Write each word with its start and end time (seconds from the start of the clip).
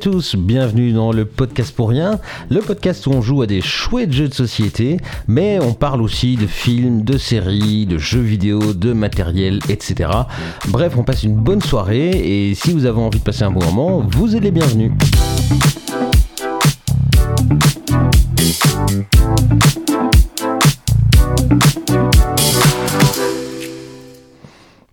Tous, 0.00 0.36
bienvenue 0.36 0.92
dans 0.92 1.12
le 1.12 1.26
podcast 1.26 1.74
pour 1.74 1.90
rien, 1.90 2.18
le 2.50 2.60
podcast 2.60 3.06
où 3.06 3.10
on 3.10 3.20
joue 3.20 3.42
à 3.42 3.46
des 3.46 3.60
chouettes 3.60 4.12
jeux 4.12 4.28
de 4.28 4.34
société, 4.34 4.96
mais 5.28 5.58
on 5.60 5.74
parle 5.74 6.00
aussi 6.00 6.36
de 6.36 6.46
films, 6.46 7.02
de 7.02 7.18
séries, 7.18 7.84
de 7.84 7.98
jeux 7.98 8.20
vidéo, 8.20 8.72
de 8.72 8.94
matériel, 8.94 9.58
etc. 9.68 10.10
Bref, 10.68 10.94
on 10.96 11.04
passe 11.04 11.24
une 11.24 11.36
bonne 11.36 11.60
soirée 11.60 12.10
et 12.10 12.54
si 12.54 12.72
vous 12.72 12.86
avez 12.86 13.00
envie 13.00 13.18
de 13.18 13.24
passer 13.24 13.42
un 13.42 13.50
bon 13.50 13.64
moment, 13.64 14.06
vous 14.16 14.34
êtes 14.34 14.42
les 14.42 14.50
bienvenus. 14.50 14.92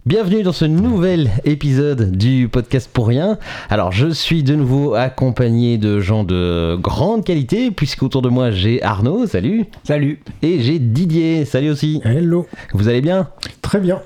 Bienvenue 0.10 0.42
dans 0.42 0.54
ce 0.54 0.66
nouvel 0.66 1.30
épisode 1.46 2.18
du 2.18 2.50
podcast 2.50 2.90
pour 2.92 3.08
rien. 3.10 3.38
Alors 3.70 3.92
je 3.92 4.08
suis 4.08 4.42
de 4.42 4.56
nouveau 4.56 4.96
accompagné 4.96 5.78
de 5.78 6.00
gens 6.00 6.24
de 6.24 6.80
grande 6.82 7.24
qualité 7.24 7.70
puisqu'autour 7.70 8.24
de 8.24 8.30
moi 8.30 8.50
j'ai 8.50 8.82
Arnaud, 8.82 9.28
salut. 9.28 9.68
Salut. 9.84 10.20
Et 10.42 10.62
j'ai 10.64 10.80
Didier, 10.80 11.46
salut 11.46 11.70
aussi. 11.70 12.02
Hello. 12.04 12.48
Vous 12.74 12.90
allez 12.90 13.02
bien? 13.02 13.28
Très 13.62 13.80
bien. 13.80 14.02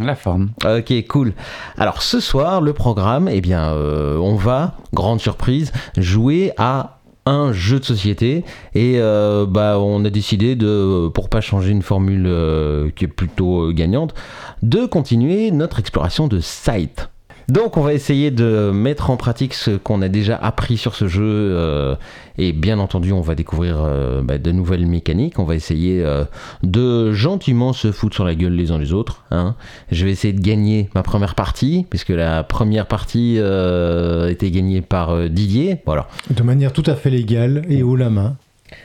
La 0.00 0.16
forme. 0.16 0.50
Ok, 0.64 0.92
cool. 1.06 1.34
Alors 1.78 2.02
ce 2.02 2.18
soir, 2.18 2.60
le 2.60 2.72
programme, 2.72 3.28
eh 3.28 3.40
bien, 3.40 3.74
euh, 3.74 4.16
on 4.16 4.34
va, 4.34 4.76
grande 4.92 5.20
surprise, 5.20 5.72
jouer 5.96 6.50
à 6.58 6.93
un 7.26 7.52
jeu 7.52 7.80
de 7.80 7.84
société 7.84 8.44
et 8.74 8.94
euh, 8.98 9.46
bah 9.46 9.78
on 9.78 10.04
a 10.04 10.10
décidé 10.10 10.56
de 10.56 11.08
pour 11.08 11.28
pas 11.28 11.40
changer 11.40 11.70
une 11.70 11.82
formule 11.82 12.26
euh, 12.26 12.90
qui 12.94 13.04
est 13.04 13.08
plutôt 13.08 13.68
euh, 13.68 13.72
gagnante 13.72 14.14
de 14.62 14.86
continuer 14.86 15.50
notre 15.50 15.78
exploration 15.78 16.28
de 16.28 16.40
site. 16.40 17.08
Donc 17.48 17.76
on 17.76 17.82
va 17.82 17.92
essayer 17.92 18.30
de 18.30 18.70
mettre 18.72 19.10
en 19.10 19.16
pratique 19.16 19.52
ce 19.54 19.72
qu'on 19.72 20.00
a 20.02 20.08
déjà 20.08 20.36
appris 20.36 20.76
sur 20.78 20.94
ce 20.94 21.08
jeu 21.08 21.22
euh, 21.24 21.94
et 22.38 22.52
bien 22.52 22.78
entendu 22.78 23.12
on 23.12 23.20
va 23.20 23.34
découvrir 23.34 23.82
euh, 23.84 24.22
bah, 24.22 24.38
de 24.38 24.50
nouvelles 24.50 24.86
mécaniques. 24.86 25.38
On 25.38 25.44
va 25.44 25.54
essayer 25.54 26.02
euh, 26.02 26.24
de 26.62 27.12
gentiment 27.12 27.72
se 27.72 27.92
foutre 27.92 28.14
sur 28.14 28.24
la 28.24 28.34
gueule 28.34 28.54
les 28.54 28.70
uns 28.70 28.78
les 28.78 28.92
autres. 28.92 29.24
hein. 29.30 29.56
Je 29.92 30.04
vais 30.06 30.12
essayer 30.12 30.32
de 30.32 30.40
gagner 30.40 30.88
ma 30.94 31.02
première 31.02 31.34
partie 31.34 31.86
puisque 31.90 32.08
la 32.10 32.42
première 32.44 32.86
partie 32.86 33.36
était 33.36 34.50
gagnée 34.50 34.80
par 34.80 35.28
Didier. 35.28 35.78
Voilà. 35.86 36.08
De 36.30 36.42
manière 36.42 36.72
tout 36.72 36.84
à 36.86 36.94
fait 36.94 37.10
légale 37.10 37.64
et 37.68 37.82
haut 37.82 37.96
la 37.96 38.10
main. 38.10 38.36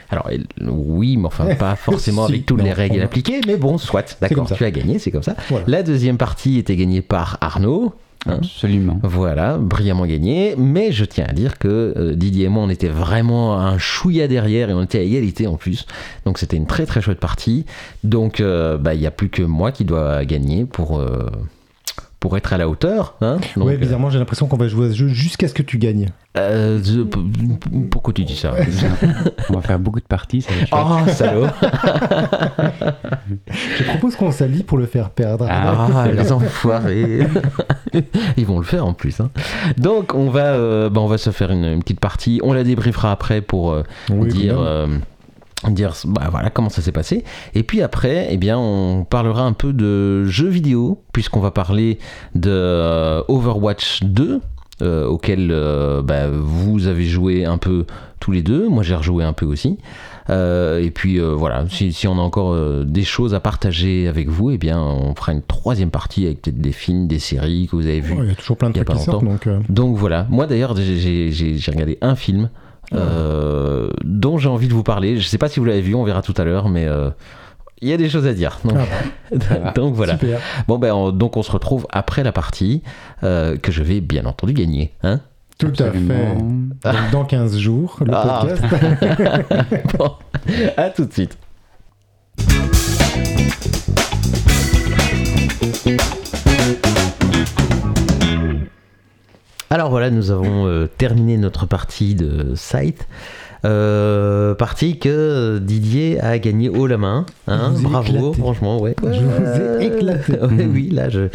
Alors 0.09 0.29
oui, 0.61 1.17
mais 1.17 1.27
enfin 1.27 1.55
pas 1.55 1.75
forcément 1.77 2.25
Si, 2.27 2.33
avec 2.33 2.45
toutes 2.45 2.57
non, 2.59 2.63
les 2.65 2.73
règles 2.73 3.01
appliquées, 3.01 3.41
mais 3.47 3.55
bon, 3.57 3.77
soit. 3.77 4.17
D'accord, 4.21 4.51
tu 4.51 4.63
as 4.63 4.71
gagné, 4.71 4.99
c'est 4.99 5.11
comme 5.11 5.23
ça. 5.23 5.35
Voilà. 5.49 5.65
La 5.67 5.83
deuxième 5.83 6.17
partie 6.17 6.57
était 6.57 6.75
gagnée 6.75 7.01
par 7.01 7.37
Arnaud. 7.41 7.93
Hein. 8.25 8.37
Absolument. 8.37 8.99
Voilà, 9.03 9.57
brillamment 9.57 10.05
gagné. 10.05 10.55
Mais 10.57 10.91
je 10.91 11.05
tiens 11.05 11.25
à 11.27 11.33
dire 11.33 11.57
que 11.57 11.93
euh, 11.95 12.15
Didier 12.15 12.45
et 12.45 12.49
moi, 12.49 12.63
on 12.63 12.69
était 12.69 12.89
vraiment 12.89 13.59
un 13.59 13.77
chouïa 13.77 14.27
derrière 14.27 14.69
et 14.69 14.73
on 14.73 14.83
était 14.83 14.99
à 14.99 15.03
égalité 15.03 15.47
en 15.47 15.55
plus. 15.55 15.85
Donc 16.25 16.37
c'était 16.37 16.57
une 16.57 16.67
très 16.67 16.85
très 16.85 17.01
chouette 17.01 17.19
partie. 17.19 17.65
Donc 18.03 18.39
euh, 18.39 18.77
bah, 18.77 18.93
il 18.93 18.99
n'y 18.99 19.07
a 19.07 19.11
plus 19.11 19.29
que 19.29 19.43
moi 19.43 19.71
qui 19.71 19.85
dois 19.85 20.25
gagner 20.25 20.65
pour, 20.65 20.99
euh, 20.99 21.29
pour 22.19 22.35
être 22.37 22.51
à 22.53 22.57
la 22.57 22.67
hauteur. 22.67 23.15
Hein 23.21 23.37
Donc, 23.55 23.65
ouais, 23.67 23.75
euh, 23.75 23.77
bizarrement, 23.77 24.09
j'ai 24.09 24.19
l'impression 24.19 24.47
qu'on 24.47 24.57
va 24.57 24.67
jouer 24.67 24.87
à 24.87 24.89
ce 24.91 24.95
jeu 24.95 25.07
jusqu'à 25.07 25.47
ce 25.47 25.53
que 25.53 25.61
tu 25.63 25.77
gagnes. 25.77 26.09
euh, 26.37 26.79
je- 26.83 27.01
pourquoi 27.89 28.13
tu 28.13 28.25
dis 28.25 28.35
ça? 28.35 28.53
On 29.49 29.53
va 29.53 29.61
faire 29.61 29.79
beaucoup 29.79 29.99
de 29.99 30.05
parties, 30.05 30.41
ça 30.41 30.51
va. 30.71 31.03
Oh, 31.05 31.09
salaud 31.09 31.47
Je 33.77 33.83
propose 33.83 34.15
qu'on 34.15 34.31
s'allie 34.31 34.63
pour 34.63 34.77
le 34.77 34.85
faire 34.85 35.09
perdre. 35.09 35.45
Ah, 35.49 36.05
les 36.13 36.31
enfoirés 36.31 37.27
Ils 38.37 38.45
vont 38.45 38.59
le 38.59 38.65
faire 38.65 38.85
en 38.85 38.93
plus. 38.93 39.19
hein. 39.19 39.29
Donc, 39.77 40.13
on 40.13 40.29
va, 40.29 40.53
euh, 40.53 40.89
bah, 40.89 41.01
on 41.01 41.07
va 41.07 41.17
se 41.17 41.29
faire 41.31 41.51
une, 41.51 41.65
une 41.65 41.79
petite 41.81 41.99
partie. 41.99 42.39
On 42.43 42.53
la 42.53 42.63
débriefera 42.63 43.11
après 43.11 43.41
pour 43.41 43.71
euh, 43.71 43.83
Oui, 44.11 44.29
dire, 44.29 44.59
euh, 44.59 44.87
dire 45.67 45.93
bah, 46.05 46.27
voilà, 46.31 46.49
comment 46.49 46.69
ça 46.69 46.81
s'est 46.81 46.91
passé. 46.91 47.23
Et 47.53 47.63
puis 47.63 47.81
après, 47.81 48.27
eh 48.31 48.37
bien, 48.37 48.57
on 48.57 49.03
parlera 49.03 49.43
un 49.43 49.53
peu 49.53 49.73
de 49.73 50.23
jeux 50.25 50.47
vidéo, 50.47 51.01
puisqu'on 51.13 51.39
va 51.41 51.51
parler 51.51 51.99
de 52.35 52.49
euh, 52.51 53.21
Overwatch 53.27 54.03
2. 54.03 54.39
euh, 54.81 55.05
auquel 55.07 55.49
euh, 55.51 56.01
bah, 56.01 56.29
vous 56.31 56.87
avez 56.87 57.03
joué 57.05 57.43
un 57.43 57.57
peu 57.57 57.85
tous 58.21 58.31
les 58.31 58.41
deux, 58.41 58.69
moi 58.69 58.81
j'ai 58.81 58.95
rejoué 58.95 59.25
un 59.25 59.33
peu 59.33 59.45
aussi. 59.45 59.77
Euh, 60.29 60.81
et 60.81 60.89
puis 60.91 61.19
voilà, 61.19 61.65
si, 61.69 61.91
si 61.91 62.07
on 62.07 62.13
a 62.17 62.21
encore 62.21 62.55
des 62.85 63.03
choses 63.03 63.33
à 63.33 63.39
partager 63.41 64.07
avec 64.07 64.29
vous, 64.29 64.51
eh 64.51 64.57
bien 64.57 64.79
on 64.79 65.13
fera 65.15 65.33
une 65.33 65.41
troisième 65.41 65.89
partie 65.89 66.25
avec 66.27 66.41
peut-être 66.41 66.61
des 66.61 66.71
films, 66.71 67.07
des 67.07 67.19
séries 67.19 67.67
que 67.69 67.75
vous 67.75 67.87
avez 67.87 67.99
vues. 67.99 68.13
Ouais, 68.13 68.23
Il 68.23 68.29
y 68.29 68.31
a 68.31 68.35
toujours 68.35 68.55
plein 68.57 68.69
de 68.69 68.75
trucs 68.75 68.87
pas 68.87 68.95
qui 68.95 69.03
sortent, 69.03 69.25
donc 69.25 69.47
Donc 69.69 69.97
voilà, 69.97 70.27
moi 70.29 70.47
d'ailleurs 70.47 70.75
j'ai 70.77 71.59
regardé 71.67 71.97
un 72.01 72.15
film 72.15 72.49
euh, 72.93 73.89
dont 74.03 74.37
j'ai 74.37 74.49
envie 74.49 74.67
de 74.67 74.73
vous 74.73 74.83
parler. 74.83 75.17
Je 75.17 75.27
sais 75.27 75.37
pas 75.37 75.47
si 75.49 75.59
vous 75.59 75.65
l'avez 75.65 75.81
vu, 75.81 75.95
on 75.95 76.03
verra 76.03 76.21
tout 76.21 76.33
à 76.37 76.43
l'heure, 76.43 76.69
mais 76.69 76.85
euh, 76.87 77.09
il 77.81 77.87
y 77.89 77.93
a 77.93 77.97
des 77.97 78.09
choses 78.09 78.27
à 78.27 78.33
dire. 78.33 78.59
Donc, 78.65 78.77
Ah, 79.51 79.71
donc 79.75 79.93
voilà. 79.95 80.13
super. 80.17 80.39
Bon 80.67 80.77
ben 80.77 80.91
on- 80.93 81.11
donc 81.11 81.37
on 81.37 81.43
se 81.43 81.51
retrouve 81.51 81.87
après 81.91 82.23
la 82.23 82.31
partie 82.31 82.81
euh, 83.23 83.57
que 83.57 83.71
je 83.71 83.83
vais 83.83 84.01
bien 84.01 84.25
entendu 84.25 84.53
gagner. 84.53 84.91
Hein 85.03 85.19
Tout 85.57 85.73
à 85.79 85.91
fait. 85.91 87.11
Dans 87.11 87.25
15 87.25 87.57
jours, 87.57 87.97
le 88.05 88.11
Ah. 88.13 88.45
podcast. 88.47 88.63
bon, 89.97 90.11
à 90.77 90.89
tout 90.89 91.05
de 91.05 91.13
suite. 91.13 91.37
Alors 99.71 99.89
voilà, 99.91 100.09
nous 100.09 100.31
avons 100.31 100.65
euh, 100.65 100.87
terminé 100.87 101.37
notre 101.37 101.65
partie 101.67 102.15
de 102.15 102.53
site. 102.55 103.07
Euh, 103.65 104.55
partie 104.55 104.97
que 104.99 105.59
Didier 105.59 106.19
a 106.21 106.39
gagné 106.39 106.69
haut 106.69 106.87
la 106.87 106.97
main. 106.97 107.25
Hein, 107.47 107.73
bravo, 107.81 108.07
éclaté. 108.07 108.39
franchement, 108.39 108.79
ouais. 108.81 108.95
Je 109.03 109.19
vous 109.19 109.81
ai 109.81 109.85
éclaté. 109.85 110.33
Ouais, 110.41 110.65
oui, 110.65 110.89
là, 110.89 111.09
je... 111.09 111.27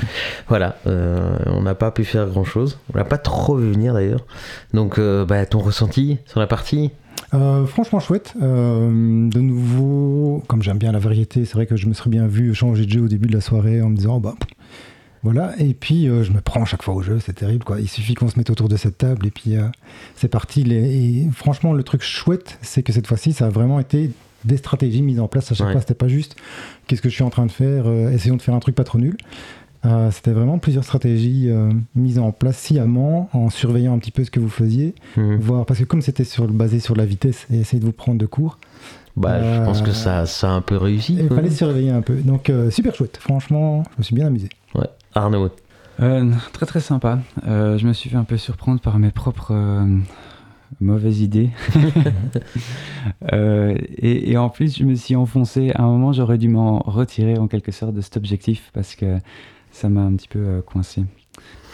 voilà, 0.49 0.77
euh, 0.87 1.37
on 1.47 1.63
n'a 1.63 1.75
pas 1.75 1.91
pu 1.91 2.05
faire 2.05 2.27
grand 2.27 2.45
chose. 2.45 2.79
On 2.93 2.99
l'a 2.99 3.05
pas 3.05 3.19
trop 3.19 3.57
vu 3.57 3.71
venir 3.71 3.95
d'ailleurs. 3.95 4.25
Donc, 4.73 4.99
euh, 4.99 5.25
bah, 5.25 5.45
ton 5.47 5.59
ressenti 5.61 6.19
sur 6.27 6.41
la 6.41 6.47
partie? 6.47 6.91
Euh, 7.35 7.67
franchement 7.67 8.01
chouette. 8.01 8.35
Euh, 8.43 9.29
de 9.29 9.41
nouveau, 9.41 10.43
comme 10.47 10.63
j'aime 10.63 10.79
bien 10.79 10.93
la 10.93 10.99
variété, 10.99 11.45
c'est 11.45 11.55
vrai 11.55 11.67
que 11.67 11.77
je 11.77 11.87
me 11.87 11.95
serais 11.95 12.11
bien 12.11 12.27
vu 12.27 12.55
changer 12.55 12.87
de 12.87 12.91
jeu 12.91 13.03
au 13.03 13.09
début 13.09 13.29
de 13.29 13.35
la 13.35 13.41
soirée 13.41 13.83
en 13.83 13.91
me 13.91 13.97
disant, 13.97 14.17
oh, 14.17 14.21
bah, 14.21 14.35
voilà. 15.25 15.53
Et 15.59 15.75
puis, 15.75 16.09
euh, 16.09 16.23
je 16.23 16.31
me 16.33 16.41
prends 16.41 16.65
chaque 16.65 16.83
fois 16.83 16.95
au 16.95 17.03
jeu, 17.03 17.19
c'est 17.19 17.33
terrible, 17.33 17.65
quoi. 17.65 17.81
Il 17.81 17.89
suffit 17.89 18.15
qu'on 18.15 18.29
se 18.29 18.39
mette 18.39 18.51
autour 18.51 18.69
de 18.69 18.77
cette 18.77 18.99
table 18.99 19.27
et 19.27 19.31
puis 19.33 19.57
euh, 19.57 19.67
c'est 20.15 20.29
parti. 20.29 20.63
Les- 20.63 21.25
Et 21.25 21.29
franchement, 21.35 21.73
le 21.73 21.83
truc 21.83 22.03
chouette, 22.03 22.59
c'est 22.63 22.83
que 22.85 22.93
cette 22.93 23.07
fois-ci, 23.09 23.33
ça 23.33 23.47
a 23.47 23.49
vraiment 23.51 23.81
été 23.81 24.11
des 24.45 24.59
stratégies 24.59 25.03
mises 25.03 25.19
en 25.21 25.27
place 25.27 25.51
à 25.51 25.55
chaque 25.55 25.67
Ouais. 25.69 25.73
fois. 25.73 25.81
C'était 25.81 25.95
pas 25.95 26.09
juste 26.09 26.37
qu'est-ce 26.87 27.01
que 27.03 27.09
je 27.09 27.15
suis 27.15 27.25
en 27.25 27.31
train 27.31 27.47
de 27.47 27.51
faire, 27.51 27.85
euh, 27.87 28.11
essayons 28.13 28.37
de 28.37 28.43
faire 28.43 28.55
un 28.55 28.61
truc 28.61 28.75
pas 28.77 28.85
trop 28.85 28.99
nul. 28.99 29.17
C'était 30.13 30.31
vraiment 30.31 30.57
plusieurs 30.57 30.83
stratégies 30.85 31.51
mises 31.95 32.19
en 32.19 32.33
place 32.33 32.57
sciemment, 32.57 33.29
en 33.35 33.51
surveillant 33.51 33.93
un 33.93 33.99
petit 33.99 34.13
peu 34.13 34.25
ce 34.25 34.31
que 34.31 34.41
vous 34.41 34.49
faisiez 34.49 34.95
Mhm. 35.19 35.37
voir 35.37 35.67
parce 35.67 35.79
que 35.79 35.85
comme 35.85 36.01
c'était 36.01 36.25
sur, 36.25 36.49
basé 36.49 36.81
sur 36.81 36.97
la 36.97 37.05
vitesse 37.05 37.47
et 37.53 37.59
essayer 37.59 37.81
de 37.81 37.85
vous 37.85 37.93
prendre 37.93 38.17
de 38.19 38.25
court, 38.25 38.59
Bah, 39.15 39.43
je 39.43 39.63
pense 39.63 39.83
que 39.83 39.93
ça, 39.93 40.25
ça 40.25 40.49
a 40.49 40.53
un 40.55 40.63
peu 40.63 40.79
réussi. 40.79 41.19
il 41.21 41.29
fallait 41.29 41.51
se 41.51 41.59
surveiller 41.59 41.91
un 41.91 42.01
peu. 42.01 42.15
Donc 42.15 42.49
euh, 42.49 42.71
super 42.71 42.95
chouette, 42.95 43.19
franchement, 43.21 43.83
je 43.93 43.99
me 43.99 44.03
suis 44.05 44.15
bien 44.15 44.27
amusé. 44.29 44.49
Ouais. 44.75 44.89
Arnaud. 45.15 45.51
Euh, 46.01 46.33
très 46.53 46.67
très 46.67 46.81
sympa. 46.81 47.21
Euh, 47.47 47.79
je 47.79 47.87
me 47.87 47.93
suis 47.93 48.11
fait 48.11 48.17
un 48.17 48.25
peu 48.25 48.37
surprendre 48.37 48.81
par 48.81 48.99
mes 48.99 49.11
propres 49.11 49.53
euh, 49.53 49.87
mauvaises 50.81 51.21
idées. 51.21 51.51
Et, 53.33 54.33
et 54.33 54.37
en 54.37 54.49
plus, 54.49 54.77
je 54.77 54.85
me 54.85 54.95
suis 54.95 55.17
enfoncé. 55.17 55.71
À 55.75 55.83
un 55.83 55.87
moment, 55.87 56.13
j'aurais 56.13 56.39
dû 56.39 56.49
m'en 56.49 56.79
retirer 56.79 57.39
en 57.39 57.49
quelque 57.49 57.73
sorte 57.73 57.95
de 57.95 58.01
cet 58.01 58.17
objectif 58.17 58.71
parce 58.73 58.95
que 58.95 59.19
ça 59.71 59.89
m'a 59.89 60.01
un 60.01 60.15
petit 60.15 60.29
peu 60.29 60.63
coincé. 60.63 61.05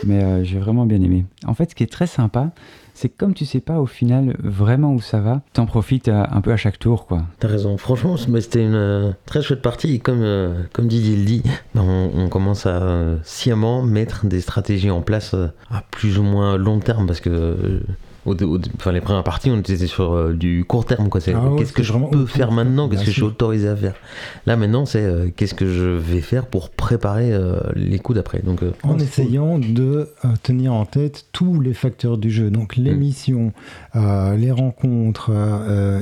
Mais 0.04 0.44
j'ai 0.44 0.58
vraiment 0.58 0.86
bien 0.86 1.00
aimé. 1.02 1.24
En 1.46 1.54
fait, 1.54 1.70
ce 1.70 1.74
qui 1.74 1.82
est 1.82 1.92
très 1.92 2.06
sympa, 2.06 2.50
c'est 3.00 3.08
comme 3.08 3.32
tu 3.32 3.46
sais 3.46 3.60
pas 3.60 3.80
au 3.80 3.86
final 3.86 4.36
vraiment 4.42 4.92
où 4.92 5.00
ça 5.00 5.20
va, 5.20 5.40
t'en 5.54 5.64
profites 5.64 6.08
un 6.08 6.40
peu 6.42 6.52
à 6.52 6.58
chaque 6.58 6.78
tour, 6.78 7.06
quoi. 7.06 7.22
T'as 7.38 7.48
raison. 7.48 7.76
Franchement, 7.78 8.16
c'était 8.18 8.62
une 8.62 8.74
euh, 8.74 9.12
très 9.24 9.40
chouette 9.40 9.62
partie. 9.62 9.94
Et 9.94 9.98
comme, 9.98 10.20
euh, 10.20 10.62
comme 10.74 10.86
Didier 10.86 11.16
le 11.16 11.24
dit, 11.24 11.42
bah, 11.74 11.80
on, 11.82 12.28
commence 12.28 12.66
à 12.66 12.82
euh, 12.82 13.16
sciemment 13.24 13.82
mettre 13.82 14.26
des 14.26 14.42
stratégies 14.42 14.90
en 14.90 15.00
place 15.00 15.34
à 15.70 15.82
plus 15.90 16.18
ou 16.18 16.22
moins 16.22 16.58
long 16.58 16.78
terme 16.78 17.06
parce 17.06 17.20
que. 17.20 17.80
Au, 18.26 18.34
au- 18.34 18.58
enfin, 18.76 18.92
les 18.92 19.00
premières 19.00 19.24
parties, 19.24 19.50
on 19.50 19.58
était 19.58 19.76
sur 19.86 20.12
euh, 20.12 20.32
du 20.32 20.64
court 20.64 20.84
terme. 20.84 21.08
quoi. 21.08 21.20
C'est 21.20 21.32
Ah 21.34 21.48
ouais, 21.48 21.58
qu'est-ce 21.58 21.72
que 21.72 21.82
je 21.82 21.92
peux 22.10 22.26
faire 22.26 22.52
maintenant? 22.52 22.88
Qu'est-ce 22.88 23.00
que 23.02 23.06
je 23.10 23.12
suis 23.12 23.22
autorisé 23.22 23.68
à 23.68 23.76
faire? 23.76 23.94
Là, 24.46 24.56
maintenant, 24.56 24.86
c'est 24.86 25.02
euh, 25.02 25.28
qu'est-ce 25.34 25.54
que 25.54 25.66
je 25.66 25.84
vais 25.86 26.20
faire 26.20 26.46
pour 26.46 26.70
préparer 26.70 27.32
euh, 27.32 27.60
les 27.74 27.98
coups 27.98 28.16
d'après? 28.16 28.40
Donc, 28.40 28.60
En 28.82 28.92
cool. 28.92 29.02
essayant 29.02 29.58
de 29.58 30.08
tenir 30.42 30.72
en 30.74 30.84
tête 30.86 31.26
tous 31.32 31.60
les 31.60 31.74
facteurs 31.74 32.18
du 32.18 32.30
jeu, 32.30 32.50
donc 32.50 32.76
les 32.76 32.92
Mm. 32.94 32.98
missions, 32.98 33.52
les 33.94 34.50
rencontres, 34.50 35.30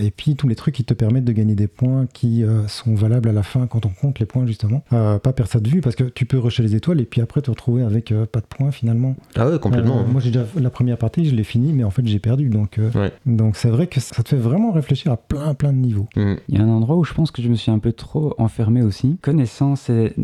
et 0.02 0.10
puis 0.10 0.36
tous 0.36 0.48
les 0.48 0.54
trucs 0.54 0.74
qui 0.74 0.84
te 0.84 0.94
permettent 0.94 1.24
de 1.24 1.32
gagner 1.32 1.54
des 1.54 1.66
points 1.68 2.06
qui 2.12 2.44
sont 2.66 2.94
valables 2.94 3.28
à 3.28 3.32
la 3.32 3.42
fin 3.42 3.66
quand 3.66 3.86
on 3.86 3.90
compte 3.90 4.18
les 4.18 4.26
points 4.26 4.46
justement. 4.46 4.82
Pas 4.90 5.18
perdre 5.32 5.50
ça 5.50 5.60
de 5.60 5.68
vue 5.68 5.80
parce 5.80 5.96
que 5.96 6.04
tu 6.04 6.24
peux 6.26 6.38
rusher 6.38 6.62
les 6.62 6.74
étoiles 6.74 7.00
et 7.00 7.04
puis 7.04 7.20
après 7.20 7.42
te 7.42 7.50
retrouver 7.50 7.82
avec 7.82 8.12
pas 8.32 8.40
de 8.40 8.46
points 8.46 8.70
finalement. 8.70 9.16
Ah 9.36 9.48
ouais, 9.48 9.58
complètement. 9.58 10.00
Euh, 10.00 10.04
moi 10.10 10.20
j'ai 10.20 10.30
déjà 10.30 10.46
la 10.60 10.70
première 10.70 10.98
partie, 10.98 11.24
je 11.28 11.34
l'ai 11.34 11.44
fini, 11.44 11.72
mais 11.72 11.84
en 11.84 11.90
fait 11.90 12.06
j'ai 12.08 12.18
perdu. 12.18 12.48
Donc, 12.48 12.78
euh, 12.78 12.90
Ouais. 12.94 13.12
donc 13.26 13.56
c'est 13.56 13.68
vrai 13.68 13.86
que 13.86 14.00
ça 14.00 14.22
te 14.22 14.28
fait 14.30 14.36
vraiment 14.36 14.72
réfléchir 14.72 15.12
à 15.12 15.16
plein, 15.16 15.54
plein 15.54 15.72
de 15.72 15.78
niveaux. 15.78 16.08
Mm. 16.16 16.34
Il 16.48 16.54
y 16.56 16.58
a 16.58 16.64
un 16.64 16.68
endroit 16.68 16.96
où 16.96 17.04
je 17.04 17.14
pense 17.14 17.30
que 17.30 17.42
je 17.42 17.48
me 17.48 17.54
suis 17.54 17.70
un 17.70 17.78
peu 17.78 17.92
trop 17.92 18.34
enfermé 18.38 18.82
aussi, 18.82 19.16
connaissant 19.22 19.74
cette 19.76 20.16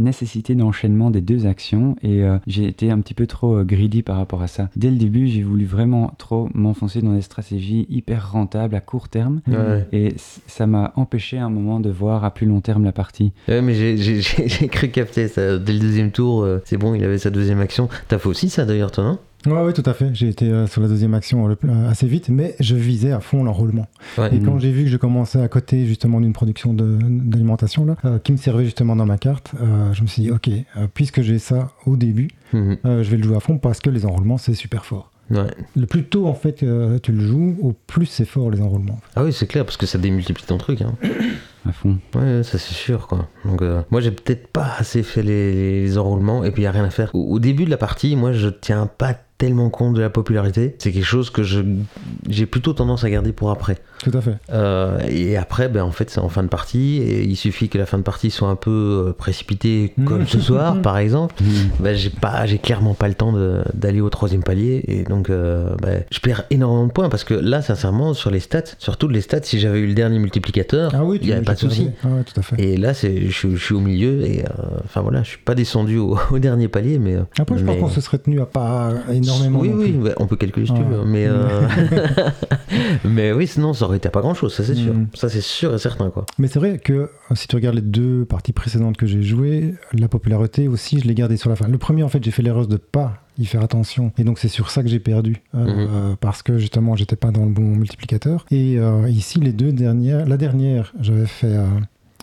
nécessité 0.00 0.54
d'enchaînement 0.54 1.10
des 1.10 1.20
deux 1.20 1.46
actions, 1.46 1.96
et 2.02 2.22
euh, 2.22 2.38
j'ai 2.46 2.66
été 2.66 2.90
un 2.90 3.00
petit 3.00 3.14
peu 3.14 3.26
trop 3.26 3.56
euh, 3.58 3.64
greedy 3.64 4.02
par 4.02 4.16
rapport 4.16 4.42
à 4.42 4.46
ça. 4.46 4.68
Dès 4.76 4.90
le 4.90 4.96
début, 4.96 5.26
j'ai 5.28 5.42
voulu 5.42 5.64
vraiment 5.64 6.12
trop 6.18 6.48
m'enfoncer 6.54 7.02
dans 7.02 7.14
des 7.14 7.22
stratégies 7.22 7.86
hyper 7.88 8.32
rentables 8.32 8.74
à 8.74 8.80
court 8.80 9.08
terme, 9.08 9.40
Ouais. 9.48 9.86
et 9.92 10.14
ça 10.16 10.66
m'a 10.66 10.92
empêché 10.96 11.38
à 11.38 11.44
un 11.46 11.50
moment 11.50 11.80
de 11.80 11.90
voir 11.90 12.24
à 12.24 12.32
plus 12.32 12.46
long 12.46 12.60
terme 12.60 12.84
la 12.84 12.92
partie. 12.92 13.32
Ouais, 13.48 13.62
mais 13.62 13.74
j'ai- 13.74 13.96
j'ai 13.96 14.20
j'ai- 14.20 14.48
j'ai 14.48 14.68
cru 14.68 14.88
capter 14.88 15.28
ça. 15.28 15.58
Dès 15.58 15.72
le 15.72 15.78
deuxième 15.78 16.10
tour, 16.10 16.42
euh, 16.42 16.60
c'est 16.64 16.76
bon, 16.76 16.94
il 16.94 17.04
avait 17.04 17.18
sa 17.18 17.30
deuxième 17.30 17.60
action. 17.60 17.88
T'as 18.08 18.18
fait 18.18 18.28
aussi 18.28 18.48
ça 18.48 18.64
d'ailleurs, 18.64 18.90
toi, 18.90 19.04
non? 19.04 19.18
Ouais, 19.46 19.62
ouais, 19.62 19.72
tout 19.72 19.82
à 19.86 19.94
fait. 19.94 20.10
J'ai 20.14 20.28
été 20.28 20.48
euh, 20.50 20.66
sur 20.66 20.80
la 20.80 20.88
deuxième 20.88 21.14
action 21.14 21.48
euh, 21.48 21.54
le- 21.62 21.86
assez 21.88 22.06
vite, 22.06 22.28
mais 22.28 22.54
je 22.60 22.76
visais 22.76 23.12
à 23.12 23.20
fond 23.20 23.44
l'enrôlement. 23.44 23.86
Ouais. 24.18 24.34
Et 24.34 24.40
quand 24.40 24.58
j'ai 24.58 24.70
vu 24.72 24.84
que 24.84 24.90
je 24.90 24.96
commençais 24.96 25.40
à 25.40 25.48
côté 25.48 25.86
justement 25.86 26.20
d'une 26.20 26.32
production 26.32 26.72
d'alimentation 26.74 27.84
là, 27.84 27.96
euh, 28.04 28.18
qui 28.18 28.32
me 28.32 28.36
servait 28.36 28.64
justement 28.64 28.96
dans 28.96 29.06
ma 29.06 29.18
carte, 29.18 29.52
euh, 29.60 29.92
je 29.92 30.02
me 30.02 30.06
suis 30.06 30.22
dit 30.22 30.30
ok, 30.30 30.48
euh, 30.48 30.86
puisque 30.92 31.22
j'ai 31.22 31.38
ça 31.38 31.70
au 31.86 31.96
début, 31.96 32.28
Mhm. 32.52 32.76
euh, 32.84 33.02
je 33.02 33.10
vais 33.10 33.16
le 33.16 33.22
jouer 33.22 33.36
à 33.36 33.40
fond 33.40 33.58
parce 33.58 33.80
que 33.80 33.90
les 33.90 34.04
enrôlements 34.06 34.38
c'est 34.38 34.54
super 34.54 34.84
fort. 34.84 35.10
Ouais. 35.30 35.46
Le 35.76 35.86
plus 35.86 36.04
tôt 36.04 36.26
en 36.26 36.34
fait 36.34 36.62
euh, 36.62 36.98
tu 37.02 37.12
le 37.12 37.20
joues, 37.20 37.56
au 37.62 37.72
plus 37.86 38.06
c'est 38.06 38.24
fort 38.26 38.50
les 38.50 38.60
enrôlements. 38.60 39.00
Ah 39.16 39.24
oui, 39.24 39.32
c'est 39.32 39.46
clair, 39.46 39.64
parce 39.64 39.76
que 39.78 39.86
ça 39.86 39.96
démultiplie 39.98 40.44
ton 40.44 40.58
truc. 40.58 40.82
Hein. 40.82 40.94
À 41.66 41.72
fond. 41.72 41.96
Ouais, 42.16 42.42
ça 42.42 42.58
c'est 42.58 42.74
sûr, 42.74 43.06
quoi. 43.06 43.28
Donc, 43.44 43.62
euh, 43.62 43.82
moi, 43.92 44.00
j'ai 44.00 44.10
peut-être 44.10 44.48
pas 44.48 44.66
assez 44.78 45.02
fait 45.04 45.22
les, 45.22 45.82
les 45.84 45.96
enrôlements, 45.96 46.42
et 46.44 46.50
puis 46.50 46.64
il 46.64 46.66
a 46.66 46.72
rien 46.72 46.84
à 46.84 46.90
faire. 46.90 47.14
Au, 47.14 47.20
au 47.34 47.38
début 47.38 47.64
de 47.64 47.70
la 47.70 47.76
partie, 47.76 48.16
moi, 48.16 48.32
je 48.32 48.48
tiens 48.48 48.86
pas 48.98 49.14
tellement 49.42 49.70
compte 49.70 49.94
de 49.94 50.00
la 50.00 50.08
popularité. 50.08 50.76
C'est 50.78 50.92
quelque 50.92 51.02
chose 51.04 51.28
que 51.30 51.42
j'ai 52.28 52.46
plutôt 52.46 52.72
tendance 52.74 53.02
à 53.02 53.10
garder 53.10 53.32
pour 53.32 53.50
après. 53.50 53.76
Tout 54.04 54.16
à 54.16 54.20
fait. 54.20 54.36
Euh, 54.52 54.98
et 55.08 55.36
après, 55.36 55.68
ben, 55.68 55.82
en 55.82 55.90
fait, 55.90 56.10
c'est 56.10 56.20
en 56.20 56.28
fin 56.28 56.42
de 56.44 56.48
partie, 56.48 56.98
et 56.98 57.22
il 57.24 57.36
suffit 57.36 57.68
que 57.68 57.76
la 57.78 57.86
fin 57.86 57.98
de 57.98 58.02
partie 58.04 58.30
soit 58.30 58.48
un 58.48 58.54
peu 58.56 58.70
euh, 59.08 59.12
précipitée, 59.12 59.94
comme 60.06 60.20
Mhm. 60.20 60.26
ce 60.28 60.40
soir, 60.40 60.80
par 60.82 60.98
exemple. 60.98 61.34
Mm. 61.40 61.46
Ben, 61.80 61.96
j'ai 61.96 62.10
pas, 62.10 62.46
j'ai 62.46 62.58
clairement 62.58 62.94
pas 62.94 63.08
le 63.08 63.14
temps 63.14 63.32
d'aller 63.74 64.00
au 64.00 64.10
troisième 64.10 64.42
palier, 64.44 64.84
et 64.86 65.02
donc 65.02 65.28
euh, 65.30 65.74
ben, 65.82 66.04
je 66.12 66.20
perds 66.20 66.44
énormément 66.50 66.86
de 66.86 66.92
points 66.92 67.08
parce 67.08 67.24
que 67.24 67.34
là, 67.34 67.62
sincèrement, 67.62 68.14
sur 68.14 68.30
les 68.30 68.40
stats, 68.40 68.62
sur 68.78 68.96
toutes 68.96 69.12
les 69.12 69.20
stats, 69.22 69.42
si 69.42 69.58
j'avais 69.58 69.80
eu 69.80 69.86
le 69.88 69.94
dernier 69.94 70.18
multiplicateur, 70.20 70.92
Ah 70.94 71.04
oui, 71.04 71.18
il 71.20 71.28
y 71.28 71.32
avait 71.32 71.42
pas 71.42 71.54
de 71.54 71.58
souci. 71.60 71.90
Ah 72.04 72.08
ouais, 72.08 72.22
tout 72.24 72.38
à 72.38 72.42
fait. 72.42 72.60
Et 72.60 72.76
là, 72.76 72.94
c'est, 72.94 73.26
je, 73.26 73.30
suis- 73.36 73.56
je 73.56 73.64
suis 73.64 73.74
au 73.74 73.80
milieu 73.80 74.22
et 74.24 74.44
euh, 74.44 74.62
enfin 74.84 75.00
voilà, 75.00 75.22
je 75.24 75.28
suis 75.30 75.38
pas 75.38 75.54
descendu 75.56 75.98
au, 75.98 76.16
au 76.30 76.38
dernier 76.38 76.68
palier, 76.68 76.98
mais 77.00 77.14
euh, 77.16 77.22
Après, 77.38 77.56
je 77.58 77.64
pense 77.64 77.74
mais- 77.74 77.80
qu'on 77.80 77.88
se 77.88 78.00
serait 78.00 78.18
tenu 78.18 78.40
à 78.40 78.46
pas 78.46 78.90
énormément. 79.12 79.31
Oui, 79.54 79.70
oui, 79.74 80.10
on 80.18 80.26
peut 80.26 80.36
calculer 80.36 80.66
si 80.66 80.72
tu 80.74 80.82
veux, 80.82 81.04
mais 81.04 81.26
euh, 81.26 81.68
mais 83.04 83.32
oui, 83.32 83.46
sinon 83.46 83.72
ça 83.72 83.84
aurait 83.84 83.96
été 83.98 84.08
à 84.08 84.10
pas 84.10 84.20
grand 84.20 84.34
chose, 84.34 84.54
ça 84.54 84.62
c'est 84.64 84.74
sûr, 84.74 84.92
Mm. 84.94 85.06
ça 85.14 85.28
c'est 85.28 85.40
sûr 85.40 85.74
et 85.74 85.78
certain 85.78 86.10
quoi. 86.10 86.26
Mais 86.38 86.48
c'est 86.48 86.58
vrai 86.58 86.78
que 86.78 86.92
euh, 86.92 87.06
si 87.34 87.48
tu 87.48 87.56
regardes 87.56 87.76
les 87.76 87.80
deux 87.82 88.24
parties 88.24 88.52
précédentes 88.52 88.96
que 88.96 89.06
j'ai 89.06 89.22
jouées, 89.22 89.74
la 89.92 90.08
popularité 90.08 90.68
aussi, 90.68 90.98
je 91.00 91.06
l'ai 91.06 91.14
gardée 91.14 91.36
sur 91.36 91.50
la 91.50 91.56
fin. 91.56 91.68
Le 91.68 91.78
premier, 91.78 92.02
en 92.02 92.08
fait, 92.08 92.22
j'ai 92.22 92.30
fait 92.30 92.42
l'erreur 92.42 92.66
de 92.66 92.76
pas 92.76 93.14
y 93.38 93.46
faire 93.46 93.62
attention. 93.62 94.12
Et 94.18 94.24
donc, 94.24 94.38
c'est 94.38 94.48
sur 94.48 94.70
ça 94.70 94.82
que 94.82 94.88
j'ai 94.88 94.98
perdu. 95.00 95.36
euh, 95.54 95.64
Mhm. 95.64 95.70
euh, 95.78 96.14
parce 96.20 96.42
que 96.42 96.58
justement, 96.58 96.96
j'étais 96.96 97.16
pas 97.16 97.30
dans 97.30 97.44
le 97.44 97.50
bon 97.52 97.62
multiplicateur. 97.62 98.44
Et 98.50 98.78
euh, 98.78 99.08
ici, 99.08 99.40
les 99.40 99.52
deux 99.52 99.72
dernières, 99.72 100.26
la 100.26 100.36
dernière, 100.36 100.92
j'avais 101.00 101.26
fait. 101.26 101.56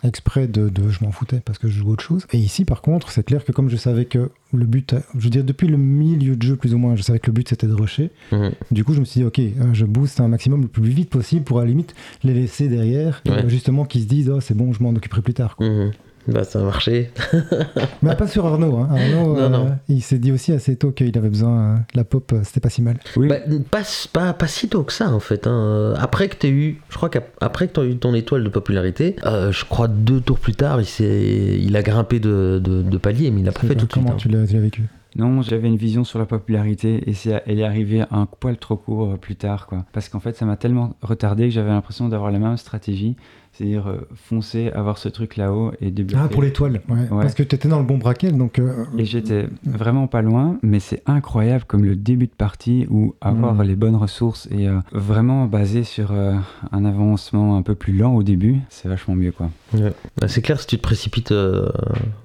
Exprès 0.04 0.48
de, 0.48 0.70
de- 0.70 0.90
je 0.90 1.04
m'en 1.04 1.12
foutais 1.12 1.42
parce 1.44 1.58
que 1.60 1.68
je 1.68 1.80
joue 1.80 1.90
autre 1.90 2.04
chose 2.04 2.26
et 2.32 2.38
ici 2.38 2.66
par 2.66 2.82
contre 2.82 3.12
c'est 3.12 3.24
clair 3.24 3.44
que 3.44 3.52
comme 3.52 3.70
je 3.70 3.76
savais 3.78 4.06
que 4.06 4.32
le 4.54 4.66
but 4.66 4.96
je 5.18 5.24
veux 5.24 5.30
dire 5.30 5.44
depuis 5.44 5.68
le 5.68 5.78
milieu 5.78 6.36
de 6.36 6.42
jeu 6.44 6.56
plus 6.56 6.74
ou 6.74 6.78
moins 6.78 6.96
je 6.96 7.02
savais 7.02 7.20
que 7.20 7.28
le 7.28 7.34
but 7.34 7.48
c'était 7.50 7.68
de 7.68 7.74
rusher 7.74 8.10
Mhm. 8.32 8.52
du 8.72 8.84
coup, 8.84 8.94
je 8.94 9.00
me 9.00 9.06
suis 9.06 9.20
dit, 9.22 9.26
ok, 9.26 9.40
euh, 9.40 9.74
je 9.74 9.86
booste 9.86 10.20
un 10.22 10.28
maximum 10.28 10.62
le 10.62 10.68
plus 10.68 10.84
vite 10.84 11.10
possible 11.10 11.44
pour 11.44 11.60
à 11.60 11.64
la 11.64 11.70
limite 11.70 11.94
les 12.24 12.34
laisser 12.34 12.68
derrière, 12.68 13.22
Ouais. 13.28 13.44
euh, 13.46 13.50
justement 13.50 13.86
qu'ils 13.86 14.02
se 14.04 14.08
disent, 14.08 14.30
oh, 14.30 14.40
c'est 14.40 14.56
bon, 14.56 14.72
je 14.74 14.82
m'en 14.84 14.90
occuperai 14.92 15.22
plus 15.22 15.34
tard. 15.34 15.56
quoi. 15.56 15.68
Mhm. 15.68 15.92
Bah 16.32 16.44
ça 16.44 16.60
a 16.60 16.64
marché. 16.64 17.12
Mais 18.02 18.16
pas 18.16 18.28
sur 18.28 18.46
Arnaud. 18.46 18.78
Hein. 18.78 18.90
Arnaud, 18.92 19.34
Non, 19.36 19.40
euh, 19.40 19.50
non. 19.50 19.76
il 19.88 20.02
s'est 20.02 20.20
dit 20.20 20.32
aussi 20.32 20.52
assez 20.54 20.76
tôt 20.76 20.92
qu'il 20.92 21.18
avait 21.18 21.30
besoin. 21.30 21.60
euh, 21.60 21.76
la 21.96 22.04
pop, 22.04 22.32
euh, 22.34 22.42
c'était 22.44 22.60
pas 22.60 22.70
si 22.70 22.82
mal. 22.82 22.98
Oui, 23.16 23.28
Bah, 23.28 23.38
pas, 23.72 23.82
pas, 24.14 24.34
pas 24.34 24.48
si 24.48 24.70
tôt 24.70 24.84
que 24.84 24.94
ça 24.94 25.10
en 25.10 25.20
fait. 25.20 25.48
hein. 25.48 25.94
Après 26.00 26.28
que 26.30 26.36
t'aies 26.36 26.50
eu, 26.50 26.82
je 26.90 26.96
crois 26.98 27.10
qu'après 27.10 27.68
que 27.68 27.74
t'as 27.74 27.84
eu 27.86 27.96
ton 27.98 28.14
étoile 28.14 28.44
de 28.44 28.50
popularité, 28.50 29.16
euh, 29.26 29.52
je 29.52 29.66
crois 29.66 29.88
deux 29.88 30.22
tours 30.22 30.40
plus 30.40 30.54
tard, 30.56 30.80
il, 30.82 30.86
s'est, 30.86 31.58
il 31.60 31.76
a 31.76 31.82
grimpé 31.82 32.20
de, 32.20 32.62
de, 32.64 32.82
de 32.82 32.98
palier, 32.98 33.32
mais 33.32 33.42
il 33.42 33.46
l'a 33.46 33.52
pas 33.52 33.62
fait 33.62 33.68
tout 33.70 33.74
de 33.74 33.80
suite. 33.80 33.94
Comment 33.94 34.12
hein. 34.12 34.18
tu 34.18 34.30
l'as 34.30 34.46
tu 34.46 34.54
l'as 34.54 34.60
vécu? 34.62 34.84
Non, 35.16 35.42
j'avais 35.42 35.68
une 35.68 35.76
vision 35.76 36.04
sur 36.04 36.20
la 36.20 36.26
popularité 36.28 37.02
et 37.10 37.16
c'est, 37.16 37.42
elle 37.48 37.60
est 37.60 37.64
arrivée 37.64 38.04
un 38.12 38.28
poil 38.28 38.58
trop 38.58 38.76
court 38.76 39.18
plus 39.18 39.36
tard, 39.36 39.66
quoi. 39.66 39.84
Parce 39.92 40.08
qu'en 40.08 40.20
fait, 40.20 40.36
ça 40.38 40.46
m'a 40.46 40.56
tellement 40.56 40.94
retardé 41.02 41.46
que 41.46 41.50
j'avais 41.50 41.72
l'impression 41.72 42.10
d'avoir 42.10 42.30
la 42.32 42.38
même 42.38 42.56
stratégie, 42.58 43.16
c'est-à-dire 43.60 43.88
euh, 43.90 43.98
foncer, 44.16 44.72
avoir 44.72 44.98
ce 44.98 45.10
truc 45.10 45.36
là-haut 45.36 45.72
et 45.82 45.92
débloquer. 45.92 46.24
Ah, 46.26 46.30
pour 46.30 46.42
l'étoile, 46.42 46.82
ouais. 46.88 46.96
Ouais. 47.12 47.22
Parce 47.24 47.34
que 47.34 47.44
tu 47.44 47.56
étais 47.56 47.68
dans 47.68 47.80
le 47.80 47.86
bon 47.86 47.98
braquet, 47.98 48.32
donc. 48.32 48.58
euh, 48.58 48.86
Et 48.98 49.04
j'étais 49.04 49.48
vraiment 49.66 50.08
pas 50.08 50.22
loin, 50.22 50.58
mais 50.64 50.80
c'est 50.80 51.02
incroyable 51.06 51.66
comme 51.68 51.84
le 51.84 51.96
début 51.98 52.28
de 52.28 52.32
partie 52.32 52.88
où 52.90 53.16
avoir 53.22 53.54
Mm. 53.56 53.64
les 53.64 53.76
bonnes 53.76 53.96
ressources 53.98 54.48
et 54.52 54.68
euh, 54.68 54.80
vraiment 54.94 55.46
basé 55.46 55.84
sur 55.84 56.12
euh, 56.14 56.36
un 56.72 56.86
avancement 56.86 57.58
un 57.58 57.62
peu 57.62 57.76
plus 57.76 57.92
lent 57.94 58.14
au 58.16 58.24
début, 58.24 58.58
c'est 58.70 58.88
vachement 58.88 59.16
mieux, 59.16 59.32
quoi. 59.32 59.50
Ouais. 59.74 59.92
Bah, 60.22 60.28
c'est 60.30 60.42
clair, 60.42 60.60
si 60.62 60.68
tu 60.68 60.78
te 60.78 60.82
précipites 60.82 61.32
euh, 61.34 61.70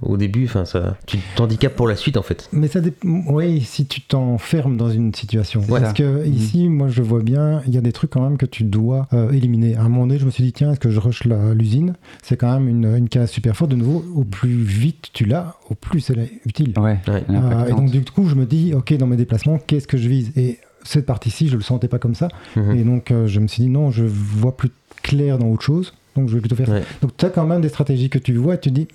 au 0.03 0.17
début, 0.17 0.45
enfin 0.45 0.65
ça, 0.65 0.97
tu 1.07 1.19
t'handicapes 1.35 1.75
pour 1.75 1.89
la 1.89 1.97
suite 1.97 2.17
en 2.17 2.23
fait. 2.23 2.49
Mais 2.53 2.69
ça 2.69 2.81
dépend. 2.81 3.09
Oui, 3.29 3.61
si 3.63 3.87
tu 3.87 4.01
t'enfermes 4.03 4.77
dans 4.77 4.91
une 4.91 5.13
situation. 5.15 5.63
Parce 5.69 5.87
ça. 5.89 5.93
que 5.93 6.27
ici, 6.27 6.69
moi, 6.69 6.89
je 6.89 7.03
vois 7.03 7.23
bien, 7.23 7.63
il 7.67 7.75
y 7.75 7.79
a 7.79 7.81
des 7.81 7.93
trucs 7.93 8.11
quand 8.11 8.23
même 8.23 8.37
que 8.39 8.47
tu 8.47 8.63
dois 8.65 9.09
euh, 9.13 9.31
éliminer. 9.33 9.75
À 9.77 9.81
un 9.83 9.89
moment 9.89 10.07
donné, 10.07 10.19
je 10.19 10.27
me 10.27 10.31
suis 10.31 10.45
dit, 10.45 10.53
tiens, 10.53 10.71
est-ce 10.73 10.81
que 10.81 10.91
je 10.91 11.01
rush 11.01 11.24
l'usine 11.25 11.95
C'est 12.23 12.37
quand 12.37 12.53
même 12.59 12.69
une, 12.69 12.97
une 12.97 13.09
case 13.09 13.31
super 13.31 13.57
forte. 13.57 13.71
De 13.71 13.77
nouveau, 13.77 14.05
au 14.15 14.25
plus 14.25 14.63
vite 14.63 15.11
tu 15.13 15.25
l'as, 15.25 15.57
au 15.71 15.75
plus 15.75 16.11
elle 16.11 16.21
est 16.21 16.33
utile. 16.47 16.73
Ouais, 16.79 16.99
Ouais. 17.09 17.23
Euh, 17.31 17.67
et 17.67 17.71
donc, 17.71 17.91
du 17.91 18.03
coup, 18.05 18.27
je 18.29 18.35
me 18.35 18.47
dis, 18.47 18.73
ok, 18.75 18.95
dans 18.97 19.07
mes 19.07 19.17
déplacements, 19.17 19.59
qu'est-ce 19.59 19.87
que 19.87 19.97
je 19.97 20.09
vise? 20.09 20.33
Et 20.37 20.59
cette 20.85 21.07
partie-ci, 21.07 21.49
je 21.49 21.57
le 21.57 21.63
sentais 21.63 21.89
pas 21.89 21.99
comme 21.99 22.15
ça. 22.15 22.29
Mhm. 22.57 22.77
Et 22.77 22.83
donc, 22.85 23.11
euh, 23.11 23.27
je 23.27 23.41
me 23.41 23.47
suis 23.49 23.63
dit, 23.65 23.69
non, 23.71 23.91
je 23.91 24.05
vois 24.05 24.57
plus 24.57 24.71
clair 25.03 25.39
dans 25.39 25.49
autre 25.49 25.63
chose. 25.63 25.93
Donc, 26.17 26.29
je 26.29 26.35
vais 26.35 26.41
plutôt 26.41 26.57
faire 26.57 26.69
Ouais. 26.69 26.81
ça. 26.83 26.87
Donc, 27.03 27.17
tu 27.17 27.25
as 27.25 27.31
quand 27.31 27.47
même 27.47 27.61
des 27.61 27.69
stratégies 27.69 28.09
que 28.11 28.19
tu 28.19 28.35
vois 28.37 28.55
et 28.55 28.61
tu 28.61 28.71
te 28.71 28.75
dis, 28.75 28.89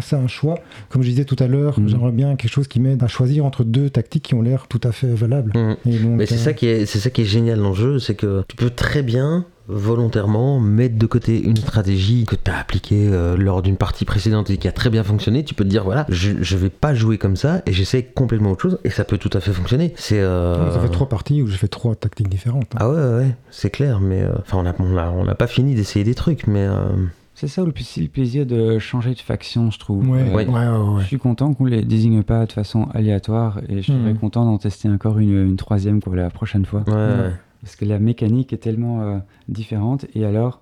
c'est 0.00 0.16
un 0.16 0.26
choix. 0.28 0.58
Comme 0.88 1.02
je 1.02 1.08
disais 1.10 1.24
tout 1.24 1.36
à 1.38 1.46
l'heure, 1.46 1.78
Mhm. 1.78 1.88
j'aimerais 1.88 2.12
bien 2.12 2.36
quelque 2.36 2.50
chose 2.50 2.68
qui 2.68 2.80
m'aide 2.80 3.02
à 3.02 3.08
choisir 3.08 3.44
entre 3.44 3.64
deux 3.64 3.90
tactiques 3.90 4.22
qui 4.24 4.34
ont 4.34 4.42
l'air 4.42 4.66
tout 4.68 4.80
à 4.84 4.92
fait 4.92 5.08
valables. 5.08 5.52
Mhm. 5.54 5.76
Et 5.86 5.98
donc, 5.98 6.12
Mais 6.16 6.26
c'est 6.26 6.34
euh, 6.36 6.38
ça 6.38 6.52
qui 6.52 6.66
est, 6.66 6.86
c'est 6.86 6.98
ça 6.98 7.10
qui 7.10 7.22
est 7.22 7.26
génial 7.26 7.58
dans 7.58 7.70
le 7.70 7.74
jeu, 7.74 7.98
c'est 7.98 8.14
que 8.14 8.44
tu 8.48 8.56
peux 8.56 8.70
très 8.70 9.02
bien 9.02 9.44
volontairement 9.68 10.60
mettre 10.60 10.96
de 10.98 11.06
côté 11.06 11.40
une 11.40 11.56
stratégie 11.56 12.24
que 12.26 12.36
tu 12.36 12.50
as 12.50 12.58
appliquée 12.58 13.08
euh, 13.10 13.36
lors 13.36 13.62
d'une 13.62 13.76
partie 13.76 14.04
précédente 14.04 14.50
et 14.50 14.56
qui 14.56 14.66
a 14.68 14.72
très 14.72 14.90
bien 14.90 15.04
fonctionné. 15.04 15.44
Tu 15.44 15.54
peux 15.54 15.64
te 15.64 15.68
dire 15.68 15.84
voilà, 15.84 16.06
je, 16.08 16.32
je 16.40 16.56
vais 16.56 16.70
pas 16.70 16.94
jouer 16.94 17.18
comme 17.18 17.36
ça 17.36 17.62
et 17.66 17.72
j'essaie 17.72 18.02
complètement 18.02 18.52
autre 18.52 18.62
chose 18.62 18.78
et 18.84 18.90
ça 18.90 19.04
peut 19.04 19.18
tout 19.18 19.30
à 19.32 19.40
fait 19.40 19.52
fonctionner. 19.52 19.92
C'est 19.96 20.20
euh, 20.20 20.72
Ça 20.72 20.80
fait 20.80 20.88
trois 20.88 21.08
parties 21.08 21.42
où 21.42 21.46
j'ai 21.46 21.56
fait 21.58 21.68
trois 21.68 21.94
tactiques 21.94 22.28
différentes. 22.28 22.68
hein. 22.74 22.78
ah 22.80 22.88
ouais 22.90 22.96
ouais, 22.96 23.14
ouais, 23.18 23.36
c'est 23.50 23.70
clair, 23.70 24.00
mais 24.00 24.22
euh, 24.22 24.32
enfin 24.40 24.58
on 24.58 24.66
a 24.66 24.74
on 24.78 24.96
a 24.96 25.10
on 25.10 25.24
n'a 25.24 25.34
pas 25.34 25.46
fini 25.46 25.74
d'essayer 25.74 26.04
des 26.04 26.14
trucs, 26.14 26.46
mais 26.46 26.66
euh, 26.66 26.88
C'est 27.34 27.48
ça 27.48 27.62
le, 27.64 27.72
plaisir 27.72 28.46
de 28.46 28.78
changer 28.78 29.14
de 29.14 29.20
faction, 29.20 29.70
je 29.70 29.78
trouve. 29.78 30.08
Ouais, 30.08 30.22
Euh, 30.22 30.34
ouais, 30.34 30.46
ouais, 30.46 30.94
ouais. 30.94 31.02
Je 31.02 31.06
suis 31.06 31.18
content 31.18 31.52
qu'on 31.54 31.66
les 31.66 31.82
désigne 31.82 32.22
pas 32.22 32.46
de 32.46 32.52
façon 32.52 32.88
aléatoire 32.94 33.60
et 33.68 33.82
je 33.82 33.86
serais 33.92 33.98
Mhm. 34.12 34.18
content 34.18 34.44
d'en 34.44 34.58
tester 34.58 34.88
encore 34.88 35.18
une, 35.18 35.46
une 35.46 35.56
troisième 35.56 36.00
quoi, 36.02 36.16
la 36.16 36.30
prochaine 36.30 36.64
fois. 36.64 36.84
Parce 37.62 37.74
que 37.76 37.84
la 37.84 37.98
mécanique 37.98 38.52
est 38.52 38.58
tellement 38.58 39.02
euh, 39.02 39.18
différente 39.48 40.06
et 40.14 40.24
alors 40.24 40.60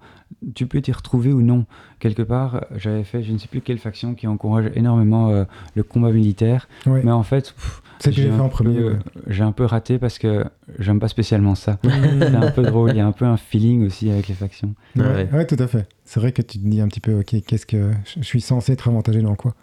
tu 0.55 0.67
peux 0.67 0.81
t'y 0.81 0.93
retrouver 0.93 1.33
ou 1.33 1.41
non. 1.43 1.67
Quelque 2.01 2.23
part, 2.23 2.65
j'avais 2.77 3.05
fait 3.05 3.23
je 3.23 3.33
ne 3.33 3.39
sais 3.39 3.49
plus 3.49 3.61
quelle 3.61 3.79
faction 3.79 4.15
qui 4.15 4.27
encourage 4.27 4.71
énormément 4.75 5.29
euh, 5.31 5.45
le 5.75 5.83
combat 5.83 6.11
militaire, 6.11 6.69
Ouais. 6.87 7.03
mais 7.05 7.13
en 7.13 7.23
fait, 7.23 7.55
C'est 8.01 8.13
j'ai 8.13 8.25
fait 8.25 8.31
un 8.31 8.41
en 8.41 8.49
premier. 8.49 8.77
peu- 8.77 8.91
ouais. 8.93 8.99
j'ai 9.29 9.43
un 9.45 9.53
peu 9.53 9.65
raté 9.65 9.99
parce 9.99 10.19
que 10.19 10.45
j'aime 10.79 10.99
pas 11.01 11.09
spécialement 11.09 11.55
ça. 11.55 11.79
C'est 11.85 12.35
un 12.35 12.51
peu 12.51 12.63
drôle, 12.63 12.91
il 12.91 12.97
y 12.97 13.01
a 13.01 13.07
un 13.07 13.13
peu 13.13 13.25
un 13.25 13.37
feeling 13.37 13.87
aussi 13.87 14.11
avec 14.11 14.27
les 14.29 14.35
factions. 14.35 14.75
Ouais, 14.97 15.05
Ouais. 15.05 15.29
ouais, 15.33 15.47
tout 15.47 15.57
à 15.59 15.67
fait. 15.67 15.87
C'est 16.05 16.19
vrai 16.21 16.33
que 16.33 16.43
tu 16.43 16.59
te 16.59 16.67
dis 16.67 16.81
un 16.81 16.89
petit 16.89 17.01
peu, 17.01 17.19
ok, 17.21 17.37
qu'est-ce 17.47 17.67
que 17.67 17.93
je 18.19 18.23
suis 18.23 18.41
censé 18.41 18.73
être 18.73 18.89
avantagé 18.89 19.23
dans 19.23 19.35
quoi? 19.37 19.55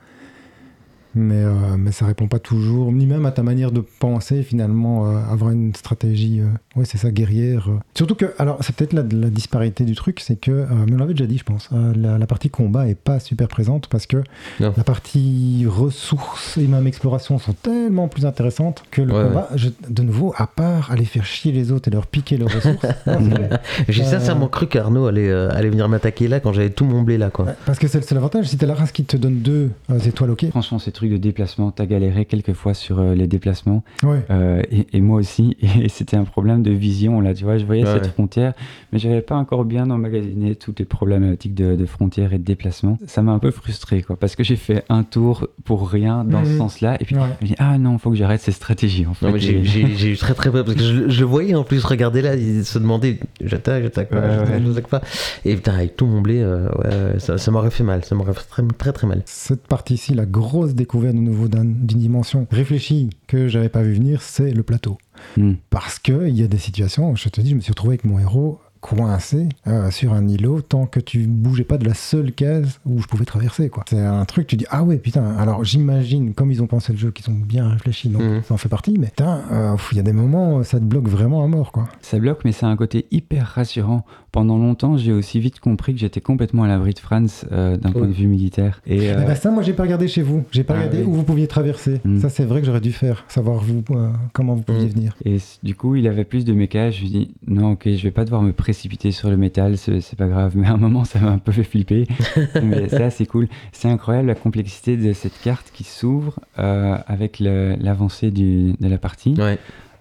Mais, 1.15 1.35
euh, 1.43 1.51
mais 1.77 1.91
ça 1.91 2.05
répond 2.05 2.27
pas 2.27 2.39
toujours, 2.39 2.91
ni 2.91 3.05
même 3.05 3.25
à 3.25 3.31
ta 3.31 3.43
manière 3.43 3.71
de 3.71 3.81
penser 3.99 4.43
finalement, 4.43 5.07
euh, 5.07 5.17
avoir 5.31 5.51
une 5.51 5.73
stratégie, 5.75 6.41
euh, 6.41 6.47
ouais 6.79 6.85
c'est 6.85 6.97
ça, 6.97 7.11
guerrière. 7.11 7.67
euh. 7.69 7.77
Surtout 7.95 8.15
que, 8.15 8.33
alors 8.39 8.57
c'est 8.61 8.75
peut-être 8.75 8.93
la, 8.93 9.03
la 9.03 9.29
disparité 9.29 9.83
du 9.85 9.95
truc, 9.95 10.19
c'est 10.19 10.35
que, 10.35 10.51
euh, 10.51 10.65
mais 10.87 10.93
on 10.95 10.97
l'avait 10.97 11.13
déjà 11.13 11.25
dit 11.27 11.37
je 11.37 11.43
pense, 11.43 11.69
euh, 11.73 11.93
la, 11.95 12.17
la 12.17 12.27
partie 12.27 12.49
combat 12.49 12.87
est 12.87 12.95
pas 12.99 13.19
super 13.19 13.47
présente 13.47 13.87
parce 13.87 14.05
que 14.07 14.17
Non. 14.59 14.73
la 14.75 14.83
partie 14.83 15.65
ressources 15.67 16.57
et 16.57 16.67
même 16.67 16.87
exploration 16.87 17.37
sont 17.39 17.53
tellement 17.53 18.07
plus 18.07 18.25
intéressantes 18.25 18.83
que 18.91 19.01
le 19.01 19.13
Ouais, 19.13 19.23
combat, 19.23 19.49
je- 19.55 19.69
de 19.89 20.01
nouveau, 20.03 20.33
à 20.37 20.47
part 20.47 20.91
aller 20.91 21.05
faire 21.05 21.25
chier 21.25 21.51
les 21.51 21.71
autres 21.71 21.87
et 21.89 21.91
leur 21.91 22.07
piquer 22.07 22.37
leurs 22.37 22.53
ressources, 22.53 22.85
c'est- 23.05 23.59
J'ai 23.89 24.03
Euh, 24.03 24.05
sincèrement 24.05 24.47
cru 24.47 24.67
qu'Arnaud 24.67 25.05
allait 25.07 25.29
euh, 25.29 25.49
allait 25.51 25.69
venir 25.69 25.87
m'attaquer 25.89 26.27
là 26.27 26.39
quand 26.39 26.53
j'avais 26.53 26.69
tout 26.69 26.85
mon 26.85 27.01
blé 27.03 27.17
là 27.17 27.29
quoi. 27.29 27.45
Parce 27.65 27.79
que 27.79 27.87
c'est 27.87 28.03
c'est 28.03 28.15
l'avantage, 28.15 28.47
si 28.47 28.57
t'as 28.57 28.65
la 28.67 28.73
race 28.75 28.91
qui 28.91 29.03
te 29.05 29.15
donne 29.17 29.39
deux 29.39 29.69
euh, 29.89 29.99
étoiles, 29.99 30.31
ok. 30.31 30.49
Franchement, 30.49 30.79
ces 30.79 30.91
trucs 31.07 31.11
de 31.13 31.17
déplacement. 31.17 31.71
T'as 31.71 31.85
galéré 31.85 32.25
quelques 32.25 32.53
fois 32.53 32.73
sur 32.73 32.99
euh, 32.99 33.13
les 33.15 33.27
déplacements. 33.27 33.83
Ouais. 34.03 34.23
Euh, 34.29 34.61
et, 34.71 34.87
et 34.93 35.01
moi 35.01 35.19
aussi. 35.19 35.57
Et 35.83 35.89
c'était 35.89 36.17
un 36.17 36.23
problème 36.23 36.63
de 36.63 36.71
vision, 36.71 37.19
là. 37.21 37.33
Tu 37.33 37.43
vois, 37.43 37.57
je 37.57 37.65
voyais 37.65 37.83
Ouais, 37.83 37.91
cette 37.93 38.03
ouais. 38.03 38.09
frontière, 38.09 38.53
mais 38.91 38.99
j'avais 38.99 39.21
pas 39.21 39.35
encore 39.35 39.65
bien 39.65 39.89
emmagasiné 39.89 40.55
toutes 40.55 40.79
les 40.79 40.85
problématiques 40.85 41.53
de, 41.55 41.75
de 41.75 41.85
frontières 41.85 42.33
et 42.33 42.37
de 42.37 42.43
déplacement. 42.43 42.97
Ça 43.07 43.21
m'a 43.21 43.31
un 43.33 43.39
peu 43.39 43.51
frustré, 43.51 44.01
quoi. 44.01 44.15
Parce 44.15 44.35
que 44.35 44.43
j'ai 44.43 44.55
fait 44.55 44.83
un 44.89 45.03
tour 45.03 45.47
pour 45.65 45.89
rien 45.89 46.23
dans 46.23 46.43
ce 46.45 46.51
Mhm. 46.51 46.57
sens-là. 46.57 46.97
Et 47.01 47.05
puis, 47.05 47.15
Ouais. 47.15 47.21
je 47.41 47.45
me 47.45 47.49
dis, 47.49 47.55
ah 47.59 47.77
non, 47.77 47.97
faut 47.97 48.09
que 48.11 48.15
j'arrête 48.15 48.41
ces 48.41 48.51
stratégies, 48.51 49.05
en 49.05 49.13
fait. 49.13 49.25
Non, 49.25 49.33
mais 49.33 49.39
j'ai- 49.39 49.59
Et- 49.59 49.63
j'ai 49.65 49.87
j'ai 49.97 50.11
eu 50.11 50.17
très 50.17 50.33
très 50.33 50.51
peur 50.51 50.63
parce 50.63 50.77
que 50.77 50.83
je, 50.83 51.09
je 51.09 51.19
le 51.19 51.25
voyais 51.25 51.55
en 51.55 51.63
plus 51.63 51.83
regarder 51.83 52.21
là, 52.21 52.35
il 52.35 52.63
se 52.65 52.79
demandait 52.79 53.19
j'attaque, 53.43 53.83
j'attaque 53.83 54.09
pas, 54.09 54.19
Ouais, 54.19 54.61
j'attaque, 54.65 54.87
pas. 54.87 55.01
Et 55.45 55.55
putain, 55.55 55.73
avec 55.73 55.95
tout 55.97 56.05
mon 56.05 56.21
blé, 56.21 56.39
euh, 56.41 57.17
ça, 57.19 57.37
ça 57.37 57.51
m'aurait 57.51 57.71
fait 57.71 57.83
mal, 57.83 58.03
ça 58.05 58.15
m'aurait 58.15 58.33
fait 58.33 58.47
très 58.47 58.63
très 58.77 58.93
très 58.93 59.07
mal. 59.07 59.21
Cette 59.25 59.67
partie-ci, 59.67 60.13
la 60.13 60.25
grosse 60.25 60.73
découverte 60.75 60.92
de 61.01 61.11
nouveau 61.11 61.47
d'un- 61.47 61.65
d'une 61.65 61.99
dimension 61.99 62.47
réfléchie 62.51 63.09
que 63.27 63.47
j'avais 63.47 63.69
pas 63.69 63.81
vu 63.81 63.93
venir, 63.93 64.21
c'est 64.21 64.51
le 64.53 64.63
plateau. 64.63 64.97
Hmm. 65.37 65.53
Parce 65.69 65.99
qu'il 65.99 66.29
y 66.29 66.43
a 66.43 66.47
des 66.47 66.57
situations, 66.57 67.15
je 67.15 67.29
te 67.29 67.41
dis, 67.41 67.49
je 67.51 67.55
me 67.55 67.61
suis 67.61 67.71
retrouvé 67.71 67.93
avec 67.93 68.03
mon 68.05 68.19
héros 68.19 68.59
coincé 68.83 69.47
euh, 69.67 69.89
sur 69.91 70.11
un 70.13 70.27
îlot 70.27 70.61
tant 70.61 70.85
que 70.85 70.99
tu 70.99 71.19
bougeais 71.25 71.63
pas 71.63 71.77
de 71.77 71.85
la 71.85 71.93
seule 71.93 72.33
case 72.33 72.79
où 72.85 73.01
je 73.01 73.07
pouvais 73.07 73.23
traverser. 73.23 73.69
quoi. 73.69 73.85
C'est 73.89 73.99
un 74.01 74.25
truc, 74.25 74.45
tu 74.47 74.57
dis, 74.57 74.65
ah 74.69 74.83
ouais, 74.83 74.97
putain, 74.97 75.23
alors 75.37 75.63
j'imagine, 75.63 76.33
comme 76.33 76.51
ils 76.51 76.61
ont 76.61 76.67
pensé 76.67 76.91
le 76.91 76.99
jeu, 76.99 77.11
qu'ils 77.11 77.33
ont 77.33 77.37
bien 77.39 77.69
réfléchi, 77.69 78.09
donc 78.09 78.21
Mhm. 78.21 78.41
ça 78.43 78.53
en 78.53 78.57
fait 78.57 78.67
partie, 78.69 78.97
mais 78.99 79.07
putain, 79.07 79.41
euh, 79.51 79.75
il 79.93 79.97
y 79.97 79.99
a 80.01 80.03
des 80.03 80.11
moments, 80.13 80.63
ça 80.63 80.79
te 80.79 80.83
bloque 80.83 81.07
vraiment 81.07 81.43
à 81.43 81.47
mort. 81.47 81.71
quoi. 81.71 81.85
Ça 82.01 82.19
bloque, 82.19 82.41
mais 82.43 82.51
c'est 82.51 82.65
un 82.65 82.75
côté 82.75 83.05
hyper 83.11 83.47
rassurant. 83.55 84.05
Pendant 84.33 84.57
longtemps, 84.57 84.97
j'ai 84.97 85.13
aussi 85.13 85.39
vite 85.39 85.59
compris 85.59 85.93
que 85.93 85.99
j'étais 85.99 86.19
complètement 86.21 86.63
à 86.63 86.67
l'abri 86.67 86.93
de 86.93 86.99
Franz 86.99 87.45
euh, 87.51 87.77
d'un 87.77 87.91
point 87.91 88.01
Oui. 88.01 88.07
de 88.07 88.13
vue 88.13 88.25
militaire. 88.27 88.81
Et 88.87 89.11
euh, 89.11 89.19
Eh 89.21 89.25
ben, 89.27 89.35
ça, 89.35 89.51
moi, 89.51 89.61
j'ai 89.61 89.73
pas 89.73 89.83
regardé 89.83 90.07
chez 90.07 90.23
vous. 90.23 90.43
J'ai 90.51 90.63
pas 90.63 90.73
Ah 90.73 90.77
regardé 90.79 90.99
oui. 90.99 91.03
où 91.07 91.13
vous 91.13 91.23
pouviez 91.23 91.47
traverser. 91.47 92.01
Mhm. 92.03 92.19
Ça, 92.19 92.29
c'est 92.29 92.43
vrai 92.43 92.59
que 92.59 92.65
j'aurais 92.65 92.81
dû 92.81 92.91
faire, 92.91 93.23
savoir 93.27 93.59
vous, 93.59 93.83
euh, 93.91 94.09
comment 94.33 94.55
vous 94.55 94.63
pouviez 94.63 94.85
Mhm. 94.85 94.89
venir. 94.91 95.15
Et 95.23 95.37
du 95.61 95.75
coup, 95.75 95.95
il 95.95 96.07
avait 96.07 96.23
plus 96.25 96.45
de 96.45 96.53
méca. 96.53 96.89
Je 96.89 97.01
lui 97.01 97.09
dis 97.09 97.31
non, 97.47 97.73
ok, 97.73 97.83
je 97.85 98.01
vais 98.03 98.11
pas 98.11 98.25
devoir 98.25 98.41
me 98.41 98.51
précipiter 98.73 99.11
sur 99.11 99.29
le 99.29 99.37
métal, 99.37 99.77
c'est 99.77 100.01
c'est 100.01 100.15
pas 100.15 100.25
grave. 100.25 100.53
Mais 100.55 100.65
à 100.65 100.71
un 100.71 100.77
moment, 100.77 101.05
ça 101.05 101.19
m'a 101.19 101.29
un 101.29 101.37
peu 101.37 101.51
fait 101.51 101.63
flipper. 101.63 102.07
Mais 102.63 102.89
c'est 102.89 103.03
assez 103.03 103.27
cool. 103.27 103.47
C'est 103.71 103.87
incroyable 103.87 104.27
la 104.27 104.35
complexité 104.35 104.97
de 104.97 105.13
cette 105.13 105.39
carte 105.41 105.69
qui 105.71 105.83
s'ouvre 105.83 106.39
euh, 106.57 106.97
avec 107.05 107.39
l'avancée 107.39 108.31
de 108.31 108.73
la 108.79 108.97
partie. 108.97 109.35
Ouais. 109.37 109.59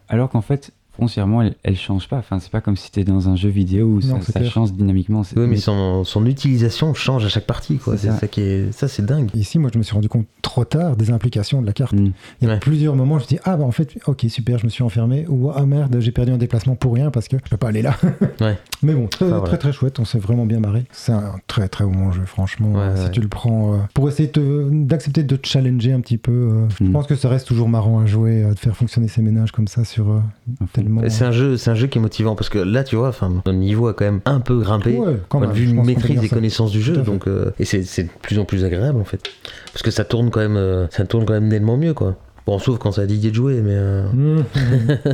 Alors 0.09 0.31
qu'en 0.31 0.41
fait, 0.41 0.73
foncièrement, 0.97 1.43
elle, 1.43 1.55
elle 1.63 1.77
change 1.77 2.09
pas. 2.09 2.19
Enfin, 2.19 2.39
c'est 2.39 2.51
pas 2.51 2.61
comme 2.61 2.77
si 2.77 2.85
c'était 2.87 3.05
dans 3.05 3.29
un 3.29 3.37
jeu 3.37 3.49
vidéo 3.49 3.87
où 3.87 4.01
Non, 4.07 4.21
ça, 4.21 4.43
change 4.45 4.73
dynamiquement. 4.73 5.23
Oui, 5.37 5.47
mais 5.49 5.57
son, 5.57 6.05
son 6.05 6.27
utilisation 6.27 6.95
change 6.95 7.25
à 7.25 7.29
chaque 7.29 7.47
partie, 7.47 7.79
quoi. 7.79 7.97
C'est 7.97 8.07
C'est 8.09 8.13
ça. 8.13 8.19
ça. 8.21 8.29
qui 8.29 8.41
est, 8.43 8.73
ça 8.73 8.89
c'est 8.89 9.05
dingue. 9.05 9.31
Ici, 9.35 9.59
moi, 9.59 9.71
je 9.73 9.79
me 9.79 9.83
suis 9.83 9.95
rendu 9.95 10.09
compte 10.09 10.27
trop 10.43 10.65
tard 10.65 10.97
des 10.97 11.11
implications 11.11 11.63
de 11.63 11.67
la 11.67 11.73
carte. 11.73 11.93
Mm. 11.95 12.13
Il 12.41 12.49
y 12.49 12.51
a 12.51 12.55
Ouais. 12.55 12.61
plusieurs 12.61 12.95
moments, 12.97 13.19
je 13.19 13.25
me 13.25 13.29
dis, 13.29 13.39
ah 13.45 13.57
bah 13.57 13.65
en 13.65 13.71
fait, 13.71 13.97
ok, 14.07 14.27
super, 14.29 14.59
je 14.59 14.65
me 14.65 14.71
suis 14.71 14.83
enfermé. 14.83 15.25
Ou 15.29 15.51
ah 15.55 15.65
merde, 15.65 15.97
j'ai 16.01 16.13
perdu 16.13 16.33
un 16.33 16.39
déplacement 16.39 16.75
pour 16.75 16.95
rien 16.95 17.11
parce 17.11 17.29
que 17.29 17.37
je 17.43 17.51
peux 17.51 17.57
pas 17.57 17.69
aller 17.69 17.83
là. 17.83 17.97
Ouais. 18.41 18.59
Mais 18.83 18.95
bon, 18.95 19.07
très, 19.07 19.25
Enfin, 19.27 19.35
voilà. 19.39 19.49
très 19.49 19.59
très 19.59 19.73
chouette, 19.73 19.99
on 20.01 20.05
s'est 20.05 20.19
vraiment 20.19 20.47
bien 20.47 20.59
marré. 20.61 20.85
C'est 20.91 21.13
un 21.13 21.35
très 21.47 21.69
très 21.69 21.85
bon 21.85 22.11
jeu, 22.13 22.25
franchement. 22.27 22.73
Ouais, 22.73 22.81
euh, 22.81 22.97
si 22.97 23.05
ouais. 23.05 23.11
tu 23.13 23.21
le 23.21 23.29
prends 23.29 23.75
euh, 23.75 23.77
pour 23.95 24.09
essayer 24.09 24.31
d'accepter 24.71 25.23
de 25.23 25.37
te 25.37 25.47
challenger 25.47 25.93
un 25.93 26.01
petit 26.01 26.19
peu, 26.19 26.33
euh, 26.33 26.69
je 26.79 26.85
Mm. 26.85 26.93
pense 26.93 27.07
que 27.07 27.15
ça 27.15 27.29
reste 27.29 27.47
toujours 27.47 27.69
marrant 27.69 28.01
à 28.01 28.07
jouer, 28.07 28.43
euh, 28.43 28.55
de 28.55 28.59
faire 28.59 28.77
fonctionner 28.77 29.07
ces 29.09 29.23
ménages 29.23 29.53
comme 29.53 29.69
ça 29.69 29.85
sur 29.85 30.11
euh, 30.11 30.21
Enfin, 30.61 30.82
tellement. 30.83 31.03
C'est 31.09 31.25
un 31.25 31.33
jeu, 31.33 31.57
c'est 31.57 31.71
un 31.71 31.75
jeu 31.75 31.87
qui 31.87 31.99
est 31.99 32.01
motivant 32.01 32.35
parce 32.35 32.49
que 32.49 32.59
là, 32.59 32.85
tu 32.85 32.97
vois, 32.97 33.09
enfin, 33.09 33.29
notre 33.29 33.53
niveau 33.53 33.89
a 33.89 33.95
quand 33.95 34.05
même 34.05 34.21
un 34.25 34.41
peu 34.41 34.59
grimpé. 34.59 34.97
Ouais, 34.97 35.17
quand 35.29 35.41
même, 35.41 35.53
peut 35.53 35.83
maîtrise 35.83 36.13
dire 36.13 36.25
et 36.25 36.29
ça. 36.29 36.37
connaissance 36.37 36.71
du 36.71 36.83
jeu, 36.83 36.97
donc 36.99 37.27
euh, 37.27 37.53
et 37.59 37.65
c'est 37.65 37.83
c'est 37.83 38.05
de 38.05 38.11
plus 38.21 38.39
en 38.39 38.45
plus 38.45 38.65
agréable 38.65 39.01
en 39.01 39.05
fait, 39.05 39.23
parce 39.73 39.83
que 39.83 39.91
ça 39.91 40.05
tourne 40.05 40.31
quand 40.31 40.41
même, 40.41 40.57
euh, 40.57 40.87
ça 40.91 41.05
tourne 41.05 41.25
quand 41.25 41.35
même 41.35 41.49
nettement 41.49 41.77
mieux 41.77 41.95
quoi. 41.95 42.17
Bon, 42.45 42.59
sauf 42.59 42.79
quand 42.79 42.91
ça 42.91 43.03
a 43.03 43.07
Didier 43.07 43.31
de 43.31 43.37
jouer, 43.37 43.61
mais 43.63 43.75
euh, 43.75 44.03
Mmh, 44.13 44.45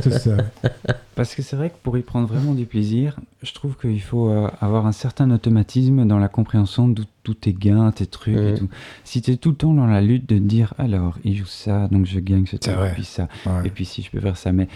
c'est 0.01 0.17
ça. 0.17 0.37
Parce 1.15 1.35
que 1.35 1.41
c'est 1.41 1.55
vrai 1.55 1.69
que 1.69 1.75
pour 1.83 1.97
y 1.97 2.01
prendre 2.01 2.27
vraiment 2.27 2.53
du 2.53 2.65
plaisir, 2.65 3.17
je 3.41 3.53
trouve 3.53 3.77
qu'il 3.77 4.01
faut 4.01 4.29
euh, 4.29 4.49
avoir 4.59 4.85
un 4.85 4.91
certain 4.91 5.31
automatisme 5.31 6.05
dans 6.05 6.19
la 6.19 6.27
compréhension 6.27 6.87
d'où 6.87 7.03
tous 7.23 7.33
tes 7.33 7.53
gains, 7.53 7.91
tes 7.91 8.05
trucs 8.07 8.35
et 8.35 8.51
Mhm. 8.53 8.57
tout. 8.57 8.69
Si 9.03 9.21
tu 9.21 9.31
es 9.31 9.35
tout 9.35 9.49
le 9.49 9.55
temps 9.55 9.73
dans 9.73 9.85
la 9.85 10.01
lutte 10.01 10.27
de 10.27 10.39
dire 10.39 10.73
alors, 10.77 11.19
il 11.23 11.35
joue 11.35 11.45
ça, 11.45 11.87
donc 11.89 12.05
je 12.05 12.19
gagne 12.19 12.45
ce 12.47 12.55
truc, 12.55 12.73
et 12.73 12.93
puis 12.93 13.03
ça, 13.03 13.27
Ouais. 13.45 13.67
et 13.67 13.69
puis 13.69 13.85
si 13.85 14.01
je 14.01 14.09
peux 14.09 14.19
faire 14.19 14.35
ça, 14.37 14.51
mais 14.51 14.67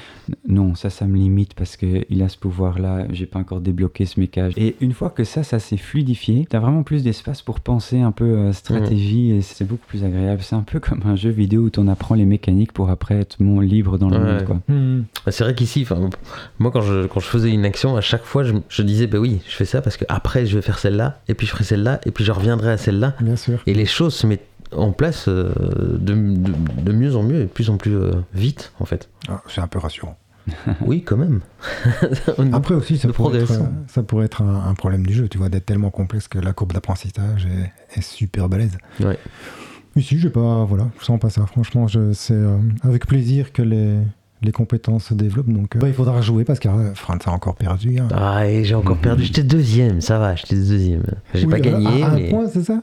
non, 0.47 0.75
ça, 0.75 0.89
ça 0.89 1.07
me 1.07 1.15
limite 1.17 1.55
parce 1.55 1.77
qu'il 1.77 2.21
a 2.21 2.29
ce 2.29 2.37
pouvoir-là, 2.37 3.05
j'ai 3.11 3.25
pas 3.25 3.39
encore 3.39 3.59
débloqué 3.61 4.05
ce 4.05 4.19
mécage. 4.19 4.53
Et 4.57 4.75
une 4.81 4.91
fois 4.93 5.09
que 5.09 5.23
ça, 5.23 5.41
ça 5.43 5.57
s'est 5.57 5.77
fluidifié, 5.77 6.45
t'as 6.47 6.59
vraiment 6.59 6.83
plus 6.83 7.01
d'espace 7.03 7.41
pour 7.41 7.59
penser 7.59 8.01
un 8.01 8.11
peu 8.11 8.25
euh, 8.25 8.53
stratégie 8.53 9.31
et 9.31 9.41
c'est 9.41 9.65
beaucoup 9.65 9.87
plus 9.87 10.03
agréable. 10.03 10.41
C'est 10.43 10.55
un 10.55 10.61
peu 10.63 10.79
comme 10.79 11.01
un 11.05 11.15
jeu 11.15 11.31
vidéo 11.31 11.63
où 11.63 11.69
t'en 11.69 11.87
apprends 11.87 12.15
les 12.15 12.25
mécaniques 12.25 12.73
pour 12.73 12.89
après 12.89 13.15
être 13.15 13.37
mon 13.41 13.61
libre 13.61 13.97
dans 13.97 14.09
le 14.09 14.17
Ouais. 14.17 14.43
monde. 14.45 14.59
Mmh. 14.67 15.03
bah, 15.25 15.31
c'est 15.31 15.43
vrai 15.43 15.55
qu'ici, 15.55 15.87
moi 16.59 16.71
quand 16.71 16.81
je, 16.81 17.07
quand 17.07 17.19
je 17.19 17.25
faisais 17.27 17.49
une 17.51 17.65
action, 17.65 17.95
à 17.95 18.01
chaque 18.01 18.23
fois, 18.25 18.43
je, 18.43 18.52
je 18.69 18.81
disais, 18.81 19.07
bah 19.07 19.19
oui, 19.19 19.41
je 19.47 19.55
fais 19.55 19.65
ça 19.65 19.81
parce 19.81 19.97
que 19.97 20.05
après 20.09 20.45
je 20.45 20.55
vais 20.55 20.61
faire 20.61 20.79
celle-là, 20.79 21.19
et 21.27 21.33
puis 21.33 21.47
je 21.47 21.51
ferai 21.51 21.63
celle-là, 21.63 21.99
et 22.05 22.11
puis 22.11 22.23
je 22.23 22.31
reviendrai 22.31 22.71
à 22.71 22.77
celle-là, 22.77 23.15
Bien 23.21 23.35
sûr. 23.35 23.61
et 23.65 23.73
les 23.73 23.85
choses 23.85 24.13
se 24.13 24.27
mettent 24.27 24.47
en 24.71 24.91
place 24.91 25.25
euh, 25.27 25.51
de, 25.99 26.13
de, 26.13 26.51
de 26.81 26.91
mieux 26.91 27.15
en 27.15 27.23
mieux 27.23 27.41
et 27.41 27.43
de 27.43 27.49
plus 27.49 27.69
en 27.69 27.77
plus 27.77 27.95
euh, 27.95 28.11
vite 28.33 28.71
en 28.79 28.85
fait. 28.85 29.09
Ah, 29.29 29.41
c'est 29.47 29.61
un 29.61 29.67
peu 29.67 29.79
rassurant. 29.79 30.17
Oui, 30.85 31.03
quand 31.03 31.17
même. 31.17 31.41
Après 32.53 32.73
aussi, 32.75 32.97
ça 32.97 33.07
pourrait, 33.09 33.37
être, 33.39 33.45
progression. 33.45 33.73
ça 33.87 34.03
pourrait 34.03 34.25
être 34.25 34.41
un, 34.41 34.67
un 34.67 34.73
problème 34.73 35.05
du 35.05 35.13
jeu, 35.13 35.27
tu 35.29 35.37
vois, 35.37 35.49
d'être 35.49 35.65
tellement 35.65 35.91
complexe 35.91 36.27
que 36.27 36.39
la 36.39 36.53
courbe 36.53 36.73
d'apprentissage 36.73 37.45
est, 37.45 37.97
est 37.97 38.01
super 38.01 38.49
balèze. 38.49 38.77
Ouais. 38.99 39.17
Ici, 39.95 40.17
je 40.17 40.27
pas, 40.27 40.65
voilà, 40.65 40.89
je 40.99 41.05
sens 41.05 41.19
pas 41.19 41.29
ça. 41.29 41.45
Franchement, 41.45 41.87
je, 41.87 42.13
c'est 42.13 42.33
euh, 42.33 42.57
avec 42.83 43.05
plaisir 43.05 43.53
que 43.53 43.61
les, 43.61 43.99
les 44.43 44.51
compétences 44.51 45.05
se 45.05 45.13
développent. 45.13 45.49
Donc, 45.51 45.75
euh, 45.75 45.79
bah, 45.79 45.87
il 45.87 45.93
faudra 45.93 46.21
jouer 46.21 46.43
parce 46.43 46.59
que 46.59 46.67
euh, 46.67 46.93
Franz 46.95 47.19
a 47.27 47.31
encore 47.31 47.55
perdu. 47.55 47.97
hein. 47.99 48.07
Ah, 48.13 48.47
et 48.47 48.63
j'ai 48.63 48.75
encore 48.75 48.97
perdu. 48.97 49.23
J'étais 49.23 49.43
deuxième, 49.43 50.01
ça 50.01 50.19
va, 50.19 50.35
j'étais 50.35 50.55
deuxième. 50.55 51.03
J'ai 51.33 51.45
Oui, 51.45 51.49
pas 51.51 51.57
à- 51.57 51.59
gagné, 51.59 52.03
à, 52.03 52.07
un 52.11 52.15
mais. 52.15 52.29
point, 52.29 52.47
c'est 52.47 52.63
ça? 52.63 52.81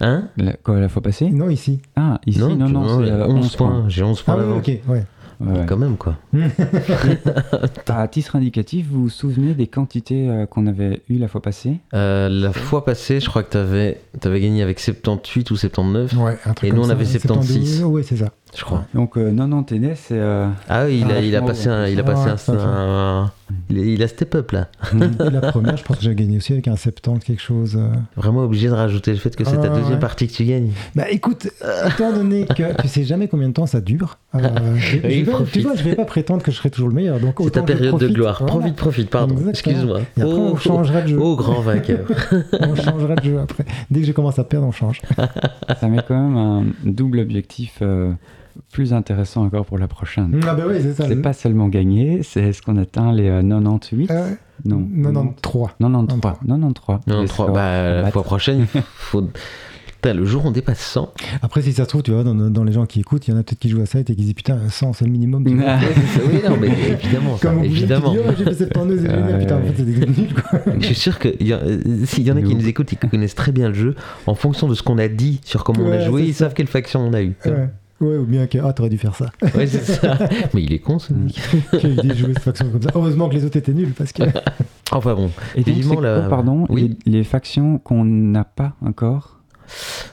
Hein? 0.00 0.28
La, 0.38 0.54
quoi, 0.54 0.80
la 0.80 0.88
fois 0.88 1.02
passée? 1.02 1.28
Non, 1.30 1.50
ici. 1.50 1.80
Ah, 1.96 2.20
ici, 2.26 2.38
non, 2.38 2.56
non, 2.56 2.98
tu- 3.00 3.04
c'est 3.06 3.10
euh, 3.12 3.26
11 3.26 3.56
points. 3.56 3.84
J'ai 3.88 4.02
11 4.02 4.22
points 4.22 4.36
Ah 4.38 4.44
oui, 4.46 4.58
ok, 4.58 4.66
ouais. 4.88 5.04
Ouais, 5.40 5.58
ouais. 5.60 5.66
Quand 5.66 5.76
même, 5.78 5.96
quoi. 5.96 6.16
À 7.88 8.08
titre 8.08 8.36
indicatif, 8.36 8.86
vous 8.90 9.02
vous 9.04 9.08
souvenez 9.08 9.54
des 9.54 9.66
quantités 9.66 10.28
euh, 10.28 10.46
qu'on 10.46 10.66
avait 10.66 11.02
eues 11.08 11.18
la 11.18 11.28
fois 11.28 11.40
passée? 11.42 11.78
Euh, 11.94 12.28
la 12.28 12.52
fois 12.52 12.84
passée, 12.84 13.20
je 13.20 13.28
crois 13.28 13.42
que 13.42 13.50
t'avais 13.50 14.00
avais 14.24 14.40
gagné 14.40 14.62
avec 14.62 14.78
78 14.80 15.50
ou 15.50 15.56
79, 15.56 16.12
Ouais, 16.16 16.36
un 16.44 16.52
truc 16.54 16.66
Et 16.66 16.70
comme 16.70 16.78
nous, 16.78 16.84
on 16.84 16.88
ça, 16.88 16.92
avait 16.92 17.04
76. 17.04 17.82
Oui, 17.84 18.02
c'est 18.06 18.16
ça. 18.18 18.30
Je 18.56 18.64
crois. 18.64 18.84
Donc 18.94 19.16
euh, 19.16 19.30
90 19.34 19.64
TD, 19.66 19.94
c'est... 19.94 20.18
euh, 20.18 20.48
Ah 20.68 20.84
oui, 20.86 21.02
il 21.04 21.10
a, 21.10 21.16
Ah, 21.16 21.20
il 21.20 21.36
a 21.36 21.42
passé 21.42 21.68
un. 21.68 21.86
Il 21.86 21.98
a 21.98 22.02
ah, 22.02 22.10
passé 22.12 22.50
ouais, 22.52 22.58
un, 22.60 23.30
il, 23.68 23.78
a, 23.78 23.82
il 23.82 24.02
a 24.02 24.08
step 24.08 24.34
up 24.34 24.50
là. 24.52 24.68
Et 24.94 25.30
la 25.30 25.40
première, 25.40 25.76
je 25.76 25.84
pense 25.84 25.98
que 25.98 26.02
j'ai 26.02 26.14
gagné 26.14 26.36
aussi 26.36 26.52
avec 26.52 26.66
un 26.68 26.76
70, 26.76 27.24
quelque 27.24 27.40
chose. 27.42 27.76
euh. 27.76 27.88
Vraiment 28.16 28.42
obligé 28.44 28.68
de 28.68 28.72
rajouter 28.74 29.12
le 29.12 29.18
fait 29.18 29.34
que 29.36 29.44
c'est 29.44 29.56
ta 29.60 29.66
Ah, 29.72 29.76
deuxième 29.76 29.94
ouais. 29.94 29.98
partie 29.98 30.26
que 30.26 30.32
tu 30.32 30.44
gagnes. 30.44 30.70
Bah 30.94 31.04
écoute, 31.10 31.48
étant 31.86 32.12
donné 32.12 32.44
que 32.46 32.80
tu 32.82 32.88
sais 32.88 33.04
jamais 33.04 33.28
combien 33.28 33.48
de 33.48 33.54
temps 33.54 33.66
ça 33.66 33.80
dure, 33.80 34.18
euh, 34.34 34.40
je- 34.76 34.96
je 34.96 34.96
vais- 34.98 35.24
tu 35.52 35.60
vois, 35.60 35.74
je 35.76 35.82
vais 35.84 35.94
pas 35.94 36.04
prétendre 36.04 36.42
que 36.42 36.50
je 36.50 36.56
serai 36.56 36.70
toujours 36.70 36.88
le 36.88 36.94
meilleur. 36.94 37.20
Donc 37.20 37.36
C'est 37.42 37.50
ta 37.50 37.62
période 37.62 37.98
de 37.98 38.08
gloire. 38.08 38.38
voilà. 38.40 38.52
Profite, 38.52 38.76
profite, 38.76 39.10
pardon. 39.10 39.36
Excuse-moi. 39.48 40.00
Oh, 40.20 40.24
on 40.52 40.56
changera 40.56 41.02
de 41.02 41.08
jeu. 41.08 41.18
oh, 41.20 41.36
grand 41.36 41.60
vainqueur. 41.60 42.06
On 42.60 42.74
changera 42.74 43.14
de 43.16 43.22
jeu 43.24 43.38
après. 43.38 43.64
Dès 43.90 44.00
que 44.00 44.06
je 44.06 44.12
commence 44.12 44.38
à 44.38 44.44
perdre, 44.44 44.66
on 44.66 44.72
change. 44.72 45.00
ça 45.80 45.88
met 45.88 45.98
quand 46.06 46.14
même 46.14 46.36
un 46.36 46.64
double 46.84 47.18
objectif 47.20 47.78
euh, 47.82 48.12
plus 48.72 48.92
intéressant 48.92 49.44
encore 49.44 49.64
pour 49.66 49.78
la 49.78 49.88
prochaine. 49.88 50.40
Ah 50.46 50.54
bah 50.54 50.64
oui, 50.68 50.76
c'est 50.80 50.94
ça. 50.94 51.06
C'est 51.08 51.16
pas 51.22 51.32
seulement 51.32 51.68
gagner, 51.68 52.22
c'est 52.22 52.42
est-ce 52.42 52.62
qu'on 52.62 52.76
atteint 52.76 53.12
les 53.12 53.28
euh, 53.28 53.42
98 53.42 54.10
Euh, 54.10 54.30
Non. 54.64 54.86
93. 55.02 55.68
93. 55.80 56.34
93. 56.46 56.98
Non, 57.06 57.20
Les 57.22 57.28
trois. 57.28 57.46
scores 57.46 57.54
Bah, 57.54 57.98
à 57.98 58.02
la 58.02 58.10
fois 58.10 58.22
prochaine, 58.22 58.66
faut. 58.94 59.28
Putain, 60.02 60.14
le 60.14 60.24
jour 60.24 60.46
où 60.46 60.48
on 60.48 60.50
dépasse 60.50 60.78
100. 60.80 61.12
Après, 61.42 61.60
si 61.60 61.74
ça 61.74 61.82
se 61.84 61.88
trouve, 61.90 62.02
tu 62.02 62.10
vois, 62.10 62.24
dans, 62.24 62.34
dans 62.34 62.64
les 62.64 62.72
gens 62.72 62.86
qui 62.86 63.00
écoutent, 63.00 63.28
il 63.28 63.32
y 63.32 63.34
en 63.34 63.36
a 63.38 63.42
peut-être 63.42 63.58
qui 63.58 63.68
jouent 63.68 63.82
à 63.82 63.86
ça 63.86 64.00
et 64.00 64.04
qui 64.04 64.14
disent 64.16 64.32
putain, 64.32 64.56
100, 64.66 64.94
c'est 64.94 65.04
le 65.04 65.10
minimum. 65.10 65.44
tu 65.44 65.54
vois. 65.56 65.64
Ah, 65.68 65.78
oui, 66.26 66.40
non, 66.48 66.56
mais 66.58 66.68
évidemment, 66.68 67.36
ça, 67.36 67.48
Comme 67.50 67.60
tu 67.60 67.66
évidemment. 67.66 68.12
dis, 68.12 68.18
oh, 68.26 68.30
j'ai 68.38 68.44
fait 68.44 68.54
cette 68.54 68.72
panneuse, 68.72 69.00
c'est 69.02 69.08
Ouais, 69.10 69.14
génial. 69.18 69.38
Putain, 69.40 69.56
en 69.56 69.60
ouais. 69.60 69.66
fait, 69.66 69.74
c'est 69.76 69.84
des 69.84 70.06
nuls, 70.06 70.32
quoi. 70.32 70.60
Je 70.80 70.86
suis 70.86 70.94
sûr 70.94 71.18
qu'il 71.18 71.46
y, 71.46 71.52
a- 71.52 71.58
euh, 71.58 71.82
s'il 72.06 72.26
y 72.26 72.32
en 72.32 72.36
a 72.38 72.40
qui 72.40 72.54
Nous. 72.54 72.66
écoutent 72.66 72.90
et 72.94 72.96
qui 72.96 73.08
connaissent 73.08 73.34
très 73.34 73.52
bien 73.52 73.68
le 73.68 73.74
jeu, 73.74 73.94
en 74.26 74.34
fonction 74.34 74.68
de 74.68 74.74
ce 74.74 74.82
qu'on 74.82 74.96
a 74.96 75.08
dit 75.08 75.38
sur 75.44 75.64
comment 75.64 75.80
on 75.82 75.88
a 75.92 75.96
Ouais, 75.98 76.06
joué, 76.06 76.22
ils 76.22 76.32
ça. 76.32 76.46
savent 76.46 76.54
quelle 76.54 76.68
faction 76.68 77.00
on 77.00 77.12
a 77.12 77.20
eu. 77.20 77.34
Ouais. 77.44 77.68
Ouais, 78.00 78.16
ou 78.16 78.24
bien 78.24 78.46
que, 78.46 78.56
ah, 78.58 78.72
t'aurais 78.72 78.88
dû 78.88 78.96
faire 78.98 79.14
ça. 79.14 79.26
Ouais, 79.54 79.66
c'est 79.66 79.84
ça. 79.84 80.16
Mais 80.54 80.62
il 80.62 80.72
est 80.72 80.78
con, 80.78 80.98
ce 80.98 81.12
mec. 81.12 81.38
J'ai 81.80 81.88
eu 81.92 81.96
de 81.96 82.14
jouer 82.14 82.32
cette 82.34 82.42
faction 82.42 82.70
comme 82.70 82.80
ça. 82.82 82.90
Heureusement 82.94 83.28
que 83.28 83.34
les 83.34 83.44
autres 83.44 83.56
étaient 83.58 83.74
nuls 83.74 83.92
parce 83.96 84.12
que. 84.12 84.22
Enfin 84.92 85.14
bon, 85.14 85.30
Et 85.54 85.62
donc, 85.62 86.02
la- 86.02 86.20
quoi, 86.20 86.28
pardon, 86.28 86.66
Oui. 86.68 86.96
les, 87.06 87.18
les 87.18 87.24
factions 87.24 87.78
qu'on 87.78 88.04
n'a 88.04 88.42
pas 88.44 88.72
encore? 88.84 89.38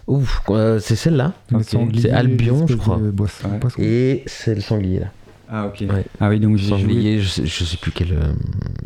Ouf, 0.06 0.41
euh, 0.50 0.79
c'est 0.79 0.96
celle-là. 0.96 1.34
C'est 1.63 2.12
Albion, 2.12 2.67
je 2.67 2.75
crois. 2.75 2.98
boisson- 2.98 3.48
Ouais. 3.79 3.84
Et 3.86 4.24
c'est 4.27 4.53
le 4.53 4.62
sanglier 4.62 5.00
là. 5.00 5.08
Ah, 5.50 5.68
ok. 5.68 5.86
Ouais. 5.89 6.06
Ah 6.20 6.30
oui, 6.30 6.39
donc 6.39 6.58
j'ai 6.58 6.68
joué. 6.68 6.80
Sanglier, 6.80 7.20
je 7.22 7.27
sais, 7.30 7.46
je 7.46 7.63
sais 7.63 7.77
plus 7.77 7.92
quel. 7.92 8.12
euh, 8.12 8.34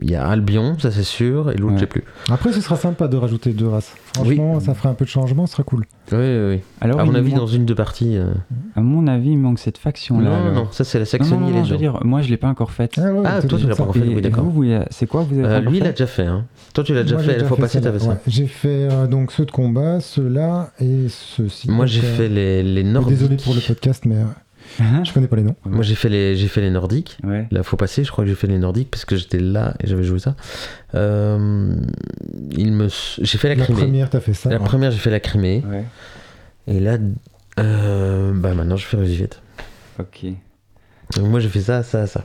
Il 0.02 0.10
y 0.12 0.16
a 0.16 0.28
Albion, 0.28 0.78
ça 0.80 0.92
c'est 0.92 1.04
sûr, 1.04 1.50
et 1.52 1.56
l'autre 1.56 1.74
Ouais. 1.74 1.78
je 1.78 1.80
sais 1.82 1.88
plus. 1.88 2.04
Après, 2.30 2.52
ce 2.54 2.62
sera 2.62 2.76
sympa 2.76 3.08
de 3.08 3.18
rajouter 3.18 3.52
deux 3.52 3.68
races. 3.68 3.94
Franchement, 4.16 4.60
ça 4.60 4.74
ferait 4.74 4.90
un 4.90 4.94
peu 4.94 5.06
de 5.06 5.10
changement, 5.10 5.48
ce 5.48 5.54
sera 5.54 5.64
cool. 5.64 5.86
Oui, 6.12 6.18
oui, 6.20 6.50
oui. 6.56 6.60
Alors, 6.82 7.00
à 7.00 7.06
mon 7.06 7.16
avis, 7.16 7.30
manque- 7.32 7.40
dans 7.40 7.48
une 7.48 7.66
de 7.66 7.74
parties. 7.74 8.18
euh, 8.18 8.32
à 8.76 8.82
mon 8.82 9.08
avis, 9.08 9.32
il 9.32 9.38
manque 9.38 9.60
cette 9.60 9.78
faction-là. 9.78 10.30
Non, 10.30 10.36
non, 10.38 10.42
alors. 10.52 10.54
non, 10.66 10.68
ça 10.72 10.84
c'est 10.84 11.00
la 11.00 11.06
Non, 11.06 11.06
non, 11.06 11.10
Saxonie 11.26 11.42
non, 11.42 11.48
et 11.48 11.52
non, 11.52 11.58
les 11.60 11.64
je 11.66 11.70
veux 11.70 11.76
gens. 11.76 11.94
dire, 11.94 12.00
moi, 12.06 12.22
je 12.22 12.30
l'ai 12.30 12.38
pas 12.38 12.48
encore 12.50 12.72
faite. 12.72 12.98
ouais, 12.98 13.04
Ah, 13.26 13.40
t'as 13.42 13.48
toi, 13.48 13.60
tu 13.60 13.68
l'as 13.68 13.76
pas 13.76 13.84
encore 13.84 13.96
fait, 13.96 14.02
Et- 14.08 14.16
oui, 14.16 14.22
d'accord. 14.22 14.44
vous, 14.44 14.52
vous, 14.52 14.64
euh, 14.66 14.84
c'est 14.92 15.08
quoi 15.08 15.22
vous 15.24 15.40
avez 15.40 15.48
Euh, 15.48 15.60
lui, 15.62 15.78
il 15.78 15.84
l'a 15.84 15.92
déjà 15.92 16.08
fait. 16.08 16.26
Hein. 16.26 16.46
Toi, 16.74 16.84
tu 16.84 16.94
l'as 16.94 17.04
déjà 17.04 17.18
fait 17.18 17.24
j'ai 17.24 17.28
la 17.30 17.34
déjà 17.36 17.48
fois 17.48 17.58
fait 17.58 17.62
passée, 17.64 17.74
celle-là, 17.82 17.92
t'avais 18.00 18.04
ça. 18.04 18.20
J'ai 18.28 18.48
fait 18.48 18.88
euh, 18.92 19.08
donc 19.08 19.32
ceux 19.32 19.46
de 19.46 19.52
combat, 19.52 20.00
ceux-là 20.00 20.72
et 20.80 21.08
ceux-ci. 21.10 21.72
Moi, 21.72 21.86
j'ai 21.86 22.02
fait 22.02 22.30
les, 22.30 22.62
les 22.64 22.84
nordiques. 22.84 23.18
Désolé 23.18 23.38
pour 23.38 23.54
le 23.56 23.62
podcast, 23.62 24.04
mais 24.06 24.18
je 24.80 25.14
connais 25.14 25.28
pas 25.28 25.36
les 25.36 25.44
noms. 25.44 25.56
Moi, 25.66 25.84
j'ai 25.84 25.96
fait 25.96 26.10
les, 26.10 26.36
j'ai 26.36 26.48
fait 26.48 26.62
les 26.62 26.70
nordiques. 26.72 27.18
Ouais. 27.24 27.48
La 27.52 27.64
fois 27.64 27.78
passée, 27.78 28.04
je 28.04 28.12
crois 28.12 28.24
que 28.24 28.30
j'ai 28.30 28.36
fait 28.36 28.48
les 28.48 28.58
nordiques 28.58 28.90
parce 28.92 29.06
que 29.06 29.16
j'étais 29.16 29.40
là 29.40 29.74
et 29.80 29.88
j'avais 29.88 30.04
joué 30.04 30.20
ça. 30.20 30.36
Euh, 30.96 31.76
il 32.52 32.72
me, 32.74 32.88
j'ai 33.20 33.38
fait 33.38 33.50
la, 33.50 33.56
La 33.56 33.64
Crimée. 33.66 33.80
première, 33.82 34.10
t'as 34.10 34.20
fait 34.20 34.34
ça. 34.34 34.50
La 34.50 34.58
ouais. 34.60 34.64
première, 34.66 34.92
j'ai 34.92 35.00
fait 35.00 35.10
la 35.12 35.20
Crimée. 35.20 35.64
Ouais. 35.70 35.86
Et 36.68 36.80
là, 36.80 36.98
euh, 37.60 38.32
bah 38.34 38.54
maintenant, 38.54 38.78
je 38.78 38.86
fais 38.86 38.98
Rusivette. 38.98 39.42
Ok. 40.00 40.26
Donc 41.18 41.28
moi, 41.28 41.40
j'ai 41.40 41.50
fait 41.50 41.62
ça, 41.62 41.84
ça, 41.84 42.08
ça. 42.08 42.24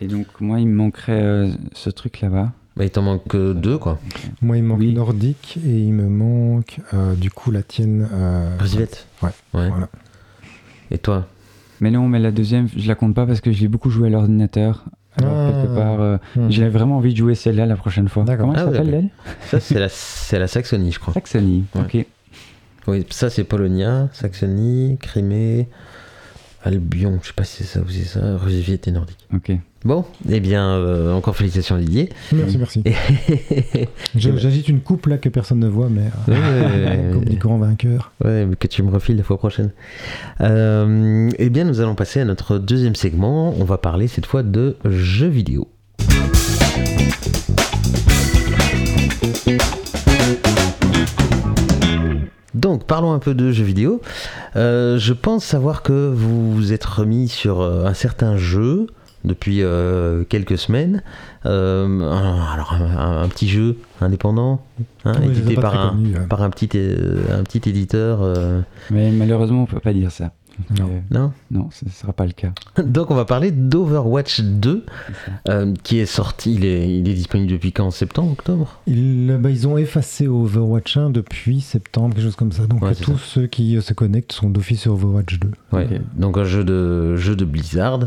Et 0.00 0.06
donc, 0.08 0.26
moi, 0.40 0.60
il 0.60 0.68
me 0.68 0.74
manquerait 0.74 1.22
euh, 1.22 1.48
ce 1.72 1.90
truc 1.90 2.20
là-bas. 2.20 2.52
Bah, 2.76 2.84
il 2.84 2.90
t'en 2.90 3.00
manque 3.02 3.26
que 3.26 3.54
deux, 3.54 3.78
quoi. 3.78 3.98
Moi, 4.42 4.58
il 4.58 4.62
me 4.62 4.68
manque 4.68 4.80
Oui. 4.80 4.92
nordique 4.92 5.58
et 5.66 5.70
il 5.80 5.92
me 5.94 6.06
manque 6.08 6.80
euh, 6.92 7.14
du 7.14 7.30
coup 7.30 7.50
la 7.50 7.62
tienne. 7.62 8.06
euh, 8.12 8.54
Rusivette. 8.60 9.06
Ouais. 9.22 9.30
Ouais. 9.54 9.68
Voilà. 9.70 9.88
Et 10.90 10.98
toi? 10.98 11.26
Mais 11.80 11.90
non, 11.90 12.08
mais 12.08 12.18
la 12.18 12.30
deuxième, 12.30 12.68
je 12.76 12.88
la 12.88 12.94
compte 12.94 13.14
pas 13.14 13.26
parce 13.26 13.40
que 13.40 13.52
je 13.52 13.60
l'ai 13.60 13.68
beaucoup 13.68 13.90
joué 13.90 14.08
à 14.08 14.10
l'ordinateur. 14.10 14.84
Alors, 15.18 15.32
Ah. 15.34 15.50
quelque 15.52 15.74
part, 15.74 16.00
euh, 16.00 16.16
Hmm. 16.36 16.50
j'ai 16.50 16.68
vraiment 16.68 16.96
envie 16.98 17.12
de 17.12 17.18
jouer 17.18 17.34
celle-là 17.34 17.64
la 17.66 17.76
prochaine 17.76 18.08
fois. 18.08 18.24
D'accord. 18.24 18.46
Comment 18.48 18.58
elle 18.58 18.68
Ah, 18.68 18.72
s'appelle, 18.76 18.94
elle 18.94 19.08
Ça, 19.48 19.60
c'est 19.60 19.78
la, 19.78 19.88
c'est 19.88 20.38
la 20.38 20.46
Saxonie, 20.46 20.92
je 20.92 20.98
crois. 21.00 21.14
Saxony. 21.14 21.64
Ouais. 21.74 21.80
Ok. 21.82 22.06
Oui, 22.88 23.06
ça, 23.10 23.30
c'est 23.30 23.44
Polonia, 23.44 24.08
Saxonie, 24.12 24.96
Crimée, 25.00 25.68
Albion. 26.66 27.18
Je 27.22 27.28
sais 27.28 27.32
pas 27.34 27.44
si 27.44 27.58
c'est 27.62 27.78
ça 27.78 27.80
ou 27.80 27.88
c'est 27.88 28.04
ça. 28.04 28.36
Rusivette 28.36 28.88
et 28.88 28.90
nordique. 28.92 29.18
Ok. 29.34 29.52
Bon, 29.84 30.04
eh 30.28 30.40
bien, 30.40 30.68
euh, 30.70 31.12
encore 31.14 31.36
félicitations, 31.36 31.78
Didier. 31.78 32.08
Merci, 32.32 32.58
merci. 32.58 32.82
Je- 34.16 34.36
J'agite 34.36 34.68
une 34.68 34.80
coupe 34.80 35.06
là 35.06 35.16
que 35.16 35.28
personne 35.28 35.60
ne 35.60 35.68
voit, 35.68 35.88
mais 35.88 36.10
euh, 36.28 37.08
Ouais, 37.08 37.12
comme 37.12 37.24
dit 37.24 37.36
grand 37.36 37.58
vainqueur. 37.58 38.10
Ouais, 38.24 38.46
mais 38.46 38.56
que 38.56 38.66
tu 38.66 38.82
me 38.82 38.90
refiles 38.90 39.16
la 39.16 39.22
fois 39.22 39.38
prochaine. 39.38 39.70
Euh, 40.40 41.30
eh 41.38 41.50
bien, 41.50 41.64
nous 41.64 41.80
allons 41.80 41.94
passer 41.94 42.20
à 42.20 42.24
notre 42.24 42.58
deuxième 42.58 42.96
segment. 42.96 43.54
On 43.60 43.64
va 43.64 43.78
parler 43.78 44.08
cette 44.08 44.26
fois 44.26 44.42
de 44.42 44.76
jeux 44.84 45.28
vidéo. 45.28 45.68
Donc, 52.54 52.84
parlons 52.86 53.12
un 53.12 53.18
peu 53.18 53.34
de 53.34 53.52
jeux 53.52 53.64
vidéo. 53.64 54.00
Euh, 54.56 54.98
je 54.98 55.12
pense 55.12 55.44
savoir 55.44 55.82
que 55.82 56.10
vous 56.12 56.52
vous 56.52 56.72
êtes 56.72 56.84
remis 56.84 57.28
sur 57.28 57.60
euh, 57.60 57.84
un 57.84 57.94
certain 57.94 58.36
jeu 58.36 58.86
depuis 59.24 59.62
euh, 59.62 60.24
quelques 60.24 60.56
semaines. 60.56 61.02
Euh, 61.44 61.84
un- 62.00 62.52
alors, 62.54 62.72
un, 62.72 63.22
un 63.22 63.28
petit 63.28 63.48
jeu 63.48 63.76
indépendant, 64.00 64.62
hein, 65.04 65.12
Oui, 65.20 65.26
édité 65.28 65.54
par 65.54 65.78
un, 65.78 65.98
euh. 66.14 66.26
par 66.28 66.42
un 66.42 66.50
petit, 66.50 66.68
euh, 66.76 67.22
un 67.38 67.42
petit 67.42 67.68
éditeur. 67.68 68.20
euh, 68.22 68.60
Mais 68.90 69.10
malheureusement, 69.10 69.62
on 69.62 69.66
peut 69.66 69.80
pas 69.80 69.92
dire 69.92 70.10
ça. 70.10 70.30
Non. 70.78 70.86
Euh, 70.86 71.00
non 71.10 71.32
non, 71.50 71.68
ce 71.70 71.88
sera 71.90 72.12
pas 72.12 72.26
le 72.26 72.32
cas. 72.32 72.52
Donc 72.84 73.10
on 73.10 73.14
va 73.14 73.24
parler 73.24 73.50
d'Overwatch 73.50 74.40
2 74.40 74.84
C'est 75.06 75.12
ça. 75.12 75.52
euh, 75.54 75.74
qui 75.82 75.98
est 75.98 76.06
sorti, 76.06 76.54
il 76.54 76.64
est, 76.64 76.88
il 76.98 77.08
est 77.08 77.14
disponible 77.14 77.50
depuis 77.52 77.72
quand? 77.72 77.90
Septembre, 77.90 78.32
octobre? 78.32 78.80
Ils, 78.86 79.36
bah, 79.40 79.50
ils 79.50 79.66
ont 79.68 79.76
effacé 79.78 80.26
Overwatch 80.28 80.96
1 80.96 81.10
depuis 81.10 81.60
septembre, 81.60 82.14
quelque 82.14 82.24
chose 82.24 82.36
comme 82.36 82.52
ça. 82.52 82.66
Donc 82.66 82.82
Ouais, 82.82 82.90
euh, 82.90 82.94
tous 83.00 83.18
ceux 83.18 83.46
qui 83.46 83.76
euh, 83.76 83.80
se 83.80 83.92
connectent 83.94 84.32
sont 84.32 84.50
d'office 84.50 84.80
sur 84.82 84.92
Overwatch 84.94 85.38
2. 85.38 85.50
Ouais, 85.72 86.00
donc 86.16 86.38
un 86.38 86.44
jeu 86.44 86.64
de, 86.64 87.16
jeu 87.16 87.36
de 87.36 87.44
Blizzard. 87.44 88.00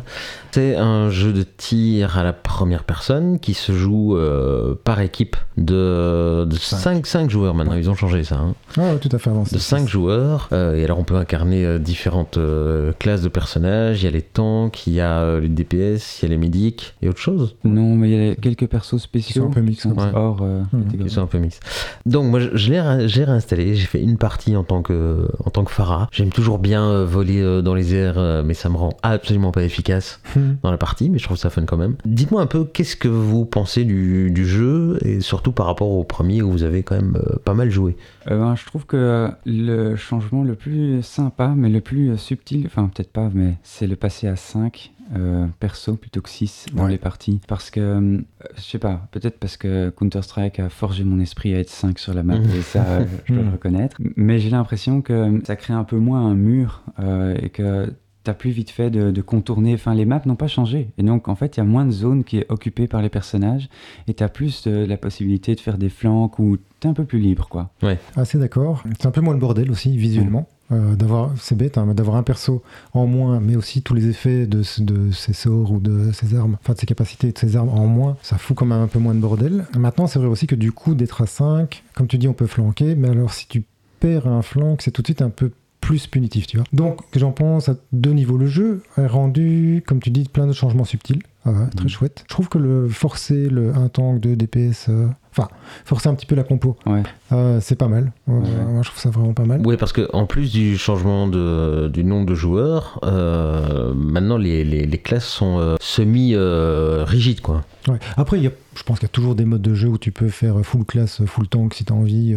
C'est 0.52 0.76
un 0.76 1.10
jeu 1.10 1.32
de 1.34 1.44
tir 1.44 2.18
à 2.18 2.24
la 2.24 2.34
première 2.34 2.84
personne 2.84 3.40
qui 3.40 3.54
se 3.54 3.72
joue 3.72 4.18
euh, 4.18 4.76
par 4.84 5.00
équipe 5.02 5.36
de, 5.58 6.46
de 6.46 6.56
Cinq. 6.56 7.06
5, 7.06 7.30
joueurs 7.30 7.54
maintenant, 7.54 7.76
ils 7.76 7.90
ont 7.90 7.96
changé 7.96 8.24
ça. 8.24 8.38
hein. 8.38 8.56
Ah 8.78 8.94
ouais, 8.94 8.98
tout 8.98 9.10
à 9.12 9.20
fait 9.20 9.30
avancé. 9.30 9.54
de 9.56 9.60
5 9.60 9.88
joueurs. 9.88 10.50
Euh, 10.52 10.76
et 10.76 10.84
alors 10.84 11.00
on 11.00 11.04
peut 11.04 11.16
incarner 11.16 11.66
euh, 11.66 11.80
différentes 11.80 12.39
euh, 12.40 12.92
classes 12.98 13.22
de 13.22 13.30
personnages. 13.30 14.02
Il 14.02 14.06
y 14.06 14.08
a 14.08 14.12
les 14.12 14.22
tanks, 14.22 14.88
il 14.88 14.94
y 14.94 15.02
a 15.02 15.20
euh, 15.20 15.40
les 15.40 15.50
DPS, 15.50 16.22
il 16.22 16.24
y 16.24 16.26
a 16.26 16.30
les 16.30 16.38
médics 16.38 16.96
et 17.02 17.10
autre 17.10 17.20
chose. 17.20 17.56
Non, 17.64 17.96
mais 17.96 18.10
il 18.10 18.28
y 18.28 18.30
a 18.30 18.36
quelques 18.36 18.68
persos 18.68 18.98
spéciaux 18.98 19.44
sont 19.44 19.50
un 19.50 19.54
peu 19.54 19.62
mixtes, 19.62 19.84
qui 19.84 19.90
sont 19.90 19.96
ouais. 19.96 20.12
hors 20.14 20.42
euh, 20.42 20.62
catégorie. 20.72 21.10
Ils 21.10 21.12
sont 21.12 21.22
un 21.22 21.28
peu 21.28 21.40
mix. 21.40 21.60
Donc 22.06 22.26
moi 22.26 22.40
je, 22.40 22.56
je 22.56 22.72
l'ai 22.72 23.24
réinstallé, 23.24 23.76
j'ai 23.76 23.86
fait 23.86 24.02
une 24.02 24.18
partie 24.18 24.56
en 24.56 24.64
tant 24.64 24.82
que 24.82 25.28
en 25.46 25.50
tant 25.50 25.64
que 25.64 25.72
Farah. 25.72 26.10
J'aime 26.12 26.30
toujours 26.30 26.60
bien 26.60 26.90
euh, 26.90 27.06
voler 27.06 27.42
euh, 27.42 27.62
dans 27.62 27.76
les 27.76 27.94
airs, 27.94 28.18
euh, 28.18 28.44
mais 28.44 28.54
ça 28.54 28.70
me 28.70 28.78
rend 28.78 28.98
absolument 29.04 29.52
pas 29.52 29.64
efficace 29.64 30.20
Hmm. 30.36 30.56
dans 30.62 30.70
la 30.70 30.78
partie, 30.78 31.10
mais 31.10 31.18
je 31.18 31.24
trouve 31.24 31.38
ça 31.38 31.50
fun 31.50 31.64
quand 31.66 31.78
même. 31.78 31.96
Dites-moi 32.06 32.42
un 32.42 32.46
peu 32.46 32.64
qu'est-ce 32.64 32.96
que 32.96 33.08
vous 33.08 33.46
pensez 33.46 33.84
du, 33.84 34.30
du 34.30 34.46
jeu 34.46 35.00
et 35.04 35.22
surtout 35.22 35.52
par 35.52 35.66
rapport 35.66 35.90
au 35.90 36.04
premier 36.04 36.44
où 36.44 36.52
vous 36.52 36.64
avez 36.64 36.84
quand 36.84 36.96
même 36.96 37.18
euh, 37.18 37.38
pas 37.44 37.56
mal 37.56 37.72
joué? 37.72 37.96
Euh, 38.30 38.38
ben, 38.38 38.56
je 38.56 38.66
trouve 38.66 38.86
que 38.86 39.30
le 39.46 39.96
changement 39.96 40.44
le 40.44 40.56
plus 40.56 41.02
sympa, 41.02 41.54
mais 41.56 41.70
le 41.70 41.82
plus 41.82 42.18
subtil, 42.18 42.64
enfin 42.68 42.90
peut-être 42.94 43.12
pas, 43.12 43.30
mais 43.34 43.56
c'est 43.64 43.88
le 43.88 43.96
passer 43.96 44.28
à 44.28 44.36
5 44.36 44.92
euh, 45.16 45.48
persos 45.60 45.98
plutôt 46.00 46.22
que 46.22 46.30
6 46.30 46.68
dans 46.74 46.84
Ouais. 46.84 46.92
les 46.92 46.98
parties. 47.00 47.42
Parce 47.48 47.72
que, 47.72 47.80
euh, 47.80 48.18
je 48.56 48.62
sais 48.62 48.78
pas, 48.78 49.08
peut-être 49.12 49.40
parce 49.40 49.58
que 49.58 49.90
Counter-Strike 49.90 50.60
a 50.60 50.70
forgé 50.70 51.04
mon 51.04 51.20
esprit 51.20 51.56
à 51.56 51.60
être 51.60 51.70
5 51.72 51.98
sur 51.98 52.14
la 52.14 52.22
map, 52.22 52.36
et 52.56 52.62
ça, 52.62 53.00
je 53.26 53.34
dois 53.34 53.44
le 53.44 53.50
reconnaître. 53.50 53.98
Mais 54.16 54.38
j'ai 54.38 54.52
l'impression 54.52 55.02
que 55.02 55.42
ça 55.46 55.56
crée 55.56 55.74
un 55.74 55.84
peu 55.84 55.98
moins 55.98 56.28
un 56.28 56.36
mur 56.36 56.84
euh, 57.00 57.36
et 57.42 57.50
que 57.50 57.92
t'as 58.30 58.36
plus 58.36 58.52
vite 58.52 58.70
fait 58.70 58.92
de, 58.92 59.10
de 59.10 59.22
contourner. 59.22 59.74
Enfin, 59.74 59.96
les 59.96 60.06
maps 60.06 60.22
n'ont 60.28 60.36
pas 60.36 60.48
changé. 60.48 60.90
Et 61.00 61.04
donc, 61.04 61.28
en 61.28 61.36
fait, 61.36 61.58
il 61.58 61.62
y 61.62 61.62
a 61.62 61.66
moins 61.66 61.86
de 61.86 61.92
zones 61.92 62.24
qui 62.24 62.38
est 62.38 62.46
occupée 62.50 62.86
par 62.86 63.02
les 63.02 63.10
personnages 63.10 63.70
et 64.08 64.14
t'as 64.14 64.28
plus 64.28 64.68
de, 64.68 64.86
la 64.86 64.98
possibilité 64.98 65.56
de 65.56 65.60
faire 65.60 65.80
des 65.80 65.90
flanques 65.90 66.38
ou 66.38 66.58
t'es 66.80 66.88
un 66.88 66.94
peu 66.94 67.06
plus 67.06 67.18
libre, 67.18 67.48
quoi. 67.50 67.72
Assez 68.16 68.38
d'accord. 68.38 68.84
C'est 69.00 69.08
un 69.08 69.12
peu 69.12 69.22
moins 69.22 69.34
le 69.34 69.40
bordel 69.40 69.72
aussi, 69.72 69.98
visuellement. 69.98 70.48
Euh, 70.72 70.96
d'avoir, 70.96 71.32
c'est 71.40 71.58
bête, 71.58 71.80
hein, 71.80 71.86
mais 71.88 71.96
d'avoir 71.96 72.18
un 72.18 72.22
perso 72.22 72.62
en 72.94 73.08
moins, 73.08 73.40
mais 73.40 73.56
aussi 73.56 73.82
tous 73.82 73.96
les 73.96 74.08
effets 74.08 74.46
de, 74.46 74.62
ses 74.62 75.34
sorts 75.34 75.72
ou 75.72 75.80
de 75.80 76.12
ses 76.12 76.36
armes, 76.36 76.58
enfin 76.62 76.74
de 76.74 76.78
ses 76.78 76.86
capacités 76.86 77.30
et 77.30 77.32
de 77.32 77.38
ses 77.40 77.56
armes 77.56 77.70
en 77.70 77.88
moins, 77.88 78.16
ça 78.22 78.38
fout 78.38 78.56
quand 78.56 78.68
même 78.68 78.80
un 78.80 78.88
peu 78.88 79.00
moins 79.00 79.16
de 79.16 79.20
bordel. 79.20 79.66
Maintenant, 79.76 80.06
c'est 80.06 80.20
vrai 80.20 80.28
aussi 80.28 80.46
que 80.46 80.54
du 80.54 80.72
coup, 80.72 80.94
d'être 80.94 81.24
à 81.24 81.26
5, 81.26 81.82
comme 81.96 82.06
tu 82.06 82.20
dis, 82.20 82.28
on 82.28 82.34
peut 82.34 82.46
flanquer, 82.46 82.94
mais 82.94 83.10
alors 83.10 83.34
si 83.34 83.48
tu 83.48 83.64
perds 84.00 84.28
un 84.28 84.44
flanc, 84.44 84.78
c'est 84.80 84.92
tout 84.92 85.02
de 85.02 85.08
suite 85.08 85.24
un 85.24 85.32
peu 85.32 85.50
plus 85.90 86.06
punitif, 86.06 86.46
tu 86.46 86.58
vois. 86.58 86.68
Donc, 86.72 87.00
j'en 87.16 87.32
pense 87.32 87.68
à 87.68 87.74
deux 87.94 88.12
niveaux. 88.12 88.38
Le 88.38 88.46
jeu 88.46 88.84
est 88.96 89.08
rendu, 89.08 89.84
comme 89.88 90.00
tu 90.00 90.12
dis, 90.12 90.26
plein 90.32 90.46
de 90.46 90.54
changements 90.54 90.84
subtils. 90.86 91.24
Ah 91.46 91.52
ouais, 91.52 91.68
très 91.76 91.86
Mhm. 91.86 91.90
chouette. 91.90 92.24
Je 92.28 92.34
trouve 92.34 92.48
que 92.48 92.60
le 92.60 92.88
forcer 92.90 93.50
le 93.50 93.74
1 93.74 93.88
tank, 93.88 94.20
2 94.20 94.36
DPS, 94.36 94.88
euh, 94.90 95.08
enfin, 95.32 95.48
forcer 95.86 96.10
un 96.10 96.14
petit 96.14 96.26
peu 96.28 96.36
la 96.36 96.44
compo, 96.44 96.76
Ouais. 96.86 97.02
euh, 97.32 97.60
c'est 97.62 97.78
pas 97.78 97.88
mal. 97.88 98.12
Euh, 98.28 98.34
Ouais. 98.34 98.50
Moi, 98.74 98.82
je 98.84 98.90
trouve 98.90 99.02
ça 99.02 99.10
vraiment 99.10 99.34
pas 99.34 99.46
mal. 99.46 99.62
Oui, 99.66 99.78
parce 99.78 99.94
que 99.94 100.08
en 100.14 100.28
plus 100.28 100.52
du 100.52 100.78
changement 100.78 101.28
de, 101.28 101.88
du 101.92 102.04
nombre 102.04 102.28
de 102.28 102.36
joueurs, 102.36 103.00
euh, 103.04 103.94
maintenant 103.96 104.38
les, 104.38 104.64
les, 104.66 104.86
les 104.86 104.98
classes 105.00 105.26
sont 105.28 105.58
euh, 105.60 105.76
semi-rigides, 105.80 107.42
quoi. 107.42 107.64
Ouais. 107.88 107.98
Après, 108.18 108.38
il 108.38 108.44
y 108.44 108.48
a, 108.48 108.52
je 108.76 108.84
pense 108.84 109.00
qu'il 109.00 109.08
y 109.08 109.10
a 109.12 109.14
toujours 109.14 109.34
des 109.34 109.46
modes 109.46 109.62
de 109.62 109.74
jeu 109.74 109.88
où 109.88 109.98
tu 109.98 110.12
peux 110.12 110.28
faire 110.28 110.56
full 110.64 110.86
class, 110.86 111.24
full 111.26 111.48
tank 111.48 111.74
si 111.74 111.86
tu 111.86 111.94
as 111.94 111.96
envie. 111.96 112.36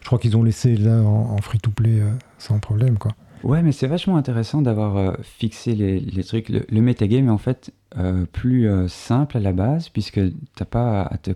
Je 0.00 0.06
crois 0.06 0.18
qu'ils 0.18 0.36
ont 0.36 0.42
laissé 0.44 0.76
là 0.76 0.98
en, 1.00 1.34
en 1.36 1.38
free-to-play 1.38 2.00
euh, 2.00 2.10
sans 2.42 2.58
problème. 2.58 2.98
quoi. 2.98 3.12
Ouais, 3.42 3.62
mais 3.62 3.72
c'est 3.72 3.88
vachement 3.88 4.16
intéressant 4.16 4.62
d'avoir 4.62 4.96
euh, 4.96 5.12
fixé 5.22 5.74
les, 5.74 5.98
les 5.98 6.22
trucs. 6.24 6.48
Le, 6.48 6.64
le 6.70 6.80
metagame 6.80 7.26
est 7.26 7.30
en 7.30 7.38
fait 7.38 7.72
euh, 7.98 8.24
plus 8.30 8.68
euh, 8.68 8.86
simple 8.88 9.36
à 9.36 9.40
la 9.40 9.52
base, 9.52 9.88
puisque 9.88 10.20
t'as 10.54 10.64
pas 10.64 11.02
à 11.02 11.18
te 11.18 11.30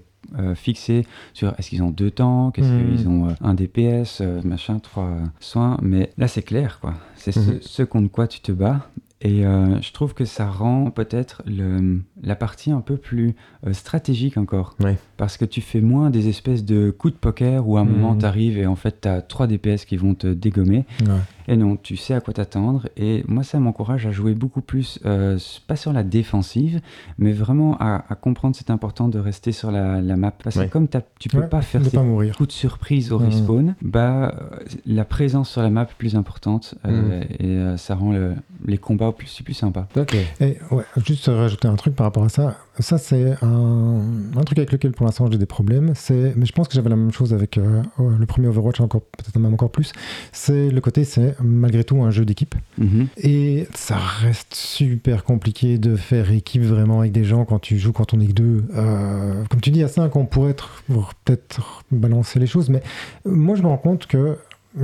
fixer 0.57 1.07
sur 1.35 1.55
est-ce 1.57 1.71
qu'ils 1.71 1.85
ont 1.85 1.91
deux 1.91 2.11
tanks, 2.11 2.59
est-ce 2.59 2.67
Mhm. 2.69 2.97
qu'ils 2.97 3.09
ont 3.09 3.29
un 3.41 3.55
DPS, 3.55 4.23
machin, 4.45 4.81
trois 4.81 5.19
soins. 5.39 5.79
Mais 5.83 6.11
là, 6.19 6.27
c'est 6.27 6.43
clair, 6.43 6.79
quoi. 6.81 6.95
C'est 7.15 7.31
ce, 7.31 7.61
ce 7.61 7.85
contre 7.85 8.11
quoi 8.11 8.27
tu 8.27 8.41
te 8.41 8.51
bats. 8.51 8.89
Et 9.23 9.47
euh, 9.47 9.81
je 9.81 9.93
trouve 9.93 10.13
que 10.13 10.27
ça 10.27 10.47
rend 10.47 10.91
peut-être 10.91 11.43
le- 11.47 12.03
la 12.23 12.37
partie 12.37 12.71
un 12.71 12.83
peu 12.83 12.99
plus 12.99 13.35
euh, 13.67 13.73
stratégique 13.73 14.37
encore. 14.37 14.77
Ouais. 14.81 14.99
Parce 15.17 15.39
que 15.39 15.47
tu 15.47 15.63
fais 15.63 15.81
moins 15.81 16.11
des 16.11 16.29
espèces 16.29 16.65
de 16.67 16.91
coups 16.91 17.15
de 17.15 17.19
poker 17.19 17.67
où 17.67 17.79
à 17.79 17.81
un 17.81 17.85
Mhm. 17.85 17.93
moment 17.93 18.17
tu 18.17 18.27
arrives 18.27 18.59
et 18.59 18.67
en 18.67 18.77
fait 18.77 19.01
tu 19.01 19.09
as 19.09 19.23
trois 19.23 19.47
DPS 19.47 19.87
qui 19.87 19.97
vont 19.97 20.15
te 20.15 20.27
dégommer. 20.27 20.85
Ouais. 21.01 21.07
Et 21.49 21.57
non, 21.57 21.77
tu 21.77 21.97
sais 21.97 22.15
à 22.15 22.21
quoi 22.21 22.35
t'attendre. 22.35 22.89
Et 22.97 23.25
moi, 23.29 23.43
ça 23.45 23.59
m'encourage 23.61 24.07
à 24.07 24.11
jouer 24.13 24.35
beaucoup 24.35 24.61
plus, 24.61 24.99
euh, 25.07 25.39
pas 25.67 25.77
sur 25.77 25.93
la 25.93 26.03
défensive, 26.03 26.81
mais 27.19 27.33
vraiment 27.33 27.77
à, 27.79 28.05
à 28.09 28.15
comprendre 28.15 28.57
c'est 28.57 28.71
important 28.71 29.09
de 29.09 29.19
rester 29.19 29.53
sur 29.53 29.71
la, 29.71 30.01
la 30.01 30.17
map. 30.17 30.33
Parce 30.43 30.57
que 30.57 30.61
Ouais. 30.63 30.69
comme 30.69 30.89
tu 31.19 31.29
peux 31.29 31.39
Ouais, 31.39 31.47
pas 31.49 31.63
faire 31.63 31.81
de 31.83 31.89
ces 31.89 31.97
coups 32.37 32.49
de 32.49 32.53
surprise 32.53 33.13
au 33.13 33.19
Mhm. 33.19 33.25
respawn, 33.27 33.75
bah, 33.83 34.35
euh, 34.35 34.59
la 34.87 35.05
présence 35.05 35.51
sur 35.51 35.63
la 35.63 35.71
map 35.71 35.83
est 35.83 35.95
plus 35.99 36.17
importante 36.17 36.75
euh, 36.87 37.23
et 37.39 37.47
euh, 37.47 37.77
ça 37.77 37.95
rend 37.95 38.13
le- 38.13 38.35
les 38.65 38.79
combats 38.79 39.13
plus, 39.13 39.43
plus 39.45 39.55
sympas. 39.55 39.87
Ok. 39.97 40.17
Et 40.41 40.59
ouais, 40.71 40.85
juste 41.05 41.27
rajouter 41.27 41.69
un 41.69 41.77
truc 41.77 41.95
par 41.95 42.07
rapport 42.07 42.25
à 42.25 42.29
ça. 42.29 42.57
Ça, 42.79 42.99
c'est 42.99 43.35
un, 43.43 44.01
un 44.37 44.41
truc 44.45 44.59
avec 44.59 44.73
lequel 44.73 44.93
pour 44.93 45.07
l'instant 45.07 45.31
j'ai 45.31 45.39
des 45.39 45.47
problèmes. 45.47 45.93
C'est, 45.95 46.35
mais 46.37 46.45
je 46.47 46.53
pense 46.53 46.69
que 46.69 46.75
j'avais 46.75 46.91
la 46.91 46.97
même 46.97 47.13
chose 47.13 47.33
avec 47.33 47.57
euh, 47.59 47.83
le 47.99 48.27
premier 48.27 48.49
Overwatch, 48.49 48.81
encore 48.81 49.01
peut-être 49.03 49.39
même 49.39 49.55
encore 49.55 49.71
plus. 49.71 49.93
C'est 50.33 50.71
le 50.71 50.81
côté, 50.81 51.05
c'est 51.05 51.36
malgré 51.43 51.85
tout 51.85 52.03
un 52.03 52.11
jeu 52.11 52.25
d'équipe. 52.25 52.55
Mhm. 52.79 53.09
Et 53.19 53.67
ça 53.75 53.97
reste 53.97 54.55
super 54.55 55.25
compliqué 55.25 55.79
de 55.79 55.97
faire 55.97 56.31
équipe 56.31 56.63
vraiment 56.63 57.01
avec 57.01 57.13
des 57.13 57.25
gens 57.25 57.45
quand 57.45 57.59
tu 57.59 57.79
joues, 57.79 57.93
quand 57.93 58.15
on 58.15 58.21
est 58.21 58.27
que 58.27 58.33
deux. 58.33 58.65
Euh, 58.75 59.45
comme 59.51 59.61
tu 59.61 59.71
dis, 59.71 59.83
à 59.83 59.89
5, 59.89 60.15
on 60.17 60.27
pourrait 60.27 60.51
être, 60.51 60.83
pour 60.91 61.15
peut-être 61.25 61.85
balancer 61.91 62.39
les 62.39 62.47
choses, 62.47 62.69
mais 62.69 62.83
moi 63.25 63.57
je 63.57 63.63
me 63.63 63.69
rends 63.69 63.79
compte 63.79 64.07
que 64.07 64.37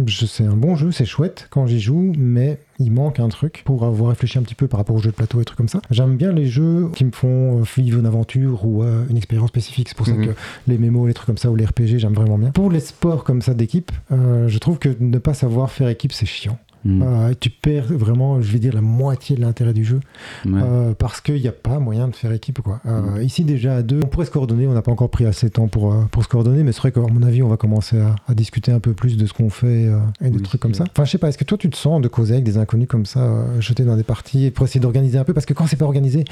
c'est 0.08 0.44
un 0.46 0.56
bon 0.56 0.74
jeu, 0.74 0.90
c'est 0.90 1.04
chouette 1.04 1.48
quand 1.50 1.66
j'y 1.66 1.80
joue, 1.80 2.12
mais 2.16 2.58
il 2.78 2.90
manque 2.92 3.20
un 3.20 3.28
truc 3.28 3.62
pour 3.64 3.84
avoir 3.84 4.10
réfléchi 4.10 4.38
un 4.38 4.42
petit 4.42 4.54
peu 4.54 4.66
par 4.68 4.78
rapport 4.78 4.96
aux 4.96 5.00
jeux 5.00 5.10
de 5.10 5.14
plateau 5.16 5.40
et 5.40 5.44
trucs 5.44 5.56
comme 5.58 5.68
ça. 5.68 5.80
J'aime 5.90 6.16
bien 6.16 6.32
les 6.32 6.46
jeux 6.46 6.90
qui 6.94 7.04
me 7.04 7.10
font 7.12 7.60
euh, 7.60 7.62
vivre 7.76 7.98
une 8.00 8.06
aventure 8.06 8.64
ou 8.64 8.82
euh, 8.82 9.04
une 9.10 9.16
expérience 9.16 9.48
spécifique. 9.48 9.88
C'est 9.88 9.96
pour 9.96 10.08
Mhm. 10.08 10.24
ça 10.26 10.32
que 10.32 10.36
les 10.66 10.78
mémos, 10.78 11.06
les 11.08 11.14
trucs 11.14 11.26
comme 11.26 11.36
ça 11.38 11.50
ou 11.50 11.56
les 11.56 11.64
RPG, 11.66 11.98
j'aime 11.98 12.14
vraiment 12.14 12.38
bien. 12.38 12.50
Pour 12.50 12.70
les 12.70 12.80
sports 12.80 13.24
comme 13.24 13.42
ça 13.42 13.54
d'équipe, 13.54 13.92
euh, 14.10 14.48
je 14.48 14.58
trouve 14.58 14.78
que 14.78 14.88
ne 14.98 15.18
pas 15.18 15.34
savoir 15.34 15.70
faire 15.70 15.88
équipe, 15.88 16.12
c'est 16.12 16.26
chiant. 16.26 16.58
Mhm. 16.84 17.02
Euh, 17.02 17.32
tu 17.38 17.50
perds 17.50 17.92
vraiment, 17.92 18.40
je 18.42 18.52
vais 18.52 18.58
dire, 18.58 18.72
la 18.74 18.80
moitié 18.80 19.36
de 19.36 19.40
l'intérêt 19.40 19.72
du 19.72 19.84
jeu 19.84 20.00
Ouais. 20.46 20.60
euh, 20.62 20.94
parce 20.98 21.20
qu'il 21.20 21.40
n'y 21.40 21.48
a 21.48 21.52
pas 21.52 21.78
moyen 21.78 22.08
de 22.08 22.14
faire 22.16 22.32
équipe. 22.32 22.60
Quoi. 22.60 22.80
Euh, 22.86 23.18
Mm. 23.18 23.22
Ici, 23.22 23.44
déjà 23.44 23.76
à 23.76 23.82
deux, 23.82 24.00
on 24.02 24.06
pourrait 24.06 24.26
se 24.26 24.30
coordonner. 24.30 24.66
On 24.66 24.72
n'a 24.74 24.82
pas 24.82 24.92
encore 24.92 25.10
pris 25.10 25.24
assez 25.26 25.46
de 25.48 25.52
temps 25.52 25.68
pour, 25.68 25.94
pour 26.10 26.22
se 26.24 26.28
coordonner, 26.28 26.62
mais 26.62 26.72
c'est 26.72 26.80
vrai 26.80 26.92
qu'à 26.92 27.00
mon 27.00 27.22
avis, 27.22 27.42
on 27.42 27.48
va 27.48 27.56
commencer 27.56 27.98
à, 28.00 28.14
à 28.28 28.34
discuter 28.34 28.72
un 28.72 28.80
peu 28.80 28.92
plus 28.92 29.16
de 29.16 29.26
ce 29.26 29.32
qu'on 29.32 29.50
fait 29.50 29.88
et 30.20 30.30
des 30.30 30.36
Oui, 30.36 30.42
trucs 30.42 30.60
comme 30.60 30.74
ça. 30.74 30.84
Enfin, 30.90 31.04
je 31.04 31.10
sais 31.10 31.18
pas, 31.18 31.28
est-ce 31.28 31.38
que 31.38 31.44
toi, 31.44 31.58
tu 31.58 31.70
te 31.70 31.76
sens 31.76 32.00
de 32.00 32.08
causer 32.08 32.34
avec 32.34 32.44
des 32.44 32.58
inconnus 32.58 32.88
comme 32.88 33.06
ça, 33.06 33.44
jetés 33.60 33.84
dans 33.84 33.96
des 33.96 34.02
parties 34.02 34.50
pour 34.50 34.66
essayer 34.66 34.80
d'organiser 34.80 35.18
un 35.18 35.24
peu? 35.24 35.32
Parce 35.34 35.46
que 35.46 35.54
quand 35.54 35.66
c'est 35.66 35.76
pas 35.76 35.84
organisé, 35.84 36.24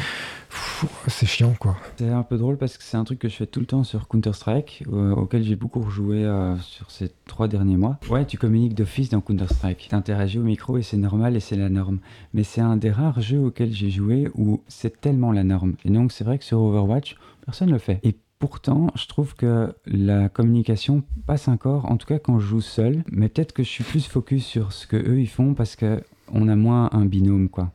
c'est 1.07 1.27
chiant, 1.27 1.55
quoi. 1.59 1.77
C'est 1.97 2.09
un 2.09 2.23
peu 2.23 2.39
drôle 2.39 2.57
parce 2.57 2.77
que 2.77 2.83
c'est 2.83 2.97
un 2.97 3.05
truc 3.05 3.19
que 3.19 3.29
je 3.29 3.35
fais 3.37 3.47
tout 3.47 3.61
le 3.61 3.67
temps 3.67 3.85
sur 3.85 4.09
Counter-Strike, 4.09 4.85
auquel 5.17 5.43
j'ai 5.43 5.57
beaucoup 5.57 5.81
rejoué 5.81 6.25
euh, 6.25 6.57
sur 6.59 6.91
ces 6.91 7.11
trois 7.27 7.49
derniers 7.49 7.77
mois. 7.77 7.99
Ouais, 8.09 8.25
tu 8.25 8.39
communiques 8.39 8.75
d'office 8.75 9.09
dans 9.11 9.21
Counter-Strike. 9.21 9.89
Tu 9.91 9.95
interagis 9.95 10.39
au 10.39 10.43
micro 10.43 10.79
et 10.79 10.83
c'est 10.83 10.97
normal 10.97 11.37
et 11.37 11.41
c'est 11.41 11.57
la 11.57 11.69
norme. 11.69 11.99
Mais 12.35 12.43
c'est 12.43 12.61
un 12.61 12.77
des 12.77 12.91
rares 12.91 13.21
jeux 13.21 13.41
auxquels 13.41 13.73
j'ai 13.73 13.91
joué 13.91 14.29
où 14.35 14.63
c'est 14.69 15.01
tellement 15.01 15.33
la 15.33 15.45
norme. 15.45 15.75
Et 15.85 15.91
donc 15.91 16.13
c'est 16.13 16.25
vrai 16.25 16.39
que 16.39 16.45
sur 16.45 16.61
Overwatch, 16.61 17.17
personne 17.45 17.69
ne 17.69 17.75
le 17.75 17.79
fait. 17.79 18.01
Et 18.03 18.17
Pourtant, 18.41 18.87
je 18.95 19.07
trouve 19.07 19.35
que 19.35 19.75
la 19.85 20.31
communication 20.31 21.03
passe 21.27 21.47
encore, 21.47 21.91
en 21.93 21.99
tout 21.99 22.07
cas 22.07 22.19
quand 22.19 22.39
je 22.39 22.47
joue 22.47 22.63
seul, 22.63 23.05
mais 23.13 23.29
peut-être 23.29 23.53
que 23.53 23.63
je 23.63 23.69
suis 23.69 23.85
plus 23.85 24.07
focus 24.07 24.47
sur 24.47 24.73
ce 24.73 24.87
que 24.87 24.97
eux 24.97 25.21
ils 25.21 25.29
font 25.29 25.53
parce 25.53 25.77
que 25.77 26.03
on 26.33 26.49
a 26.49 26.57
moins 26.57 26.89
un 26.93 27.05
binôme 27.05 27.49
quoi. 27.49 27.73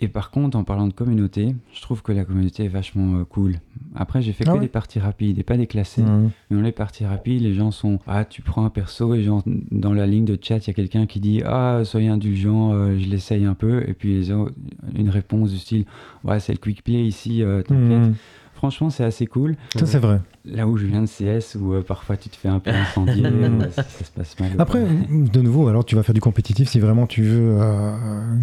Et 0.00 0.08
par 0.08 0.30
contre, 0.30 0.56
en 0.56 0.64
parlant 0.64 0.86
de 0.86 0.92
communauté, 0.92 1.54
je 1.72 1.80
trouve 1.82 2.02
que 2.02 2.12
la 2.12 2.24
communauté 2.24 2.64
est 2.64 2.68
vachement 2.68 3.18
euh, 3.18 3.24
cool. 3.24 3.56
Après, 3.94 4.22
j'ai 4.22 4.32
fait 4.32 4.44
Ah 4.46 4.50
que 4.52 4.56
ouais 4.56 4.60
des 4.60 4.68
parties 4.68 4.98
rapides 4.98 5.38
et 5.38 5.42
pas 5.42 5.56
des 5.56 5.66
classées. 5.66 6.02
Mhm. 6.02 6.30
Mais 6.50 6.56
dans 6.56 6.62
les 6.62 6.72
parties 6.72 7.04
rapides, 7.04 7.42
les 7.42 7.54
gens 7.54 7.70
sont 7.70 7.98
Ah, 8.06 8.24
tu 8.24 8.42
prends 8.42 8.64
un 8.64 8.70
perso 8.70 9.14
et 9.14 9.22
genre, 9.22 9.42
dans 9.70 9.92
la 9.92 10.06
ligne 10.06 10.24
de 10.24 10.38
chat, 10.40 10.58
il 10.58 10.66
y 10.68 10.70
a 10.70 10.74
quelqu'un 10.74 11.06
qui 11.06 11.20
dit 11.20 11.42
Ah, 11.44 11.80
soyez 11.84 12.08
indulgent, 12.08 12.72
euh, 12.72 12.98
je 12.98 13.08
l'essaye 13.08 13.44
un 13.44 13.54
peu. 13.54 13.82
Et 13.88 13.94
puis 13.94 14.14
les 14.14 14.30
autres, 14.32 14.54
une 14.94 15.08
réponse 15.10 15.50
du 15.50 15.58
style 15.58 15.84
Ouais, 16.24 16.40
c'est 16.40 16.52
le 16.52 16.58
quick 16.58 16.82
play 16.84 17.04
ici, 17.06 17.42
euh, 17.42 17.62
t'inquiète. 17.62 18.08
Mhm. 18.08 18.14
Franchement, 18.56 18.90
c'est 18.90 19.04
assez 19.04 19.26
cool. 19.26 19.54
Ça, 19.78 19.86
c'est 19.86 19.98
vrai. 19.98 20.18
Là 20.44 20.66
où 20.66 20.76
je 20.76 20.86
viens 20.86 21.02
de 21.02 21.06
CS, 21.08 21.56
où 21.60 21.74
euh, 21.74 21.82
parfois 21.82 22.16
tu 22.16 22.28
te 22.28 22.36
fais 22.36 22.48
un 22.48 22.58
peu 22.60 22.70
incendier, 22.70 23.24
euh, 23.26 23.60
si 23.68 23.74
ça 23.74 23.82
se 24.04 24.10
passe 24.16 24.38
mal. 24.40 24.50
Après, 24.58 24.80
de 25.10 25.40
nouveau, 25.40 25.68
alors 25.68 25.84
tu 25.84 25.96
vas 25.96 26.02
faire 26.04 26.14
du 26.14 26.20
compétitif 26.20 26.68
si 26.68 26.78
vraiment 26.80 27.06
tu 27.06 27.22
veux 27.22 27.58
euh, 27.60 27.92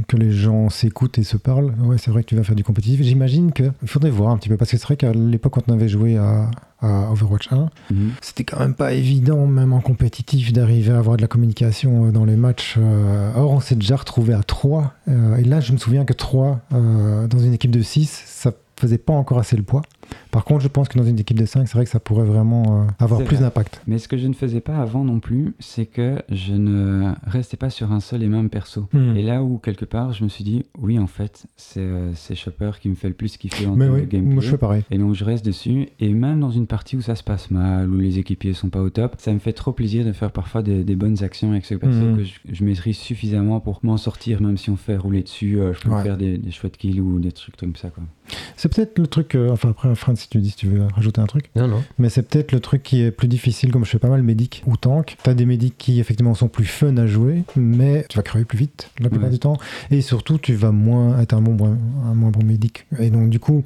que 0.07 0.17
les 0.17 0.31
gens 0.31 0.69
s'écoutent 0.69 1.17
et 1.17 1.23
se 1.23 1.37
parlent. 1.37 1.73
Ouais, 1.83 1.97
c'est 1.97 2.11
vrai 2.11 2.23
que 2.23 2.27
tu 2.27 2.35
vas 2.35 2.43
faire 2.43 2.55
du 2.55 2.63
compétitif. 2.63 3.01
J'imagine 3.01 3.51
qu'il 3.53 3.71
faudrait 3.85 4.09
voir 4.09 4.31
un 4.31 4.37
petit 4.37 4.49
peu 4.49 4.57
parce 4.57 4.69
que 4.71 4.77
c'est 4.77 4.83
vrai 4.85 4.97
qu'à 4.97 5.13
l'époque, 5.13 5.53
quand 5.53 5.63
on 5.69 5.73
avait 5.73 5.87
joué 5.87 6.17
à, 6.17 6.51
à 6.81 7.09
Overwatch 7.11 7.51
1, 7.51 7.69
Mhm. 7.91 8.11
c'était 8.21 8.43
quand 8.43 8.59
même 8.59 8.73
pas 8.75 8.91
évident, 8.93 9.47
même 9.47 9.71
en 9.73 9.79
compétitif, 9.79 10.51
d'arriver 10.53 10.91
à 10.91 10.97
avoir 10.97 11.15
de 11.17 11.21
la 11.21 11.27
communication 11.27 12.07
euh, 12.07 12.11
dans 12.11 12.25
les 12.25 12.35
matchs. 12.35 12.75
euh. 12.77 13.31
Or, 13.37 13.51
on 13.51 13.59
s'est 13.61 13.75
déjà 13.75 13.95
retrouvé 13.95 14.33
à 14.33 14.43
3. 14.43 14.93
et 15.07 15.43
là, 15.43 15.59
je 15.61 15.71
me 15.71 15.77
souviens 15.77 16.03
que 16.05 16.13
3 16.13 16.59
euh, 16.73 17.27
dans 17.27 17.39
une 17.39 17.53
équipe 17.53 17.71
de 17.71 17.81
6, 17.81 18.23
ça 18.25 18.51
faisait 18.75 18.97
pas 18.97 19.13
encore 19.13 19.39
assez 19.39 19.55
le 19.55 19.63
poids. 19.63 19.81
Par 20.31 20.43
contre, 20.45 20.61
je 20.61 20.67
pense 20.67 20.87
que 20.89 20.97
dans 20.97 21.05
une 21.05 21.19
équipe 21.19 21.39
de 21.39 21.45
5, 21.45 21.67
c'est 21.67 21.75
vrai 21.75 21.85
que 21.85 21.91
ça 21.91 21.99
pourrait 21.99 22.25
vraiment 22.25 22.81
euh, 22.81 22.85
avoir 22.99 23.23
plus 23.23 23.39
d'impact. 23.39 23.81
Mais 23.87 23.97
ce 23.99 24.07
que 24.07 24.17
je 24.17 24.27
ne 24.27 24.33
faisais 24.33 24.61
pas 24.61 24.77
avant 24.77 25.03
non 25.03 25.19
plus, 25.19 25.53
c'est 25.59 25.85
que 25.85 26.21
je 26.29 26.53
ne 26.53 27.11
restais 27.25 27.57
pas 27.57 27.69
sur 27.69 27.91
un 27.91 27.99
seul 27.99 28.23
et 28.23 28.27
même 28.27 28.49
perso. 28.49 28.87
Hmm. 28.93 29.15
Et 29.15 29.21
là 29.21 29.43
où, 29.43 29.57
quelque 29.57 29.85
part, 29.85 30.13
je 30.13 30.23
me 30.23 30.29
suis 30.29 30.43
dit, 30.43 30.65
oui, 30.79 30.97
en 30.99 31.07
fait, 31.07 31.45
c'est 31.57 31.79
euh, 31.81 32.11
Chopper 32.35 32.71
qui 32.81 32.89
me 32.89 32.95
fait 32.95 33.07
le 33.07 33.13
plus 33.13 33.37
kiffer 33.37 33.67
en 33.67 33.75
Mais 33.75 33.87
oui, 33.87 34.01
gameplay. 34.01 34.19
moi 34.21 34.41
je 34.43 34.49
fais 34.49 34.57
pareil. 34.57 34.83
Et 34.91 34.97
donc 34.97 35.13
je 35.13 35.23
reste 35.23 35.45
dessus, 35.45 35.87
et 35.99 36.09
même 36.13 36.39
dans 36.39 36.49
une 36.51 36.65
partie 36.67 36.97
où 36.97 37.01
ça 37.01 37.15
se 37.15 37.23
passe 37.23 37.51
mal, 37.51 37.89
où 37.89 37.97
les 37.99 38.17
équipiers 38.19 38.53
sont 38.53 38.69
pas 38.69 38.81
au 38.81 38.89
top, 38.89 39.15
ça 39.19 39.31
me 39.33 39.39
fait 39.39 39.53
trop 39.53 39.71
plaisir 39.71 40.03
de 40.05 40.11
faire 40.13 40.31
parfois 40.31 40.63
des, 40.63 40.83
des 40.83 40.95
bonnes 40.95 41.23
actions 41.23 41.51
avec 41.51 41.65
ce 41.65 41.75
perso 41.75 41.93
Mhm. 41.99 42.17
que 42.17 42.23
je, 42.23 42.33
je 42.51 42.63
maîtrise 42.63 42.97
suffisamment 42.97 43.59
pour 43.59 43.79
m'en 43.83 43.97
sortir, 43.97 44.41
même 44.41 44.57
si 44.57 44.69
on 44.71 44.75
fait 44.77 44.97
rouler 44.97 45.21
dessus, 45.23 45.59
euh, 45.59 45.73
je 45.73 45.79
peux 45.81 45.89
Ouais. 45.89 46.01
faire 46.03 46.17
des, 46.17 46.37
des 46.37 46.51
chouettes 46.51 46.77
kills 46.77 46.99
ou 47.01 47.19
des 47.19 47.31
trucs 47.31 47.55
comme 47.55 47.75
ça. 47.75 47.89
C'est 48.55 48.73
peut-être 48.73 48.97
le 48.97 49.05
truc, 49.07 49.35
euh, 49.35 49.51
enfin 49.51 49.69
après, 49.69 49.89
Fran, 50.03 50.15
si 50.15 50.27
tu 50.29 50.39
dis, 50.39 50.49
si 50.49 50.55
tu 50.57 50.67
veux 50.67 50.83
rajouter 50.93 51.21
un 51.21 51.25
truc, 51.25 51.45
Non, 51.55 51.67
non. 51.67 51.83
mais 51.97 52.09
c'est 52.09 52.23
peut-être 52.23 52.51
le 52.51 52.59
truc 52.59 52.83
qui 52.83 53.01
est 53.01 53.11
plus 53.11 53.27
difficile, 53.27 53.71
comme 53.71 53.85
je 53.85 53.89
fais 53.89 53.99
pas 53.99 54.09
mal 54.09 54.21
médic 54.21 54.61
ou 54.67 54.75
tank. 54.75 55.15
T'as 55.23 55.33
des 55.33 55.45
médics 55.45 55.77
qui 55.77 55.99
effectivement 55.99 56.33
sont 56.35 56.49
plus 56.49 56.65
fun 56.65 56.97
à 56.97 57.07
jouer, 57.07 57.43
mais 57.55 58.05
tu 58.09 58.17
vas 58.17 58.23
crever 58.23 58.43
plus 58.45 58.57
vite 58.57 58.89
la 58.99 59.09
plupart 59.09 59.27
Ouais. 59.27 59.33
du 59.33 59.39
temps, 59.39 59.57
et 59.91 60.01
surtout 60.01 60.37
tu 60.37 60.53
vas 60.55 60.71
moins 60.71 61.19
être 61.21 61.33
un, 61.33 61.41
bon, 61.41 61.77
un 62.05 62.13
moins 62.13 62.31
bon 62.31 62.43
médic. 62.43 62.85
Et 62.99 63.09
donc 63.09 63.29
du 63.29 63.39
coup, 63.39 63.63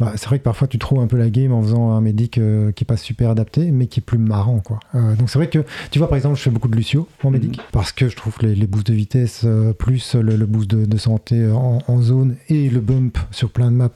bah, 0.00 0.12
c'est 0.16 0.26
vrai 0.26 0.38
que 0.38 0.44
parfois 0.44 0.66
tu 0.66 0.78
trouves 0.78 0.98
un 1.00 1.06
peu 1.06 1.16
la 1.16 1.30
game 1.30 1.52
en 1.52 1.62
faisant 1.62 1.92
un 1.92 2.00
médic 2.00 2.38
euh, 2.38 2.72
qui 2.72 2.82
est 2.82 2.86
pas 2.86 2.96
super 2.96 3.30
adapté, 3.30 3.70
mais 3.70 3.86
qui 3.86 4.00
est 4.00 4.02
plus 4.02 4.18
marrant, 4.18 4.58
quoi. 4.58 4.80
Euh, 4.96 5.14
donc 5.14 5.30
c'est 5.30 5.38
vrai 5.38 5.48
que, 5.48 5.60
tu 5.92 5.98
vois, 6.00 6.08
par 6.08 6.16
exemple, 6.16 6.36
je 6.36 6.42
fais 6.42 6.50
beaucoup 6.50 6.68
de 6.68 6.76
Lucio 6.76 7.06
en 7.22 7.30
médic, 7.30 7.60
parce 7.70 7.92
que 7.92 8.08
je 8.08 8.16
trouve 8.16 8.34
les, 8.42 8.54
les 8.56 8.66
boosts 8.66 8.88
de 8.88 8.94
vitesse, 8.94 9.42
euh, 9.44 9.72
plus 9.72 10.14
le, 10.16 10.34
le 10.36 10.46
boost 10.46 10.68
de, 10.70 10.84
de 10.84 10.96
santé 10.96 11.36
euh, 11.40 11.54
en, 11.54 11.78
en 11.86 12.02
zone 12.02 12.34
et 12.48 12.68
le 12.68 12.80
bump 12.80 13.18
sur 13.30 13.50
plein 13.50 13.70
de 13.70 13.76
maps, 13.76 13.90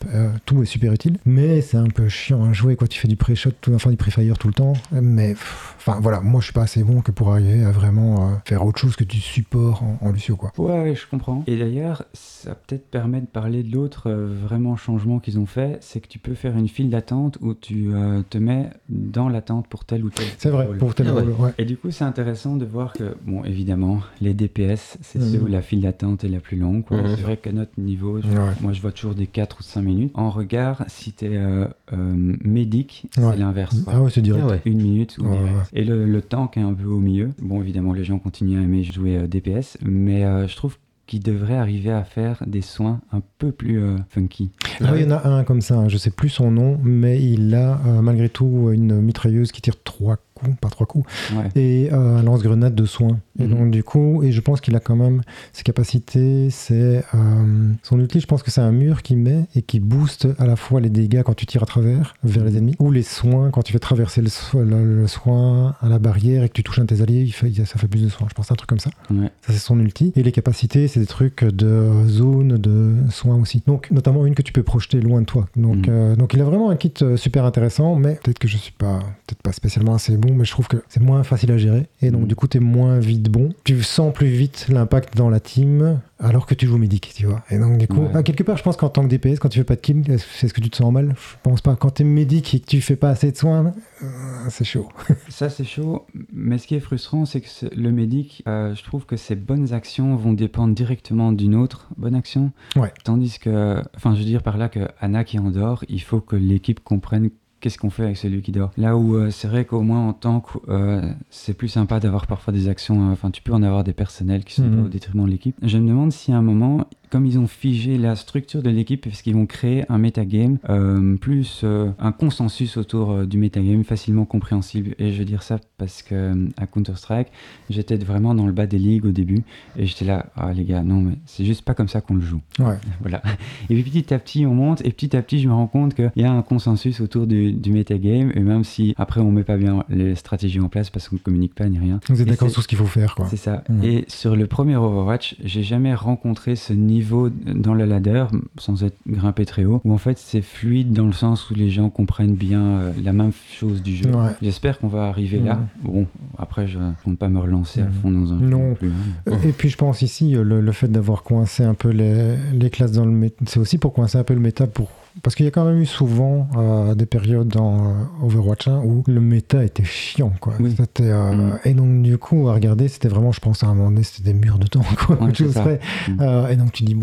tout 0.46 0.62
est 0.62 0.66
super 0.66 0.92
utile. 0.92 1.18
Mais 1.26 1.61
c'est 1.70 1.76
un 1.76 1.87
peu 1.87 2.09
chiant 2.09 2.44
à 2.44 2.52
jouer, 2.52 2.74
quoi. 2.74 2.88
Tu 2.88 2.98
fais 2.98 3.06
du 3.06 3.14
pré-shot, 3.14 3.52
tout- 3.61 3.72
enfin 3.74 3.90
du 3.90 3.96
pré-fire 3.96 4.37
tout 4.38 4.48
le 4.48 4.54
temps. 4.54 4.72
Mais, 4.90 5.35
enfin 5.76 6.00
voilà, 6.00 6.20
moi 6.20 6.40
je 6.40 6.46
suis 6.46 6.52
pas 6.52 6.62
assez 6.62 6.83
bon 6.83 7.00
que 7.00 7.12
pour 7.12 7.30
arriver 7.30 7.62
à 7.64 7.70
vraiment 7.70 8.28
euh, 8.30 8.35
faire 8.44 8.64
autre 8.66 8.80
chose 8.80 8.96
que 8.96 9.04
du 9.04 9.20
support 9.20 9.85
en, 9.85 9.98
en 10.00 10.11
Lucio, 10.11 10.35
quoi. 10.35 10.50
Ouais, 10.59 10.83
ouais, 10.83 10.94
je 10.96 11.06
comprends. 11.09 11.44
Et 11.46 11.56
d'ailleurs, 11.56 12.02
ça 12.12 12.56
peut-être 12.56 12.90
permet 12.90 13.20
de 13.20 13.26
parler 13.26 13.62
de 13.62 13.72
l'autre 13.72 14.11
euh, 14.11 14.26
vraiment 14.42 14.74
changement 14.76 15.20
qu'ils 15.20 15.38
ont 15.38 15.46
fait, 15.46 15.78
c'est 15.80 16.00
que 16.00 16.09
tu 16.09 16.18
peux 16.18 16.35
faire 16.35 16.56
une 16.56 16.68
file 16.68 16.90
d'attente 16.90 17.38
où 17.40 17.54
tu 17.54 17.94
euh, 17.94 18.22
te 18.28 18.38
mets 18.38 18.70
dans 18.88 19.28
l'attente 19.28 19.68
pour 19.68 19.85
tel 19.85 20.04
ou 20.04 20.11
tel. 20.11 20.26
C'est 20.38 20.50
vrai, 20.50 20.66
rôle. 20.66 20.78
pour 20.78 20.94
tel 20.96 21.06
Ah 21.09 21.12
rôle, 21.12 21.35
ouais. 21.38 21.54
Et 21.59 21.64
du 21.64 21.76
coup, 21.76 21.92
c'est 21.92 22.04
intéressant 22.04 22.56
de 22.56 22.64
voir 22.64 22.94
que, 22.94 23.14
bon, 23.26 23.44
évidemment, 23.44 24.00
les 24.20 24.35
DPS, 24.35 24.98
c'est 25.02 25.20
Mhm. 25.20 25.33
ceux 25.33 25.40
où 25.42 25.46
la 25.46 25.62
file 25.62 25.83
d'attente 25.83 26.24
est 26.24 26.28
la 26.28 26.40
plus 26.40 26.56
longue. 26.56 26.85
quoi. 26.85 26.96
Mhm. 27.00 27.14
C'est 27.16 27.22
vrai 27.22 27.37
qu'à 27.37 27.52
notre 27.52 27.78
niveau, 27.78 28.20
je- 28.20 28.26
Ouais. 28.26 28.52
moi, 28.61 28.72
je 28.72 28.80
vois 28.80 28.90
toujours 28.92 29.14
des 29.14 29.26
4 29.28 29.59
ou 29.61 29.62
5 29.62 29.83
minutes. 29.83 30.11
En 30.14 30.30
regard, 30.30 30.85
si 30.88 31.12
t'es 31.12 31.37
euh, 31.61 31.68
euh, 31.92 32.37
médic, 32.44 33.07
c'est 33.14 33.25
Ouais. 33.25 33.37
l'inverse. 33.37 33.77
Ah 33.87 34.01
ouais, 34.03 34.11
c'est 34.11 34.20
direct. 34.23 34.44
Ah 34.46 34.51
ouais. 34.53 34.62
Une 34.64 34.83
minute 34.83 35.18
ou 35.18 35.25
Ouais, 35.25 35.37
direct. 35.37 35.55
ouais. 35.73 35.81
Et 35.81 35.85
le, 35.85 36.07
le 36.07 36.23
tank 36.23 36.57
est 36.57 36.61
un 36.61 36.75
peu 36.75 36.87
au 36.87 36.99
milieu. 37.01 37.31
Bon, 37.40 37.61
évidemment, 37.61 37.92
les 37.92 38.05
gens 38.05 38.18
continuent 38.18 38.59
à 38.59 38.62
aimer 38.62 38.83
jouer 38.85 39.16
euh, 39.18 39.27
DPS, 39.27 39.79
mais 39.83 40.25
euh, 40.25 40.46
je 40.49 40.57
trouve 40.57 40.77
qu'il 41.11 41.20
devrait 41.23 41.57
arriver 41.57 41.90
à 41.90 42.05
faire 42.05 42.42
des 42.46 42.62
soins 42.62 43.01
un 43.12 43.20
peu 43.38 43.51
plus 43.51 43.81
euh, 43.83 43.96
funky. 44.11 44.51
Ah 44.81 44.90
oui, 44.92 45.01
il 45.01 45.03
y 45.03 45.12
en 45.12 45.16
a 45.16 45.27
un 45.29 45.42
comme 45.44 45.61
ça, 45.61 45.75
hein, 45.75 45.88
je 45.88 45.99
sais 45.99 46.11
plus 46.11 46.29
son 46.29 46.51
nom, 46.53 46.79
mais 46.85 47.20
il 47.20 47.53
a 47.55 47.81
euh, 47.87 48.01
malgré 48.01 48.29
tout 48.29 48.70
une 48.73 49.01
mitrailleuse 49.01 49.51
qui 49.51 49.61
tire 49.61 49.75
trois 49.83 50.18
coups, 50.35 50.53
pas 50.61 50.68
trois 50.70 50.87
coups, 50.87 51.07
Ouais. 51.35 51.49
et 51.61 51.92
euh, 51.92 52.18
un 52.18 52.23
lance-grenade 52.23 52.75
de 52.77 52.87
soin. 52.87 53.18
Et 53.40 53.46
Mhm. 53.46 53.51
donc 53.59 53.70
du 53.73 53.83
coup, 53.83 54.23
et 54.23 54.31
je 54.33 54.40
pense 54.40 54.61
qu'il 54.61 54.75
a 54.77 54.81
quand 54.81 54.94
même 54.96 55.23
ses 55.53 55.64
capacités, 55.64 56.49
c'est 56.51 57.05
euh, 57.14 57.73
son 57.83 57.99
outil, 57.99 58.20
je 58.20 58.27
pense 58.27 58.42
que 58.44 58.51
c'est 58.53 58.61
un 58.61 58.70
mur 58.73 59.03
qui 59.03 59.16
met 59.16 59.46
et 59.57 59.62
qui 59.62 59.81
booste 59.81 60.29
à 60.38 60.46
la 60.46 60.55
fois 60.57 60.81
les 60.81 60.90
dégâts 60.90 61.23
quand 61.25 61.35
tu 61.35 61.44
tires 61.46 61.62
à 61.64 61.66
travers 61.66 62.14
vers 62.23 62.44
les 62.44 62.57
ennemis, 62.57 62.77
ou 62.79 62.90
les 62.92 63.03
soins 63.03 63.51
quand 63.51 63.62
tu 63.62 63.73
fais 63.73 63.79
traverser 63.81 64.23
le, 64.23 64.29
so- 64.29 64.62
le- 64.62 65.01
le 65.01 65.07
soin 65.09 65.75
à 65.81 65.88
la 65.88 65.99
barrière 65.99 66.44
et 66.44 66.49
que 66.49 66.55
tu 66.55 66.62
touches 66.62 66.79
un 66.79 66.83
de 66.85 66.94
tes 66.94 67.03
alliés, 67.03 67.23
il 67.23 67.33
fait, 67.33 67.53
ça 67.66 67.79
fait 67.79 67.88
plus 67.88 68.03
de 68.03 68.09
soins. 68.09 68.27
Je 68.31 68.35
pense 68.35 68.51
à 68.51 68.55
un 68.55 68.57
truc 68.57 68.68
comme 68.68 68.79
ça. 68.79 68.90
Ouais. 69.11 69.27
Ça, 69.42 69.53
c'est 69.53 69.59
son 69.59 69.79
ulti. 69.81 70.12
Et 70.16 70.23
les 70.23 70.33
capacités, 70.33 70.87
c'est 70.88 70.99
c'est 71.00 71.04
des 71.04 71.06
trucs 71.06 71.44
de 71.44 71.90
zone, 72.06 72.58
de 72.58 72.94
soins 73.10 73.36
aussi. 73.40 73.62
Donc, 73.66 73.90
notamment 73.90 74.26
une 74.26 74.34
que 74.34 74.42
tu 74.42 74.52
peux 74.52 74.62
projeter 74.62 75.00
loin 75.00 75.20
de 75.22 75.26
toi. 75.26 75.46
Donc, 75.56 75.76
Mhm. 75.76 75.84
euh, 75.88 76.16
donc 76.16 76.34
il 76.34 76.40
a 76.40 76.44
vraiment 76.44 76.68
un 76.70 76.76
kit 76.76 76.92
euh, 77.02 77.16
super 77.16 77.44
intéressant, 77.44 77.94
mais 77.96 78.18
peut-être 78.22 78.38
que 78.38 78.48
je 78.48 78.56
suis 78.58 78.72
pas, 78.72 78.98
peut-être 79.26 79.42
pas 79.42 79.52
spécialement 79.52 79.94
assez 79.94 80.16
bon, 80.16 80.34
mais 80.34 80.44
je 80.44 80.50
trouve 80.50 80.68
que 80.68 80.76
c'est 80.88 81.00
moins 81.02 81.22
facile 81.22 81.52
à 81.52 81.58
gérer. 81.58 81.86
Et 82.02 82.10
donc, 82.10 82.22
Mhm. 82.22 82.28
du 82.28 82.34
coup, 82.36 82.48
tu 82.48 82.58
es 82.58 82.60
moins 82.60 82.98
vite 82.98 83.30
bon. 83.30 83.50
Tu 83.64 83.82
sens 83.82 84.12
plus 84.12 84.28
vite 84.28 84.66
l'impact 84.68 85.16
dans 85.16 85.30
la 85.30 85.40
team 85.40 86.00
alors 86.20 86.46
que 86.46 86.54
tu 86.54 86.66
joues 86.66 86.78
médic, 86.78 87.12
tu 87.14 87.26
vois. 87.26 87.42
Et 87.50 87.59
donc, 87.59 87.78
du 87.78 87.88
coup, 87.88 88.00
Ouais. 88.02 88.22
quelque 88.22 88.42
part, 88.42 88.56
je 88.56 88.62
pense 88.62 88.76
qu'en 88.76 88.88
tant 88.90 89.02
que 89.02 89.09
DPS, 89.09 89.38
quand 89.38 89.48
tu 89.48 89.59
fais 89.59 89.64
pas 89.64 89.76
de 89.76 89.80
kill, 89.80 90.09
est-ce 90.11 90.26
c'est 90.35 90.48
ce 90.48 90.54
que 90.54 90.61
tu 90.61 90.70
te 90.70 90.76
sens 90.76 90.92
mal 90.92 91.14
Je 91.16 91.37
pense 91.42 91.61
pas. 91.61 91.76
Quand 91.76 91.90
tu 91.90 92.02
es 92.02 92.04
médic 92.04 92.54
et 92.54 92.61
que 92.61 92.66
tu 92.66 92.80
fais 92.80 92.96
pas 92.96 93.11
assez 93.11 93.33
de 93.33 93.37
soins, 93.37 93.72
euh, 94.02 94.06
c'est 94.50 94.64
chaud. 94.64 94.88
Ça, 95.28 95.48
c'est 95.48 95.64
chaud. 95.64 96.06
Mais 96.33 96.59
ce 96.59 96.66
qui 96.66 96.74
est 96.74 96.80
frustrant, 96.80 97.24
c'est 97.24 97.40
que 97.40 97.48
le 97.74 97.90
médic, 97.90 98.42
euh, 98.48 98.74
je 98.74 98.83
trouve 98.85 99.06
que 99.06 99.16
ses 99.16 99.35
bonnes 99.35 99.72
actions 99.72 100.14
vont 100.16 100.33
dépendre 100.33 100.74
directement 100.74 101.33
d'une 101.33 101.54
autre 101.54 101.88
bonne 101.96 102.14
action. 102.14 102.52
Ouais. 102.76 102.92
Tandis 103.04 103.38
que, 103.38 103.83
enfin, 103.96 104.14
je 104.14 104.20
veux 104.20 104.26
dire 104.26 104.42
par 104.42 104.56
là 104.56 104.68
que 104.68 104.88
Anna 105.00 105.24
qui 105.24 105.38
en 105.38 105.50
dort, 105.50 105.85
il 105.88 106.02
faut 106.02 106.20
que 106.20 106.37
l'équipe 106.37 106.80
comprenne 106.85 107.30
qu'est-ce 107.61 107.79
qu'on 107.79 107.90
fait 107.90 108.05
avec 108.05 108.16
celui 108.16 108.42
qui 108.42 108.53
dort? 108.53 108.70
Là 108.77 108.96
où 108.96 109.14
euh, 109.16 109.31
c'est 109.31 109.49
vrai 109.49 109.64
qu'au 109.64 109.83
moins 109.83 110.09
en 110.09 110.12
tant 110.12 110.40
que 110.40 110.59
euh, 110.68 111.12
c'est 111.31 111.55
plus 111.55 111.68
sympa 111.68 112.01
d'avoir 112.01 112.27
parfois 112.27 112.53
des 112.53 112.68
actions, 112.68 113.09
euh, 113.09 113.12
enfin, 113.12 113.31
tu 113.31 113.42
peux 113.42 113.53
en 113.53 113.62
avoir 113.62 113.85
des 113.85 113.92
personnels 113.92 114.44
qui 114.44 114.55
sont 114.55 114.62
Mhm. 114.64 114.77
pas 114.81 114.83
au 114.87 114.88
détriment 114.88 115.25
de 115.27 115.31
l'équipe. 115.31 115.57
Je 115.62 115.79
me 115.79 115.87
demande 115.88 116.12
si 116.12 116.33
à 116.33 116.37
un 116.38 116.42
moment, 116.42 116.87
comme 117.11 117.27
ils 117.27 117.38
ont 117.38 117.46
figé 117.46 117.99
la 117.99 118.16
structure 118.16 118.62
de 118.62 118.70
l'équipe, 118.70 119.07
est-ce 119.07 119.23
qu'ils 119.23 119.35
vont 119.35 119.46
créer 119.46 119.85
un 119.88 119.99
metagame 119.99 120.59
euh, 120.68 121.16
plus 121.16 121.62
euh, 121.64 121.90
un 121.99 122.12
consensus 122.12 122.77
autour 122.77 123.11
euh, 123.11 123.27
du 123.27 123.38
metagame 123.38 123.85
facilement 123.85 124.25
compréhensible. 124.25 124.94
Et 124.99 125.12
je 125.12 125.18
veux 125.18 125.25
dire 125.25 125.42
ça 125.42 125.59
parce 125.77 126.03
que 126.03 126.14
euh, 126.14 126.49
à 126.57 126.66
Counter-Strike, 126.66 127.29
j'étais 127.68 127.96
vraiment 127.96 128.35
dans 128.35 128.46
le 128.46 128.53
bas 128.53 128.66
des 128.66 128.79
ligues 128.79 129.05
au 129.05 129.11
début 129.11 129.42
et 129.77 129.87
j'étais 129.87 130.05
là, 130.05 130.27
ah 130.37 130.53
les 130.53 130.64
gars, 130.64 130.83
non 130.83 131.01
mais 131.01 131.14
c'est 131.27 131.44
juste 131.44 131.62
pas 131.62 131.75
comme 131.75 131.88
ça 131.88 132.01
qu'on 132.01 132.14
le 132.14 132.23
joue. 132.23 132.40
Ouais. 132.59 132.77
Voilà. 133.01 133.23
Et 133.70 133.75
puis 133.75 133.83
petit 133.83 134.12
à 134.12 134.18
petit, 134.18 134.44
on 134.46 134.55
monte 134.55 134.85
et 134.85 134.90
petit 134.90 135.16
à 135.16 135.23
petit, 135.23 135.40
je 135.40 135.49
me 135.49 135.55
rends 135.55 135.66
compte 135.66 135.94
qu'il 135.94 136.11
y 136.16 136.25
a 136.25 136.31
un 136.31 136.42
consensus 136.42 137.01
autour 137.01 137.27
du, 137.27 137.53
du 137.53 137.73
metagame. 137.73 138.31
Et 138.35 138.40
même 138.40 138.62
si 138.62 138.94
après, 138.99 139.20
on 139.20 139.33
met 139.33 139.42
pas 139.42 139.57
bien 139.57 139.85
les 139.88 140.14
stratégies 140.14 140.61
en 140.61 140.68
place 140.68 140.90
parce 140.90 141.09
qu'on 141.09 141.16
ne 141.16 141.20
communique 141.20 141.55
pas 141.55 141.68
ni 141.68 141.79
rien. 141.79 141.99
Vous 142.09 142.20
êtes 142.20 142.29
d'accord 142.29 142.51
sur 142.51 142.62
ce 142.62 142.68
qu'il 142.68 142.79
faut 142.79 142.87
faire, 142.87 143.14
quoi. 143.14 143.27
C'est 143.31 143.37
ça. 143.37 143.64
Mhm. 143.68 143.85
Et 143.85 144.05
sur 144.09 144.37
le 144.37 144.46
premier 144.46 144.77
Overwatch, 144.77 145.37
j'ai 145.42 145.62
jamais 145.62 145.94
rencontré 145.94 146.57
ce 146.57 146.75
niveau 146.75 146.99
dans 147.02 147.74
le 147.74 147.84
ladder, 147.84 148.24
sans 148.58 148.84
être 148.84 148.96
grimpé 149.08 149.44
très 149.46 149.64
haut, 149.64 149.80
où 149.84 149.92
en 149.92 149.98
fait 149.98 150.18
c'est 150.18 150.42
fluide 150.42 150.92
dans 150.92 151.06
le 151.06 151.12
sens 151.12 151.50
où 151.50 151.54
les 151.54 151.70
gens 151.70 151.90
comprennent 151.90 152.34
bien 152.34 152.60
euh, 152.62 152.92
la 153.02 153.12
même 153.12 153.32
chose 153.58 153.82
du 153.82 153.94
jeu. 153.96 154.10
Ouais. 154.10 154.30
J'espère 154.42 154.78
qu'on 154.78 154.88
va 154.88 155.04
arriver 155.06 155.38
là. 155.40 155.58
Bon, 155.82 156.06
après, 156.38 156.66
je 156.66 156.78
ne 156.78 156.92
compte 157.04 157.18
pas 157.18 157.28
me 157.28 157.38
relancer 157.38 157.80
à 157.80 157.84
Mhm. 157.86 157.92
fond 158.02 158.10
dans 158.10 158.32
un 158.32 158.38
jeu 158.40 158.46
Non. 158.46 158.74
plus. 158.74 158.88
hein. 159.26 159.36
Et 159.44 159.52
puis 159.52 159.68
je 159.68 159.76
pense 159.76 160.02
ici, 160.02 160.36
euh, 160.36 160.42
le, 160.44 160.60
le 160.60 160.72
fait 160.72 160.88
d'avoir 160.88 161.22
coincé 161.22 161.62
un 161.64 161.74
peu 161.74 161.88
les, 161.90 162.36
les 162.52 162.70
classes 162.70 162.92
dans 162.92 163.04
le 163.04 163.10
méta, 163.12 163.36
c'est 163.46 163.60
aussi 163.60 163.78
pour 163.78 163.92
coincer 163.92 164.18
un 164.18 164.24
peu 164.24 164.34
le 164.34 164.40
méta 164.40 164.66
pour... 164.66 164.90
Parce 165.23 165.35
qu'il 165.35 165.44
y 165.44 165.49
a 165.49 165.51
quand 165.51 165.64
même 165.64 165.79
eu 165.81 165.87
souvent 165.87 166.49
euh, 166.57 166.94
des 166.94 167.07
périodes 167.07 167.49
dans 167.49 167.85
euh, 167.88 167.92
Overwatch 168.23 168.68
1 168.68 168.79
où 168.85 169.03
le 169.07 169.20
méta 169.20 169.64
était 169.64 169.85
chiant, 169.85 170.33
quoi. 170.40 170.55
Oui. 170.61 170.75
Euh, 171.01 171.31
Mm. 171.31 171.59
Et 171.64 171.75
donc 171.75 172.03
du 172.03 172.16
coup, 172.18 172.49
à 172.49 172.55
regarder, 172.55 172.88
c'était 172.88 173.09
vraiment, 173.09 173.33
je 173.33 173.40
pense 173.40 173.62
à 173.64 173.66
un 173.66 173.75
moment 173.75 173.90
donné, 173.90 174.03
c'était 174.03 174.33
des 174.33 174.38
murs 174.38 174.59
de 174.59 174.66
temps, 174.66 174.85
quoi. 175.07 175.16
Ouais, 175.20 175.35
serais- 175.35 175.81
Mm. 176.09 176.46
et 176.51 176.57
donc 176.57 176.73
tu 176.73 176.85
dis, 176.85 176.94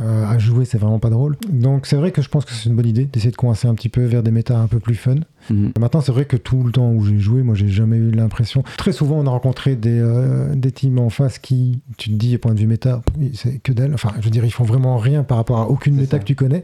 euh, 0.00 0.26
à 0.26 0.38
jouer, 0.38 0.64
c'est 0.64 0.78
vraiment 0.78 0.98
pas 0.98 1.10
drôle. 1.10 1.36
Donc 1.48 1.86
c'est 1.86 1.96
vrai 1.96 2.10
que 2.12 2.22
je 2.22 2.28
pense 2.28 2.44
que 2.44 2.52
c'est 2.52 2.68
une 2.68 2.76
bonne 2.76 2.86
idée 2.86 3.04
d'essayer 3.04 3.30
de 3.30 3.36
coincer 3.36 3.68
un 3.68 3.74
petit 3.74 3.88
peu 3.88 4.04
vers 4.04 4.22
des 4.22 4.30
méta 4.30 4.58
un 4.58 4.66
peu 4.66 4.80
plus 4.80 4.94
fun. 4.94 5.16
Mhm. 5.48 5.72
Maintenant, 5.80 6.00
c'est 6.00 6.12
vrai 6.12 6.24
que 6.26 6.36
tout 6.36 6.62
le 6.62 6.72
temps 6.72 6.90
où 6.92 7.04
j'ai 7.04 7.18
joué, 7.18 7.42
moi, 7.42 7.54
j'ai 7.54 7.68
jamais 7.68 7.96
eu 7.96 8.10
l'impression. 8.10 8.62
Très 8.76 8.92
souvent, 8.92 9.16
on 9.18 9.26
a 9.26 9.30
rencontré 9.30 9.76
des, 9.76 9.98
euh, 9.98 10.54
des 10.54 10.70
teams 10.72 10.98
en 10.98 11.08
face 11.10 11.38
qui, 11.38 11.80
tu 11.96 12.10
te 12.10 12.14
dis, 12.14 12.36
point 12.38 12.52
de 12.54 12.60
vue 12.60 12.66
méta, 12.66 13.02
c'est 13.34 13.58
que 13.62 13.72
dalle. 13.72 13.94
Enfin, 13.94 14.12
je 14.18 14.24
veux 14.24 14.30
dire, 14.30 14.44
ils 14.44 14.52
font 14.52 14.64
vraiment 14.64 14.98
rien 14.98 15.22
par 15.22 15.38
rapport 15.38 15.58
à 15.58 15.68
aucune 15.70 15.94
méta 15.96 16.12
ça. 16.12 16.18
que 16.18 16.24
tu 16.24 16.34
connais. 16.34 16.62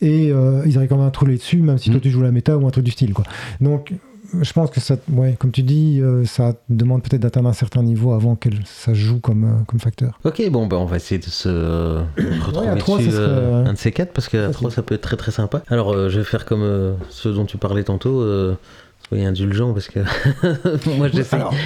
Et 0.00 0.30
euh, 0.32 0.62
ils 0.66 0.76
arrivent 0.76 0.88
quand 0.88 0.96
même 0.98 1.06
à 1.06 1.10
troller 1.10 1.36
dessus, 1.36 1.58
même 1.58 1.78
si 1.78 1.90
toi, 1.90 1.96
Mhm. 1.96 2.00
tu 2.02 2.10
joues 2.10 2.22
la 2.22 2.30
méta 2.32 2.56
ou 2.56 2.66
un 2.66 2.70
truc 2.70 2.84
du 2.84 2.90
style, 2.92 3.12
quoi. 3.12 3.24
Donc, 3.60 3.92
je 4.40 4.52
pense 4.52 4.70
que 4.70 4.80
ça, 4.80 4.96
ouais, 5.10 5.36
comme 5.38 5.50
tu 5.50 5.62
dis, 5.62 6.00
euh, 6.00 6.24
ça 6.24 6.54
demande 6.68 7.02
peut-être 7.02 7.22
d'atteindre 7.22 7.48
un 7.48 7.54
certain 7.54 7.82
niveau 7.82 8.12
avant 8.12 8.36
que 8.36 8.48
ça 8.64 8.94
joue 8.94 9.20
comme, 9.20 9.44
euh, 9.44 9.64
comme 9.66 9.80
facteur. 9.80 10.18
Ok, 10.24 10.42
bon, 10.50 10.66
bah, 10.66 10.76
on 10.78 10.84
va 10.86 10.96
essayer 10.96 11.18
de 11.18 11.26
se 11.26 11.48
euh, 11.48 12.02
retrouver 12.46 12.68
à 12.68 12.76
trois, 12.76 12.98
dessus 12.98 13.10
ce 13.10 13.16
serait, 13.16 13.26
ouais. 13.26 13.68
un 13.68 13.72
de 13.72 13.78
ces 13.78 13.92
quatre, 13.92 14.12
parce 14.12 14.28
Facile. 14.28 14.52
trois, 14.52 14.70
ça 14.70 14.82
peut 14.82 14.94
être 14.94 15.02
très 15.02 15.16
très 15.16 15.32
sympa. 15.32 15.62
Alors, 15.68 16.08
je 16.08 16.18
vais 16.18 16.24
faire 16.24 16.44
comme 16.44 16.96
ceux 17.10 17.32
dont 17.32 17.44
tu 17.44 17.58
parlais 17.58 17.84
tantôt. 17.84 18.24
Soyez 19.08 19.24
indulgents, 19.26 19.72
parce 19.72 19.88
que 19.88 20.00
moi, 20.96 21.08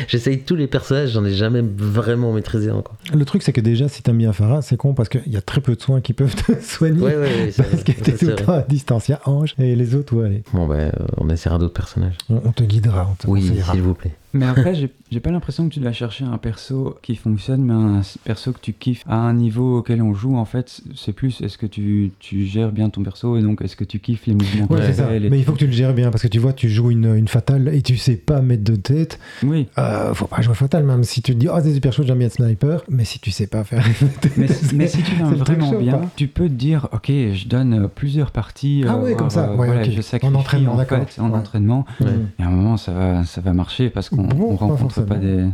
j'essaye 0.08 0.40
tous 0.40 0.56
les 0.56 0.66
personnages, 0.66 1.10
j'en 1.12 1.24
ai 1.24 1.32
jamais 1.32 1.62
vraiment 1.62 2.32
maîtrisé 2.32 2.70
encore. 2.70 2.96
le 3.14 3.24
truc, 3.24 3.42
c'est 3.42 3.52
que 3.52 3.60
déjà, 3.60 3.88
si 3.88 4.02
t'aimes 4.02 4.18
bien 4.18 4.32
Farah, 4.32 4.62
c'est 4.62 4.76
con 4.76 4.94
parce 4.94 5.08
qu'il 5.08 5.22
y 5.32 5.36
a 5.36 5.40
très 5.42 5.60
peu 5.60 5.74
de 5.74 5.80
soins 5.80 6.00
qui 6.00 6.12
peuvent 6.12 6.34
te 6.34 6.52
soigner. 6.62 7.00
Ouais, 7.00 7.16
ouais, 7.16 7.20
ouais, 7.44 7.50
ça- 7.50 7.64
Parce 7.64 7.82
que 7.84 7.92
t'es 7.92 8.12
tout 8.12 8.26
le 8.26 8.34
temps 8.34 8.52
à 8.52 8.62
distance. 8.62 9.08
Il 9.08 9.12
y 9.12 9.14
a 9.14 9.20
Ange 9.26 9.54
et 9.58 9.74
les 9.76 9.94
autres, 9.94 10.14
ouais, 10.16 10.26
allez. 10.26 10.42
Bon, 10.52 10.66
bah, 10.66 10.74
euh, 10.76 10.90
on 11.16 11.28
essaiera 11.28 11.58
d'autres 11.58 11.74
personnages. 11.74 12.16
On, 12.28 12.40
on 12.44 12.52
te 12.52 12.64
guidera, 12.64 13.08
on 13.10 13.14
te 13.14 13.26
Oui, 13.28 13.42
s'il 13.72 13.82
vous 13.82 13.94
plaît. 13.94 14.14
Mais 14.34 14.44
après, 14.46 14.74
j'ai 14.74 15.20
pas 15.20 15.30
l'impression 15.30 15.68
que 15.68 15.72
tu 15.74 15.80
dois 15.80 15.92
chercher 15.92 16.24
un 16.24 16.36
perso 16.36 16.96
qui 17.02 17.16
fonctionne, 17.16 17.62
mais 17.62 17.72
un 17.72 18.02
perso 18.24 18.52
que 18.52 18.58
tu 18.60 18.72
kiffes 18.74 19.04
à 19.08 19.16
un 19.16 19.32
niveau 19.32 19.78
auquel 19.78 20.02
on 20.02 20.12
joue. 20.12 20.36
En 20.36 20.44
fait, 20.44 20.82
c'est 20.94 21.12
plus 21.12 21.40
est-ce 21.40 21.56
que 21.56 21.64
tu, 21.66 22.12
tu 22.20 22.44
gères 22.44 22.70
bien 22.70 22.90
ton 22.90 23.02
perso 23.02 23.36
et 23.38 23.42
donc 23.42 23.62
est-ce 23.62 23.74
que 23.74 23.84
tu 23.84 24.00
kiffes 24.00 24.26
les 24.26 24.34
mouvements 24.34 24.66
Ouais, 24.70 24.82
c'est 24.82 24.92
ça. 24.94 25.10
les- 25.18 25.30
Mais 25.30 25.38
il 25.38 25.44
faut 25.44 25.52
que 25.52 25.58
tu 25.58 25.66
le 25.66 25.72
gères 25.72 25.94
bien 25.94 26.10
parce 26.10 26.22
que 26.22 26.28
tu 26.28 26.38
vois, 26.38 26.52
tu 26.52 26.68
joues 26.68 26.90
une, 26.90 27.14
une 27.16 27.28
fatale 27.28 27.68
et 27.74 27.80
tu 27.80 27.96
sais 27.96 28.16
pas 28.16 28.42
mettre 28.42 28.64
de 28.64 28.76
tête. 28.76 29.18
Oui, 29.42 29.66
Euh, 29.78 30.12
faut 30.12 30.26
pas 30.26 30.42
jouer 30.42 30.54
fatale, 30.54 30.84
même 30.84 31.04
si 31.04 31.22
tu 31.22 31.32
te 31.32 31.38
dis, 31.38 31.48
oh, 31.48 31.56
c'est 31.62 31.72
super 31.72 31.92
chaud, 31.92 32.02
j'aime 32.06 32.18
bien 32.18 32.26
être 32.26 32.34
sniper. 32.34 32.82
Mais 32.90 33.04
si 33.04 33.18
tu 33.20 33.30
sais 33.30 33.46
pas 33.46 33.64
faire. 33.64 33.84
mais, 34.36 34.46
mais 34.74 34.88
si 34.88 35.02
tu 35.02 35.14
l'aimes 35.16 35.34
vraiment 35.36 35.70
chaud, 35.72 35.78
bien, 35.78 36.02
tu 36.16 36.28
peux 36.28 36.48
te 36.48 36.54
dire 36.54 36.86
ok, 36.92 37.06
je 37.08 37.48
donne 37.48 37.84
euh, 37.84 37.88
plusieurs 37.88 38.30
parties. 38.30 38.84
Ah 38.86 38.96
euh, 38.96 39.02
ouais, 39.02 39.10
comme 39.12 39.28
voire, 39.28 39.32
ça, 39.32 39.48
euh, 39.48 39.56
ouais, 39.56 39.66
voilà, 39.68 39.82
ok. 39.82 39.90
je 39.90 40.02
sacrifie 40.02 40.34
En 40.34 40.38
entraînement, 40.38 40.74
en 40.74 40.84
fait, 40.84 41.18
en 41.18 41.30
Ouais. 41.30 41.36
entraînement. 41.38 41.86
Ouais. 42.00 42.08
Et 42.38 42.42
à 42.42 42.46
un 42.48 42.50
moment, 42.50 42.76
ça 42.76 42.92
va, 42.92 43.24
ça 43.24 43.40
va 43.40 43.52
marcher 43.54 43.88
parce 43.88 44.10
qu'on 44.22 44.36
Bon, 44.36 44.50
on 44.52 44.56
pas 44.56 44.66
rencontre 44.66 45.02
pas 45.02 45.16
des. 45.16 45.44